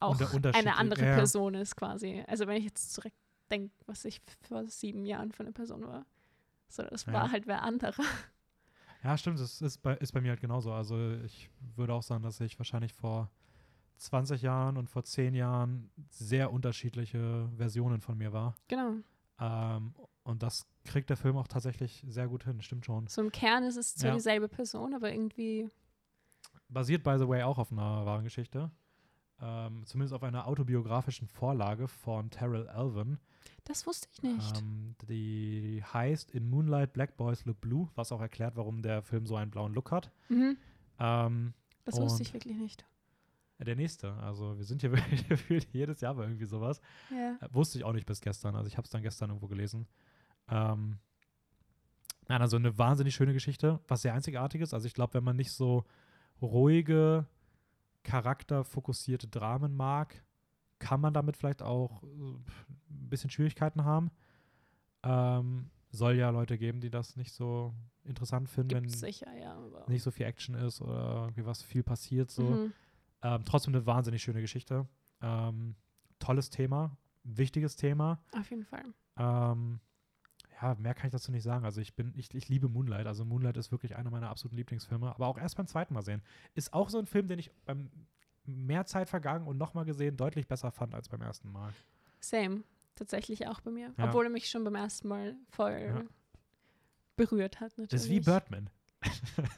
auch 0.00 0.18
eine 0.42 0.76
andere 0.76 1.04
ja. 1.04 1.14
Person 1.14 1.54
ist 1.54 1.76
quasi. 1.76 2.24
Also 2.26 2.48
wenn 2.48 2.56
ich 2.56 2.64
jetzt 2.64 2.92
zurückdenke, 2.92 3.72
was 3.86 4.04
ich 4.04 4.20
vor 4.40 4.66
sieben 4.66 5.04
Jahren 5.04 5.30
für 5.30 5.44
eine 5.44 5.52
Person 5.52 5.86
war, 5.86 6.06
so 6.68 6.82
das 6.82 7.06
Ja. 7.06 7.12
war 7.12 7.30
halt 7.30 7.46
wer 7.46 7.62
anderer. 7.62 8.04
Ja, 9.02 9.18
stimmt, 9.18 9.40
das 9.40 9.60
ist 9.60 9.78
bei, 9.82 9.94
ist 9.96 10.12
bei 10.12 10.20
mir 10.20 10.30
halt 10.30 10.40
genauso. 10.40 10.72
Also 10.72 11.12
ich 11.24 11.50
würde 11.76 11.92
auch 11.94 12.02
sagen, 12.02 12.22
dass 12.22 12.40
ich 12.40 12.58
wahrscheinlich 12.58 12.92
vor 12.92 13.30
20 13.98 14.42
Jahren 14.42 14.76
und 14.76 14.88
vor 14.88 15.04
10 15.04 15.34
Jahren 15.34 15.90
sehr 16.10 16.52
unterschiedliche 16.52 17.48
Versionen 17.56 18.00
von 18.00 18.16
mir 18.16 18.32
war. 18.32 18.54
Genau. 18.68 18.94
Ähm, 19.40 19.94
und 20.24 20.42
das 20.42 20.66
kriegt 20.84 21.10
der 21.10 21.16
Film 21.16 21.36
auch 21.36 21.48
tatsächlich 21.48 22.04
sehr 22.06 22.28
gut 22.28 22.44
hin, 22.44 22.60
stimmt 22.62 22.86
schon. 22.86 23.06
So 23.08 23.22
im 23.22 23.32
Kern 23.32 23.64
ist 23.64 23.76
es 23.76 23.94
zwar 23.96 24.10
Ja. 24.10 24.14
dieselbe 24.14 24.48
Person, 24.48 24.94
aber 24.94 25.12
irgendwie. 25.12 25.68
Basiert, 26.68 27.02
by 27.02 27.16
the 27.18 27.28
way, 27.28 27.42
auch 27.42 27.58
auf 27.58 27.72
einer 27.72 28.06
wahren 28.06 28.24
Geschichte. 28.24 28.70
Ähm, 29.44 29.84
zumindest 29.86 30.14
auf 30.14 30.22
einer 30.22 30.46
autobiografischen 30.46 31.26
Vorlage 31.26 31.88
von 31.88 32.30
Terrell 32.30 32.68
Alvin. 32.68 33.18
Das 33.64 33.86
wusste 33.88 34.08
ich 34.12 34.22
nicht. 34.22 34.58
Ähm, 34.58 34.94
die 35.08 35.82
heißt 35.92 36.30
In 36.30 36.48
Moonlight 36.48 36.92
Black 36.92 37.16
Boys 37.16 37.44
Look 37.44 37.60
Blue, 37.60 37.88
was 37.96 38.12
auch 38.12 38.20
erklärt, 38.20 38.54
warum 38.56 38.82
der 38.82 39.02
Film 39.02 39.26
so 39.26 39.34
einen 39.34 39.50
blauen 39.50 39.74
Look 39.74 39.90
hat. 39.90 40.12
mhm. 40.28 40.56
Ähm, 41.00 41.54
Das 41.84 42.00
wusste 42.00 42.22
ich 42.22 42.32
wirklich 42.32 42.56
nicht. 42.56 42.84
der 43.58 43.74
nächste, 43.76 44.12
also 44.14 44.56
wir 44.58 44.64
sind 44.64 44.80
hier 44.82 44.92
wirklich 44.96 45.26
gefühlt 45.28 45.66
jedes 45.72 46.00
Jahr 46.00 46.14
bei 46.14 46.22
irgendwie 46.24 46.46
sowas. 46.46 46.80
Ja. 47.10 47.36
Äh, 47.40 47.48
Wusste 47.52 47.78
ich 47.78 47.84
auch 47.84 47.92
nicht 47.92 48.06
bis 48.06 48.20
gestern, 48.20 48.54
also 48.54 48.68
ich 48.68 48.76
habe 48.76 48.84
es 48.84 48.90
dann 48.90 49.02
gestern 49.02 49.30
irgendwo 49.30 49.48
gelesen. 49.48 49.88
Ähm, 50.48 50.98
nein, 52.28 52.40
also 52.42 52.56
eine 52.58 52.78
wahnsinnig 52.78 53.14
schöne 53.14 53.32
Geschichte, 53.32 53.80
was 53.88 54.02
sehr 54.02 54.14
einzigartig 54.14 54.60
ist. 54.60 54.72
Also 54.74 54.86
ich 54.86 54.94
glaube, 54.94 55.14
wenn 55.14 55.24
man 55.24 55.34
nicht 55.36 55.50
so 55.52 55.84
ruhige, 56.40 57.26
charakterfokussierte 58.12 59.26
Dramen 59.26 59.74
mag, 59.74 60.22
kann 60.78 61.00
man 61.00 61.14
damit 61.14 61.34
vielleicht 61.34 61.62
auch 61.62 62.02
äh, 62.02 62.06
ein 62.06 62.44
bisschen 63.08 63.30
Schwierigkeiten 63.30 63.84
haben. 63.84 64.10
Ähm, 65.02 65.70
soll 65.90 66.16
ja 66.16 66.28
Leute 66.28 66.58
geben, 66.58 66.82
die 66.82 66.90
das 66.90 67.16
nicht 67.16 67.32
so 67.32 67.72
interessant 68.04 68.50
finden, 68.50 68.68
Gibt 68.68 68.82
wenn 68.82 68.88
sicher, 68.90 69.34
ja. 69.34 69.54
Aber 69.54 69.88
nicht 69.88 70.02
so 70.02 70.10
viel 70.10 70.26
Action 70.26 70.54
ist 70.54 70.82
oder 70.82 71.22
irgendwie 71.22 71.46
was 71.46 71.62
viel 71.62 71.82
passiert. 71.82 72.30
So. 72.30 72.42
Mhm. 72.42 72.72
Ähm, 73.22 73.44
trotzdem 73.46 73.74
eine 73.74 73.86
wahnsinnig 73.86 74.22
schöne 74.22 74.42
Geschichte. 74.42 74.86
Ähm, 75.22 75.74
tolles 76.18 76.50
Thema, 76.50 76.98
wichtiges 77.22 77.76
Thema. 77.76 78.22
Auf 78.32 78.50
jeden 78.50 78.64
Fall. 78.64 78.84
Ähm, 79.16 79.80
ja, 80.62 80.74
mehr 80.76 80.94
kann 80.94 81.06
ich 81.08 81.12
dazu 81.12 81.32
nicht 81.32 81.42
sagen. 81.42 81.64
Also 81.64 81.80
ich 81.80 81.94
bin, 81.94 82.12
ich, 82.16 82.32
ich 82.34 82.48
liebe 82.48 82.68
Moonlight. 82.68 83.06
Also 83.06 83.24
Moonlight 83.24 83.56
ist 83.56 83.72
wirklich 83.72 83.96
einer 83.96 84.10
meiner 84.10 84.30
absoluten 84.30 84.56
Lieblingsfilme, 84.56 85.12
aber 85.14 85.26
auch 85.26 85.38
erst 85.38 85.56
beim 85.56 85.66
zweiten 85.66 85.92
Mal 85.94 86.02
sehen. 86.02 86.22
Ist 86.54 86.72
auch 86.72 86.88
so 86.88 86.98
ein 86.98 87.06
Film, 87.06 87.28
den 87.28 87.38
ich 87.38 87.50
beim 87.64 87.90
mehr 88.44 88.86
Zeit 88.86 89.08
vergangen 89.08 89.46
und 89.46 89.58
nochmal 89.58 89.84
gesehen 89.84 90.16
deutlich 90.16 90.46
besser 90.48 90.70
fand 90.70 90.94
als 90.94 91.08
beim 91.08 91.20
ersten 91.22 91.50
Mal. 91.50 91.72
Same. 92.20 92.62
Tatsächlich 92.94 93.46
auch 93.48 93.60
bei 93.60 93.70
mir. 93.70 93.92
Ja. 93.98 94.04
Obwohl 94.08 94.24
er 94.26 94.30
mich 94.30 94.48
schon 94.50 94.62
beim 94.64 94.74
ersten 94.74 95.08
Mal 95.08 95.34
voll 95.50 95.92
Ja. 95.94 96.02
berührt 97.16 97.60
hat, 97.60 97.70
natürlich. 97.78 97.90
Das 97.90 98.04
ist 98.04 98.10
wie 98.10 98.20
Birdman. 98.20 98.70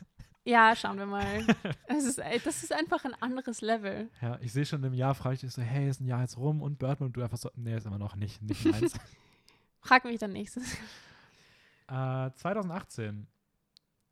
Ja, 0.46 0.76
schauen 0.76 0.98
wir 0.98 1.06
mal. 1.06 1.42
es 1.86 2.04
ist, 2.04 2.18
das 2.44 2.62
ist 2.62 2.72
einfach 2.72 3.02
ein 3.06 3.14
anderes 3.14 3.62
Level. 3.62 4.10
Ja, 4.20 4.38
ich 4.42 4.52
sehe 4.52 4.66
schon 4.66 4.84
im 4.84 4.92
Jahr, 4.92 5.14
frage 5.14 5.36
ich 5.36 5.40
dich 5.40 5.52
so, 5.52 5.62
hey, 5.62 5.88
ist 5.88 6.02
ein 6.02 6.06
Jahr 6.06 6.20
jetzt 6.20 6.36
rum 6.36 6.60
und 6.60 6.78
Birdman 6.78 7.06
und 7.06 7.16
du 7.16 7.22
einfach 7.22 7.38
so, 7.38 7.50
nee, 7.54 7.74
ist 7.74 7.86
immer 7.86 7.96
noch 7.98 8.14
nicht, 8.14 8.42
nicht 8.42 8.62
meins. 8.66 8.92
Frag 9.84 10.04
mich 10.04 10.18
dann 10.18 10.32
nächstes. 10.32 10.74
äh, 11.88 12.30
2018. 12.32 13.26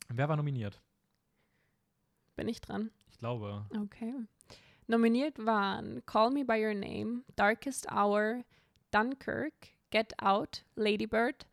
Wer 0.09 0.29
war 0.29 0.35
nominiert? 0.37 0.79
Bin 2.35 2.47
ich 2.47 2.61
dran? 2.61 2.91
Ich 3.11 3.17
glaube. 3.17 3.65
Okay. 3.83 4.13
Nominiert 4.87 5.43
waren 5.43 6.05
Call 6.05 6.31
Me 6.31 6.45
By 6.45 6.63
Your 6.65 6.73
Name, 6.73 7.23
Darkest 7.35 7.89
Hour, 7.91 8.43
Dunkirk, 8.91 9.53
Get 9.91 10.13
Out, 10.21 10.63
Lady 10.75 11.07
Bird, 11.07 11.45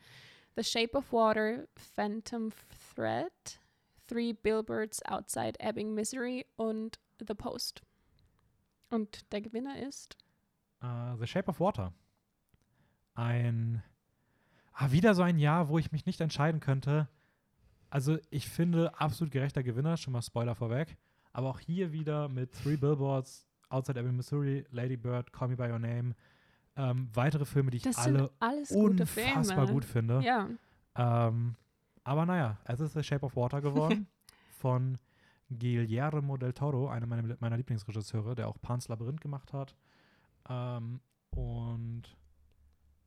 The 0.57 0.65
Shape 0.65 0.97
of 0.97 1.13
Water, 1.13 1.69
Phantom 1.77 2.51
Thread, 2.95 3.31
Three 4.09 4.33
Billboards 4.33 5.01
Outside 5.07 5.59
Ebbing, 5.61 5.95
Missouri 5.95 6.45
und 6.57 6.99
The 7.27 7.35
Post. 7.35 7.83
Und 8.91 9.31
der 9.33 9.41
Gewinner 9.41 9.79
ist 9.81 10.17
Äh, 10.83 11.17
The 11.19 11.27
Shape 11.27 11.49
of 11.49 11.61
Water. 11.61 11.93
Ein. 13.15 13.83
Ah, 14.73 14.91
wieder 14.91 15.15
so 15.15 15.23
ein 15.23 15.39
Jahr, 15.39 15.69
wo 15.69 15.79
ich 15.79 15.93
mich 15.93 16.07
nicht 16.07 16.21
entscheiden 16.21 16.61
könnte. 16.61 17.09
Also, 17.91 18.19
ich 18.31 18.49
finde, 18.49 18.99
absolut 18.99 19.33
gerechter 19.33 19.63
Gewinner, 19.63 19.97
schon 19.97 20.13
mal 20.13 20.23
Spoiler 20.23 20.55
vorweg. 20.55 20.97
Aber 21.33 21.49
auch 21.49 21.61
hier 21.61 21.93
wieder 21.93 22.29
mit 22.29 22.53
Three 22.53 22.77
Billboards, 22.77 23.47
Outside 23.69 23.99
Ebbing, 23.99 24.17
Missouri, 24.17 24.65
Lady 24.71 24.97
Bird, 24.97 25.33
Call 25.33 25.49
Me 25.49 25.57
By 25.57 25.71
Your 25.71 25.79
Name. 25.79 26.15
Ähm, 26.77 27.09
weitere 27.13 27.45
Filme, 27.45 27.71
die 27.71 27.79
ich 27.79 27.83
Das 27.83 27.99
alle 27.99 28.31
unfassbar 28.71 29.67
gut 29.67 29.85
finde. 29.85 30.21
Ja. 30.23 30.49
Ähm, 30.97 31.57
aber 32.05 32.27
naja, 32.27 32.59
es 32.65 32.81
ist 32.81 32.95
The 32.95 33.03
Shape 33.03 33.27
of 33.27 33.37
Water 33.37 33.61
geworden 33.61 34.07
von 34.59 34.99
Guillermo 35.51 36.37
del 36.37 36.53
Toro, 36.53 36.89
einer 36.89 37.07
meiner, 37.07 37.37
meiner 37.41 37.57
Lieblingsregisseure, 37.57 38.35
der 38.35 38.49
auch 38.49 38.61
Pan's 38.63 38.89
Labyrinth 38.89 39.21
gemacht 39.21 39.53
hat. 39.53 39.75
Ähm, 40.49 41.01
und 41.31 42.03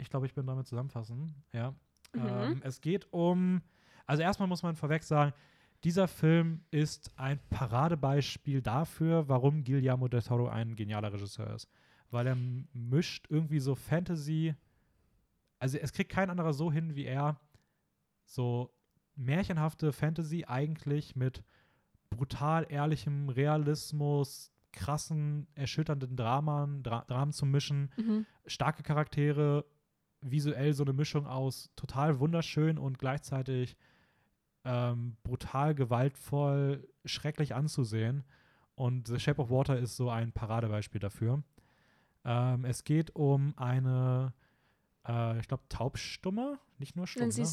ich 0.03 0.09
glaube, 0.09 0.25
ich 0.27 0.33
bin 0.33 0.45
damit 0.45 0.67
zusammenfassen. 0.67 1.33
Ja. 1.53 1.71
Mhm. 2.13 2.19
Ähm, 2.27 2.61
es 2.63 2.81
geht 2.81 3.11
um, 3.11 3.61
also 4.05 4.21
erstmal 4.21 4.47
muss 4.47 4.61
man 4.61 4.75
vorweg 4.75 5.03
sagen, 5.03 5.33
dieser 5.83 6.07
Film 6.07 6.61
ist 6.71 7.11
ein 7.17 7.39
Paradebeispiel 7.49 8.61
dafür, 8.61 9.27
warum 9.27 9.63
Guillermo 9.63 10.07
del 10.07 10.21
Toro 10.21 10.47
ein 10.47 10.75
genialer 10.75 11.11
Regisseur 11.11 11.53
ist. 11.55 11.67
Weil 12.11 12.27
er 12.27 12.37
mischt 12.73 13.25
irgendwie 13.29 13.59
so 13.59 13.75
Fantasy, 13.75 14.55
also 15.59 15.77
es 15.77 15.91
kriegt 15.91 16.11
kein 16.11 16.29
anderer 16.29 16.53
so 16.53 16.71
hin 16.71 16.95
wie 16.95 17.05
er, 17.05 17.39
so 18.25 18.71
märchenhafte 19.15 19.91
Fantasy 19.91 20.45
eigentlich 20.47 21.15
mit 21.15 21.43
brutal 22.09 22.65
ehrlichem 22.69 23.29
Realismus, 23.29 24.51
krassen, 24.71 25.47
erschütternden 25.55 26.15
Dramen, 26.15 26.81
Dra 26.83 27.03
Dramen 27.07 27.31
zu 27.31 27.45
mischen 27.45 27.91
Mhm. 27.97 28.25
starke 28.45 28.83
Charaktere, 28.83 29.65
visuell 30.23 30.73
so 30.73 30.83
eine 30.83 30.93
Mischung 30.93 31.27
aus 31.27 31.71
total 31.75 32.19
wunderschön 32.19 32.77
und 32.77 32.99
gleichzeitig 32.99 33.77
ähm, 34.65 35.17
brutal 35.23 35.75
gewaltvoll, 35.75 36.87
schrecklich 37.05 37.55
anzusehen. 37.55 38.23
Und 38.75 39.07
The 39.07 39.19
Shape 39.19 39.41
of 39.41 39.49
Water 39.49 39.77
ist 39.77 39.95
so 39.95 40.09
ein 40.09 40.31
Paradebeispiel 40.31 40.99
dafür. 40.99 41.43
Ähm, 42.25 42.65
es 42.65 42.83
geht 42.83 43.15
um 43.15 43.53
eine, 43.57 44.33
äh, 45.07 45.39
ich 45.39 45.47
glaube, 45.47 45.63
taubstumme, 45.69 46.59
nicht 46.79 46.95
nur 46.95 47.05
stumm. 47.05 47.23
Nein, 47.23 47.31
sie, 47.31 47.43
ne? 47.43 47.49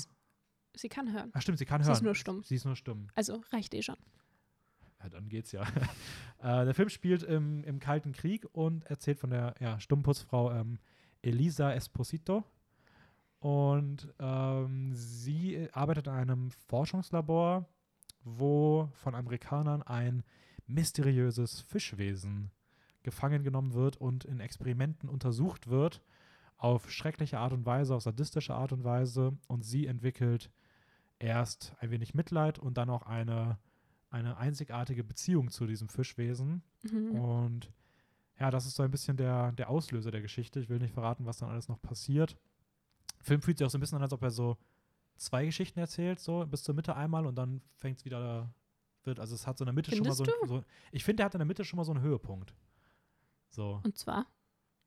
sie 0.74 0.88
kann 0.88 1.12
hören. 1.12 1.30
Ach 1.34 1.42
stimmt, 1.42 1.58
sie 1.58 1.66
kann 1.66 1.82
Sie 1.82 1.88
hören. 1.88 1.96
ist 1.96 2.02
nur 2.02 2.14
stumm. 2.14 2.42
Sie 2.44 2.54
ist 2.54 2.64
nur 2.64 2.76
stumm. 2.76 3.08
Also 3.14 3.42
reicht 3.50 3.74
eh 3.74 3.82
schon. 3.82 3.96
Ja, 5.02 5.08
dann 5.08 5.28
geht's 5.28 5.52
ja. 5.52 5.62
äh, 6.38 6.64
der 6.64 6.74
Film 6.74 6.88
spielt 6.88 7.22
im, 7.22 7.64
im 7.64 7.80
Kalten 7.80 8.12
Krieg 8.12 8.46
und 8.52 8.84
erzählt 8.84 9.18
von 9.18 9.30
der 9.30 9.54
ja, 9.60 9.80
Stummputzfrau 9.80 10.52
ähm, 10.52 10.78
Elisa 11.22 11.72
Esposito. 11.72 12.44
Und 13.40 14.12
ähm, 14.18 14.92
sie 14.94 15.68
arbeitet 15.72 16.06
in 16.06 16.12
einem 16.12 16.50
Forschungslabor, 16.68 17.66
wo 18.22 18.88
von 18.92 19.14
Amerikanern 19.14 19.82
ein 19.82 20.22
mysteriöses 20.66 21.62
Fischwesen 21.62 22.50
gefangen 23.02 23.42
genommen 23.42 23.72
wird 23.72 23.96
und 23.96 24.24
in 24.24 24.40
Experimenten 24.40 25.08
untersucht 25.08 25.68
wird. 25.68 26.02
Auf 26.58 26.90
schreckliche 26.90 27.38
Art 27.38 27.54
und 27.54 27.64
Weise, 27.64 27.94
auf 27.94 28.02
sadistische 28.02 28.54
Art 28.54 28.72
und 28.72 28.84
Weise. 28.84 29.32
Und 29.48 29.64
sie 29.64 29.86
entwickelt 29.86 30.50
erst 31.18 31.74
ein 31.80 31.90
wenig 31.90 32.14
Mitleid 32.14 32.58
und 32.58 32.76
dann 32.76 32.90
auch 32.90 33.02
eine 33.02 33.58
eine 34.10 34.36
einzigartige 34.36 35.04
Beziehung 35.04 35.50
zu 35.50 35.66
diesem 35.66 35.88
Fischwesen. 35.88 36.62
Mhm. 36.82 37.10
Und 37.12 37.72
ja, 38.38 38.50
das 38.50 38.66
ist 38.66 38.74
so 38.74 38.82
ein 38.82 38.90
bisschen 38.90 39.16
der, 39.16 39.52
der 39.52 39.70
Auslöser 39.70 40.10
der 40.10 40.20
Geschichte. 40.20 40.60
Ich 40.60 40.68
will 40.68 40.78
nicht 40.78 40.94
verraten, 40.94 41.26
was 41.26 41.38
dann 41.38 41.50
alles 41.50 41.68
noch 41.68 41.80
passiert. 41.80 42.36
Film 43.20 43.42
fühlt 43.42 43.58
sich 43.58 43.66
auch 43.66 43.70
so 43.70 43.78
ein 43.78 43.80
bisschen 43.80 43.96
an, 43.96 44.02
als 44.02 44.12
ob 44.12 44.22
er 44.22 44.30
so 44.30 44.56
zwei 45.16 45.44
Geschichten 45.44 45.78
erzählt, 45.78 46.20
so 46.20 46.46
bis 46.46 46.62
zur 46.62 46.74
Mitte 46.74 46.96
einmal 46.96 47.26
und 47.26 47.34
dann 47.36 47.60
fängt 47.76 47.98
es 47.98 48.04
wieder, 48.04 48.52
wird, 49.04 49.20
also 49.20 49.34
es 49.34 49.46
hat 49.46 49.58
so 49.58 49.64
in 49.64 49.66
der 49.66 49.74
Mitte 49.74 49.90
Findest 49.90 50.18
schon 50.18 50.26
mal 50.26 50.32
so, 50.38 50.42
ein, 50.42 50.48
so 50.48 50.64
ich 50.92 51.04
finde, 51.04 51.16
der 51.18 51.26
hat 51.26 51.34
in 51.34 51.40
der 51.40 51.46
Mitte 51.46 51.64
schon 51.64 51.76
mal 51.76 51.84
so 51.84 51.92
einen 51.92 52.02
Höhepunkt. 52.02 52.54
So, 53.50 53.80
Und 53.84 53.98
zwar? 53.98 54.26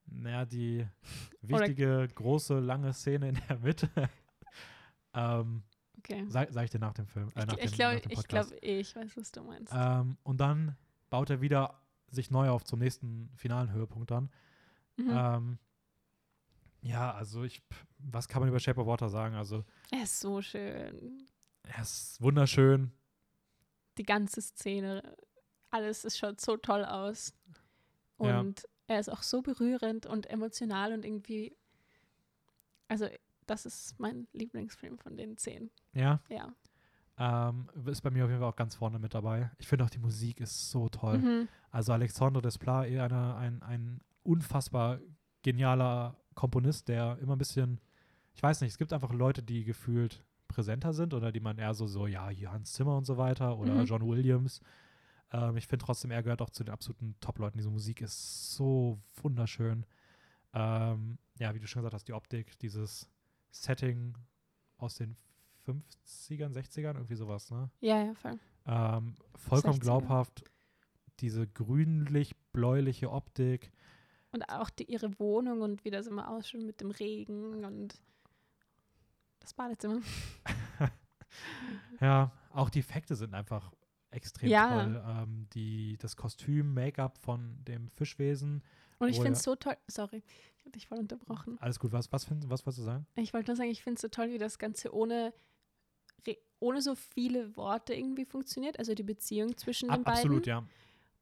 naja, 0.06 0.46
die 0.46 0.88
wichtige, 1.42 2.08
große, 2.16 2.60
lange 2.60 2.94
Szene 2.94 3.30
in 3.30 3.40
der 3.48 3.60
Mitte. 3.60 3.90
ähm, 5.14 5.64
Okay. 6.00 6.26
sag, 6.28 6.52
sag 6.52 6.66
ich 6.66 6.70
dir 6.70 6.80
nach 6.80 6.94
dem 6.94 7.08
Film. 7.08 7.32
Äh, 7.36 7.46
nach 7.46 7.58
ich 7.58 7.72
glaube, 7.72 8.02
ich, 8.10 8.28
glaub, 8.28 8.48
ich 8.62 8.94
weiß, 8.94 9.16
was 9.16 9.32
du 9.32 9.42
meinst. 9.44 9.72
Ähm, 9.74 10.18
und 10.24 10.42
dann 10.42 10.76
baut 11.10 11.30
er 11.30 11.40
wieder 11.40 11.80
sich 12.10 12.30
neu 12.30 12.50
auf 12.50 12.66
zum 12.66 12.80
nächsten 12.80 13.32
finalen 13.36 13.72
Höhepunkt 13.72 14.12
dann. 14.12 14.30
mhm. 14.98 15.10
Ähm, 15.10 15.60
ja, 16.84 17.14
also 17.14 17.44
ich, 17.44 17.64
was 17.98 18.28
kann 18.28 18.42
man 18.42 18.50
über 18.50 18.60
Shape 18.60 18.80
of 18.80 18.88
Water 18.88 19.10
sagen? 19.10 19.36
Also 19.36 19.64
er 19.90 20.04
ist 20.04 20.20
so 20.20 20.42
schön. 20.42 21.28
er 21.64 21.82
ist 21.82 22.22
wunderschön. 22.22 22.92
Die 23.98 24.04
ganze 24.04 24.42
Szene, 24.42 25.16
alles, 25.70 26.04
es 26.04 26.18
schaut 26.18 26.42
so 26.42 26.58
toll 26.58 26.84
aus. 26.84 27.34
Ja. 28.20 28.40
Und 28.40 28.68
er 28.88 29.00
ist 29.00 29.10
auch 29.10 29.24
so 29.24 29.42
berührend 29.42 30.06
und 30.06 30.30
emotional 30.30 30.94
und 30.94 31.06
irgendwie, 31.06 31.56
also 32.90 33.08
das 33.46 33.66
ist 33.66 34.00
mein 34.00 34.28
Lieblingsfilm 34.34 34.98
von 34.98 35.16
den 35.16 35.38
zehn. 35.38 35.72
Ja. 35.94 36.20
Ja. 36.30 36.54
Ähm, 37.18 37.70
ist 37.86 38.02
bei 38.02 38.10
mir 38.10 38.26
auf 38.26 38.30
jeden 38.30 38.42
Fall 38.42 38.50
auch 38.50 38.56
ganz 38.56 38.76
vorne 38.76 39.00
mit 39.00 39.14
dabei. 39.14 39.52
Ich 39.58 39.68
finde 39.68 39.86
auch 39.86 39.90
die 39.90 40.00
Musik 40.00 40.42
ist 40.42 40.70
so 40.70 40.90
toll. 40.90 41.20
Mhm. 41.20 41.48
Also 41.72 41.94
Alexandre 41.94 42.42
Desplat, 42.42 42.88
eh 42.88 43.00
eine, 43.00 43.36
ein, 43.36 43.64
ein 43.64 44.02
unfassbar 44.24 45.00
genialer 45.44 46.16
Komponist, 46.34 46.88
der 46.88 47.18
immer 47.20 47.36
ein 47.36 47.40
bisschen, 47.40 47.80
ich 48.34 48.42
weiß 48.42 48.62
nicht, 48.62 48.72
es 48.72 48.78
gibt 48.78 48.92
einfach 48.94 49.14
Leute, 49.14 49.44
die 49.44 49.64
gefühlt 49.64 50.24
präsenter 50.48 50.94
sind 50.94 51.14
oder 51.14 51.32
die 51.32 51.40
man 51.40 51.58
eher 51.58 51.74
so, 51.74 51.86
so 51.88 52.08
ja, 52.08 52.30
Hans 52.52 52.74
Zimmer 52.74 52.98
und 52.98 53.06
so 53.06 53.18
weiter 53.18 53.58
oder 53.58 53.76
Mhm. 53.76 53.86
John 53.86 54.08
Williams. 54.08 54.62
Ähm, 55.32 55.58
ich 55.58 55.68
finde 55.68 55.86
trotzdem, 55.86 56.12
er 56.12 56.24
gehört 56.24 56.42
auch 56.42 56.50
zu 56.50 56.64
den 56.64 56.74
absoluten 56.74 57.16
Top-Leuten. 57.20 57.58
Diese 57.58 57.70
Musik 57.72 58.02
ist 58.02 58.54
so 58.56 59.00
wunderschön. 59.22 59.86
Ähm, 60.54 61.18
ja, 61.40 61.54
wie 61.56 61.60
du 61.60 61.68
schon 61.68 61.82
gesagt 61.82 61.96
hast, 61.96 62.08
die 62.08 62.14
Optik, 62.14 62.58
dieses 62.60 63.10
Setting 63.52 64.16
aus 64.78 64.96
den 64.96 65.16
50ern, 65.66 66.54
60ern, 66.54 66.96
irgendwie 66.96 67.16
sowas, 67.16 67.50
ne? 67.50 67.70
Ja, 67.82 68.04
ja, 68.04 68.14
voll. 68.14 68.38
Ähm, 68.68 69.16
vollkommen 69.36 69.80
60er. 69.80 69.82
glaubhaft. 69.82 70.44
Diese 71.20 71.48
grünlich-bläuliche 71.48 73.12
Optik. 73.12 73.72
Und 74.34 74.44
auch 74.50 74.70
die, 74.70 74.86
ihre 74.92 75.18
Wohnung 75.20 75.62
und 75.62 75.86
wie 75.86 75.92
das 75.92 76.08
immer 76.08 76.28
ausschaut 76.30 76.62
mit 76.64 76.82
dem 76.82 76.92
Regen 76.92 77.64
und 77.64 77.94
das 79.40 79.54
Badezimmer. 79.54 80.02
Ja, 82.00 82.32
auch 82.52 82.70
die 82.70 82.80
Effekte 82.80 83.16
sind 83.16 83.34
einfach 83.34 83.72
extrem 84.12 84.50
Ja. 84.50 84.68
toll. 84.68 85.04
Ähm, 85.08 85.48
die, 85.54 85.98
das 86.00 86.16
Kostüm, 86.16 86.74
Make-up 86.74 87.18
von 87.18 87.58
dem 87.66 87.90
Fischwesen. 87.90 88.64
Und 89.00 89.10
ich 89.10 89.18
Oh, 89.20 89.22
finde 89.24 89.38
es 89.38 89.44
so 89.44 89.56
toll. 89.56 89.76
Sorry, 89.88 90.22
ich 90.58 90.62
habe 90.62 90.72
dich 90.72 90.88
voll 90.88 91.00
unterbrochen. 91.00 91.58
Alles 91.60 91.80
gut, 91.80 91.92
was, 91.92 92.12
was, 92.12 92.26
find, 92.26 92.50
was 92.50 92.66
wolltest 92.66 92.80
du 92.80 92.84
sagen? 92.84 93.08
Ich 93.16 93.34
wollte 93.34 93.50
nur 93.52 93.56
sagen, 93.56 93.70
ich 93.70 93.82
finde 93.84 93.96
es 93.96 94.02
so 94.02 94.08
toll, 94.10 94.30
wie 94.30 94.38
das 94.38 94.60
Ganze 94.60 94.94
ohne, 94.94 95.34
ohne 96.60 96.82
so 96.82 96.94
viele 96.96 97.56
Worte 97.58 97.94
irgendwie 97.94 98.26
funktioniert. 98.26 98.78
Also 98.80 98.94
die 98.94 99.04
Beziehung 99.04 99.58
zwischen 99.58 99.88
den 99.90 99.96
Ab, 99.96 100.04
beiden. 100.04 100.18
absolut, 100.20 100.46
ja. 100.46 100.64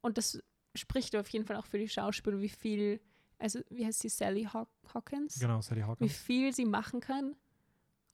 Und 0.01 0.18
das 0.18 0.41
spricht 0.76 1.15
auf 1.15 1.28
jeden 1.30 1.45
Fall 1.45 1.55
auch 1.57 1.65
für 1.65 1.78
die 1.78 1.88
Schauspieler, 1.89 2.39
wie 2.39 2.49
viel, 2.49 3.01
also 3.39 3.59
wie 3.69 3.86
heißt 3.86 3.99
sie, 3.99 4.09
Sally 4.09 4.43
Haw 4.51 4.65
Hawkins? 4.93 5.39
Genau, 5.39 5.61
Sally 5.61 5.82
Wie 5.82 5.86
Hawkins. 5.86 6.13
viel 6.17 6.53
sie 6.53 6.65
machen 6.65 6.99
kann, 6.99 7.36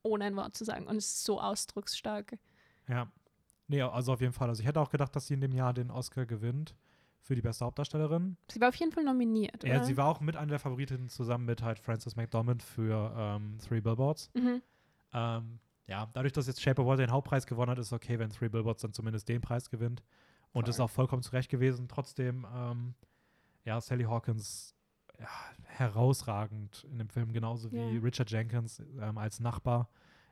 ohne 0.03 0.25
ein 0.25 0.35
Wort 0.35 0.55
zu 0.55 0.63
sagen. 0.65 0.87
Und 0.87 0.97
es 0.97 1.05
ist 1.05 1.23
so 1.23 1.39
ausdrucksstark. 1.41 2.37
Ja. 2.87 3.11
Nee, 3.67 3.81
also 3.81 4.13
auf 4.13 4.21
jeden 4.21 4.33
Fall. 4.33 4.47
Also 4.49 4.61
ich 4.61 4.67
hätte 4.67 4.79
auch 4.79 4.89
gedacht, 4.89 5.15
dass 5.15 5.27
sie 5.27 5.33
in 5.33 5.41
dem 5.41 5.51
Jahr 5.51 5.73
den 5.73 5.91
Oscar 5.91 6.25
gewinnt 6.25 6.75
für 7.19 7.35
die 7.35 7.41
beste 7.41 7.65
Hauptdarstellerin. 7.65 8.37
Sie 8.49 8.61
war 8.61 8.69
auf 8.69 8.75
jeden 8.75 8.93
Fall 8.93 9.03
nominiert, 9.03 9.63
Ja, 9.65 9.75
oder? 9.77 9.83
sie 9.83 9.97
war 9.97 10.07
auch 10.07 10.21
mit 10.21 10.37
einer 10.37 10.47
der 10.51 10.59
Favoritinnen 10.59 11.09
zusammen 11.09 11.43
mit 11.45 11.61
halt 11.61 11.77
Frances 11.77 12.15
McDormand 12.15 12.63
für 12.63 13.13
ähm, 13.17 13.57
Three 13.59 13.81
Billboards. 13.81 14.31
Mhm. 14.33 14.61
Ähm, 15.13 15.59
ja, 15.87 16.09
dadurch, 16.13 16.31
dass 16.31 16.47
jetzt 16.47 16.61
Shape 16.61 16.81
of 16.81 16.87
Water 16.87 17.03
den 17.05 17.11
Hauptpreis 17.11 17.45
gewonnen 17.45 17.71
hat, 17.71 17.79
ist 17.79 17.87
es 17.87 17.93
okay, 17.93 18.17
wenn 18.19 18.29
Three 18.29 18.47
Billboards 18.47 18.81
dann 18.81 18.93
zumindest 18.93 19.27
den 19.27 19.41
Preis 19.41 19.69
gewinnt. 19.69 20.01
Und 20.57 20.63
Voll. 20.63 20.69
ist 20.71 20.79
auch 20.79 20.89
vollkommen 20.89 21.21
zurecht 21.21 21.49
gewesen. 21.51 21.87
Trotzdem, 21.87 22.45
ähm, 22.51 22.95
ja, 23.63 23.79
Sally 23.79 24.05
Hawkins 24.05 24.73
ja, 25.19 25.27
herausragend 25.65 26.85
in 26.91 26.97
dem 26.97 27.09
Film, 27.09 27.31
genauso 27.31 27.71
wie 27.71 27.77
Ja. 27.77 28.01
Richard 28.01 28.31
Jenkins 28.31 28.81
ähm, 28.99 29.17
als 29.19 29.39
Nachbar. 29.39 29.87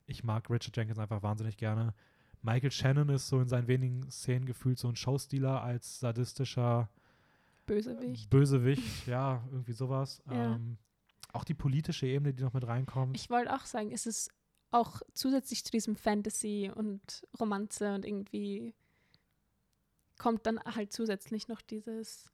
Ich 0.07 0.23
mag 0.23 0.49
Richard 0.49 0.75
Jenkins 0.75 0.97
einfach 0.97 1.21
wahnsinnig 1.21 1.57
gerne. 1.57 1.93
Michael 2.41 2.71
Shannon 2.71 3.09
ist 3.09 3.27
so 3.27 3.39
in 3.39 3.47
seinen 3.47 3.67
wenigen 3.67 4.09
Szenen 4.09 4.45
gefühlt 4.45 4.79
so 4.79 4.87
ein 4.87 4.95
Showstealer 4.95 5.61
als 5.61 5.99
sadistischer 5.99 6.89
Bösewicht. 7.67 8.29
Bösewicht, 8.29 9.07
ja, 9.07 9.43
irgendwie 9.51 9.73
sowas. 9.73 10.21
Ja. 10.31 10.55
Ähm, 10.55 10.77
auch 11.33 11.43
die 11.43 11.53
politische 11.53 12.07
Ebene, 12.07 12.33
die 12.33 12.43
noch 12.43 12.53
mit 12.53 12.65
reinkommt. 12.65 13.15
Ich 13.15 13.29
wollte 13.29 13.53
auch 13.53 13.65
sagen, 13.65 13.91
es 13.91 14.05
ist 14.05 14.31
auch 14.71 15.01
zusätzlich 15.13 15.63
zu 15.65 15.71
diesem 15.71 15.95
Fantasy 15.95 16.71
und 16.73 17.27
Romanze 17.39 17.93
und 17.93 18.05
irgendwie 18.05 18.73
kommt 20.17 20.45
dann 20.45 20.59
halt 20.59 20.91
zusätzlich 20.93 21.47
noch 21.47 21.61
dieses 21.61 22.31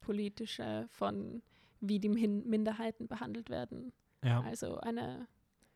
politische 0.00 0.86
von 0.90 1.42
wie 1.80 2.00
die 2.00 2.08
Min 2.08 2.48
Minderheiten 2.48 3.06
behandelt 3.08 3.50
werden. 3.50 3.92
ja, 4.24 4.40
Also 4.40 4.78
eine 4.78 5.28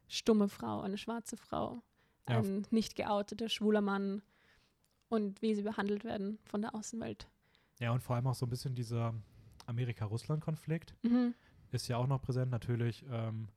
stumme 0.08 0.48
Frau, 0.48 0.80
eine 0.80 0.98
schwarze 0.98 1.36
Frau, 1.36 1.82
Ja. 2.28 2.38
ein 2.40 2.66
nicht 2.70 2.96
geouteter 2.96 3.48
schwuler 3.48 3.80
Mann 3.80 4.22
und 5.08 5.42
wie 5.42 5.54
sie 5.54 5.62
behandelt 5.62 6.04
werden 6.04 6.38
von 6.44 6.62
der 6.62 6.74
Außenwelt. 6.74 7.28
ja, 7.78 7.92
und 7.92 8.02
vor 8.02 8.16
allem 8.16 8.26
auch 8.26 8.34
so 8.34 8.46
ein 8.46 8.50
bisschen 8.50 8.74
dieser 8.74 9.14
Amerika-Russland-Konflikt 9.66 10.94
Mhm. 11.02 11.34
ist 11.70 11.88
ja 11.88 11.96
auch 11.96 12.06
noch 12.06 12.20
präsent, 12.22 12.50
natürlich. 12.50 13.04
Ähm, 13.10 13.48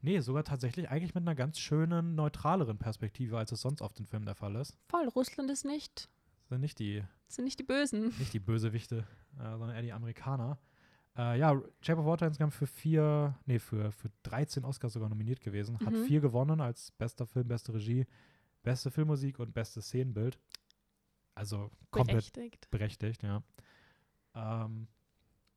nee, 0.00 0.20
sogar 0.20 0.44
tatsächlich 0.44 0.88
eigentlich 0.88 1.14
mit 1.14 1.22
einer 1.22 1.34
ganz 1.34 1.58
schönen, 1.58 2.14
neutraleren 2.14 2.78
Perspektive, 2.78 3.36
als 3.38 3.52
es 3.52 3.60
sonst 3.60 3.82
auf 3.82 3.92
den 3.92 4.06
Filmen 4.06 4.26
der 4.26 4.34
Fall 4.34 4.56
ist. 4.56 4.76
Voll, 4.88 5.06
Russland 5.08 5.50
ist 5.50 5.64
nicht, 5.64 6.08
Sind 6.48 6.60
nicht 6.60 6.78
die, 6.78 7.02
sind 7.28 7.44
nicht 7.44 7.58
die 7.58 7.64
Bösen. 7.64 8.08
nicht 8.18 8.32
die 8.32 8.40
Bösewichte, 8.40 9.04
äh, 9.38 9.42
sondern 9.50 9.70
eher 9.70 9.82
die 9.82 9.92
Amerikaner. 9.92 10.58
Äh, 11.16 11.38
ja, 11.38 11.60
Shape 11.80 12.00
of 12.00 12.06
Water 12.06 12.26
insgesamt 12.26 12.54
für 12.54 12.66
vier, 12.66 13.34
nee, 13.44 13.58
für, 13.58 13.90
für 13.92 14.10
13 14.22 14.64
Oscars 14.64 14.92
sogar 14.92 15.08
nominiert 15.08 15.40
gewesen. 15.40 15.78
Hat 15.84 15.92
Mhm. 15.92 16.04
vier 16.04 16.20
gewonnen 16.20 16.60
als 16.60 16.90
bester 16.92 17.26
Film, 17.26 17.48
beste 17.48 17.74
Regie, 17.74 18.06
beste 18.62 18.90
Filmmusik 18.90 19.38
und 19.40 19.52
bestes 19.52 19.86
Szenenbild. 19.86 20.38
Also 21.34 21.70
komplett 21.90 22.32
Berechtigt. 22.32 22.70
berechtigt, 22.70 23.22
ja. 23.22 23.42
Ähm, 24.34 24.88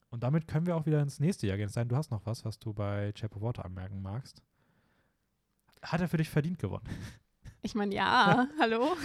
und 0.10 0.24
damit 0.24 0.48
können 0.48 0.66
wir 0.66 0.76
auch 0.76 0.86
wieder 0.86 1.02
ins 1.02 1.20
nächste 1.20 1.48
Jahr 1.48 1.58
gehen. 1.58 1.68
Es 1.68 1.74
sei 1.74 1.82
denn, 1.82 1.90
du 1.90 1.96
hast 1.96 2.12
noch 2.12 2.26
was, 2.26 2.44
was 2.44 2.60
du 2.60 2.74
bei 2.74 3.14
Shape 3.16 3.36
of 3.36 3.42
Water 3.42 3.64
anmerken 3.66 4.02
magst. 4.02 4.42
Hat 5.82 6.02
er 6.02 6.08
für 6.10 6.18
dich 6.18 6.30
verdient 6.30 6.60
gewonnen? 6.60 6.88
Ich 7.62 7.76
meine, 7.76 7.94
ja, 7.96 8.48
hallo. 8.60 8.96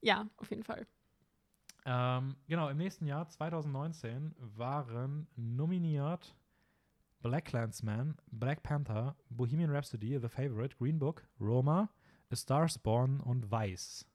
Ja, 0.00 0.28
auf 0.36 0.50
jeden 0.50 0.62
Fall. 0.64 0.86
Ähm, 1.84 2.36
genau, 2.48 2.68
im 2.68 2.76
nächsten 2.76 3.06
Jahr, 3.06 3.28
2019, 3.28 4.34
waren 4.38 5.26
nominiert 5.36 6.36
Black 7.20 7.46
Clansman, 7.46 8.16
Black 8.30 8.62
Panther, 8.62 9.16
Bohemian 9.30 9.70
Rhapsody, 9.70 10.18
The 10.20 10.28
Favorite, 10.28 10.76
Green 10.76 10.98
Book, 10.98 11.26
Roma, 11.40 11.88
A 12.30 12.36
Star 12.36 12.68
Born 12.82 13.20
und 13.20 13.50
Vice. 13.50 14.06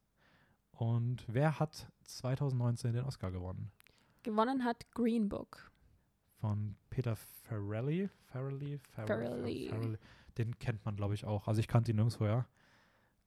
Und 0.72 1.26
wer 1.28 1.60
hat 1.60 1.88
2019 2.04 2.94
den 2.94 3.06
Oscar 3.06 3.32
gewonnen? 3.32 3.72
Gewonnen 4.24 4.64
hat 4.64 4.90
Green 4.92 5.28
Book. 5.30 5.72
Von 6.40 6.76
Peter 6.90 7.16
Farrelly. 7.16 8.10
Farrelly? 8.26 8.80
Farrell- 8.92 9.08
Farrelly. 9.08 9.70
Farrelly. 9.70 9.98
Den 10.38 10.58
kennt 10.60 10.84
man, 10.86 10.96
glaube 10.96 11.14
ich, 11.14 11.26
auch. 11.26 11.48
Also 11.48 11.60
ich 11.60 11.68
kannte 11.68 11.92
ihn 11.92 11.96
nirgendwoher. 11.98 12.48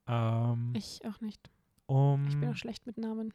Ähm, 0.07 0.73
Ich 0.77 1.05
auch 1.07 1.21
nicht. 1.21 1.51
Um, 1.87 2.27
Ich 2.29 2.39
bin 2.39 2.51
auch 2.51 2.57
schlecht 2.57 2.87
mit 2.87 2.99
Namen. 2.99 3.33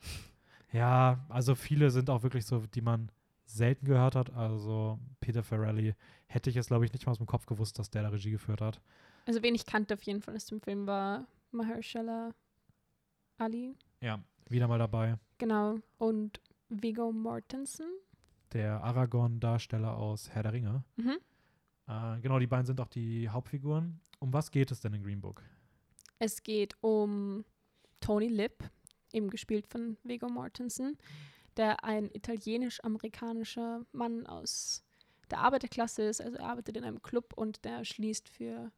Ja, 0.71 1.25
also 1.29 1.55
viele 1.55 1.91
sind 1.91 2.09
auch 2.09 2.23
wirklich 2.23 2.45
so, 2.45 2.59
die 2.67 2.81
man 2.81 3.11
selten 3.45 3.85
gehört 3.85 4.15
hat. 4.15 4.33
Also 4.33 4.99
Peter 5.19 5.43
Farrelly 5.43 5.95
hätte 6.27 6.49
ich 6.49 6.55
jetzt, 6.55 6.67
glaube 6.67 6.85
ich, 6.85 6.93
nicht 6.93 7.05
mal 7.05 7.11
aus 7.11 7.17
dem 7.17 7.27
Kopf 7.27 7.45
gewusst, 7.45 7.77
dass 7.79 7.89
der 7.89 8.03
da 8.03 8.09
Regie 8.09 8.31
geführt 8.31 8.61
hat. 8.61 8.81
Also 9.25 9.43
wen 9.43 9.55
ich 9.55 9.65
kannte 9.65 9.93
auf 9.93 10.01
jeden 10.03 10.21
Fall 10.21 10.35
aus 10.35 10.45
dem 10.45 10.61
Film 10.61 10.87
war 10.87 11.27
Mahershala 11.51 12.33
Ali. 13.37 13.75
Ja, 13.99 14.23
wieder 14.49 14.67
mal 14.67 14.79
dabei. 14.79 15.17
Genau. 15.37 15.79
Und 15.97 16.39
Viggo 16.69 17.11
Mortensen. 17.11 17.87
Der 18.53 18.83
Aragorn-Darsteller 18.83 19.95
aus 19.95 20.29
Herr 20.29 20.43
der 20.43 20.53
Ringe. 20.53 20.83
Mhm. 20.95 21.17
Äh, 21.87 22.19
genau, 22.21 22.39
die 22.39 22.47
beiden 22.47 22.65
sind 22.65 22.79
auch 22.79 22.87
die 22.87 23.29
Hauptfiguren. 23.29 23.99
Um 24.19 24.31
was 24.33 24.51
geht 24.51 24.71
es 24.71 24.79
denn 24.79 24.93
in 24.93 25.03
Green 25.03 25.21
Book? 25.21 25.43
Es 26.19 26.43
geht 26.43 26.75
um 26.81 27.43
Tony 28.01 28.27
Lip, 28.27 28.69
eben 29.13 29.29
gespielt 29.29 29.67
von 29.67 29.97
Viggo 30.03 30.27
Mortensen, 30.27 30.97
der 31.57 31.83
ein 31.83 32.09
italienisch-amerikanischer 32.11 33.85
Mann 33.93 34.25
aus 34.27 34.83
der 35.29 35.39
Arbeiterklasse 35.39 36.03
ist. 36.03 36.21
Also 36.21 36.37
er 36.37 36.45
arbeitet 36.45 36.77
in 36.77 36.83
einem 36.83 37.01
Club 37.01 37.33
und 37.35 37.63
der 37.63 37.85
schließt 37.85 38.27
für 38.27 38.71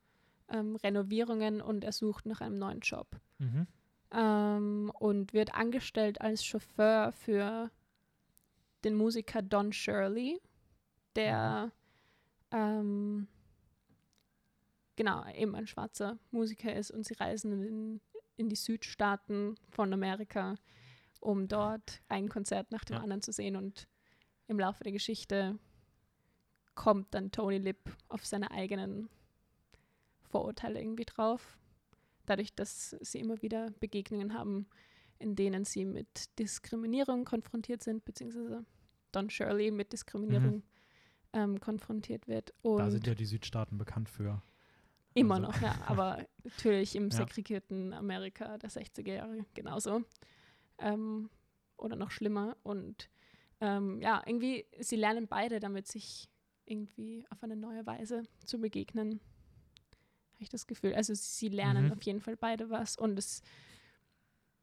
ähm, 0.49 0.75
Renovierungen 0.75 1.61
und 1.61 1.83
er 1.83 1.91
sucht 1.91 2.25
nach 2.25 2.41
einem 2.41 2.59
neuen 2.59 2.79
Job. 2.79 3.07
Mhm. 3.39 3.67
ähm, 4.11 4.91
und 4.99 5.33
wird 5.33 5.55
angestellt 5.55 6.21
als 6.21 6.45
Chauffeur 6.45 7.11
für 7.11 7.71
den 8.83 8.95
Musiker 8.95 9.41
Don 9.41 9.73
Shirley, 9.73 10.39
der 11.15 11.71
ähm, 12.51 13.27
genau 14.95 15.25
eben 15.33 15.55
ein 15.55 15.67
schwarzer 15.67 16.19
Musiker 16.31 16.73
ist 16.73 16.91
und 16.91 17.05
sie 17.05 17.15
reisen 17.15 17.63
in, 17.63 18.01
in 18.37 18.49
die 18.49 18.55
Südstaaten 18.55 19.55
von 19.69 19.93
Amerika, 19.93 20.55
um 21.19 21.47
dort 21.47 22.01
ein 22.09 22.29
Konzert 22.29 22.71
nach 22.71 22.83
dem 22.85 22.95
Ja. 22.95 23.01
anderen 23.01 23.21
zu 23.21 23.31
sehen 23.31 23.55
und 23.55 23.87
im 24.47 24.59
Laufe 24.59 24.83
der 24.83 24.91
Geschichte 24.91 25.57
kommt 26.75 27.13
dann 27.13 27.31
Tony 27.31 27.57
Lip 27.59 27.95
auf 28.09 28.25
seine 28.25 28.51
eigenen 28.51 29.09
Vorurteile 30.23 30.79
irgendwie 30.81 31.05
drauf 31.05 31.57
dadurch, 32.25 32.53
dass 32.55 32.95
sie 33.01 33.19
immer 33.19 33.41
wieder 33.41 33.71
Begegnungen 33.79 34.33
haben, 34.33 34.67
in 35.19 35.35
denen 35.35 35.65
sie 35.65 35.85
mit 35.85 36.37
Diskriminierung 36.39 37.25
konfrontiert 37.25 37.83
sind, 37.83 38.05
beziehungsweise 38.05 38.65
Don 39.11 39.29
Shirley 39.29 39.71
mit 39.71 39.93
Diskriminierung 39.93 40.63
ähm, 41.33 41.59
konfrontiert 41.59 42.27
wird. 42.27 42.53
Und 42.61 42.77
Da 42.77 42.89
sind 42.89 43.05
ja 43.07 43.15
die 43.15 43.25
Südstaaten 43.25 43.77
bekannt 43.77 44.09
für. 44.09 44.41
Immer 45.13 45.35
Also- 45.35 45.47
noch, 45.47 45.61
ja. 45.61 45.75
Aber 45.87 46.25
natürlich 46.43 46.95
im 46.95 47.09
Ja. 47.11 47.17
segregierten 47.17 47.93
Amerika 47.93 48.57
der 48.57 48.69
60er 48.69 49.13
Jahre 49.13 49.45
genauso. 49.53 50.03
Ähm, 50.79 51.29
oder 51.77 51.95
noch 51.95 52.11
schlimmer. 52.11 52.57
Und 52.63 53.09
ähm, 53.61 54.01
ja, 54.01 54.21
irgendwie, 54.25 54.65
sie 54.79 54.95
lernen 54.95 55.27
beide 55.27 55.59
damit, 55.59 55.87
sich 55.87 56.29
irgendwie 56.65 57.25
auf 57.29 57.43
eine 57.43 57.55
neue 57.55 57.85
Weise 57.85 58.23
zu 58.45 58.59
begegnen. 58.59 59.19
Habe 60.33 60.43
ich 60.43 60.49
das 60.49 60.65
Gefühl. 60.67 60.95
Also 60.95 61.13
sie 61.13 61.49
lernen 61.49 61.85
Mhm. 61.87 61.91
auf 61.93 62.01
jeden 62.03 62.21
Fall 62.21 62.37
beide 62.37 62.69
was. 62.69 62.95
Und 62.97 63.19
es 63.19 63.41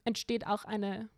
entsteht 0.05 0.47
auch 0.47 0.65
eine 0.65 1.09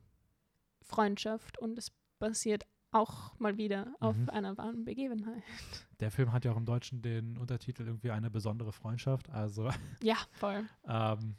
Freundschaft 0.82 1.58
und 1.58 1.78
es 1.78 1.92
basiert 2.18 2.64
auch 2.92 3.38
mal 3.38 3.56
wieder 3.58 3.94
auf 4.00 4.16
Mhm. 4.16 4.30
einer 4.30 4.56
wahren 4.56 4.84
Begebenheit. 4.84 5.42
Der 6.00 6.10
Film 6.10 6.32
hat 6.32 6.44
ja 6.44 6.52
auch 6.52 6.56
im 6.56 6.64
Deutschen 6.66 7.02
den 7.02 7.36
Untertitel 7.38 7.82
irgendwie 7.86 8.10
eine 8.10 8.30
besondere 8.30 8.72
Freundschaft. 8.72 9.30
Also, 9.30 9.68
Ja, 10.02 10.16
voll. 10.32 10.64
ähm, 10.86 11.36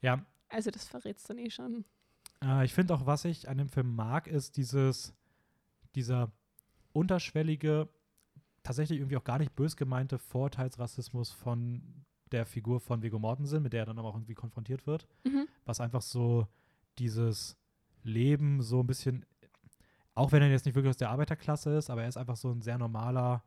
ja, 0.00 0.24
Also 0.48 0.70
das 0.70 0.88
verrätst 0.88 1.28
du 1.28 1.34
eh 1.34 1.50
schon. 1.50 1.84
Äh, 2.42 2.64
ich 2.64 2.72
finde 2.74 2.94
auch, 2.94 3.06
was 3.06 3.24
ich 3.24 3.48
an 3.48 3.58
dem 3.58 3.68
Film 3.68 3.94
mag, 3.94 4.26
ist 4.26 4.56
dieses, 4.56 5.14
dieser 5.94 6.30
unterschwellige, 6.92 7.88
tatsächlich 8.62 8.98
irgendwie 9.00 9.16
auch 9.16 9.24
gar 9.24 9.38
nicht 9.38 9.54
bös 9.56 9.76
gemeinte 9.76 10.18
Vorurteilsrassismus 10.18 11.32
von 11.32 12.04
der 12.30 12.46
Figur 12.46 12.80
von 12.80 13.02
Viggo 13.02 13.18
Mortensen, 13.18 13.62
mit 13.62 13.72
der 13.72 13.82
er 13.82 13.86
dann 13.86 13.98
aber 13.98 14.08
auch 14.08 14.14
irgendwie 14.14 14.34
konfrontiert 14.34 14.86
wird, 14.86 15.06
Mhm. 15.24 15.46
was 15.64 15.80
einfach 15.80 16.02
so 16.02 16.46
dieses 16.98 17.56
Leben 18.02 18.62
so 18.62 18.80
ein 18.80 18.86
bisschen, 18.86 19.24
auch 20.14 20.32
wenn 20.32 20.42
er 20.42 20.50
jetzt 20.50 20.66
nicht 20.66 20.74
wirklich 20.74 20.90
aus 20.90 20.96
der 20.96 21.10
Arbeiterklasse 21.10 21.74
ist, 21.76 21.90
aber 21.90 22.02
er 22.02 22.08
ist 22.08 22.16
einfach 22.16 22.36
so 22.36 22.50
ein 22.50 22.62
sehr 22.62 22.78
normaler 22.78 23.42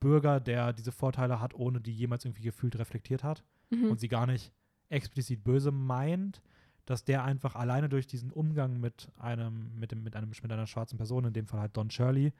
Bürger, 0.00 0.38
der 0.40 0.72
diese 0.72 0.92
Vorteile 0.92 1.40
hat, 1.40 1.54
ohne 1.54 1.80
die 1.80 1.92
jemals 1.92 2.24
irgendwie 2.24 2.42
gefühlt 2.42 2.78
reflektiert 2.78 3.24
hat 3.24 3.42
Mhm. 3.70 3.90
und 3.90 4.00
sie 4.00 4.08
gar 4.08 4.26
nicht 4.26 4.52
explizit 4.88 5.44
böse 5.44 5.70
meint, 5.72 6.40
dass 6.86 7.04
der 7.04 7.22
einfach 7.24 7.54
alleine 7.54 7.88
durch 7.90 8.06
diesen 8.06 8.30
Umgang 8.32 8.80
mit 8.80 9.10
einem, 9.18 9.78
mit 9.78 9.92
dem, 9.92 10.02
mit 10.02 10.16
einem, 10.16 10.30
mit 10.30 10.52
einer 10.52 10.66
schwarzen 10.66 10.96
Person, 10.96 11.24
in 11.26 11.32
dem 11.34 11.46
Fall 11.46 11.60
halt 11.60 11.76
Don 11.76 11.90
Shirley, 11.90 12.32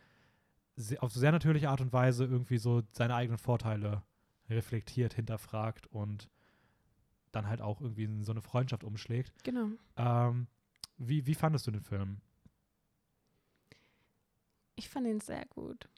auf 1.00 1.12
sehr 1.12 1.32
natürliche 1.32 1.68
Art 1.68 1.80
und 1.82 1.92
Weise 1.92 2.24
irgendwie 2.24 2.56
so 2.58 2.82
seine 2.92 3.14
eigenen 3.14 3.36
Vorteile 3.38 4.02
reflektiert, 4.48 5.12
hinterfragt 5.12 5.86
und 5.88 6.30
dann 7.32 7.46
halt 7.48 7.60
auch 7.60 7.80
irgendwie 7.82 8.04
in 8.04 8.22
so 8.24 8.32
eine 8.32 8.40
Freundschaft 8.40 8.84
umschlägt. 8.84 9.34
Genau. 9.44 9.68
Ähm, 9.96 10.46
wie, 10.96 11.26
wie 11.26 11.34
fandest 11.34 11.66
du 11.66 11.70
den 11.72 11.82
Film? 11.82 12.22
Ich 14.78 14.88
fand 14.88 15.06
ihn 15.08 15.20
sehr 15.20 15.44
gut. 15.46 15.88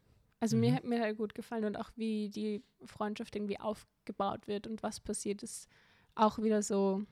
Also 0.40 0.56
Mhm. 0.56 0.60
mir 0.60 0.74
hat 0.74 0.84
mir 0.84 1.00
halt 1.00 1.18
gut 1.18 1.34
gefallen 1.34 1.64
und 1.66 1.76
auch 1.76 1.90
wie 1.96 2.30
die 2.30 2.64
Freundschaft 2.86 3.36
irgendwie 3.36 3.60
aufgebaut 3.60 4.48
wird 4.48 4.66
und 4.66 4.82
was 4.82 4.98
passiert 5.00 5.42
ist 5.42 5.68
auch 6.14 6.38
wieder 6.38 6.62
so 6.62 7.04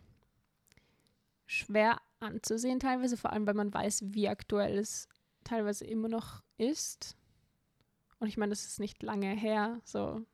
schwer 1.46 2.00
anzusehen 2.20 2.80
teilweise, 2.80 3.16
vor 3.18 3.32
allem 3.32 3.46
weil 3.46 3.54
man 3.54 3.72
weiß, 3.72 4.02
wie 4.14 4.28
aktuell 4.28 4.78
es 4.78 5.08
teilweise 5.44 5.84
immer 5.84 6.08
noch 6.08 6.42
ist. 6.56 7.16
Und 8.18 8.28
ich 8.28 8.36
meine, 8.38 8.50
das 8.50 8.64
ist 8.64 8.80
nicht 8.80 9.02
lange 9.02 9.30
her, 9.34 9.80
so 9.84 10.24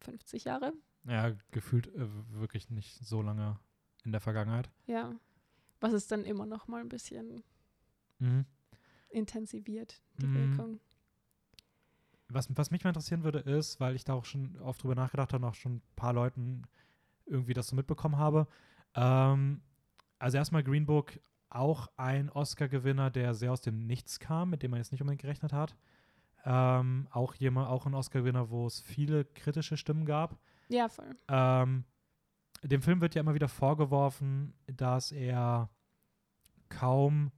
50 0.00 0.44
Jahre. 0.44 0.72
Ja, 1.04 1.30
gefühlt 1.52 1.86
äh, 1.94 2.06
wirklich 2.32 2.68
nicht 2.70 2.98
so 3.06 3.22
lange 3.22 3.58
in 4.04 4.12
der 4.12 4.20
Vergangenheit. 4.20 4.70
Ja. 4.86 5.14
Was 5.80 5.92
es 5.92 6.08
dann 6.08 6.24
immer 6.24 6.46
noch 6.46 6.66
mal 6.68 6.80
ein 6.80 6.88
bisschen 6.88 7.44
Mhm. 8.18 8.44
Intensiviert, 9.16 10.00
die 10.20 10.26
Mhm. 10.26 10.34
Wirkung. 10.56 10.80
Was, 12.28 12.48
was 12.56 12.70
mich 12.70 12.82
mal 12.84 12.90
interessieren 12.90 13.22
würde, 13.24 13.38
ist, 13.38 13.78
weil 13.80 13.94
ich 13.94 14.04
da 14.04 14.14
auch 14.14 14.24
schon 14.24 14.60
oft 14.60 14.82
drüber 14.82 14.94
nachgedacht 14.94 15.32
habe 15.32 15.44
und 15.44 15.50
auch 15.50 15.54
schon 15.54 15.76
ein 15.76 15.82
paar 15.94 16.12
Leuten 16.12 16.62
irgendwie 17.24 17.54
das 17.54 17.68
so 17.68 17.76
mitbekommen 17.76 18.16
habe. 18.18 18.46
Ähm, 18.94 19.62
also 20.18 20.36
erstmal 20.36 20.64
Green 20.64 20.86
Book, 20.86 21.18
auch 21.50 21.88
ein 21.96 22.28
Oscar-Gewinner, 22.30 23.10
der 23.10 23.34
sehr 23.34 23.52
aus 23.52 23.60
dem 23.60 23.86
Nichts 23.86 24.18
kam, 24.18 24.50
mit 24.50 24.62
dem 24.62 24.72
man 24.72 24.78
jetzt 24.78 24.90
nicht 24.92 25.00
unbedingt 25.00 25.22
gerechnet 25.22 25.52
hat. 25.52 25.76
Ähm, 26.44 27.06
auch 27.10 27.34
jemand, 27.34 27.68
auch 27.68 27.86
ein 27.86 27.94
Oscar-Gewinner, 27.94 28.50
wo 28.50 28.66
es 28.66 28.80
viele 28.80 29.24
kritische 29.24 29.76
Stimmen 29.76 30.04
gab. 30.04 30.38
Ja, 30.68 30.88
voll. 30.88 31.16
Ähm, 31.28 31.84
dem 32.62 32.82
Film 32.82 33.00
wird 33.00 33.14
ja 33.14 33.20
immer 33.20 33.34
wieder 33.34 33.48
vorgeworfen, 33.48 34.52
dass 34.66 35.12
er 35.12 35.70
kaum 36.68 37.30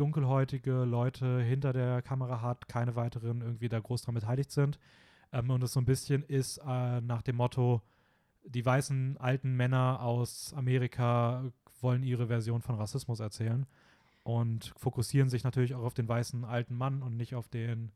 dunkelhäutige 0.00 0.84
Leute 0.84 1.40
hinter 1.40 1.72
der 1.72 2.02
Kamera 2.02 2.40
hat, 2.40 2.68
keine 2.68 2.96
weiteren 2.96 3.42
irgendwie 3.42 3.68
da 3.68 3.78
groß 3.78 4.02
dran 4.02 4.14
beteiligt 4.14 4.50
sind. 4.50 4.78
Ähm, 5.32 5.50
und 5.50 5.62
es 5.62 5.72
so 5.74 5.80
ein 5.80 5.84
bisschen 5.84 6.22
ist 6.22 6.58
äh, 6.58 7.00
nach 7.02 7.22
dem 7.22 7.36
Motto, 7.36 7.82
die 8.44 8.64
weißen 8.64 9.18
alten 9.18 9.54
Männer 9.56 10.00
aus 10.00 10.54
Amerika 10.54 11.44
wollen 11.82 12.02
ihre 12.02 12.26
Version 12.28 12.62
von 12.62 12.74
Rassismus 12.76 13.20
erzählen 13.20 13.66
und 14.22 14.72
fokussieren 14.76 15.28
sich 15.28 15.44
natürlich 15.44 15.74
auch 15.74 15.84
auf 15.84 15.94
den 15.94 16.08
weißen 16.08 16.44
alten 16.44 16.74
Mann 16.74 17.02
und 17.02 17.16
nicht 17.16 17.34
auf 17.34 17.48
den 17.48 17.92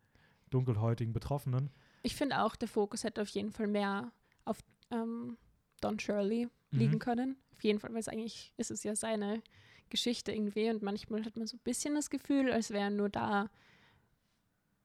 dunkelhäutigen 0.50 1.12
Betroffenen. 1.12 1.70
Ich 2.02 2.14
finde 2.14 2.42
auch, 2.42 2.54
der 2.56 2.68
Fokus 2.68 3.04
hätte 3.04 3.22
auf 3.22 3.28
jeden 3.28 3.50
Fall 3.50 3.66
mehr 3.66 4.12
auf 4.44 4.58
ähm, 4.90 5.36
Don 5.80 5.98
Shirley 5.98 6.48
Mhm. 6.70 6.78
liegen 6.78 6.98
können. 6.98 7.36
Auf 7.52 7.62
jeden 7.62 7.78
Fall, 7.78 7.92
weil 7.92 8.00
es 8.00 8.08
eigentlich 8.08 8.52
ist 8.56 8.70
es 8.70 8.82
ja 8.82 8.94
seine 8.96 9.42
Geschichte 9.90 10.32
irgendwie 10.32 10.70
und 10.70 10.82
manchmal 10.82 11.24
hat 11.24 11.36
man 11.36 11.46
so 11.46 11.56
ein 11.56 11.60
bisschen 11.64 11.94
das 11.94 12.10
Gefühl, 12.10 12.52
als 12.52 12.70
wäre 12.70 12.84
er 12.84 12.90
nur 12.90 13.08
da, 13.08 13.50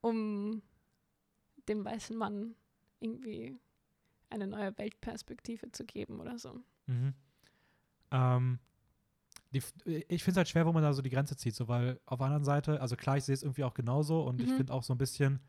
um 0.02 0.62
dem 1.68 1.84
weißen 1.86 2.16
Mann 2.16 2.56
irgendwie 3.00 3.56
eine 4.30 4.48
neue 4.48 4.78
Weltperspektive 4.78 5.72
zu 5.72 5.86
geben 5.86 6.20
oder 6.20 6.38
so. 6.38 6.62
Mhm. 6.88 7.14
Ähm, 8.12 8.60
die, 9.52 9.64
ich 9.86 10.24
finde 10.24 10.32
es 10.32 10.38
halt 10.38 10.50
schwer, 10.50 10.66
wo 10.66 10.72
man 10.74 10.84
da 10.84 10.94
so 10.94 11.02
die 11.02 11.10
Grenze 11.10 11.36
zieht, 11.36 11.56
so 11.56 11.68
weil 11.68 12.00
auf 12.06 12.20
der 12.20 12.26
anderen 12.26 12.44
Seite, 12.46 12.82
also 12.82 12.96
klar, 12.96 13.18
ich 13.18 13.24
sehe 13.24 13.34
es 13.34 13.44
irgendwie 13.44 13.64
auch 13.64 13.74
genauso 13.74 14.24
und 14.24 14.42
ich 14.42 14.50
Mhm. 14.50 14.58
finde 14.58 14.74
auch 14.74 14.84
so 14.84 14.94
ein 14.94 14.98
bisschen 14.98 15.40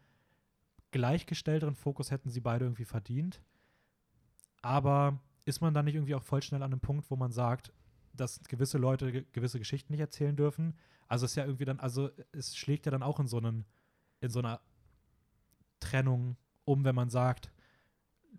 gleichgestellteren 0.91 1.75
Fokus 1.75 2.11
hätten 2.11 2.31
sie 2.31 2.41
beide 2.41 2.65
irgendwie 2.65 2.85
verdient. 2.85 3.41
Aber 4.63 5.21
ist 5.45 5.61
man 5.61 5.73
dann 5.75 5.85
nicht 5.85 5.95
irgendwie 5.95 6.15
auch 6.15 6.23
voll 6.23 6.43
schnell 6.43 6.63
an 6.63 6.73
einem 6.73 6.81
Punkt, 6.81 7.11
wo 7.11 7.17
man 7.17 7.33
sagt, 7.33 7.73
dass 8.13 8.41
gewisse 8.45 8.79
Leute 8.79 9.13
ge- 9.13 9.27
gewisse 9.33 9.59
Geschichten 9.59 9.93
nicht 9.93 10.01
erzählen 10.01 10.37
dürfen? 10.37 10.77
Also 11.09 11.25
es 11.27 11.33
ist 11.33 11.37
ja 11.37 11.45
irgendwie 11.45 11.65
dann, 11.65 11.81
also 11.81 12.11
es 12.33 12.57
schlägt 12.57 12.87
ja 12.87 12.93
dann 12.93 13.03
auch 13.03 13.19
in 13.21 13.27
so 13.27 13.39
einen, 13.39 13.65
in 14.21 14.31
so 14.31 14.39
einer 14.41 14.61
Trennung 15.81 16.37
um, 16.65 16.85
wenn 16.85 16.95
man 16.95 17.11
sagt, 17.11 17.51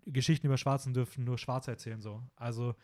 Geschichten 0.06 0.46
über 0.46 0.56
Schwarzen 0.56 0.94
dürfen 0.94 1.24
nur 1.24 1.38
Schwarze 1.38 1.70
erzählen 1.70 2.00
so. 2.00 2.22
Also 2.36 2.74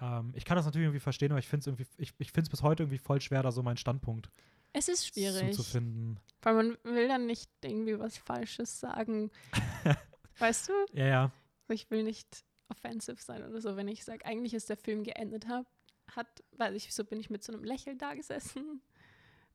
ähm, 0.00 0.32
ich 0.34 0.44
kann 0.44 0.56
das 0.56 0.66
natürlich 0.66 0.86
irgendwie 0.86 1.00
verstehen, 1.00 1.32
aber 1.32 1.38
ich 1.38 1.48
finde 1.48 1.60
es 1.60 1.66
irgendwie, 1.68 1.86
ich, 1.96 2.12
ich 2.18 2.32
finde 2.32 2.46
es 2.46 2.50
bis 2.50 2.62
heute 2.62 2.82
irgendwie 2.84 2.98
voll 2.98 3.20
schwer, 3.20 3.42
da 3.42 3.50
so 3.52 3.62
meinen 3.62 3.76
Standpunkt 3.76 4.30
Es 4.72 4.88
ist 4.88 5.06
schwierig, 5.06 5.54
zu 5.54 5.62
finden. 5.62 6.18
weil 6.42 6.54
man 6.54 6.76
will 6.82 7.08
dann 7.08 7.26
nicht 7.26 7.50
irgendwie 7.62 7.98
was 7.98 8.18
Falsches 8.18 8.78
sagen. 8.80 9.30
weißt 10.38 10.68
du? 10.68 10.72
Ja, 10.92 11.06
ja. 11.06 11.32
Ich 11.68 11.90
will 11.90 12.02
nicht 12.02 12.44
offensive 12.68 13.20
sein 13.22 13.42
oder 13.44 13.60
so, 13.60 13.76
wenn 13.76 13.88
ich 13.88 14.04
sage, 14.04 14.24
eigentlich 14.26 14.54
ist 14.54 14.68
der 14.68 14.76
Film 14.76 15.04
geendet 15.04 15.46
hab, 15.48 15.66
hat, 16.10 16.44
weil 16.52 16.76
ich 16.76 16.94
so 16.94 17.04
bin 17.04 17.20
ich 17.20 17.30
mit 17.30 17.42
so 17.42 17.52
einem 17.52 17.64
Lächeln 17.64 17.98
da 17.98 18.14
gesessen 18.14 18.80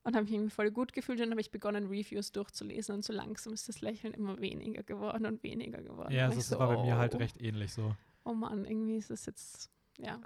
und 0.03 0.15
habe 0.15 0.23
mich 0.23 0.33
irgendwie 0.33 0.51
voll 0.51 0.71
gut 0.71 0.93
gefühlt 0.93 1.19
und 1.19 1.25
dann 1.25 1.31
habe 1.31 1.41
ich 1.41 1.51
begonnen, 1.51 1.87
Reviews 1.87 2.31
durchzulesen 2.31 2.95
und 2.95 3.03
so 3.03 3.13
langsam 3.13 3.53
ist 3.53 3.69
das 3.69 3.81
Lächeln 3.81 4.13
immer 4.13 4.39
weniger 4.39 4.83
geworden 4.83 5.25
und 5.25 5.43
weniger 5.43 5.81
geworden. 5.81 6.13
Ja, 6.13 6.29
das 6.29 6.49
so, 6.49 6.59
war 6.59 6.75
bei 6.75 6.81
mir 6.81 6.97
halt 6.97 7.15
oh, 7.15 7.17
recht 7.17 7.41
ähnlich 7.41 7.73
so. 7.73 7.95
Oh 8.23 8.33
Mann, 8.33 8.65
irgendwie 8.65 8.97
ist 8.97 9.11
es 9.11 9.25
jetzt, 9.25 9.69
ja, 9.97 10.19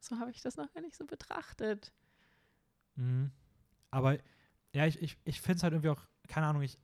so 0.00 0.18
habe 0.18 0.30
ich 0.30 0.42
das 0.42 0.56
noch 0.56 0.72
gar 0.72 0.80
nicht 0.80 0.96
so 0.96 1.04
betrachtet. 1.04 1.92
Mhm. 2.96 3.30
Aber 3.90 4.18
ja, 4.74 4.86
ich, 4.86 5.00
ich, 5.00 5.16
ich 5.24 5.40
finde 5.40 5.58
es 5.58 5.62
halt 5.62 5.72
irgendwie 5.72 5.90
auch, 5.90 6.02
keine 6.26 6.46
Ahnung, 6.46 6.62
ich, 6.62 6.78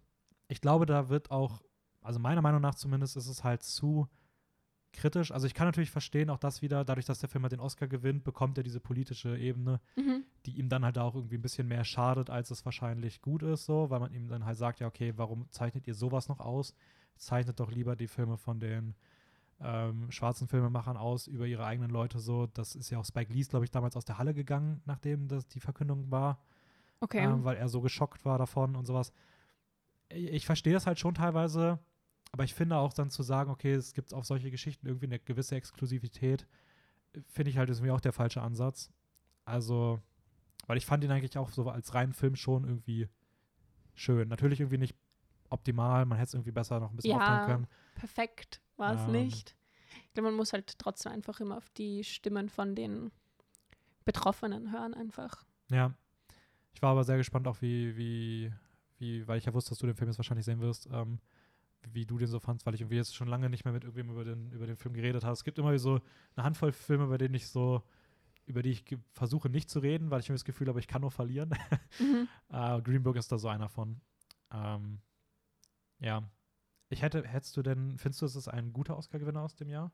ich 0.49 0.61
glaube, 0.61 0.87
da 0.87 1.09
wird 1.09 1.31
auch, 1.31 1.63
also 2.03 2.19
meiner 2.19 2.43
Meinung 2.43 2.61
nach 2.61 2.75
zumindest, 2.75 3.17
ist 3.17 3.27
es 3.27 3.45
halt 3.45 3.63
zu 3.63 4.09
kritisch. 4.93 5.31
Also 5.33 5.47
ich 5.47 5.55
kann 5.55 5.67
natürlich 5.67 5.91
verstehen, 5.91 6.31
auch 6.31 6.39
das 6.39 6.63
wieder, 6.63 6.85
dadurch, 6.85 7.07
dass 7.07 7.19
der 7.21 7.29
Film 7.29 7.43
halt 7.43 7.53
den 7.53 7.61
Oscar 7.61 7.87
gewinnt, 7.89 8.25
bekommt 8.25 8.59
er 8.59 8.65
diese 8.65 8.81
politische 8.81 9.37
Ebene, 9.39 9.81
Mhm. 9.97 10.25
die 10.47 10.59
ihm 10.59 10.69
dann 10.69 10.85
halt 10.85 10.99
auch 10.99 11.15
irgendwie 11.15 11.37
ein 11.37 11.43
bisschen 11.43 11.69
mehr 11.69 11.85
schadet, 11.85 12.31
als 12.31 12.51
es 12.51 12.65
wahrscheinlich 12.65 13.21
gut 13.23 13.43
ist, 13.43 13.65
so, 13.67 13.91
weil 13.91 14.01
man 14.01 14.13
ihm 14.13 14.29
dann 14.29 14.45
halt 14.45 14.57
sagt, 14.59 14.81
ja, 14.81 14.87
okay, 14.87 15.13
warum 15.17 15.51
zeichnet 15.51 15.87
ihr 15.87 15.95
sowas 15.95 16.29
noch 16.29 16.41
aus? 16.41 16.75
Zeichnet 17.17 17.61
doch 17.61 17.71
lieber 17.71 17.97
die 17.97 18.09
Filme 18.09 18.37
von 18.37 18.59
den 18.61 18.95
ähm, 19.61 20.11
schwarzen 20.11 20.49
Filmemachern 20.49 20.97
aus 20.97 21.27
über 21.27 21.47
ihre 21.47 21.67
eigenen 21.67 21.91
Leute 21.91 22.19
so. 22.19 22.47
Das 22.47 22.75
ist 22.75 22.89
ja 22.91 22.99
auch 22.99 23.05
Spike 23.05 23.33
Lee, 23.33 23.43
glaube 23.43 23.65
ich, 23.67 23.71
damals 23.71 23.97
aus 23.97 24.07
der 24.07 24.17
Halle 24.19 24.33
gegangen, 24.33 24.81
nachdem 24.87 25.29
das 25.29 25.47
die 25.49 25.61
Verkündung 25.61 26.11
war 26.11 26.43
Okay. 27.03 27.25
ähm, 27.25 27.45
weil 27.45 27.57
er 27.57 27.69
so 27.69 27.81
geschockt 27.81 28.25
war 28.25 28.39
davon 28.39 28.77
und 28.77 28.87
sowas. 28.87 29.13
Ich, 30.09 30.25
ich 30.33 30.47
verstehe 30.47 30.73
das 30.73 30.87
halt 30.87 30.99
schon 30.99 31.15
teilweise, 31.15 31.79
aber 32.33 32.45
ich 32.45 32.55
finde 32.55 32.77
auch 32.77 32.93
dann 32.93 33.11
zu 33.11 33.23
sagen, 33.23 33.51
okay, 33.51 33.73
es 33.73 33.93
gibt 33.95 34.15
auf 34.15 34.25
solche 34.25 34.51
Geschichten 34.51 34.87
irgendwie 34.87 35.07
eine 35.07 35.19
gewisse 35.19 35.57
Exklusivität, 35.57 36.47
finde 37.27 37.51
ich 37.51 37.59
halt 37.59 37.71
ist 37.71 37.79
irgendwie 37.79 37.93
auch 37.93 38.01
der 38.01 38.13
falsche 38.13 38.41
Ansatz. 38.43 38.91
Also, 39.45 40.01
weil 40.67 40.77
ich 40.79 40.87
fand 40.87 41.03
ihn 41.03 41.11
eigentlich 41.11 41.37
auch 41.39 41.51
so 41.51 41.69
als 41.69 41.95
reinen 41.95 42.13
Film 42.13 42.37
schon 42.37 42.65
irgendwie 42.65 43.09
schön. 43.95 44.29
Natürlich 44.29 44.61
irgendwie 44.61 44.79
nicht 44.79 44.95
optimal, 45.49 46.07
man 46.07 46.19
hätte 46.19 46.29
es 46.29 46.35
irgendwie 46.35 46.53
besser 46.53 46.79
noch 46.79 46.91
ein 46.91 46.97
bisschen 46.97 47.11
Ja. 47.11 47.45
können. 47.47 47.67
Perfekt 47.97 48.61
war 48.77 48.95
es 48.95 49.03
Ähm. 49.07 49.13
nicht. 49.13 49.57
Ich 50.07 50.13
glaube, 50.13 50.29
man 50.29 50.37
muss 50.37 50.53
halt 50.53 50.79
trotzdem 50.79 51.11
einfach 51.13 51.41
immer 51.41 51.57
auf 51.57 51.69
die 51.71 52.05
Stimmen 52.05 52.49
von 52.49 52.77
den 52.77 53.11
Betroffenen 54.05 54.71
hören, 54.73 54.95
einfach. 54.95 55.45
Ja. 55.71 55.95
Ich 56.73 56.81
war 56.83 56.93
aber 56.93 57.03
sehr 57.05 57.17
gespannt 57.17 57.49
auch, 57.49 57.61
wie, 57.61 57.97
wie, 57.97 58.53
wie, 58.99 59.27
weil 59.27 59.39
ich 59.39 59.45
ja 59.47 59.53
wusste, 59.53 59.71
dass 59.71 59.79
du 59.79 59.87
den 59.87 59.97
Film 59.97 60.09
jetzt 60.09 60.19
wahrscheinlich 60.19 60.47
sehen 60.47 60.61
wirst, 60.61 60.89
ähm, 60.93 61.19
wie 61.93 62.07
du 62.07 62.19
den 62.19 62.29
so 62.29 62.41
fandst, 62.41 62.67
weil 62.67 62.75
ich 62.75 62.81
irgendwie 62.81 62.97
jetzt 62.97 63.15
schon 63.15 63.29
lange 63.29 63.51
nicht 63.51 63.65
mehr 63.65 63.73
mit 63.73 63.85
irgendwem 63.85 64.11
über 64.11 64.25
den, 64.25 64.51
über 64.53 64.67
den 64.67 64.77
Film 64.77 64.95
geredet 64.95 65.25
habe. 65.25 65.33
Es 65.33 65.45
gibt 65.45 65.59
immer 65.59 65.77
so 65.79 66.01
eine 66.37 66.45
Handvoll 66.45 66.73
Filme, 66.73 67.07
bei 67.07 67.19
denen 67.19 67.35
ich 67.35 67.49
so, 67.49 67.83
über 68.47 68.63
die 68.63 68.71
ich 68.71 68.85
versuche 69.13 69.49
nicht 69.49 69.71
zu 69.71 69.79
reden, 69.79 70.11
weil 70.11 70.21
ich 70.21 70.29
immer 70.29 70.37
das 70.37 70.45
Gefühl 70.45 70.69
habe, 70.69 70.81
ich 70.81 70.89
kann 70.89 71.03
nur 71.03 71.11
verlieren. 71.11 71.55
Mhm. 71.99 72.29
Äh, 72.53 72.83
Green 72.83 73.03
Book 73.03 73.17
ist 73.17 73.31
da 73.31 73.39
so 73.39 73.49
einer 73.49 73.69
von. 73.69 74.01
Ähm, 74.53 75.01
ja. 76.01 76.29
Ich 76.89 77.03
hätte, 77.03 77.27
hättest 77.27 77.57
du 77.57 77.63
denn, 77.63 77.97
findest 77.99 78.23
du, 78.23 78.27
es 78.27 78.35
ist 78.35 78.49
ein 78.49 78.73
guter 78.73 78.97
Oscar-Gewinner 78.97 79.43
aus 79.43 79.55
dem 79.55 79.69
Jahr? 79.69 79.93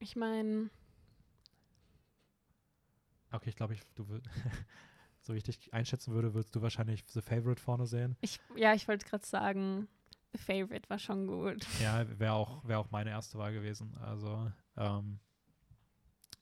Ich 0.00 0.16
meine, 0.16 0.70
Okay, 3.32 3.48
ich 3.48 3.56
glaube, 3.56 3.74
ich, 3.74 3.80
du 3.94 4.06
so 5.20 5.32
wie 5.32 5.38
ich 5.38 5.44
dich 5.44 5.72
einschätzen 5.72 6.12
würde, 6.12 6.34
würdest 6.34 6.54
du 6.54 6.62
wahrscheinlich 6.62 7.04
The 7.08 7.22
Favorite 7.22 7.60
vorne 7.60 7.86
sehen. 7.86 8.16
ich, 8.20 8.40
ja, 8.56 8.74
ich 8.74 8.86
wollte 8.88 9.06
gerade 9.06 9.26
sagen, 9.26 9.88
Favorite 10.38 10.88
war 10.90 10.98
schon 10.98 11.26
gut. 11.26 11.66
Ja, 11.80 12.04
wäre 12.18 12.32
auch, 12.32 12.66
wär 12.66 12.78
auch 12.78 12.90
meine 12.90 13.10
erste 13.10 13.38
Wahl 13.38 13.52
gewesen. 13.52 13.96
Also, 13.98 14.50
ähm, 14.76 15.18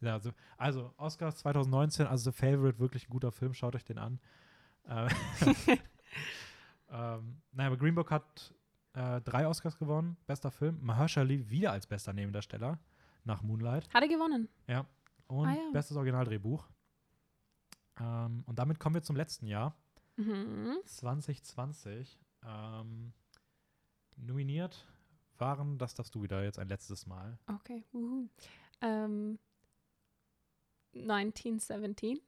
ja, 0.00 0.14
also, 0.14 0.32
also 0.56 0.94
Oscars 0.96 1.36
2019, 1.38 2.06
also 2.06 2.30
The 2.30 2.36
Favorite, 2.36 2.78
wirklich 2.78 3.08
ein 3.08 3.10
guter 3.10 3.32
Film, 3.32 3.52
schaut 3.54 3.74
euch 3.74 3.84
den 3.84 3.98
an. 3.98 4.20
Äh, 4.84 5.08
ähm, 6.90 7.42
naja, 7.52 7.66
aber 7.68 7.76
Green 7.76 7.94
Book 7.94 8.10
hat 8.10 8.54
äh, 8.94 9.20
drei 9.20 9.46
Oscars 9.46 9.78
gewonnen, 9.78 10.16
bester 10.26 10.50
Film. 10.50 10.78
Mahershala 10.82 11.28
wieder 11.28 11.72
als 11.72 11.86
bester 11.86 12.12
Nebendarsteller 12.12 12.78
nach 13.24 13.42
Moonlight. 13.42 13.92
Hat 13.92 14.02
er 14.02 14.08
gewonnen? 14.08 14.48
Und 15.26 15.48
Ah, 15.48 15.54
ja. 15.54 15.70
bestes 15.72 15.96
Originaldrehbuch. 15.96 16.68
Ähm, 18.00 18.42
und 18.46 18.58
damit 18.58 18.80
kommen 18.80 18.94
wir 18.94 19.02
zum 19.02 19.16
letzten 19.16 19.46
Jahr. 19.46 19.76
Mhm. 20.16 20.78
2020 20.84 22.18
ähm, 22.44 23.12
nominiert 24.26 24.86
waren, 25.38 25.78
das 25.78 25.94
darfst 25.94 26.14
du 26.14 26.22
wieder 26.22 26.42
jetzt 26.44 26.59
ein 26.59 26.68
letztes 26.68 27.06
Mal. 27.06 27.38
Okay. 27.47 27.84
Uhu. 27.92 28.28
Ähm, 28.82 29.38
1917, 30.94 32.20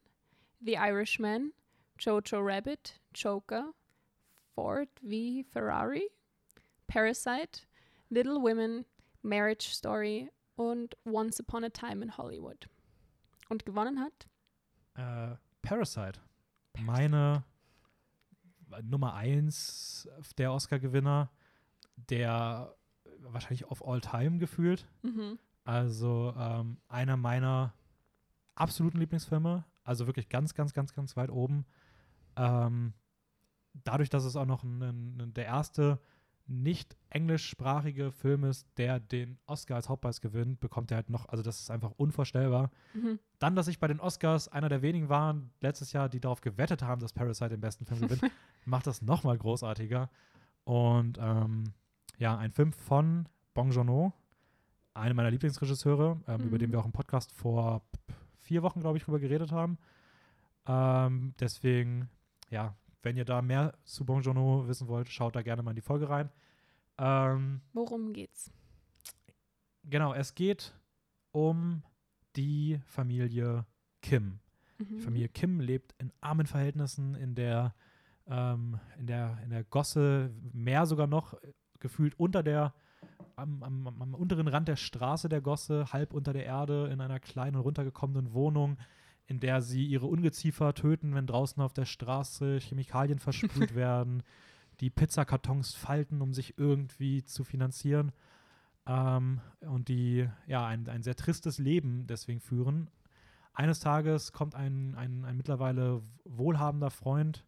The 0.61 0.75
Irishman, 0.75 1.51
Jojo 1.99 2.39
Rabbit, 2.39 2.99
Joker, 3.13 3.73
Ford 4.55 4.89
v 5.01 5.43
Ferrari, 5.51 6.09
Parasite, 6.87 7.61
Little 8.09 8.41
Women, 8.41 8.85
Marriage 9.21 9.69
Story 9.73 10.29
und 10.55 10.95
Once 11.05 11.39
Upon 11.39 11.63
a 11.63 11.69
Time 11.69 12.03
in 12.03 12.17
Hollywood. 12.17 12.67
Und 13.49 13.65
gewonnen 13.65 13.99
hat? 13.99 14.27
Äh, 14.95 15.35
Parasite. 15.61 16.19
Meine 16.79 17.43
Nummer 18.81 19.13
eins 19.13 20.07
der 20.37 20.51
Oscar-Gewinner, 20.51 21.29
der 21.95 22.75
wahrscheinlich 23.19 23.65
of 23.65 23.85
all 23.85 24.01
time 24.01 24.37
gefühlt. 24.37 24.87
Mhm. 25.01 25.39
Also 25.63 26.33
ähm, 26.37 26.77
einer 26.87 27.17
meiner 27.17 27.73
absoluten 28.55 28.99
Lieblingsfilme. 28.99 29.65
Also 29.83 30.07
wirklich 30.07 30.29
ganz, 30.29 30.53
ganz, 30.53 30.73
ganz, 30.73 30.93
ganz 30.93 31.15
weit 31.17 31.29
oben. 31.29 31.65
Ähm, 32.35 32.93
dadurch, 33.83 34.09
dass 34.09 34.23
es 34.23 34.35
auch 34.35 34.45
noch 34.45 34.63
ein, 34.63 34.81
ein, 34.81 35.33
der 35.33 35.45
erste 35.45 35.99
nicht 36.45 36.97
englischsprachige 37.09 38.11
Film 38.11 38.43
ist, 38.43 38.67
der 38.77 38.99
den 38.99 39.39
Oscar 39.45 39.75
als 39.75 39.87
Hauptpreis 39.87 40.19
gewinnt, 40.19 40.59
bekommt 40.59 40.91
er 40.91 40.97
halt 40.97 41.09
noch, 41.09 41.29
also 41.29 41.41
das 41.41 41.61
ist 41.61 41.71
einfach 41.71 41.91
unvorstellbar. 41.91 42.69
Mhm. 42.93 43.19
Dann, 43.39 43.55
dass 43.55 43.67
ich 43.67 43.79
bei 43.79 43.87
den 43.87 44.01
Oscars 44.01 44.49
einer 44.49 44.67
der 44.67 44.81
wenigen 44.81 45.07
waren 45.09 45.51
letztes 45.61 45.93
Jahr, 45.93 46.09
die 46.09 46.19
darauf 46.19 46.41
gewettet 46.41 46.83
haben, 46.83 46.99
dass 47.01 47.13
Parasite 47.13 47.49
den 47.49 47.61
besten 47.61 47.85
Film 47.85 48.01
gewinnt, 48.01 48.23
macht 48.65 48.87
das 48.87 49.01
noch 49.01 49.23
mal 49.23 49.37
großartiger. 49.37 50.09
Und 50.65 51.17
ähm, 51.21 51.73
ja, 52.17 52.37
ein 52.37 52.51
Film 52.51 52.71
von 52.73 53.27
Bong 53.53 53.71
einer 54.93 55.13
meiner 55.13 55.31
Lieblingsregisseure, 55.31 56.21
ähm, 56.27 56.41
über 56.41 56.57
den 56.57 56.69
Mhm. 56.69 56.73
wir 56.73 56.79
auch 56.79 56.85
im 56.85 56.91
Podcast 56.91 57.31
vor 57.31 57.81
vier 58.39 58.61
Wochen, 58.61 58.79
glaube 58.81 58.97
ich, 58.97 59.03
drüber 59.03 59.19
geredet 59.19 59.51
haben. 59.51 59.77
Ähm, 60.67 61.33
deswegen, 61.39 62.09
ja, 62.49 62.75
wenn 63.01 63.17
ihr 63.17 63.25
da 63.25 63.41
mehr 63.41 63.73
zu 63.83 64.05
Bong 64.05 64.23
wissen 64.67 64.87
wollt, 64.87 65.09
schaut 65.09 65.35
da 65.35 65.41
gerne 65.41 65.63
mal 65.63 65.71
in 65.71 65.75
die 65.75 65.81
Folge 65.81 66.09
rein. 66.09 66.29
Ähm, 66.97 67.61
Worum 67.73 68.13
geht's? 68.13 68.51
genau, 69.83 70.13
es 70.13 70.35
geht 70.35 70.73
um 71.31 71.83
die 72.35 72.79
Familie 72.85 73.65
Kim. 74.01 74.39
Mhm. 74.77 74.95
Die 74.97 75.01
Familie 75.01 75.29
Kim 75.29 75.59
lebt 75.59 75.95
in 75.97 76.11
armen 76.21 76.45
Verhältnissen 76.45 77.15
in 77.15 77.35
der, 77.35 77.73
ähm, 78.27 78.79
in 78.97 79.07
der, 79.07 79.39
in 79.43 79.49
der 79.49 79.63
Gosse, 79.63 80.31
mehr 80.53 80.85
sogar 80.85 81.07
noch, 81.07 81.33
gefühlt 81.83 82.19
unter 82.19 82.41
der, 82.41 82.73
am, 83.35 83.61
am, 83.61 83.87
am- 83.87 84.13
unteren 84.15 84.47
Rand 84.47 84.67
der 84.67 84.75
Straße 84.77 85.29
der 85.29 85.41
Gosse, 85.41 85.93
halb 85.93 86.13
unter 86.13 86.33
der 86.33 86.45
Erde, 86.45 86.87
in 86.91 86.99
einer 87.01 87.19
kleinen, 87.19 87.57
runtergekommenen 87.57 88.33
Wohnung, 88.33 88.77
in 89.27 89.39
der 89.39 89.61
sie 89.61 89.85
ihre 89.85 90.07
Ungeziefer 90.07 90.73
töten, 90.73 91.13
wenn 91.13 91.27
draußen 91.27 91.61
auf 91.61 91.73
der 91.73 91.85
Straße 91.85 92.57
Chemikalien 92.59 93.19
versprüht 93.19 93.75
werden, 93.75 94.23
die 94.79 94.89
Pizzakartons 94.89 95.75
falten, 95.75 96.21
um 96.21 96.33
sich 96.33 96.57
irgendwie 96.57 97.23
zu 97.23 97.43
finanzieren. 97.43 98.11
Ähm, 98.87 99.39
und 99.61 99.87
die 99.87 100.27
ja 100.47 100.65
ein, 100.65 100.89
ein 100.89 101.03
sehr 101.03 101.15
tristes 101.15 101.57
Leben 101.57 102.07
deswegen 102.07 102.41
führen. 102.41 102.89
Eines 103.53 103.79
Tages 103.79 104.31
kommt 104.33 104.55
ein, 104.55 104.95
ein, 104.95 105.23
ein 105.25 105.37
mittlerweile 105.37 106.01
wohlhabender 106.25 106.89
Freund 106.89 107.45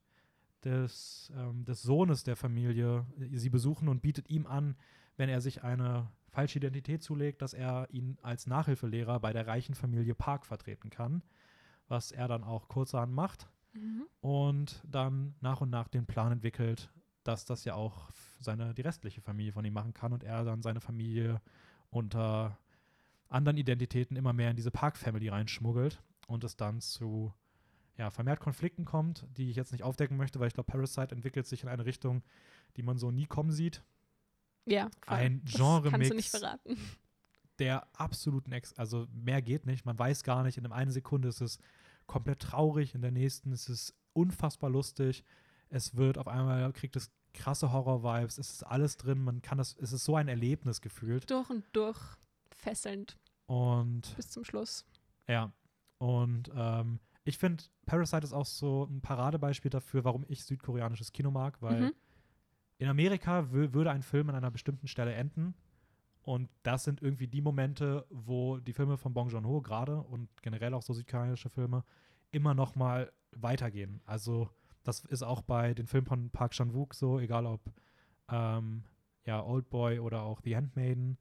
des, 0.65 1.31
ähm, 1.35 1.63
des 1.65 1.81
Sohnes 1.81 2.23
der 2.23 2.35
Familie 2.35 3.05
äh, 3.19 3.37
sie 3.37 3.49
besuchen 3.49 3.87
und 3.87 4.01
bietet 4.01 4.29
ihm 4.29 4.45
an, 4.47 4.75
wenn 5.17 5.29
er 5.29 5.39
sich 5.41 5.63
eine 5.63 6.11
falsche 6.27 6.59
Identität 6.59 7.01
zulegt, 7.01 7.41
dass 7.41 7.53
er 7.53 7.87
ihn 7.91 8.17
als 8.21 8.47
Nachhilfelehrer 8.47 9.19
bei 9.21 9.31
der 9.31 9.47
reichen 9.47 9.75
Familie 9.75 10.15
Park 10.15 10.45
vertreten 10.45 10.89
kann, 10.89 11.23
was 11.87 12.11
er 12.11 12.27
dann 12.27 12.43
auch 12.43 12.67
kurzerhand 12.67 13.13
macht 13.13 13.47
Mhm. 13.75 14.05
und 14.21 14.81
dann 14.87 15.35
nach 15.41 15.61
und 15.61 15.69
nach 15.69 15.87
den 15.89 16.05
Plan 16.05 16.31
entwickelt, 16.31 16.89
dass 17.23 17.45
das 17.45 17.65
ja 17.65 17.73
auch 17.75 18.09
seine 18.39 18.73
die 18.73 18.81
restliche 18.81 19.21
Familie 19.21 19.51
von 19.51 19.65
ihm 19.65 19.73
machen 19.73 19.93
kann 19.93 20.13
und 20.13 20.23
er 20.23 20.45
dann 20.45 20.61
seine 20.61 20.79
Familie 20.79 21.41
unter 21.89 22.57
anderen 23.27 23.57
Identitäten 23.57 24.15
immer 24.15 24.33
mehr 24.33 24.49
in 24.49 24.55
diese 24.55 24.71
Park 24.71 24.97
Family 24.97 25.27
reinschmuggelt 25.27 26.01
und 26.27 26.43
es 26.43 26.55
dann 26.55 26.79
zu 26.79 27.33
ja, 27.97 28.09
vermehrt 28.09 28.39
Konflikten 28.39 28.85
kommt, 28.85 29.26
die 29.38 29.49
ich 29.49 29.55
jetzt 29.55 29.72
nicht 29.72 29.84
aufdecken 29.84 30.17
möchte, 30.17 30.39
weil 30.39 30.47
ich 30.47 30.53
glaube, 30.53 30.72
Parasite 30.72 31.15
entwickelt 31.15 31.47
sich 31.47 31.63
in 31.63 31.69
eine 31.69 31.85
Richtung, 31.85 32.23
die 32.76 32.84
man 32.84 32.97
so 32.97 33.11
nie 33.11 33.26
kommen 33.26 33.51
sieht. 33.51 33.84
Ja, 34.65 34.89
voll. 35.05 35.17
Ein 35.17 35.41
Das 35.45 35.53
Kannst 35.53 35.84
du 35.84 35.89
Genre-Mix. 35.89 36.15
nicht 36.15 36.30
verraten. 36.30 36.77
der 37.59 37.88
absoluten 37.93 38.51
Ex, 38.51 38.73
also 38.73 39.07
mehr 39.13 39.41
geht 39.41 39.65
nicht. 39.65 39.85
Man 39.85 39.97
weiß 39.97 40.23
gar 40.23 40.43
nicht. 40.43 40.57
In 40.57 40.65
einer 40.72 40.91
Sekunde 40.91 41.30
ist 41.30 41.41
es 41.41 41.57
komplett 42.07 42.39
traurig, 42.41 42.95
in 42.95 43.01
der 43.01 43.11
nächsten 43.11 43.51
ist 43.51 43.69
es 43.69 43.95
unfassbar 44.13 44.69
lustig. 44.69 45.23
Es 45.69 45.95
wird 45.95 46.17
auf 46.17 46.27
einmal, 46.27 46.72
kriegt 46.73 46.95
es 46.95 47.11
krasse 47.34 47.72
Horror-Vibes, 47.72 48.38
es 48.38 48.49
ist 48.51 48.63
alles 48.63 48.97
drin, 48.97 49.22
man 49.23 49.41
kann 49.41 49.57
das, 49.57 49.76
es 49.80 49.91
ist 49.91 50.05
so 50.05 50.15
ein 50.15 50.27
Erlebnis 50.27 50.80
gefühlt. 50.81 51.30
Durch 51.30 51.49
und 51.49 51.65
durch 51.73 51.99
fesselnd 52.51 53.17
Und 53.47 54.15
bis 54.15 54.30
zum 54.30 54.43
Schluss. 54.45 54.85
ja, 55.27 55.51
und 55.97 56.49
ähm, 56.55 56.99
ich 57.26 57.38
finde, 57.38 57.64
Parasite 57.85 58.23
ist 58.23 58.34
auch 58.34 58.45
so 58.45 58.85
ein 58.85 59.02
Paradebeispiel 59.02 59.69
dafür, 59.72 60.03
warum 60.06 60.23
ich 60.27 60.43
südkoreanisches 60.45 61.11
Kino 61.11 61.31
mag, 61.31 61.61
weil 61.61 61.81
Mhm. 61.81 61.93
in 62.77 62.88
Amerika 62.88 63.52
würde 63.52 63.91
ein 63.91 64.03
Film 64.03 64.30
an 64.30 64.35
einer 64.35 64.52
bestimmten 64.52 64.88
Stelle 64.88 65.14
enden. 65.14 65.56
Und 66.22 66.49
das 66.64 66.84
sind 66.84 67.02
irgendwie 67.02 67.27
die 67.27 67.41
Momente, 67.41 68.06
wo 68.10 68.57
die 68.57 68.73
Filme 68.73 68.97
von 68.97 69.14
Bong 69.14 69.30
Joon-ho 69.30 69.61
gerade 69.61 69.97
und 70.02 70.30
generell 70.41 70.73
auch 70.73 70.81
so 70.81 70.93
südkoreanische 70.93 71.49
Filme 71.49 71.84
immer 72.31 72.53
noch 72.53 72.76
mal 72.76 73.11
weitergehen. 73.31 74.02
Also 74.06 74.49
das 74.84 75.03
ist 75.06 75.23
auch 75.23 75.41
bei 75.41 75.73
den 75.73 75.88
Filmen 75.88 76.07
von 76.07 76.30
Park 76.31 76.52
Chan-wook 76.53 76.93
so, 76.95 77.19
egal 77.19 77.45
ob 77.45 77.61
ähm, 78.30 78.84
ja, 79.26 79.43
Old 79.43 79.69
Boy 79.69 79.99
oder 79.99 80.22
auch 80.23 80.41
The 80.43 80.56
Handmaiden. 80.56 81.18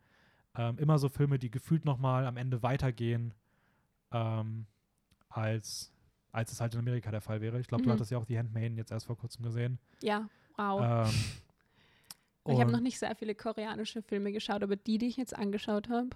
Ähm, 0.56 0.78
immer 0.78 0.98
so 0.98 1.09
Filme, 1.09 1.39
die 1.39 1.51
gefühlt 1.51 1.85
noch 1.85 1.98
mal 1.98 2.26
am 2.26 2.36
Ende 2.36 2.62
weitergehen, 2.62 3.35
ähm, 4.12 4.66
als, 5.28 5.93
als 6.35 6.51
es 6.52 6.61
halt 6.61 6.74
in 6.74 6.81
Amerika 6.81 7.11
der 7.11 7.20
Fall 7.20 7.40
wäre. 7.40 7.61
Ich 7.61 7.69
glaube, 7.69 7.85
du 7.85 7.89
Mhm. 7.89 7.94
hattest 7.94 8.11
ja 8.11 8.19
auch 8.19 8.27
The 8.27 8.39
Handmaiden 8.39 8.77
jetzt 8.77 8.90
erst 8.90 9.06
vor 9.06 9.16
kurzem 9.16 9.44
gesehen. 9.44 9.78
Ja, 10.02 10.28
wow. 10.56 11.09
Ähm, 11.09 11.15
ich 12.52 12.61
habe 12.61 12.73
noch 12.73 12.81
nicht 12.81 12.98
sehr 12.98 13.15
viele 13.15 13.35
koreanische 13.35 14.02
Filme 14.02 14.32
geschaut, 14.32 14.62
aber 14.62 14.77
die, 14.77 14.98
die 14.98 15.06
ich 15.06 15.16
jetzt 15.16 15.35
angeschaut 15.36 15.89
habe, 15.89 16.11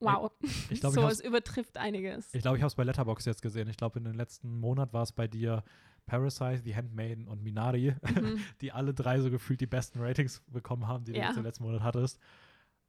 wow. 0.00 0.32
ich 0.70 0.80
glaube, 0.80 0.94
so, 1.00 1.06
ich 1.06 1.12
es 1.12 1.20
übertrifft 1.20 1.76
einiges. 1.76 2.34
Ich 2.34 2.42
glaube, 2.42 2.56
ich 2.56 2.62
habe 2.62 2.68
es 2.68 2.74
bei 2.74 2.84
Letterboxd 2.84 3.26
jetzt 3.26 3.42
gesehen. 3.42 3.68
Ich 3.68 3.76
glaube, 3.76 3.98
in 4.00 4.04
den 4.04 4.14
letzten 4.14 4.58
Monat 4.58 4.92
war 4.92 5.02
es 5.04 5.12
bei 5.12 5.28
dir 5.28 5.62
Parasite, 6.06 6.62
The 6.64 6.74
Handmaiden 6.74 7.28
und 7.28 7.42
Minari, 7.44 7.94
Mhm. 8.02 8.40
die 8.60 8.72
alle 8.72 8.92
drei 8.92 9.20
so 9.20 9.30
gefühlt 9.30 9.60
die 9.60 9.66
besten 9.66 10.00
Ratings 10.00 10.42
bekommen 10.48 10.88
haben, 10.88 11.04
die 11.04 11.12
du 11.12 11.18
Ja. 11.18 11.28
jetzt 11.28 11.36
im 11.36 11.44
letzten 11.44 11.62
Monat 11.62 11.82
hattest. 11.82 12.18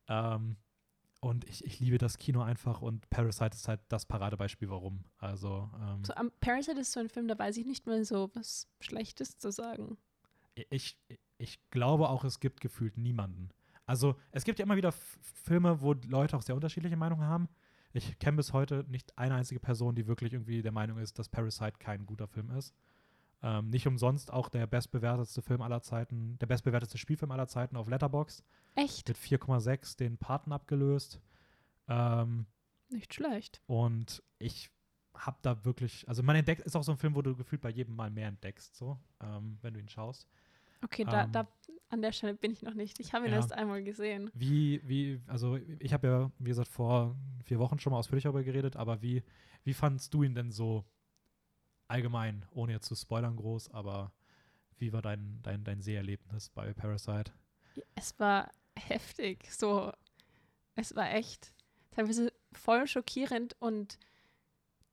Ähm, 0.07 0.57
und 1.23 1.47
ich, 1.47 1.63
ich 1.63 1.79
liebe 1.79 1.97
das 1.97 2.17
Kino 2.17 2.41
einfach 2.41 2.81
und 2.81 3.09
Parasite 3.09 3.55
ist 3.55 3.69
halt 3.69 3.79
das 3.87 4.05
Paradebeispiel, 4.05 4.69
warum. 4.69 5.05
Also, 5.17 5.69
ähm, 5.81 6.03
So, 6.03 6.13
um, 6.15 6.31
Parasite 6.41 6.81
ist 6.81 6.91
so 6.91 6.99
ein 6.99 7.07
Film, 7.07 7.29
da 7.29 7.39
weiß 7.39 7.55
ich 7.57 7.65
nicht 7.65 7.87
mal 7.87 8.03
so 8.03 8.29
was 8.33 8.67
Schlechtes 8.81 9.37
zu 9.37 9.51
sagen. 9.51 9.97
ich, 10.69 10.97
ich 11.37 11.59
glaube 11.71 12.09
auch, 12.09 12.25
es 12.25 12.41
gibt 12.41 12.59
gefühlt 12.59 12.97
niemanden. 12.97 13.49
Also, 13.85 14.15
es 14.31 14.43
gibt 14.43 14.59
ja 14.59 14.63
immer 14.63 14.75
wieder 14.75 14.89
F 14.89 15.17
Filme, 15.21 15.81
wo 15.81 15.93
Leute 15.93 16.37
auch 16.37 16.41
sehr 16.41 16.55
unterschiedliche 16.55 16.97
Meinungen 16.97 17.25
haben. 17.25 17.47
Ich 17.93 18.17
kenne 18.19 18.37
bis 18.37 18.53
heute 18.53 18.85
nicht 18.87 19.17
eine 19.17 19.35
einzige 19.35 19.59
Person, 19.59 19.95
die 19.95 20.07
wirklich 20.07 20.33
irgendwie 20.33 20.61
der 20.61 20.71
Meinung 20.71 20.97
ist, 20.97 21.19
dass 21.19 21.29
Parasite 21.29 21.77
kein 21.79 22.05
guter 22.05 22.27
Film 22.27 22.49
ist. 22.51 22.73
Ähm, 23.45 23.69
nicht 23.69 23.85
umsonst 23.87 24.31
auch 24.31 24.47
der 24.47 24.67
bestbewertetste 24.67 25.41
Film 25.41 25.61
aller 25.61 25.81
Zeiten, 25.81 26.37
der 26.39 26.47
bestbewertete 26.47 26.97
Spielfilm 26.97 27.31
aller 27.31 27.47
Zeiten 27.47 27.75
auf 27.75 27.89
Letterboxd 27.89 28.43
Echt? 28.75 29.09
mit 29.09 29.17
4,6 29.17 29.97
den 29.97 30.17
Paten 30.17 30.53
abgelöst. 30.53 31.19
Ähm, 31.89 32.45
Nicht 32.89 33.13
schlecht. 33.13 33.61
und 33.65 34.23
ich 34.39 34.69
habe 35.15 35.37
da 35.41 35.63
wirklich, 35.65 36.07
also 36.07 36.23
man 36.23 36.37
entdeckt, 36.37 36.61
ist 36.61 36.75
auch 36.75 36.83
so 36.83 36.93
ein 36.93 36.97
Film, 36.97 37.15
wo 37.15 37.21
du 37.21 37.35
gefühlt 37.35 37.61
bei 37.61 37.69
jedem 37.69 37.95
Mal 37.95 38.09
mehr 38.09 38.29
entdeckst, 38.29 38.75
so, 38.75 38.97
ähm, 39.21 39.59
wenn 39.61 39.73
du 39.73 39.79
ihn 39.81 39.89
schaust. 39.89 40.27
Okay, 40.81 41.03
da, 41.03 41.25
Ähm, 41.25 41.31
da 41.33 41.47
an 41.89 42.01
der 42.01 42.11
Stelle 42.11 42.33
bin 42.33 42.51
ich 42.51 42.61
noch 42.63 42.73
nicht. 42.73 42.99
Ich 42.99 43.13
habe 43.13 43.25
ihn 43.25 43.31
ja. 43.31 43.37
erst 43.37 43.53
einmal 43.53 43.83
gesehen. 43.83 44.31
Wie, 44.33 44.81
wie, 44.87 45.21
also 45.27 45.59
ich 45.79 45.93
habe 45.93 46.07
ja, 46.07 46.31
wie 46.39 46.49
gesagt, 46.49 46.67
vor 46.69 47.15
vier 47.43 47.59
Wochen 47.59 47.77
schon 47.77 47.91
mal 47.91 47.99
ausführlich 47.99 48.23
darüber 48.23 48.43
geredet, 48.43 48.75
aber 48.75 49.01
wie, 49.01 49.21
wie 49.63 49.73
fandst 49.73 50.13
du 50.13 50.23
ihn 50.23 50.33
denn 50.33 50.51
so 50.51 50.85
allgemein, 51.87 52.45
ohne 52.51 52.73
jetzt 52.73 52.87
zu 52.87 52.95
spoilern 52.95 53.35
groß, 53.35 53.69
aber 53.71 54.11
wie 54.77 54.93
war 54.93 55.01
dein, 55.01 55.39
dein, 55.43 55.63
dein 55.63 55.81
Seherlebnis 55.81 56.49
bei 56.49 56.73
Parasite? 56.73 57.31
Es 57.95 58.17
war 58.19 58.51
heftig. 58.75 59.51
So, 59.51 59.91
es 60.75 60.95
war 60.95 61.13
echt 61.13 61.53
teilweise 61.91 62.33
voll 62.51 62.87
schockierend 62.87 63.55
und 63.59 63.97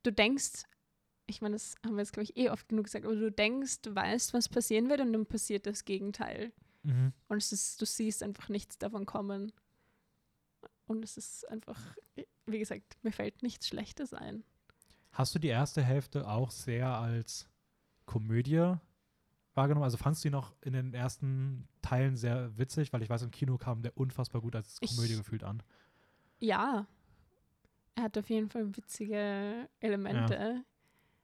du 0.03 0.11
denkst, 0.11 0.63
ich 1.25 1.41
meine, 1.41 1.55
das 1.55 1.75
haben 1.85 1.95
wir 1.95 2.01
jetzt, 2.01 2.13
glaube 2.13 2.23
ich, 2.25 2.37
eh 2.37 2.49
oft 2.49 2.67
genug 2.69 2.85
gesagt, 2.85 3.05
aber 3.05 3.15
du 3.15 3.31
denkst, 3.31 3.81
du 3.81 3.95
weißt, 3.95 4.33
was 4.33 4.49
passieren 4.49 4.89
wird 4.89 5.01
und 5.01 5.13
dann 5.13 5.25
passiert 5.25 5.65
das 5.65 5.85
Gegenteil. 5.85 6.51
Mhm. 6.83 7.13
Und 7.27 7.37
es 7.37 7.51
ist, 7.51 7.81
du 7.81 7.85
siehst 7.85 8.23
einfach 8.23 8.49
nichts 8.49 8.77
davon 8.77 9.05
kommen. 9.05 9.51
Und 10.87 11.03
es 11.03 11.17
ist 11.17 11.47
einfach, 11.49 11.79
wie 12.45 12.59
gesagt, 12.59 12.97
mir 13.01 13.11
fällt 13.11 13.43
nichts 13.43 13.67
Schlechtes 13.67 14.13
ein. 14.13 14.43
Hast 15.11 15.35
du 15.35 15.39
die 15.39 15.47
erste 15.49 15.81
Hälfte 15.83 16.27
auch 16.27 16.51
sehr 16.51 16.87
als 16.89 17.47
Komödie 18.05 18.73
wahrgenommen? 19.53 19.83
Also 19.83 19.97
fandst 19.97 20.23
du 20.23 20.29
ihn 20.29 20.33
noch 20.33 20.53
in 20.61 20.73
den 20.73 20.93
ersten 20.93 21.67
Teilen 21.81 22.15
sehr 22.15 22.57
witzig? 22.57 22.93
Weil 22.93 23.01
ich 23.03 23.09
weiß, 23.09 23.21
im 23.23 23.31
Kino 23.31 23.57
kam 23.57 23.81
der 23.81 23.97
unfassbar 23.97 24.41
gut 24.41 24.55
als 24.55 24.77
Ich- 24.81 24.95
Komödie 24.95 25.15
gefühlt 25.17 25.43
an. 25.43 25.61
Ja, 26.39 26.87
er 27.95 28.03
hat 28.03 28.17
auf 28.17 28.29
jeden 28.29 28.49
Fall 28.49 28.75
witzige 28.75 29.69
Elemente. 29.79 30.63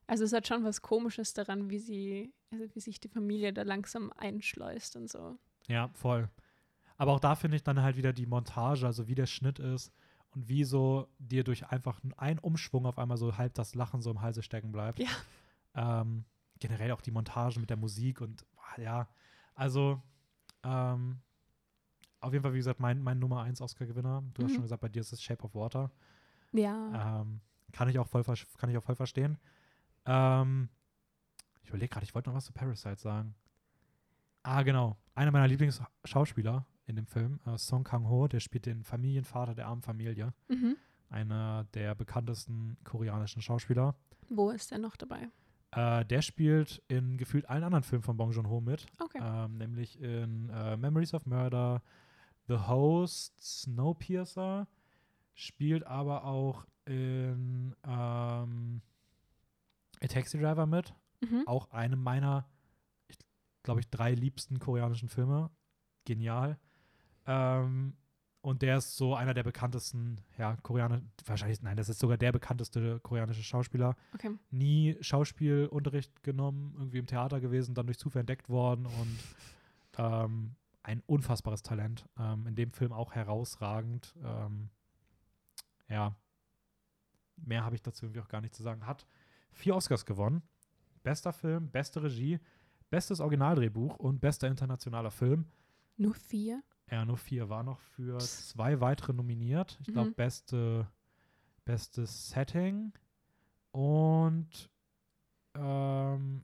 Also 0.06 0.24
es 0.26 0.34
hat 0.34 0.48
schon 0.48 0.64
was 0.64 0.82
Komisches 0.82 1.34
daran, 1.34 1.70
wie 1.70 1.80
sie, 1.80 2.34
also 2.52 2.66
wie 2.76 2.80
sich 2.80 3.00
die 3.00 3.10
Familie 3.10 3.52
da 3.52 3.64
langsam 3.64 4.12
einschleust 4.14 4.96
und 4.96 5.10
so. 5.10 5.38
Ja, 5.68 5.90
voll. 5.94 6.30
Aber 6.98 7.14
auch 7.14 7.20
da 7.20 7.36
finde 7.36 7.58
ich 7.58 7.64
dann 7.64 7.82
halt 7.82 7.98
wieder 7.98 8.14
die 8.14 8.26
Montage, 8.26 8.86
also 8.86 9.08
wie 9.08 9.16
der 9.16 9.26
Schnitt 9.26 9.60
ist 9.60 9.92
und 10.38 10.48
wie 10.50 10.64
so 10.64 11.08
dir 11.18 11.44
durch 11.44 11.68
einfach 11.68 12.00
ein 12.18 12.38
Umschwung 12.38 12.86
auf 12.86 13.00
einmal 13.00 13.18
so 13.18 13.38
halb 13.38 13.56
das 13.56 13.74
Lachen 13.74 14.02
so 14.04 14.12
im 14.12 14.22
Halse 14.22 14.44
stecken 14.44 14.72
bleibt. 14.72 15.00
Ja. 15.00 15.10
Ähm, 15.74 16.26
generell 16.60 16.92
auch 16.92 17.02
die 17.02 17.12
Montage 17.12 17.60
mit 17.60 17.70
der 17.72 17.78
Musik 17.78 18.22
und 18.22 18.46
ah, 18.58 18.80
ja, 18.82 19.08
also 19.56 20.00
ähm, 20.64 21.20
auf 22.20 22.34
jeden 22.34 22.44
Fall, 22.44 22.54
wie 22.54 22.58
gesagt, 22.58 22.80
mein, 22.80 23.02
mein 23.02 23.20
Nummer 23.20 23.42
1 23.44 23.62
Oscar-Gewinner. 23.62 24.24
Du 24.34 24.44
hast 24.44 24.52
Mhm. 24.52 24.56
schon 24.56 24.64
gesagt, 24.64 24.82
bei 24.82 24.90
dir 24.90 25.02
ist 25.02 25.12
es 25.12 25.22
Shape 25.24 25.44
of 25.44 25.56
Water. 25.56 25.92
Ja. 26.52 27.22
Ähm, 27.22 27.42
kann 27.72 27.90
ich 27.90 27.98
auch 28.00 28.08
voll, 28.08 28.24
kann 28.58 28.70
ich 28.70 28.78
auch 28.78 28.84
voll 28.84 28.96
verstehen. 28.96 29.38
Ähm, 30.06 30.70
ich 31.64 31.70
überlege 31.70 31.90
gerade, 31.90 32.04
ich 32.06 32.14
wollte 32.16 32.30
noch 32.30 32.36
was 32.38 32.46
zu 32.46 32.54
Parasite 32.54 32.98
sagen. 33.00 33.34
Ah, 34.44 34.62
genau. 34.64 34.98
Einer 35.16 35.32
meiner 35.32 35.48
Lieblingsschauspieler 35.48 36.66
in 36.88 36.96
dem 36.96 37.06
Film, 37.06 37.40
äh, 37.46 37.58
Song 37.58 37.84
Kang-ho, 37.84 38.28
der 38.28 38.40
spielt 38.40 38.66
den 38.66 38.84
Familienvater 38.84 39.54
der 39.54 39.68
armen 39.68 39.82
Familie. 39.82 40.34
Mhm. 40.48 40.78
Einer 41.10 41.66
der 41.74 41.96
bekanntesten 41.96 42.78
koreanischen 42.84 43.42
Schauspieler. 43.42 43.96
Wo 44.30 44.50
ist 44.50 44.72
er 44.72 44.80
noch 44.80 44.96
dabei? 44.96 45.30
Äh, 45.72 46.06
der 46.06 46.22
spielt 46.22 46.82
in 46.88 47.18
gefühlt 47.18 47.50
allen 47.50 47.64
anderen 47.64 47.84
Filmen 47.84 48.04
von 48.04 48.18
Bong 48.18 48.32
Joon-ho 48.32 48.62
mit. 48.62 48.86
Okay. 49.00 49.20
Ähm, 49.22 49.58
nämlich 49.58 50.02
in 50.02 50.50
äh, 50.50 50.78
Memories 50.78 51.14
of 51.14 51.26
Murder, 51.26 51.82
The 52.48 52.58
Host, 52.68 53.40
Snowpiercer, 53.42 54.68
spielt 55.34 55.86
aber 55.86 56.24
auch 56.24 56.66
in 56.86 57.76
ähm, 57.86 58.82
A 60.02 60.08
Taxi 60.08 60.38
Driver 60.38 60.66
mit. 60.66 60.94
Mhm. 61.20 61.44
Auch 61.46 61.72
einem 61.72 62.02
meiner, 62.02 62.48
glaube 63.64 63.82
ich, 63.82 63.90
drei 63.90 64.14
liebsten 64.14 64.60
koreanischen 64.60 65.10
Filme. 65.10 65.50
Genial. 66.06 66.58
Ähm, 67.28 67.96
und 68.42 68.62
der 68.62 68.78
ist 68.78 68.96
so 68.96 69.14
einer 69.14 69.34
der 69.34 69.44
bekanntesten, 69.44 70.22
ja, 70.38 70.56
Koreaner, 70.64 71.02
wahrscheinlich, 71.26 71.62
nein, 71.62 71.76
das 71.76 71.90
ist 71.90 72.00
sogar 72.00 72.18
der 72.18 72.32
bekannteste 72.32 73.00
koreanische 73.02 73.44
Schauspieler 73.44 73.96
Okay. 74.14 74.32
nie 74.52 74.96
Schauspielunterricht 75.02 76.24
genommen, 76.24 76.74
irgendwie 76.78 77.00
im 77.00 77.08
Theater 77.08 77.42
gewesen, 77.42 77.76
dann 77.76 77.88
durch 77.88 77.98
Zufall 78.00 78.22
entdeckt 78.22 78.48
worden 78.48 78.86
und 78.86 79.20
ähm, 79.98 80.56
ein 80.84 81.04
unfassbares 81.06 81.62
Talent. 81.62 82.08
Ähm, 82.18 82.48
in 82.48 82.56
dem 82.56 82.72
Film 82.72 82.94
auch 82.94 83.14
herausragend. 83.14 84.16
Ähm, 84.24 84.70
ja, 85.90 86.16
mehr 87.36 87.66
habe 87.66 87.76
ich 87.76 87.82
dazu 87.82 88.06
irgendwie 88.06 88.22
auch 88.22 88.30
gar 88.30 88.40
nicht 88.42 88.56
zu 88.56 88.64
sagen. 88.64 88.86
Hat 88.86 89.06
vier 89.52 89.76
Oscars 89.76 90.06
gewonnen. 90.06 90.42
Bester 91.04 91.34
Film, 91.34 91.70
beste 91.70 92.02
Regie, 92.02 92.40
bestes 92.90 93.20
Originaldrehbuch 93.20 93.98
und 93.98 94.20
bester 94.22 94.48
internationaler 94.48 95.12
Film. 95.12 95.46
Nur 95.98 96.14
vier? 96.14 96.64
Nur 97.06 97.18
vier. 97.18 97.50
War 97.50 97.64
noch 97.64 97.80
für 97.80 98.18
zwei 98.20 98.80
weitere 98.80 99.14
nominiert. 99.14 99.78
Ich 99.82 99.88
glaube, 99.88 100.10
Mhm. 100.12 100.16
beste, 100.16 100.88
bestes 101.66 102.30
Setting 102.30 102.94
und 103.72 104.70
ähm, 105.54 106.44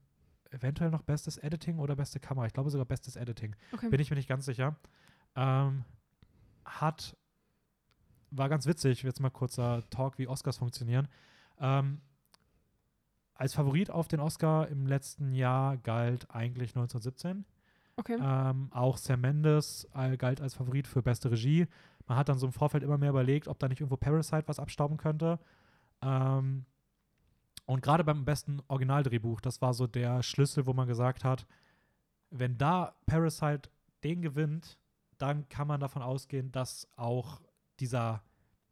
eventuell 0.52 0.90
noch 0.92 1.02
bestes 1.04 1.38
Editing 1.38 1.80
oder 1.80 1.96
beste 1.96 2.20
Kamera. 2.20 2.46
Ich 2.46 2.54
glaube 2.54 2.70
sogar 2.70 2.86
bestes 2.86 3.16
Editing. 3.16 3.56
Okay. 3.72 3.90
Bin 3.90 4.00
ich 4.00 4.10
mir 4.10 4.16
nicht 4.18 4.28
ganz 4.30 4.46
sicher. 4.46 4.76
Ähm, 5.36 5.86
hat, 6.66 7.16
war 8.32 8.50
ganz 8.50 8.66
witzig, 8.68 9.04
jetzt 9.04 9.20
mal 9.20 9.30
kurzer 9.30 9.88
Talk, 9.90 10.18
wie 10.18 10.28
Oscars 10.28 10.58
funktionieren. 10.58 11.08
Ähm, 11.60 12.02
als 13.36 13.54
Favorit 13.54 13.90
auf 13.90 14.08
den 14.08 14.20
Oscar 14.20 14.68
im 14.68 14.86
letzten 14.86 15.34
Jahr 15.34 15.78
galt 15.78 16.30
eigentlich 16.30 16.72
1917. 16.76 17.46
okay. 17.98 18.18
Ähm, 18.22 18.70
auch 18.72 18.98
Sam 18.98 19.22
Mendes 19.22 19.88
äh, 19.94 20.18
galt 20.18 20.42
als 20.42 20.54
Favorit 20.54 20.88
für 20.88 21.02
beste 21.02 21.32
Regie. 21.32 21.68
Man 22.08 22.18
hat 22.18 22.30
dann 22.30 22.38
so 22.38 22.46
im 22.46 22.54
Vorfeld 22.54 22.84
immer 22.84 22.98
mehr 22.98 23.12
überlegt, 23.12 23.48
ob 23.48 23.60
da 23.60 23.68
nicht 23.68 23.82
irgendwo 23.82 23.98
Parasite 23.98 24.48
was 24.48 24.60
abstauben 24.60 24.98
könnte. 24.98 25.40
Ähm, 26.02 26.66
und 27.66 27.82
gerade 27.82 28.04
beim 28.04 28.26
besten 28.26 28.62
Originaldrehbuch, 28.68 29.40
das 29.40 29.62
war 29.62 29.74
so 29.74 29.88
der 29.88 30.22
Schlüssel, 30.22 30.66
wo 30.66 30.74
man 30.74 30.88
gesagt 30.88 31.24
hat, 31.24 31.48
wenn 32.30 32.58
da 32.58 32.96
Parasite 33.06 33.70
den 34.04 34.22
gewinnt, 34.22 34.78
dann 35.18 35.48
kann 35.48 35.68
man 35.68 35.80
davon 35.80 36.02
ausgehen, 36.02 36.52
dass 36.52 36.90
auch 36.98 37.42
dieser, 37.80 38.22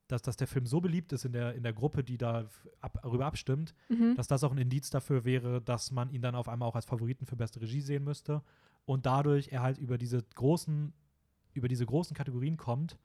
dass, 0.07 0.21
dass 0.21 0.35
der 0.35 0.47
Film 0.47 0.65
so 0.65 0.81
beliebt 0.81 1.13
ist 1.13 1.23
in 1.23 1.31
der, 1.31 1.53
in 1.55 1.63
der 1.63 1.71
Gruppe, 1.71 2.03
die 2.03 2.17
da 2.17 2.49
ab, 2.81 2.99
darüber 3.01 3.27
abstimmt, 3.27 3.73
mhm. 3.87 4.15
dass 4.15 4.27
das 4.27 4.43
auch 4.43 4.51
ein 4.51 4.57
Indiz 4.57 4.89
dafür 4.89 5.23
wäre, 5.23 5.61
dass 5.61 5.91
man 5.91 6.09
ihn 6.09 6.21
dann 6.21 6.35
auf 6.35 6.49
einmal 6.49 6.67
auch 6.67 6.75
als 6.75 6.85
Favoriten 6.85 7.25
für 7.25 7.37
beste 7.37 7.61
Regie 7.61 7.81
sehen 7.81 8.03
müsste 8.03 8.41
und 8.85 9.05
dadurch 9.05 9.49
er 9.49 9.61
halt 9.61 9.77
über 9.77 9.97
diese 9.97 10.21
großen 10.35 10.93
über 11.53 11.67
diese 11.67 11.85
großen 11.85 12.15
Kategorien 12.15 12.55
kommt 12.57 12.97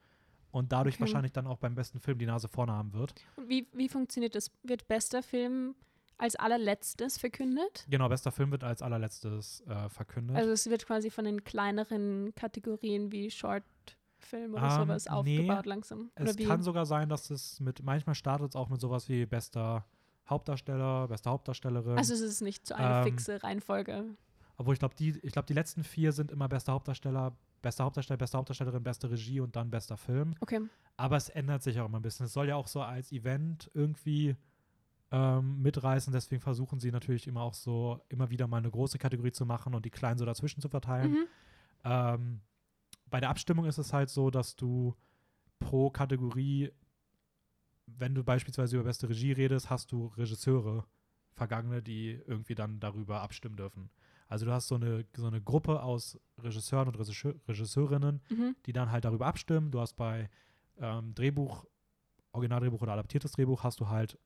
und 0.51 0.71
dadurch 0.71 0.95
Okay. 0.95 1.01
wahrscheinlich 1.01 1.33
dann 1.33 1.47
auch 1.47 1.57
beim 1.57 1.75
besten 1.75 1.99
Film 1.99 2.17
die 2.17 2.25
Nase 2.25 2.47
vorne 2.47 2.71
haben 2.71 2.93
wird. 2.93 3.13
Und 3.35 3.49
wie, 3.49 3.67
wie 3.73 3.89
funktioniert 3.89 4.35
das? 4.35 4.51
Wird 4.63 4.87
bester 4.87 5.21
Film 5.21 5.75
als 6.17 6.35
allerletztes 6.37 7.17
verkündet? 7.17 7.85
Genau, 7.89 8.07
bester 8.07 8.31
Film 8.31 8.51
wird 8.51 8.63
als 8.63 8.81
allerletztes 8.81 9.61
äh, 9.67 9.89
verkündet. 9.89 10.37
Also 10.37 10.51
es 10.51 10.69
wird 10.69 10.85
quasi 10.87 11.09
von 11.11 11.25
den 11.25 11.43
kleineren 11.43 12.33
Kategorien 12.35 13.11
wie 13.11 13.29
Shortfilm 13.29 14.53
oder 14.53 14.63
Ähm, 14.63 14.71
sowas 14.87 15.05
nee. 15.05 15.11
aufgebaut 15.41 15.65
langsam. 15.65 16.09
Oder 16.19 16.29
es 16.31 16.37
wie? 16.37 16.45
kann 16.45 16.61
sogar 16.63 16.85
sein, 16.85 17.09
dass 17.09 17.29
es 17.29 17.59
mit 17.59 17.83
manchmal 17.83 18.15
startet 18.15 18.49
es 18.51 18.55
auch 18.55 18.69
mit 18.69 18.79
sowas 18.79 19.09
wie 19.09 19.25
bester 19.25 19.85
Hauptdarsteller, 20.29 21.07
beste 21.09 21.29
Hauptdarstellerin. 21.29 21.97
also 21.97 22.13
es 22.13 22.21
ist 22.21 22.41
nicht 22.41 22.65
so 22.65 22.75
eine 22.75 22.97
ähm, 22.99 23.03
fixe 23.03 23.43
Reihenfolge. 23.43 24.05
Obwohl 24.57 24.73
ich 24.73 24.79
glaube, 24.79 24.95
die, 24.95 25.19
ich 25.21 25.31
glaube, 25.31 25.45
die 25.45 25.53
letzten 25.53 25.83
vier 25.83 26.11
sind 26.11 26.31
immer 26.31 26.49
bester 26.49 26.73
Hauptdarsteller, 26.73 27.37
bester 27.61 27.83
Hauptdarsteller, 27.83 28.17
beste 28.17 28.37
Hauptdarstellerin, 28.37 28.83
beste 28.83 29.09
Regie 29.09 29.39
und 29.39 29.55
dann 29.55 29.69
bester 29.69 29.97
Film. 29.97 30.33
Okay. 30.39 30.61
Aber 30.97 31.15
es 31.15 31.29
ändert 31.29 31.61
sich 31.61 31.79
auch 31.79 31.85
immer 31.85 31.99
ein 31.99 32.01
bisschen. 32.01 32.25
Es 32.25 32.33
soll 32.33 32.47
ja 32.47 32.55
auch 32.55 32.67
so 32.67 32.81
als 32.81 33.11
Event 33.11 33.69
irgendwie 33.75 34.35
ähm, 35.11 35.61
mitreißen. 35.61 36.11
Deswegen 36.11 36.41
versuchen 36.41 36.79
sie 36.79 36.91
natürlich 36.91 37.27
immer 37.27 37.41
auch 37.41 37.53
so, 37.53 38.01
immer 38.09 38.31
wieder 38.31 38.47
mal 38.47 38.57
eine 38.57 38.71
große 38.71 38.97
Kategorie 38.97 39.31
zu 39.31 39.45
machen 39.45 39.75
und 39.75 39.85
die 39.85 39.91
kleinen 39.91 40.17
so 40.17 40.25
dazwischen 40.25 40.61
zu 40.61 40.69
verteilen. 40.69 41.11
Mhm. 41.11 41.27
Ähm, 41.83 42.41
bei 43.09 43.19
der 43.19 43.29
Abstimmung 43.29 43.65
ist 43.65 43.77
es 43.77 43.93
halt 43.93 44.09
so, 44.09 44.31
dass 44.31 44.55
du 44.55 44.95
pro 45.59 45.91
Kategorie, 45.91 46.71
wenn 47.85 48.15
du 48.15 48.23
beispielsweise 48.23 48.75
über 48.75 48.85
beste 48.85 49.07
Regie 49.07 49.31
redest, 49.33 49.69
hast 49.69 49.91
du 49.91 50.07
Regisseure, 50.17 50.85
Vergangene, 51.33 51.83
die 51.83 52.19
irgendwie 52.25 52.55
dann 52.55 52.79
darüber 52.79 53.21
abstimmen 53.21 53.55
dürfen. 53.55 53.91
Also 54.29 54.45
du 54.45 54.51
hast 54.51 54.67
so 54.67 54.75
eine, 54.75 55.05
so 55.15 55.27
eine 55.27 55.41
Gruppe 55.41 55.81
aus 55.81 56.19
Regisseuren 56.39 56.87
und 56.89 56.99
Regisseur, 56.99 57.35
Regisseurinnen, 57.47 58.21
Mhm. 58.29 58.55
die 58.65 58.73
dann 58.73 58.91
halt 58.91 59.05
darüber 59.05 59.25
abstimmen. 59.27 59.71
Du 59.71 59.79
hast 59.79 59.93
bei 59.93 60.29
ähm, 60.79 61.13
Drehbuch, 61.15 61.65
Originaldrehbuch 62.33 62.81
oder 62.81 62.93
adaptiertes 62.93 63.31
Drehbuch, 63.31 63.63
hast 63.63 63.79
du 63.79 63.87
halt 63.87 64.17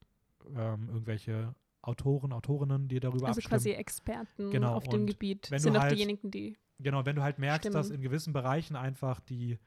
ähm, 0.56 0.90
irgendwelche 0.90 1.54
Autoren, 1.84 2.32
Autorinnen, 2.34 2.88
die 2.88 3.00
darüber 3.00 3.28
Also 3.28 3.40
abstimmen. 3.40 3.50
quasi 3.60 3.72
Experten 3.72 4.50
Genau, 4.52 4.74
auf 4.76 4.84
dem 4.88 5.02
und 5.02 5.06
Gebiet 5.08 5.50
wenn 5.52 5.58
du 5.58 5.64
sind 5.64 5.78
auch 5.78 5.82
halt- 5.82 5.94
diejenigen, 5.94 6.32
die. 6.32 6.58
Genau, 6.80 7.06
wenn 7.06 7.16
du 7.16 7.22
halt 7.22 7.38
merkst, 7.38 7.74
dass 7.74 7.88
Stimmen. 7.88 7.98
in 8.04 8.10
gewissen 8.10 8.34
Bereichen 8.34 8.76
einfach 8.76 9.20
die, 9.20 9.60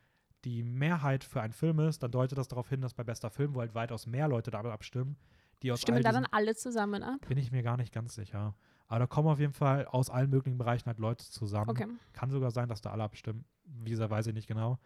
die 0.45 0.63
Mehrheit 0.65 1.23
für 1.25 1.41
einen 1.41 1.53
Film 1.53 1.79
ist, 1.79 2.03
dann 2.03 2.11
deutet 2.11 2.37
das 2.37 2.49
darauf 2.49 2.69
hin, 2.69 2.81
dass 2.81 2.93
bei 2.93 3.05
bester 3.05 3.31
Film, 3.31 3.55
wo 3.55 3.61
halt 3.61 3.75
weitaus 3.75 4.07
mehr 4.07 4.27
Leute 4.29 4.51
damit 4.51 4.73
abstimmen, 4.73 5.17
die 5.63 5.71
aus 5.73 5.81
Stimmen 5.81 6.03
da 6.03 6.11
dann 6.13 6.27
alle 6.33 6.55
zusammen 6.57 7.03
ab? 7.05 7.21
bin 7.29 7.39
ich 7.39 7.53
mir 7.53 7.63
gar 7.63 7.77
nicht 7.77 7.93
ganz 7.95 8.15
sicher. 8.17 8.55
Aber 8.95 9.01
da 9.01 9.07
kommen 9.09 9.27
auf 9.27 9.41
jeden 9.41 9.53
Fall 9.53 9.87
aus 9.87 10.09
allen 10.09 10.31
möglichen 10.31 10.57
Bereichen 10.57 10.87
halt 10.87 11.01
Leute 11.01 11.29
zusammen. 11.29 11.69
Okay. 11.69 11.89
Kann 12.13 12.31
sogar 12.31 12.53
sein, 12.53 12.69
dass 12.69 12.81
da 12.81 12.93
alle 12.93 13.03
abstimmen. 13.03 13.45
Wie 13.65 13.91
gesagt, 13.91 14.09
weiß 14.09 14.29
ich 14.29 14.35
nicht 14.35 14.47
genau. 14.47 14.79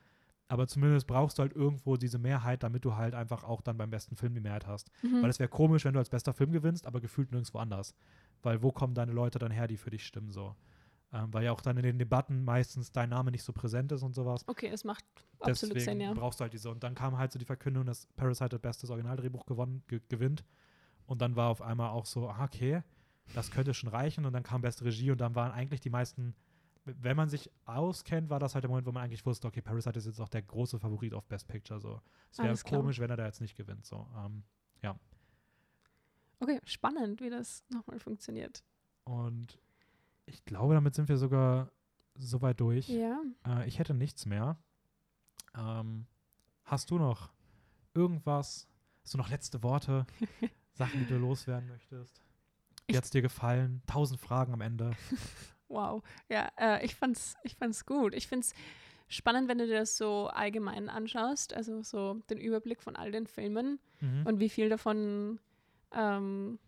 Aber 0.49 0.67
zumindest 0.67 1.07
brauchst 1.07 1.37
du 1.37 1.43
halt 1.43 1.53
irgendwo 1.53 1.99
diese 1.99 2.19
Mehrheit, 2.19 2.63
damit 2.63 2.87
du 2.87 2.97
halt 2.97 3.15
einfach 3.15 3.45
auch 3.45 3.61
dann 3.61 3.77
beim 3.77 3.91
besten 3.91 4.17
Film 4.17 4.33
die 4.33 4.41
Mehrheit 4.41 4.67
hast. 4.67 4.91
Mhm. 5.03 5.21
Weil 5.21 5.29
es 5.29 5.39
wäre 5.39 5.51
komisch, 5.51 5.85
wenn 5.85 5.93
du 5.93 5.99
als 5.99 6.09
bester 6.09 6.33
Film 6.33 6.53
gewinnst, 6.53 6.87
aber 6.87 7.03
gefühlt 7.03 7.33
nirgendwo 7.33 7.59
anders. 7.59 7.95
Weil 8.41 8.63
wo 8.63 8.73
kommen 8.73 8.95
deine 8.95 9.13
Leute 9.13 9.39
dann 9.39 9.51
her, 9.51 9.69
die 9.69 9.77
für 9.77 9.91
dich 9.91 10.07
stimmen 10.07 10.31
so? 10.31 10.57
Ähm, 11.13 11.29
weil 11.35 11.45
ja 11.45 11.53
auch 11.53 11.61
dann 11.61 11.77
in 11.77 11.83
den 11.83 11.99
Debatten 11.99 12.43
meistens 12.43 12.91
dein 12.91 13.11
Name 13.11 13.31
nicht 13.31 13.43
so 13.43 13.53
präsent 13.53 13.93
ist 13.93 14.03
und 14.03 14.15
sowas. 14.15 14.43
Okay, 14.49 14.69
es 14.69 14.85
macht 14.85 15.05
absolut 15.39 15.77
Deswegen 15.77 15.99
Sinn, 15.99 16.01
ja. 16.01 16.15
brauchst 16.15 16.41
du 16.41 16.45
halt 16.45 16.55
diese. 16.55 16.71
Und 16.71 16.83
dann 16.83 16.95
kam 16.95 17.19
halt 17.19 17.31
so 17.31 17.39
die 17.39 17.45
Verkündung, 17.45 17.85
dass 17.85 18.07
Parasite 18.17 18.49
das 18.49 18.61
bestes 18.61 18.89
Originaldrehbuch 18.89 19.45
gewonnen, 19.45 19.83
ge 19.87 20.01
gewinnt. 20.09 20.47
Und 21.05 21.21
dann 21.21 21.37
war 21.37 21.51
auf 21.51 21.61
einmal 21.61 21.91
auch 21.91 22.07
so, 22.07 22.31
ah, 22.31 22.45
okay, 22.45 22.83
das 23.35 23.51
könnte 23.51 23.75
schon 23.75 23.89
reichen. 23.91 24.25
Und 24.27 24.33
dann 24.33 24.43
kam 24.43 24.61
beste 24.63 24.85
Regie 24.85 25.11
und 25.11 25.19
dann 25.21 25.35
waren 25.35 25.53
eigentlich 25.53 25.81
die 25.81 25.91
meisten, 25.91 26.35
wenn 26.85 27.17
man 27.17 27.29
sich 27.29 27.51
auskennt, 27.67 28.31
war 28.31 28.39
das 28.41 28.55
halt 28.55 28.65
der 28.65 28.71
Moment, 28.71 28.87
wo 28.87 28.93
man 28.93 29.05
eigentlich 29.05 29.27
wusste, 29.27 29.47
okay, 29.49 29.61
Parasite 29.61 29.99
ist 29.99 30.07
jetzt 30.07 30.21
auch 30.21 30.29
der 30.29 30.43
große 30.43 30.79
Favorit 30.79 31.15
auf 31.15 31.27
Best 31.27 31.47
Picture. 31.49 31.81
So. 31.81 32.01
Es 32.31 32.39
wäre 32.39 32.57
komisch, 32.57 32.99
wenn 32.99 33.11
er 33.11 33.17
da 33.17 33.27
jetzt 33.27 33.41
nicht 33.41 33.57
gewinnt. 33.57 33.85
So. 33.87 34.07
Ähm, 34.17 34.45
Okay, 36.41 36.61
spannend, 36.65 37.21
wie 37.21 37.31
das 37.31 37.65
nochmal 37.69 37.99
funktioniert. 37.99 38.63
und 39.05 39.59
ich 40.27 40.45
glaube, 40.45 40.75
damit 40.75 40.95
sind 40.95 41.09
wir 41.09 41.17
sogar 41.17 41.73
so 42.15 42.43
weit 42.43 42.61
durch. 42.61 42.89
Ja. 42.89 43.21
Äh, 43.47 43.67
ich 43.67 43.79
hätte 43.79 43.95
nichts 43.95 44.25
mehr. 44.27 44.57
Ähm, 45.57 46.07
hast 46.65 46.91
du 46.91 46.99
noch 46.99 47.33
irgendwas? 47.95 48.69
Hast 49.03 49.15
du 49.15 49.19
noch 49.19 49.31
letzte 49.31 49.63
Worte? 49.63 50.07
Sachen, 50.75 51.01
die 51.01 51.07
du 51.07 51.17
loswerden 51.17 51.67
möchtest? 51.69 52.21
Wie 52.89 52.97
hat 52.97 53.05
es 53.05 53.11
dir 53.11 53.23
gefallen? 53.23 53.83
Tausend 53.87 54.21
Fragen 54.21 54.53
am 54.53 54.61
Ende. 54.61 54.91
Wow. 55.71 56.03
Ja, 56.31 56.51
äh, 56.59 56.83
ich 56.83 56.95
fand's, 56.95 57.37
ich 57.43 57.55
fand's 57.55 57.85
gut. 57.85 58.15
Ich 58.15 58.27
find's 58.27 58.55
spannend, 59.07 59.49
wenn 59.49 59.59
du 59.59 59.67
dir 59.67 59.81
das 59.81 59.99
so 59.99 60.29
allgemein 60.29 60.89
anschaust, 60.89 61.53
also 61.53 61.83
so 61.83 62.15
den 62.31 62.39
Überblick 62.39 62.81
von 62.83 62.97
all 62.97 63.13
den 63.13 63.27
Filmen 63.27 63.79
Mhm. 64.01 64.25
und 64.27 64.41
wie 64.41 64.49
viel 64.49 64.71
davon 64.71 65.39
ähm, 65.93 66.59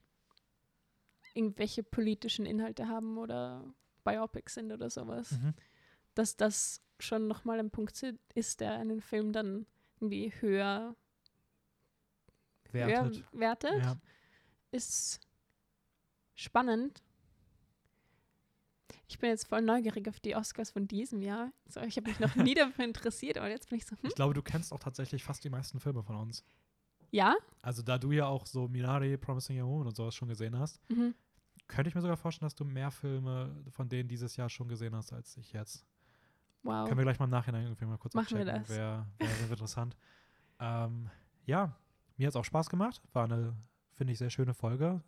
irgendwelche 1.32 1.82
politischen 1.82 2.44
Inhalte 2.44 2.88
haben 2.88 3.16
oder 3.16 3.64
Biopics 4.04 4.52
sind 4.54 4.70
oder 4.70 4.90
sowas. 4.90 5.32
Mhm. 5.32 5.54
Dass 6.14 6.36
das 6.36 6.82
schon 6.98 7.26
nochmal 7.26 7.58
ein 7.58 7.70
Punkt 7.70 8.04
ist, 8.34 8.60
der 8.60 8.72
einen 8.74 9.00
Film 9.00 9.32
dann 9.32 9.64
irgendwie 9.98 10.30
höher, 10.40 10.94
höher 12.70 12.86
Wertet. 12.86 13.24
wertet, 13.32 13.78
Ja. 13.82 13.96
ist 14.72 15.20
spannend. 16.40 17.02
Ich 19.08 19.18
bin 19.18 19.28
jetzt 19.30 19.48
voll 19.48 19.62
neugierig 19.62 20.08
auf 20.08 20.20
die 20.20 20.36
Oscars 20.36 20.70
von 20.70 20.86
diesem 20.86 21.20
Jahr. 21.22 21.52
So, 21.66 21.80
ich 21.80 21.96
habe 21.96 22.08
mich 22.08 22.20
noch 22.20 22.34
nie 22.36 22.54
dafür 22.54 22.84
interessiert, 22.84 23.38
aber 23.38 23.48
jetzt 23.50 23.68
bin 23.68 23.78
ich 23.78 23.86
so, 23.86 23.92
hm? 23.96 24.08
Ich 24.08 24.14
glaube, 24.14 24.34
du 24.34 24.42
kennst 24.42 24.72
auch 24.72 24.78
tatsächlich 24.78 25.22
fast 25.24 25.42
die 25.44 25.50
meisten 25.50 25.80
Filme 25.80 26.02
von 26.02 26.16
uns. 26.16 26.44
ja? 27.10 27.34
Also 27.62 27.82
da 27.82 27.98
du 27.98 28.12
ja 28.12 28.26
auch 28.26 28.46
so 28.46 28.68
Minari, 28.68 29.16
Promising 29.16 29.60
Young 29.60 29.68
Woman 29.68 29.88
und 29.88 29.96
sowas 29.96 30.14
schon 30.14 30.28
gesehen 30.28 30.56
hast, 30.58 30.80
Mhm. 30.88 31.14
könnte 31.66 31.88
ich 31.88 31.94
mir 31.94 32.00
sogar 32.00 32.16
vorstellen, 32.16 32.46
dass 32.46 32.54
du 32.54 32.64
mehr 32.64 32.90
Filme 32.90 33.54
von 33.70 33.88
denen 33.88 34.08
dieses 34.08 34.36
Jahr 34.36 34.48
schon 34.48 34.68
gesehen 34.68 34.94
hast 34.94 35.12
als 35.12 35.36
ich 35.36 35.52
jetzt. 35.52 35.84
Wow. 36.62 36.86
Können 36.86 36.98
wir 36.98 37.04
gleich 37.04 37.18
mal 37.18 37.24
im 37.24 37.30
Nachhinein 37.30 37.64
irgendwie 37.64 37.86
mal 37.86 37.98
kurz 37.98 38.14
Machen 38.14 38.36
wir 38.38 38.44
das. 38.44 38.68
Wäre 38.68 39.06
wär 39.18 39.40
interessant. 39.50 39.96
ähm, 40.60 41.10
ja, 41.46 41.74
mir 42.16 42.26
hat 42.26 42.32
es 42.32 42.36
auch 42.36 42.44
Spaß 42.44 42.68
gemacht. 42.70 43.00
War 43.12 43.24
eine, 43.24 43.56
finde 43.94 44.12
ich, 44.12 44.18
sehr 44.18 44.30
schöne 44.30 44.54
Folge. 44.54 45.02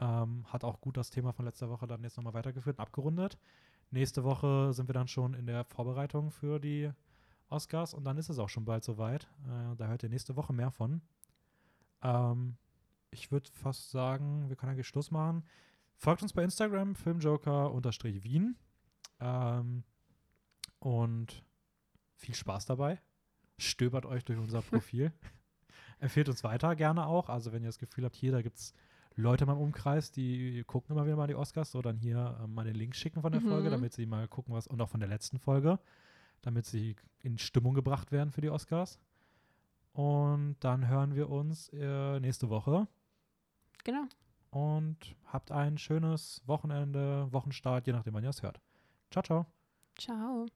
Ähm, 0.00 0.44
hat 0.48 0.64
auch 0.64 0.80
gut 0.80 0.96
das 0.96 1.10
Thema 1.10 1.32
von 1.32 1.44
letzter 1.44 1.68
Woche 1.68 1.86
dann 1.86 2.02
jetzt 2.02 2.16
nochmal 2.16 2.34
weitergeführt 2.34 2.78
und 2.78 2.82
abgerundet. 2.82 3.38
Nächste 3.90 4.24
Woche 4.24 4.72
sind 4.72 4.88
wir 4.88 4.94
dann 4.94 5.08
schon 5.08 5.34
in 5.34 5.46
der 5.46 5.64
Vorbereitung 5.64 6.30
für 6.30 6.58
die 6.58 6.90
Oscars 7.48 7.92
und 7.92 8.04
dann 8.04 8.16
ist 8.16 8.30
es 8.30 8.38
auch 8.38 8.48
schon 8.48 8.64
bald 8.64 8.82
soweit. 8.82 9.24
Äh, 9.46 9.76
da 9.76 9.88
hört 9.88 10.02
ihr 10.02 10.08
nächste 10.08 10.36
Woche 10.36 10.52
mehr 10.52 10.70
von. 10.70 11.02
Ähm, 12.02 12.56
ich 13.10 13.30
würde 13.30 13.50
fast 13.52 13.90
sagen, 13.90 14.48
wir 14.48 14.56
können 14.56 14.72
eigentlich 14.72 14.86
Schluss 14.86 15.10
machen. 15.10 15.44
Folgt 15.96 16.22
uns 16.22 16.32
bei 16.32 16.42
Instagram, 16.44 16.94
filmjoker-wien. 16.94 18.56
Ähm, 19.20 19.84
und 20.78 21.44
viel 22.14 22.34
Spaß 22.34 22.66
dabei. 22.66 23.00
Stöbert 23.58 24.06
euch 24.06 24.24
durch 24.24 24.38
unser 24.38 24.62
Profil. 24.62 25.12
Empfehlt 25.98 26.28
uns 26.30 26.42
weiter 26.42 26.74
gerne 26.74 27.06
auch. 27.06 27.28
Also 27.28 27.52
wenn 27.52 27.62
ihr 27.62 27.68
das 27.68 27.78
Gefühl 27.78 28.04
habt, 28.04 28.16
hier, 28.16 28.32
da 28.32 28.40
gibt 28.40 28.56
es 28.56 28.72
Leute 29.16 29.44
in 29.44 29.48
meinem 29.48 29.60
Umkreis, 29.60 30.10
die 30.12 30.62
gucken 30.66 30.94
immer 30.96 31.04
wieder 31.06 31.16
mal 31.16 31.26
die 31.26 31.34
Oscars, 31.34 31.70
so 31.72 31.82
dann 31.82 31.96
hier 31.96 32.38
ähm, 32.42 32.54
mal 32.54 32.64
den 32.64 32.74
Link 32.76 32.94
schicken 32.94 33.20
von 33.22 33.32
der 33.32 33.40
Mhm. 33.40 33.48
Folge, 33.48 33.70
damit 33.70 33.92
sie 33.92 34.06
mal 34.06 34.26
gucken, 34.28 34.54
was, 34.54 34.66
und 34.66 34.80
auch 34.80 34.88
von 34.88 35.00
der 35.00 35.08
letzten 35.08 35.38
Folge, 35.38 35.78
damit 36.42 36.64
sie 36.66 36.96
in 37.20 37.36
Stimmung 37.38 37.74
gebracht 37.74 38.12
werden 38.12 38.30
für 38.30 38.40
die 38.40 38.50
Oscars. 38.50 38.98
Und 39.92 40.56
dann 40.60 40.86
hören 40.88 41.14
wir 41.14 41.28
uns 41.28 41.68
äh, 41.72 42.20
nächste 42.20 42.48
Woche 42.48 42.86
Genau. 43.84 44.04
und 44.50 45.16
habt 45.26 45.50
ein 45.50 45.76
schönes 45.78 46.42
Wochenende, 46.46 47.26
Wochenstart, 47.32 47.86
je 47.86 47.92
nachdem, 47.92 48.14
wann 48.14 48.22
ihr 48.24 48.30
es 48.30 48.42
hört. 48.42 48.60
Ciao, 49.10 49.22
ciao. 49.22 49.46
Ciao. 49.98 50.46